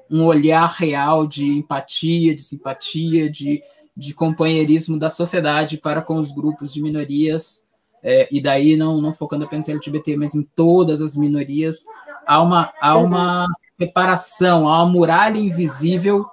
um 0.09 0.25
olhar 0.25 0.65
real 0.65 1.27
de 1.27 1.45
empatia, 1.59 2.33
de 2.33 2.41
simpatia, 2.41 3.29
de, 3.29 3.61
de 3.95 4.15
companheirismo 4.15 4.97
da 4.97 5.11
sociedade 5.11 5.77
para 5.77 6.01
com 6.01 6.15
os 6.15 6.31
grupos 6.31 6.73
de 6.73 6.81
minorias, 6.81 7.67
é, 8.01 8.27
e 8.31 8.41
daí 8.41 8.75
não, 8.75 8.99
não 8.99 9.13
focando 9.13 9.45
apenas 9.45 9.69
em 9.69 9.73
LGBT, 9.73 10.17
mas 10.17 10.33
em 10.33 10.41
todas 10.41 11.01
as 11.01 11.15
minorias, 11.15 11.85
há 12.25 12.41
uma, 12.41 12.73
há 12.79 12.97
uma 12.97 13.47
separação, 13.77 14.67
há 14.67 14.83
uma 14.83 14.91
muralha 14.91 15.37
invisível 15.37 16.25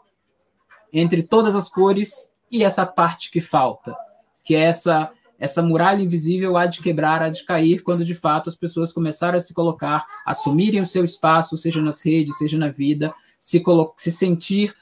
entre 0.92 1.22
todas 1.22 1.54
as 1.54 1.68
cores 1.68 2.32
e 2.50 2.64
essa 2.64 2.86
parte 2.86 3.30
que 3.30 3.40
falta, 3.40 3.94
que 4.42 4.54
é 4.54 4.60
essa 4.60 5.10
essa 5.38 5.62
muralha 5.62 6.02
invisível 6.02 6.56
há 6.56 6.66
de 6.66 6.82
quebrar, 6.82 7.22
há 7.22 7.28
de 7.28 7.44
cair, 7.44 7.82
quando 7.82 8.04
de 8.04 8.14
fato 8.14 8.50
as 8.50 8.56
pessoas 8.56 8.92
começarem 8.92 9.38
a 9.38 9.40
se 9.40 9.54
colocar, 9.54 10.04
assumirem 10.26 10.80
o 10.80 10.86
seu 10.86 11.04
espaço, 11.04 11.56
seja 11.56 11.80
nas 11.80 12.04
redes, 12.04 12.36
seja 12.38 12.58
na 12.58 12.68
vida, 12.68 13.14
se, 13.38 13.62
se 13.96 14.10
sentir 14.10 14.74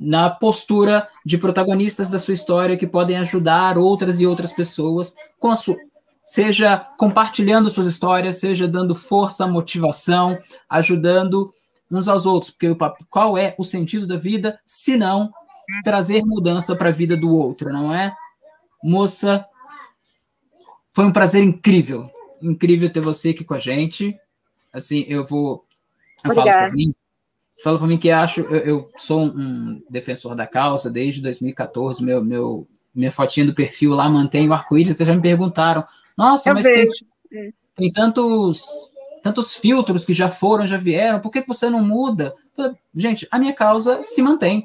na 0.00 0.30
postura 0.30 1.06
de 1.24 1.36
protagonistas 1.36 2.08
da 2.08 2.18
sua 2.18 2.34
história 2.34 2.76
que 2.78 2.86
podem 2.86 3.18
ajudar 3.18 3.76
outras 3.76 4.20
e 4.20 4.26
outras 4.26 4.52
pessoas 4.52 5.14
com 5.38 5.50
a 5.50 5.56
sua 5.56 5.76
seja 6.24 6.78
compartilhando 6.98 7.70
suas 7.70 7.86
histórias, 7.86 8.36
seja 8.36 8.66
dando 8.66 8.94
força, 8.94 9.46
motivação, 9.46 10.38
ajudando 10.68 11.52
uns 11.90 12.08
aos 12.08 12.26
outros, 12.26 12.50
porque 12.50 12.74
qual 13.08 13.38
é 13.38 13.54
o 13.58 13.64
sentido 13.64 14.06
da 14.06 14.16
vida 14.16 14.58
se 14.64 14.96
não 14.96 15.30
trazer 15.82 16.24
mudança 16.24 16.74
para 16.74 16.88
a 16.88 16.92
vida 16.92 17.16
do 17.16 17.30
outro, 17.30 17.72
não 17.72 17.94
é? 17.94 18.14
Moça, 18.82 19.46
foi 20.92 21.04
um 21.04 21.12
prazer 21.12 21.42
incrível. 21.42 22.08
Incrível 22.40 22.90
ter 22.90 23.00
você 23.00 23.30
aqui 23.30 23.44
com 23.44 23.54
a 23.54 23.58
gente. 23.58 24.16
Assim, 24.72 25.04
eu 25.08 25.24
vou. 25.24 25.64
Eu 26.24 26.34
falo 26.34 26.50
por 26.50 26.72
mim. 26.72 26.94
Falo 27.62 27.78
por 27.78 27.88
mim 27.88 27.98
que 27.98 28.10
acho. 28.10 28.42
Eu, 28.42 28.58
eu, 28.58 28.90
sou 28.96 29.24
um 29.24 29.82
defensor 29.88 30.34
da 30.34 30.46
causa 30.46 30.90
desde 30.90 31.22
2014. 31.22 32.02
Meu, 32.02 32.24
meu, 32.24 32.68
minha 32.94 33.10
fotinha 33.10 33.46
do 33.46 33.54
perfil 33.54 33.90
lá 33.92 34.08
mantém 34.08 34.48
o 34.48 34.52
arco-íris. 34.52 34.96
Vocês 34.96 35.06
já 35.06 35.14
me 35.14 35.22
perguntaram. 35.22 35.84
Nossa, 36.16 36.50
eu 36.50 36.54
mas 36.54 36.64
tem, 36.64 36.88
é. 37.32 37.50
tem 37.74 37.92
tantos 37.92 38.90
tantos 39.22 39.54
filtros 39.56 40.04
que 40.04 40.12
já 40.12 40.28
foram, 40.28 40.66
já 40.66 40.76
vieram, 40.76 41.18
por 41.18 41.30
que 41.30 41.40
você 41.40 41.70
não 41.70 41.82
muda? 41.82 42.30
Gente, 42.94 43.26
a 43.30 43.38
minha 43.38 43.54
causa 43.54 44.04
se 44.04 44.20
mantém. 44.20 44.62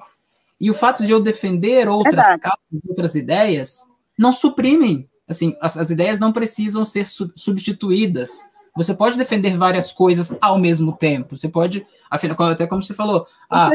E 0.59 0.69
o 0.69 0.73
fato 0.73 1.05
de 1.05 1.11
eu 1.11 1.21
defender 1.21 1.87
outras 1.87 2.37
causas, 2.41 2.59
outras 2.85 3.15
ideias, 3.15 3.87
não 4.17 4.33
suprimem 4.33 5.09
Assim, 5.29 5.55
as, 5.61 5.77
as 5.77 5.91
ideias 5.91 6.19
não 6.19 6.33
precisam 6.33 6.83
ser 6.83 7.05
sub 7.05 7.31
substituídas. 7.35 8.49
Você 8.75 8.95
pode 8.95 9.15
defender 9.15 9.55
várias 9.55 9.91
coisas 9.91 10.35
ao 10.41 10.57
mesmo 10.57 10.91
tempo. 10.91 11.37
Você 11.37 11.47
pode, 11.47 11.85
afinal, 12.09 12.35
até 12.43 12.65
como 12.65 12.81
você 12.81 12.95
falou, 12.95 13.27
ah, 13.47 13.69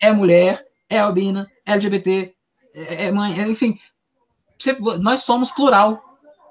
é 0.00 0.12
mulher, 0.12 0.64
é 0.88 1.00
albina, 1.00 1.50
é 1.66 1.72
LGBT, 1.72 2.32
é, 2.74 3.06
é 3.06 3.10
mãe, 3.10 3.40
é, 3.40 3.48
enfim. 3.48 3.76
Você, 4.56 4.76
nós 5.00 5.22
somos 5.22 5.50
plural. 5.50 6.07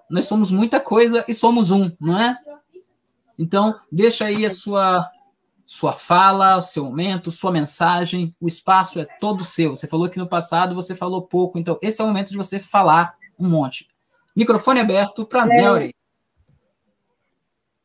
Nós 0.10 0.26
somos 0.26 0.52
muita 0.52 0.80
coisa 0.80 1.24
e 1.28 1.34
somos 1.34 1.72
um, 1.72 1.92
não 2.00 2.18
é? 2.20 2.38
Então, 3.38 3.80
deixa 3.92 4.26
aí 4.26 4.46
a 4.46 4.52
sua 4.52 5.10
sua 5.66 5.92
fala, 5.92 6.56
o 6.56 6.62
seu 6.62 6.86
momento, 6.86 7.30
sua 7.30 7.52
mensagem, 7.52 8.34
o 8.40 8.48
espaço 8.48 9.02
é 9.02 9.06
todo 9.20 9.44
seu. 9.44 9.76
Você 9.76 9.86
falou 9.86 10.08
que 10.08 10.18
no 10.18 10.28
passado 10.28 10.74
você 10.74 10.96
falou 10.96 11.22
pouco, 11.22 11.60
então 11.60 11.78
esse 11.82 12.00
é 12.00 12.06
o 12.06 12.08
momento 12.08 12.32
de 12.32 12.38
você 12.38 12.58
falar 12.58 13.18
um 13.38 13.50
monte. 13.50 13.86
Microfone 14.34 14.80
aberto 14.80 15.26
para 15.26 15.42
é. 15.42 15.46
Melry. 15.46 15.94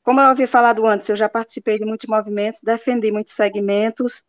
Como 0.05 0.21
eu 0.21 0.27
havia 0.27 0.47
falado 0.47 0.87
antes, 0.87 1.09
eu 1.09 1.17
já 1.17 1.29
participei 1.29 1.77
de 1.77 1.85
muitos 1.85 2.07
movimentos, 2.09 2.61
defendi 2.63 3.11
muitos 3.11 3.35
segmentos, 3.35 4.25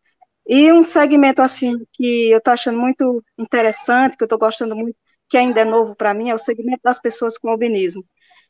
e 0.46 0.72
um 0.72 0.82
segmento 0.82 1.40
assim 1.40 1.86
que 1.92 2.30
eu 2.30 2.38
estou 2.38 2.52
achando 2.52 2.78
muito 2.78 3.24
interessante, 3.38 4.16
que 4.16 4.22
eu 4.22 4.26
estou 4.26 4.38
gostando 4.38 4.74
muito, 4.76 4.96
que 5.28 5.36
ainda 5.36 5.60
é 5.60 5.64
novo 5.64 5.96
para 5.96 6.14
mim, 6.14 6.30
é 6.30 6.34
o 6.34 6.38
segmento 6.38 6.80
das 6.82 7.00
pessoas 7.00 7.38
com 7.38 7.48
albinismo. 7.48 8.04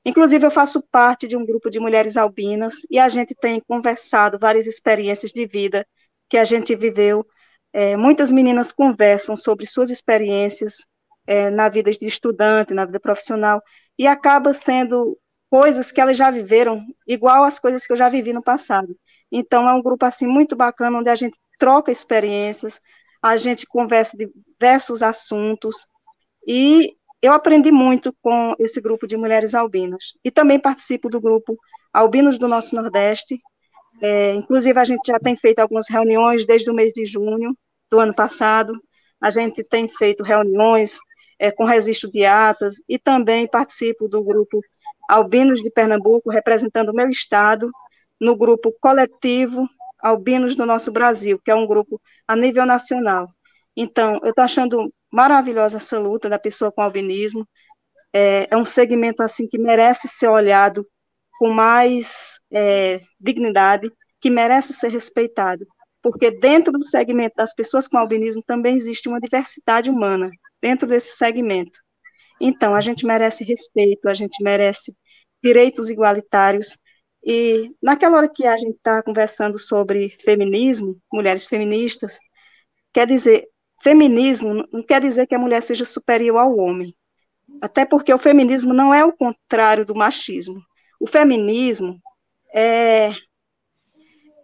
Inclusive, 0.04 0.44
eu 0.44 0.50
faço 0.50 0.86
parte 0.90 1.26
de 1.26 1.36
um 1.36 1.46
grupo 1.46 1.70
de 1.70 1.80
mulheres 1.80 2.16
albinas 2.16 2.74
e 2.90 2.98
a 2.98 3.08
gente 3.08 3.34
tem 3.34 3.60
conversado 3.60 4.38
várias 4.38 4.66
experiências 4.66 5.32
de 5.32 5.46
vida 5.46 5.86
que 6.28 6.36
a 6.36 6.44
gente 6.44 6.74
viveu. 6.76 7.26
É, 7.72 7.96
muitas 7.96 8.30
meninas 8.30 8.70
conversam 8.70 9.36
sobre 9.36 9.66
suas 9.66 9.90
experiências, 9.90 10.86
é, 11.26 11.48
na 11.50 11.68
vida 11.68 11.90
de 11.90 12.06
estudante, 12.06 12.74
na 12.74 12.84
vida 12.84 13.00
profissional, 13.00 13.62
e 13.98 14.06
acaba 14.06 14.52
sendo 14.52 15.18
coisas 15.50 15.90
que 15.90 16.00
elas 16.00 16.16
já 16.16 16.30
viveram, 16.30 16.84
igual 17.06 17.44
às 17.44 17.58
coisas 17.58 17.86
que 17.86 17.92
eu 17.92 17.96
já 17.96 18.08
vivi 18.08 18.32
no 18.32 18.42
passado. 18.42 18.96
Então, 19.32 19.68
é 19.68 19.72
um 19.72 19.82
grupo, 19.82 20.04
assim, 20.04 20.26
muito 20.26 20.54
bacana, 20.54 20.98
onde 20.98 21.08
a 21.08 21.14
gente 21.14 21.38
troca 21.58 21.90
experiências, 21.90 22.80
a 23.22 23.36
gente 23.36 23.66
conversa 23.66 24.16
de 24.16 24.28
diversos 24.58 25.02
assuntos, 25.02 25.86
e 26.46 26.94
eu 27.22 27.32
aprendi 27.32 27.70
muito 27.70 28.14
com 28.20 28.54
esse 28.58 28.80
grupo 28.80 29.06
de 29.06 29.16
mulheres 29.16 29.54
albinas. 29.54 30.12
E 30.24 30.30
também 30.30 30.58
participo 30.58 31.08
do 31.08 31.20
grupo 31.20 31.56
Albinos 31.92 32.38
do 32.38 32.48
Nosso 32.48 32.74
Nordeste, 32.74 33.38
é, 34.00 34.34
inclusive, 34.34 34.78
a 34.78 34.84
gente 34.84 35.06
já 35.06 35.18
tem 35.18 35.36
feito 35.36 35.60
algumas 35.60 35.88
reuniões 35.88 36.44
desde 36.46 36.70
o 36.70 36.74
mês 36.74 36.92
de 36.92 37.06
junho 37.06 37.56
do 37.90 37.98
ano 37.98 38.14
passado. 38.14 38.72
A 39.20 39.30
gente 39.30 39.62
tem 39.62 39.88
feito 39.88 40.22
reuniões 40.22 40.98
é, 41.38 41.50
com 41.50 41.64
registro 41.64 42.10
de 42.10 42.24
atas, 42.24 42.76
e 42.88 42.98
também 42.98 43.48
participo 43.48 44.08
do 44.08 44.22
grupo 44.22 44.60
albinos 45.08 45.60
de 45.62 45.70
Pernambuco, 45.70 46.30
representando 46.30 46.90
o 46.90 46.94
meu 46.94 47.08
estado, 47.08 47.70
no 48.20 48.36
grupo 48.36 48.72
coletivo 48.80 49.68
Albinos 50.00 50.54
do 50.54 50.66
Nosso 50.66 50.92
Brasil, 50.92 51.40
que 51.42 51.50
é 51.50 51.54
um 51.54 51.66
grupo 51.66 52.00
a 52.28 52.36
nível 52.36 52.64
nacional. 52.66 53.26
Então, 53.76 54.20
eu 54.22 54.30
estou 54.30 54.44
achando 54.44 54.92
maravilhosa 55.10 55.78
essa 55.78 55.98
luta 55.98 56.28
da 56.28 56.38
pessoa 56.38 56.70
com 56.70 56.80
albinismo. 56.80 57.46
É, 58.12 58.46
é, 58.50 58.56
um 58.56 58.64
segmento 58.64 59.22
assim 59.22 59.48
que 59.48 59.58
merece 59.58 60.06
ser 60.08 60.28
olhado 60.28 60.86
com 61.38 61.50
mais 61.52 62.38
é, 62.52 63.00
dignidade, 63.18 63.90
que 64.20 64.30
merece 64.30 64.72
ser 64.72 64.88
respeitado, 64.88 65.66
porque 66.00 66.30
dentro 66.30 66.72
do 66.72 66.86
segmento 66.86 67.34
das 67.36 67.52
pessoas 67.52 67.88
com 67.88 67.98
albinismo 67.98 68.42
também 68.46 68.76
existe 68.76 69.08
uma 69.08 69.20
diversidade 69.20 69.90
humana 69.90 70.30
dentro 70.62 70.86
desse 70.86 71.16
segmento. 71.16 71.80
Então, 72.40 72.74
a 72.74 72.80
gente 72.80 73.04
merece 73.04 73.44
respeito, 73.44 74.08
a 74.08 74.14
gente 74.14 74.42
merece 74.42 74.94
direitos 75.42 75.90
igualitários. 75.90 76.78
E 77.24 77.70
naquela 77.82 78.18
hora 78.18 78.28
que 78.28 78.46
a 78.46 78.56
gente 78.56 78.76
está 78.76 79.02
conversando 79.02 79.58
sobre 79.58 80.10
feminismo, 80.22 80.98
mulheres 81.12 81.46
feministas, 81.46 82.18
quer 82.92 83.06
dizer, 83.06 83.48
feminismo 83.84 84.66
não 84.72 84.82
quer 84.82 84.98
dizer 84.98 85.26
que 85.26 85.34
a 85.34 85.38
mulher 85.38 85.62
seja 85.62 85.84
superior 85.84 86.38
ao 86.38 86.56
homem. 86.56 86.96
Até 87.60 87.84
porque 87.84 88.12
o 88.12 88.18
feminismo 88.18 88.72
não 88.72 88.94
é 88.94 89.04
o 89.04 89.12
contrário 89.12 89.84
do 89.84 89.94
machismo. 89.94 90.60
O 90.98 91.06
feminismo 91.06 92.00
é, 92.52 93.12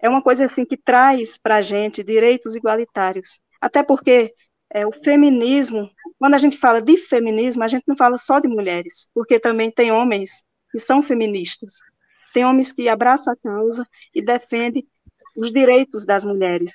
é 0.02 0.08
uma 0.08 0.20
coisa 0.20 0.44
assim 0.44 0.66
que 0.66 0.76
traz 0.76 1.38
para 1.38 1.56
a 1.56 1.62
gente 1.62 2.04
direitos 2.04 2.54
igualitários. 2.54 3.40
Até 3.58 3.82
porque 3.82 4.34
é, 4.68 4.86
o 4.86 4.92
feminismo, 4.92 5.90
quando 6.18 6.34
a 6.34 6.38
gente 6.38 6.58
fala 6.58 6.82
de 6.82 6.98
feminismo, 6.98 7.64
a 7.64 7.68
gente 7.68 7.84
não 7.88 7.96
fala 7.96 8.18
só 8.18 8.38
de 8.40 8.46
mulheres, 8.46 9.08
porque 9.14 9.40
também 9.40 9.70
tem 9.70 9.90
homens 9.90 10.44
que 10.70 10.78
são 10.78 11.02
feministas. 11.02 11.80
Tem 12.34 12.44
homens 12.44 12.72
que 12.72 12.88
abraçam 12.90 13.32
a 13.32 13.36
causa 13.36 13.88
e 14.14 14.22
defendem 14.22 14.86
os 15.34 15.50
direitos 15.50 16.04
das 16.04 16.26
mulheres. 16.26 16.74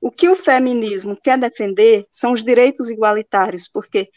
O 0.00 0.10
que 0.10 0.28
o 0.28 0.36
feminismo 0.36 1.16
quer 1.16 1.38
defender 1.38 2.06
são 2.10 2.32
os 2.32 2.42
direitos 2.42 2.90
igualitários, 2.90 3.68
porque 3.68 4.08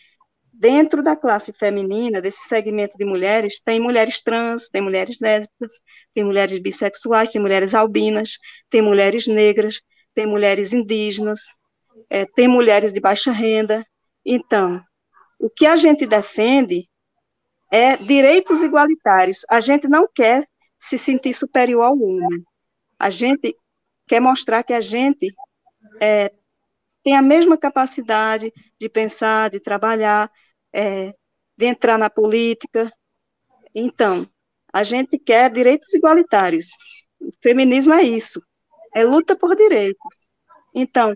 dentro 0.52 1.04
da 1.04 1.16
classe 1.16 1.52
feminina, 1.52 2.22
desse 2.22 2.48
segmento 2.48 2.98
de 2.98 3.04
mulheres, 3.04 3.60
tem 3.60 3.80
mulheres 3.80 4.22
trans, 4.22 4.70
tem 4.70 4.82
mulheres 4.82 5.18
lésbicas, 5.20 5.82
tem 6.14 6.24
mulheres 6.24 6.60
bissexuais, 6.60 7.32
tem 7.32 7.42
mulheres 7.42 7.74
albinas, 7.74 8.38
tem 8.70 8.82
mulheres 8.82 9.28
negras, 9.28 9.82
tem 10.14 10.26
mulheres 10.26 10.72
indígenas, 10.72 11.42
é, 12.10 12.26
tem 12.26 12.48
mulheres 12.48 12.94
de 12.94 13.00
baixa 13.00 13.32
renda. 13.32 13.86
Então, 14.26 14.82
o 15.40 15.50
que 15.50 15.66
a 15.66 15.76
gente 15.76 16.06
defende 16.06 16.88
é 17.72 17.98
direitos 17.98 18.64
igualitários. 18.64 19.46
A 19.50 19.60
gente 19.60 19.88
não 19.88 20.08
quer 20.08 20.46
se 20.78 20.98
sentir 20.98 21.34
superior 21.34 21.84
ao 21.84 22.00
homem. 22.00 22.44
A 23.00 23.10
gente 23.10 23.56
quer 24.08 24.20
mostrar 24.20 24.64
que 24.64 24.74
a 24.74 24.82
gente 24.82 25.34
é, 26.04 26.34
tem 27.02 27.16
a 27.16 27.22
mesma 27.22 27.58
capacidade 27.58 28.52
de 28.78 28.90
pensar, 28.90 29.50
de 29.50 29.60
trabalhar, 29.60 30.30
é, 30.74 31.14
de 31.58 31.66
entrar 31.66 31.98
na 31.98 32.10
política. 32.10 32.92
Então, 33.74 34.28
a 34.74 34.84
gente 34.84 35.18
quer 35.18 35.50
direitos 35.50 35.94
igualitários. 35.94 36.68
O 37.22 37.32
feminismo 37.42 37.94
é 37.94 38.04
isso, 38.04 38.42
é 38.94 39.06
luta 39.06 39.36
por 39.36 39.56
direitos. 39.56 40.28
Então, 40.76 41.16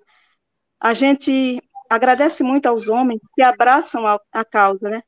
a 0.79 0.93
gente 0.93 1.61
agradece 1.89 2.43
muito 2.43 2.67
aos 2.67 2.87
homens 2.87 3.21
que 3.35 3.41
abraçam 3.41 4.07
a, 4.07 4.19
a 4.31 4.45
causa 4.45 4.89
né, 4.89 5.03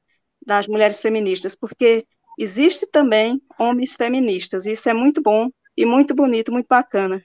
das 0.46 0.68
mulheres 0.68 1.00
feministas, 1.00 1.56
porque 1.56 2.06
existe 2.38 2.86
também 2.88 3.42
homens 3.58 3.96
feministas, 3.96 4.66
e 4.66 4.72
isso 4.74 4.90
é 4.90 4.94
muito 4.94 5.22
bom 5.22 5.50
e 5.78 5.86
muito 5.86 6.14
bonito, 6.14 6.52
muito 6.52 6.68
bacana. 6.68 7.24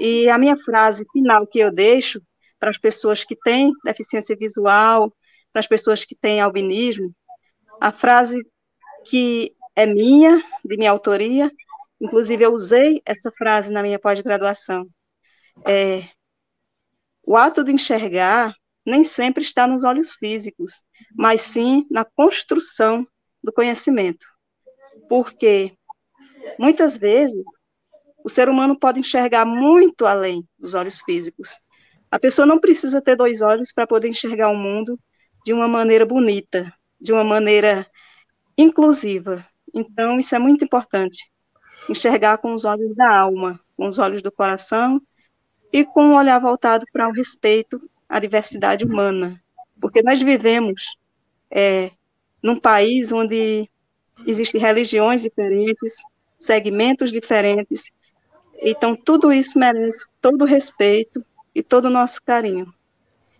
E 0.00 0.30
a 0.30 0.38
minha 0.38 0.56
frase 0.56 1.04
final 1.12 1.46
que 1.46 1.58
eu 1.58 1.70
deixo 1.70 2.22
para 2.58 2.70
as 2.70 2.78
pessoas 2.78 3.22
que 3.22 3.36
têm 3.36 3.70
deficiência 3.84 4.34
visual, 4.34 5.14
para 5.52 5.60
as 5.60 5.66
pessoas 5.66 6.06
que 6.06 6.16
têm 6.16 6.40
albinismo, 6.40 7.14
a 7.78 7.92
frase 7.92 8.40
que 9.04 9.54
é 9.76 9.84
minha, 9.84 10.42
de 10.64 10.76
minha 10.78 10.90
autoria, 10.90 11.52
inclusive 12.00 12.42
eu 12.42 12.54
usei 12.54 13.02
essa 13.04 13.30
frase 13.30 13.70
na 13.70 13.82
minha 13.82 13.98
pós-graduação. 13.98 14.88
É, 15.66 16.08
o 17.22 17.36
ato 17.36 17.62
de 17.62 17.70
enxergar 17.70 18.54
nem 18.86 19.04
sempre 19.04 19.42
está 19.42 19.66
nos 19.66 19.84
olhos 19.84 20.14
físicos, 20.14 20.82
mas 21.14 21.42
sim 21.42 21.86
na 21.90 22.06
construção 22.06 23.06
do 23.42 23.52
conhecimento. 23.52 24.26
Porque 25.10 25.74
muitas 26.58 26.96
vezes 26.96 27.44
o 28.24 28.28
ser 28.28 28.48
humano 28.48 28.78
pode 28.78 29.00
enxergar 29.00 29.44
muito 29.44 30.06
além 30.06 30.46
dos 30.58 30.74
olhos 30.74 31.00
físicos. 31.00 31.60
A 32.10 32.18
pessoa 32.18 32.46
não 32.46 32.58
precisa 32.58 33.00
ter 33.00 33.16
dois 33.16 33.40
olhos 33.40 33.72
para 33.72 33.86
poder 33.86 34.08
enxergar 34.08 34.48
o 34.48 34.56
mundo 34.56 34.98
de 35.44 35.52
uma 35.52 35.68
maneira 35.68 36.04
bonita, 36.04 36.72
de 37.00 37.12
uma 37.12 37.24
maneira 37.24 37.86
inclusiva. 38.58 39.46
Então, 39.72 40.18
isso 40.18 40.34
é 40.34 40.38
muito 40.38 40.64
importante. 40.64 41.30
Enxergar 41.88 42.38
com 42.38 42.52
os 42.52 42.64
olhos 42.64 42.94
da 42.94 43.16
alma, 43.16 43.60
com 43.76 43.86
os 43.86 43.98
olhos 43.98 44.22
do 44.22 44.30
coração 44.30 45.00
e 45.72 45.84
com 45.84 46.06
um 46.06 46.16
olhar 46.16 46.38
voltado 46.38 46.84
para 46.92 47.08
o 47.08 47.12
respeito 47.12 47.80
à 48.08 48.18
diversidade 48.18 48.84
humana. 48.84 49.40
Porque 49.80 50.02
nós 50.02 50.20
vivemos 50.20 50.96
é, 51.50 51.90
num 52.42 52.58
país 52.58 53.12
onde 53.12 53.68
existem 54.26 54.60
religiões 54.60 55.22
diferentes, 55.22 55.94
segmentos 56.38 57.12
diferentes, 57.12 57.90
então 58.60 58.94
tudo 58.94 59.32
isso 59.32 59.58
merece 59.58 60.08
todo 60.20 60.42
o 60.42 60.46
respeito 60.46 61.24
e 61.54 61.62
todo 61.62 61.86
o 61.86 61.90
nosso 61.90 62.22
carinho. 62.22 62.72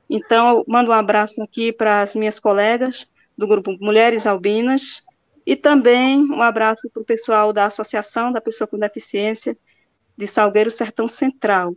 Então, 0.08 0.64
mando 0.66 0.90
um 0.90 0.94
abraço 0.94 1.42
aqui 1.42 1.72
para 1.72 2.02
as 2.02 2.16
minhas 2.16 2.40
colegas 2.40 3.06
do 3.38 3.46
grupo 3.46 3.76
Mulheres 3.80 4.26
Albinas 4.26 5.02
e 5.46 5.54
também 5.54 6.18
um 6.18 6.42
abraço 6.42 6.90
para 6.90 7.02
o 7.02 7.04
pessoal 7.04 7.52
da 7.52 7.66
Associação 7.66 8.32
da 8.32 8.40
Pessoa 8.40 8.66
com 8.66 8.78
Deficiência 8.78 9.56
de 10.16 10.26
Salgueiro 10.26 10.70
Sertão 10.70 11.06
Central. 11.06 11.74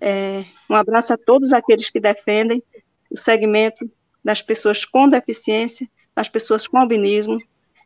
É, 0.00 0.44
um 0.68 0.74
abraço 0.74 1.12
a 1.12 1.16
todos 1.16 1.52
aqueles 1.52 1.90
que 1.90 1.98
defendem 1.98 2.62
o 3.10 3.16
segmento 3.16 3.90
das 4.22 4.42
pessoas 4.42 4.84
com 4.84 5.08
deficiência, 5.08 5.88
das 6.14 6.28
pessoas 6.28 6.66
com 6.66 6.78
albinismo, 6.78 7.38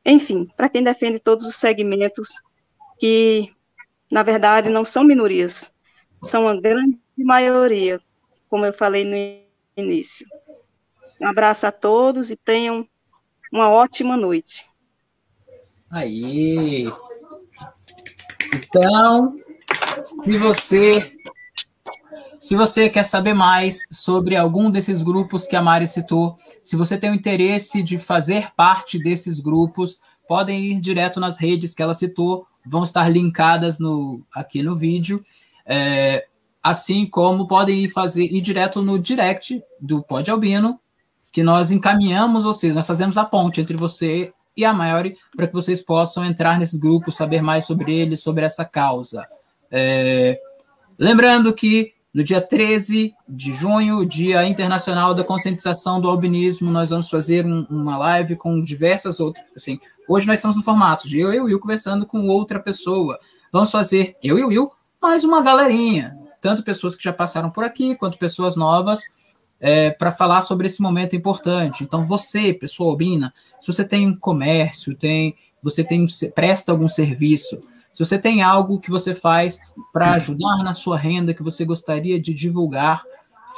enfim, 0.04 0.48
para 0.56 0.68
quem 0.68 0.82
defende 0.82 1.18
todos 1.18 1.46
os 1.46 1.56
segmentos 1.56 2.28
que, 2.98 3.52
na 4.10 4.22
verdade, 4.22 4.68
não 4.68 4.84
são 4.84 5.04
minorias, 5.04 5.72
são 6.22 6.48
a 6.48 6.60
grande 6.60 6.98
maioria, 7.18 8.00
como 8.48 8.66
eu 8.66 8.72
falei 8.72 9.04
no 9.04 9.82
início. 9.82 10.26
Um 11.20 11.26
abraço 11.26 11.66
a 11.66 11.72
todos 11.72 12.30
e 12.30 12.36
tenham 12.36 12.86
uma 13.52 13.68
ótima 13.68 14.16
noite. 14.16 14.66
Aí. 15.90 16.90
Então, 18.54 19.36
se 20.24 20.38
você 20.38 21.12
se 22.38 22.56
você 22.56 22.88
quer 22.88 23.04
saber 23.04 23.34
mais 23.34 23.86
sobre 23.92 24.34
algum 24.34 24.70
desses 24.70 25.02
grupos 25.02 25.46
que 25.46 25.54
a 25.54 25.60
Mari 25.60 25.86
citou, 25.86 26.36
se 26.64 26.74
você 26.74 26.96
tem 26.96 27.10
o 27.10 27.14
interesse 27.14 27.82
de 27.82 27.98
fazer 27.98 28.50
parte 28.56 28.98
desses 28.98 29.40
grupos, 29.40 30.00
podem 30.26 30.64
ir 30.64 30.80
direto 30.80 31.20
nas 31.20 31.38
redes 31.38 31.74
que 31.74 31.82
ela 31.82 31.92
citou, 31.92 32.46
vão 32.66 32.84
estar 32.84 33.08
linkadas 33.08 33.78
no, 33.78 34.24
aqui 34.34 34.62
no 34.62 34.76
vídeo. 34.76 35.22
É, 35.66 36.26
assim 36.62 37.06
como 37.06 37.46
podem 37.46 37.84
ir 37.84 37.88
fazer 37.88 38.24
ir 38.24 38.40
direto 38.40 38.82
no 38.82 38.98
direct 38.98 39.62
do 39.80 40.02
Pod 40.02 40.30
Albino, 40.30 40.78
que 41.32 41.42
nós 41.42 41.70
encaminhamos 41.70 42.44
vocês, 42.44 42.74
nós 42.74 42.86
fazemos 42.86 43.16
a 43.16 43.24
ponte 43.24 43.60
entre 43.60 43.76
você 43.76 44.32
e 44.56 44.64
a 44.64 44.72
Maiori 44.72 45.16
para 45.34 45.46
que 45.46 45.54
vocês 45.54 45.80
possam 45.80 46.24
entrar 46.24 46.58
nesses 46.58 46.78
grupos, 46.78 47.16
saber 47.16 47.40
mais 47.40 47.64
sobre 47.64 47.94
eles, 47.94 48.20
sobre 48.20 48.44
essa 48.44 48.64
causa. 48.64 49.26
É, 49.70 50.38
lembrando 50.98 51.52
que 51.54 51.94
no 52.12 52.24
dia 52.24 52.40
13 52.40 53.14
de 53.28 53.52
junho, 53.52 54.04
Dia 54.04 54.46
Internacional 54.46 55.14
da 55.14 55.22
Conscientização 55.24 56.00
do 56.00 56.08
Albinismo, 56.08 56.70
nós 56.70 56.90
vamos 56.90 57.08
fazer 57.08 57.46
um, 57.46 57.66
uma 57.70 57.96
live 57.96 58.36
com 58.36 58.58
diversas 58.58 59.20
outras. 59.20 59.44
Assim, 59.56 59.78
hoje 60.08 60.26
nós 60.26 60.38
estamos 60.38 60.56
no 60.56 60.62
formato 60.62 61.08
de 61.08 61.20
eu 61.20 61.32
e 61.32 61.40
o 61.40 61.44
Will 61.44 61.60
conversando 61.60 62.04
com 62.04 62.26
outra 62.28 62.58
pessoa. 62.58 63.18
Vamos 63.52 63.70
fazer 63.70 64.16
eu 64.22 64.38
e 64.38 64.44
o 64.44 64.48
Will 64.48 64.70
mais 65.00 65.24
uma 65.24 65.40
galerinha 65.40 66.20
tanto 66.40 66.62
pessoas 66.62 66.96
que 66.96 67.04
já 67.04 67.12
passaram 67.12 67.50
por 67.50 67.62
aqui, 67.62 67.94
quanto 67.94 68.18
pessoas 68.18 68.56
novas, 68.56 69.02
é, 69.60 69.90
para 69.90 70.10
falar 70.10 70.42
sobre 70.42 70.66
esse 70.66 70.80
momento 70.80 71.14
importante. 71.14 71.84
Então, 71.84 72.04
você, 72.06 72.54
pessoa 72.54 72.90
albina, 72.90 73.32
se 73.60 73.66
você 73.66 73.84
tem 73.84 74.08
um 74.08 74.16
comércio, 74.16 74.96
tem, 74.96 75.36
você 75.62 75.84
tem 75.84 76.06
presta 76.34 76.72
algum 76.72 76.88
serviço, 76.88 77.60
se 77.92 78.04
você 78.04 78.18
tem 78.18 78.42
algo 78.42 78.80
que 78.80 78.90
você 78.90 79.14
faz 79.14 79.60
para 79.92 80.12
ajudar 80.12 80.62
na 80.62 80.74
sua 80.74 80.96
renda, 80.96 81.34
que 81.34 81.42
você 81.42 81.64
gostaria 81.64 82.20
de 82.20 82.32
divulgar, 82.32 83.02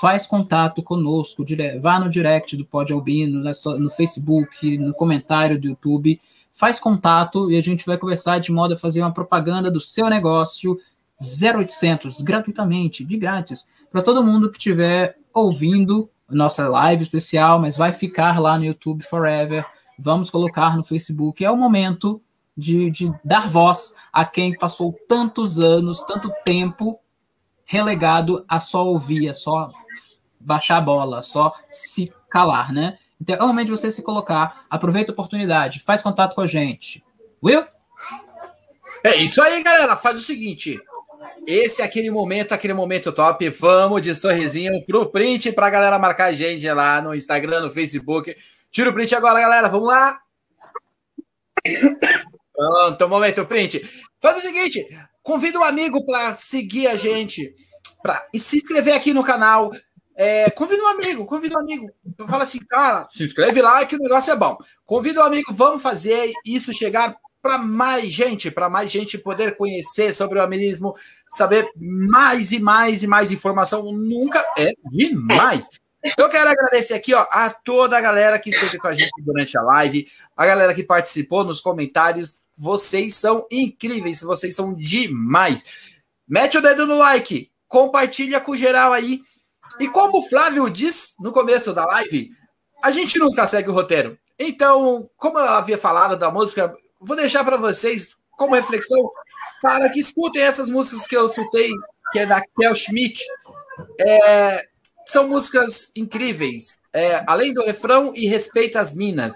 faz 0.00 0.26
contato 0.26 0.82
conosco, 0.82 1.44
vá 1.80 2.00
no 2.00 2.08
direct 2.08 2.56
do 2.56 2.64
Pod 2.64 2.92
Albino, 2.92 3.42
no 3.78 3.90
Facebook, 3.90 4.78
no 4.78 4.94
comentário 4.94 5.60
do 5.60 5.68
YouTube, 5.68 6.18
faz 6.52 6.78
contato 6.80 7.50
e 7.50 7.56
a 7.56 7.60
gente 7.60 7.84
vai 7.84 7.98
conversar 7.98 8.38
de 8.38 8.50
modo 8.50 8.74
a 8.74 8.78
fazer 8.78 9.00
uma 9.00 9.12
propaganda 9.12 9.70
do 9.70 9.80
seu 9.80 10.08
negócio 10.08 10.78
0800 11.20 12.20
gratuitamente, 12.22 13.04
de 13.04 13.16
grátis, 13.16 13.68
para 13.90 14.02
todo 14.02 14.24
mundo 14.24 14.50
que 14.50 14.58
estiver 14.58 15.16
ouvindo 15.32 16.10
nossa 16.28 16.66
live 16.68 17.02
especial, 17.02 17.58
mas 17.60 17.76
vai 17.76 17.92
ficar 17.92 18.40
lá 18.40 18.56
no 18.56 18.64
YouTube 18.64 19.04
forever. 19.04 19.64
Vamos 19.98 20.30
colocar 20.30 20.76
no 20.76 20.82
Facebook. 20.82 21.44
É 21.44 21.50
o 21.50 21.56
momento 21.56 22.20
de, 22.56 22.90
de 22.90 23.12
dar 23.24 23.48
voz 23.48 23.94
a 24.12 24.24
quem 24.24 24.56
passou 24.56 24.98
tantos 25.08 25.58
anos, 25.58 26.02
tanto 26.02 26.30
tempo 26.44 26.98
relegado 27.64 28.44
a 28.48 28.60
só 28.60 28.84
ouvir, 28.84 29.28
a 29.28 29.34
só 29.34 29.70
baixar 30.38 30.78
a 30.78 30.82
bola, 30.82 31.22
só 31.22 31.54
se 31.70 32.12
calar, 32.28 32.72
né? 32.72 32.98
Então 33.20 33.36
é 33.36 33.42
o 33.42 33.46
momento 33.46 33.66
de 33.66 33.72
você 33.72 33.90
se 33.90 34.02
colocar, 34.02 34.66
aproveita 34.68 35.12
a 35.12 35.14
oportunidade, 35.14 35.80
faz 35.80 36.02
contato 36.02 36.34
com 36.34 36.40
a 36.40 36.46
gente. 36.46 37.04
Will? 37.42 37.64
É 39.04 39.16
isso 39.16 39.42
aí, 39.42 39.62
galera. 39.62 39.96
Faz 39.96 40.16
o 40.16 40.24
seguinte: 40.24 40.80
esse 41.46 41.82
é 41.82 41.84
aquele 41.84 42.10
momento, 42.10 42.52
aquele 42.52 42.74
momento 42.74 43.12
top. 43.12 43.48
Vamos 43.48 44.02
de 44.02 44.14
sorrisinho 44.14 44.84
pro 44.86 45.06
print 45.06 45.52
pra 45.52 45.70
galera 45.70 45.98
marcar 45.98 46.26
a 46.26 46.32
gente 46.32 46.68
lá 46.70 47.00
no 47.00 47.14
Instagram, 47.14 47.60
no 47.60 47.70
Facebook. 47.70 48.36
Tira 48.70 48.90
o 48.90 48.92
print 48.94 49.14
agora, 49.14 49.40
galera. 49.40 49.68
Vamos 49.68 49.88
lá. 49.88 50.20
Pronto, 52.62 53.08
momento 53.08 53.44
print. 53.44 53.82
Faz 54.20 54.38
o 54.38 54.40
seguinte: 54.40 54.86
convida 55.22 55.58
um 55.58 55.64
amigo 55.64 56.04
para 56.06 56.36
seguir 56.36 56.86
a 56.86 56.96
gente, 56.96 57.52
para 58.02 58.26
se 58.34 58.56
inscrever 58.56 58.94
aqui 58.94 59.12
no 59.12 59.24
canal. 59.24 59.70
É, 60.14 60.50
convida 60.50 60.82
um 60.82 60.88
amigo, 60.88 61.24
convida 61.24 61.56
um 61.56 61.60
amigo. 61.60 61.90
Fala 62.28 62.44
assim, 62.44 62.58
cara, 62.58 63.06
se 63.10 63.24
inscreve 63.24 63.60
lá 63.62 63.84
que 63.84 63.96
o 63.96 63.98
negócio 63.98 64.32
é 64.32 64.36
bom. 64.36 64.56
Convida 64.84 65.20
um 65.20 65.24
amigo, 65.24 65.52
vamos 65.52 65.82
fazer 65.82 66.30
isso 66.44 66.72
chegar 66.72 67.16
para 67.40 67.58
mais 67.58 68.08
gente, 68.12 68.50
para 68.50 68.70
mais 68.70 68.90
gente 68.90 69.18
poder 69.18 69.56
conhecer 69.56 70.14
sobre 70.14 70.38
o 70.38 70.42
amilismo, 70.42 70.94
saber 71.28 71.68
mais 71.74 72.52
e 72.52 72.60
mais 72.60 73.02
e 73.02 73.06
mais 73.08 73.32
informação. 73.32 73.90
Nunca 73.90 74.44
é 74.56 74.72
demais. 74.92 75.68
Eu 76.18 76.28
quero 76.28 76.50
agradecer 76.50 76.94
aqui 76.94 77.14
ó, 77.14 77.24
a 77.30 77.48
toda 77.50 77.96
a 77.96 78.00
galera 78.00 78.38
que 78.38 78.50
esteve 78.50 78.76
com 78.78 78.88
a 78.88 78.94
gente 78.94 79.12
durante 79.22 79.56
a 79.56 79.62
live, 79.62 80.10
a 80.36 80.44
galera 80.44 80.74
que 80.74 80.82
participou 80.82 81.44
nos 81.44 81.60
comentários. 81.60 82.42
Vocês 82.56 83.14
são 83.14 83.46
incríveis, 83.50 84.20
vocês 84.20 84.54
são 84.54 84.74
demais. 84.74 85.64
Mete 86.28 86.58
o 86.58 86.62
dedo 86.62 86.86
no 86.86 86.98
like, 86.98 87.50
compartilha 87.68 88.40
com 88.40 88.56
geral 88.56 88.92
aí. 88.92 89.22
E 89.78 89.88
como 89.88 90.18
o 90.18 90.28
Flávio 90.28 90.68
disse 90.68 91.14
no 91.20 91.32
começo 91.32 91.72
da 91.72 91.84
live, 91.86 92.30
a 92.82 92.90
gente 92.90 93.18
nunca 93.18 93.46
segue 93.46 93.70
o 93.70 93.72
roteiro. 93.72 94.18
Então, 94.38 95.08
como 95.16 95.38
eu 95.38 95.44
havia 95.44 95.78
falado 95.78 96.16
da 96.16 96.30
música, 96.30 96.74
vou 97.00 97.16
deixar 97.16 97.44
para 97.44 97.56
vocês 97.56 98.16
como 98.32 98.56
reflexão 98.56 99.10
para 99.62 99.88
que 99.88 100.00
escutem 100.00 100.42
essas 100.42 100.68
músicas 100.68 101.06
que 101.06 101.16
eu 101.16 101.28
citei, 101.28 101.70
que 102.10 102.18
é 102.18 102.26
da 102.26 102.42
Kel 102.58 102.74
Schmidt. 102.74 103.22
É, 104.00 104.66
são 105.12 105.28
músicas 105.28 105.92
incríveis. 105.94 106.78
É, 106.92 107.22
além 107.26 107.52
do 107.52 107.62
refrão 107.62 108.12
e 108.14 108.26
Respeita 108.26 108.80
as 108.80 108.94
Minas. 108.94 109.34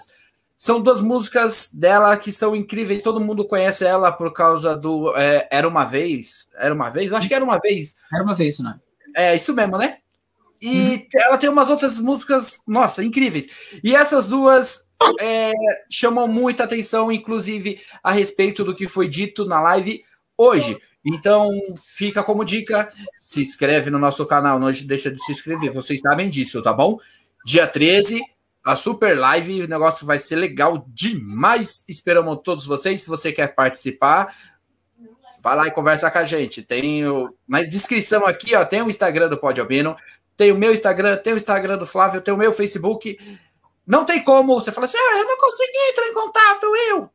São 0.57 0.81
duas 0.81 1.01
músicas 1.01 1.69
dela 1.71 2.17
que 2.17 2.31
são 2.31 2.55
incríveis. 2.55 3.03
Todo 3.03 3.21
mundo 3.21 3.45
conhece 3.45 3.85
ela 3.85 4.11
por 4.11 4.33
causa 4.33 4.75
do 4.75 5.15
é, 5.15 5.47
Era 5.51 5.67
uma 5.67 5.85
Vez. 5.85 6.47
Era 6.57 6.73
uma 6.73 6.89
Vez? 6.89 7.11
Eu 7.11 7.17
acho 7.17 7.27
que 7.27 7.33
era 7.33 7.43
uma 7.43 7.59
vez. 7.59 7.95
Era 8.11 8.23
uma 8.23 8.33
vez, 8.33 8.59
né? 8.59 8.79
É 9.15 9.35
isso 9.35 9.53
mesmo, 9.53 9.77
né? 9.77 9.99
E 10.59 10.95
uhum. 10.95 11.07
ela 11.13 11.37
tem 11.37 11.49
umas 11.49 11.69
outras 11.69 11.99
músicas, 11.99 12.59
nossa, 12.67 13.03
incríveis. 13.03 13.47
E 13.83 13.95
essas 13.95 14.27
duas 14.27 14.87
é, 15.19 15.53
chamam 15.91 16.27
muita 16.27 16.63
atenção, 16.63 17.11
inclusive 17.11 17.79
a 18.03 18.11
respeito 18.11 18.63
do 18.63 18.75
que 18.75 18.87
foi 18.87 19.07
dito 19.07 19.45
na 19.45 19.61
live 19.61 20.03
hoje. 20.35 20.79
Então, 21.05 21.49
fica 21.81 22.23
como 22.23 22.43
dica, 22.43 22.89
se 23.17 23.41
inscreve 23.41 23.89
no 23.89 23.99
nosso 23.99 24.25
canal, 24.25 24.59
não 24.59 24.71
deixa 24.71 25.09
de 25.09 25.23
se 25.23 25.31
inscrever, 25.31 25.71
vocês 25.71 26.01
sabem 26.01 26.29
disso, 26.29 26.61
tá 26.61 26.73
bom? 26.73 26.99
Dia 27.45 27.65
13, 27.65 28.21
a 28.67 28.75
super 28.75 29.17
live, 29.17 29.63
o 29.63 29.67
negócio 29.67 30.05
vai 30.05 30.19
ser 30.19 30.35
legal 30.35 30.85
demais. 30.89 31.85
Esperamos 31.87 32.41
todos 32.43 32.65
vocês. 32.65 33.01
Se 33.01 33.07
você 33.07 33.31
quer 33.31 33.55
participar, 33.55 34.35
vai 35.41 35.55
lá 35.55 35.67
e 35.67 35.71
conversa 35.71 36.11
com 36.11 36.17
a 36.17 36.25
gente. 36.25 36.61
Tem 36.61 37.07
o, 37.07 37.33
na 37.47 37.63
descrição 37.63 38.25
aqui, 38.25 38.53
ó, 38.53 38.65
tem 38.65 38.81
o 38.81 38.89
Instagram 38.89 39.29
do 39.29 39.37
Pode 39.37 39.61
Albino, 39.61 39.95
tem 40.35 40.51
o 40.51 40.57
meu 40.57 40.73
Instagram, 40.73 41.15
tem 41.15 41.31
o 41.31 41.37
Instagram 41.37 41.77
do 41.77 41.85
Flávio, 41.85 42.19
tem 42.19 42.33
o 42.33 42.37
meu 42.37 42.51
Facebook. 42.51 43.17
Não 43.85 44.03
tem 44.03 44.21
como 44.21 44.55
você 44.55 44.69
falar 44.69 44.85
assim, 44.85 44.97
ah, 44.97 45.17
eu 45.19 45.25
não 45.25 45.37
consegui 45.37 45.77
entrar 45.89 46.07
em 46.07 46.13
contato, 46.13 46.65
eu. 46.89 47.09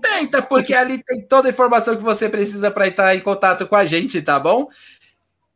Tenta, 0.00 0.42
porque 0.42 0.74
ali 0.74 1.02
tem 1.02 1.26
toda 1.26 1.48
a 1.48 1.50
informação 1.50 1.96
que 1.96 2.02
você 2.02 2.28
precisa 2.28 2.70
para 2.70 2.88
entrar 2.88 3.14
em 3.14 3.20
contato 3.20 3.66
com 3.66 3.76
a 3.76 3.84
gente, 3.84 4.22
tá 4.22 4.38
bom? 4.38 4.68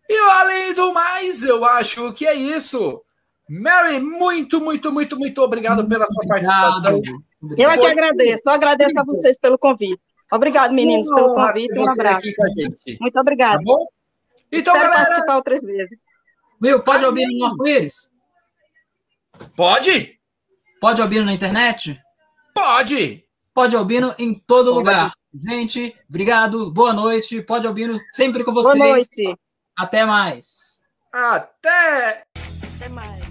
E 0.08 0.18
além 0.40 0.74
do 0.74 0.92
mais, 0.92 1.42
eu 1.42 1.64
acho 1.64 2.12
que 2.12 2.26
é 2.26 2.34
isso. 2.34 3.02
Mary, 3.48 4.00
muito, 4.00 4.60
muito, 4.60 4.92
muito, 4.92 5.18
muito 5.18 5.42
obrigado 5.42 5.86
pela 5.86 6.06
sua 6.10 6.26
participação. 6.26 7.00
Eu 7.56 7.70
é 7.70 7.78
que 7.78 7.86
agradeço, 7.86 8.48
eu 8.48 8.52
agradeço 8.52 8.98
a 8.98 9.04
vocês 9.04 9.38
pelo 9.38 9.58
convite. 9.58 10.00
Obrigado, 10.32 10.72
meninos, 10.72 11.08
pelo 11.08 11.34
convite. 11.34 11.78
Um 11.78 11.88
abraço. 11.88 12.28
Muito 13.00 13.18
obrigado. 13.18 13.58
Tá 13.58 13.62
bom? 13.62 13.86
Então, 14.50 14.74
Espero 14.74 14.90
galera... 14.90 15.04
participar 15.04 15.36
outras 15.36 15.62
vezes. 15.62 16.02
Will, 16.62 16.82
pode 16.82 17.04
ouvir 17.04 17.26
no 17.26 17.44
arco-íris? 17.46 18.10
Pode? 19.56 20.18
Pode 20.80 21.02
ouvir 21.02 21.24
na 21.24 21.32
internet? 21.32 22.00
Pode! 22.54 23.24
Pode 23.54 23.76
Albino 23.76 24.14
em 24.18 24.34
todo 24.34 24.72
lugar. 24.72 25.12
Gente, 25.34 25.94
obrigado, 26.08 26.70
boa 26.70 26.92
noite. 26.92 27.42
Pode 27.42 27.66
Albino 27.66 28.00
sempre 28.14 28.44
com 28.44 28.52
vocês. 28.52 28.76
Boa 28.76 28.88
noite. 28.88 29.36
Até 29.78 30.04
mais. 30.04 30.82
Até! 31.12 32.24
Até 32.76 32.88
mais. 32.88 33.21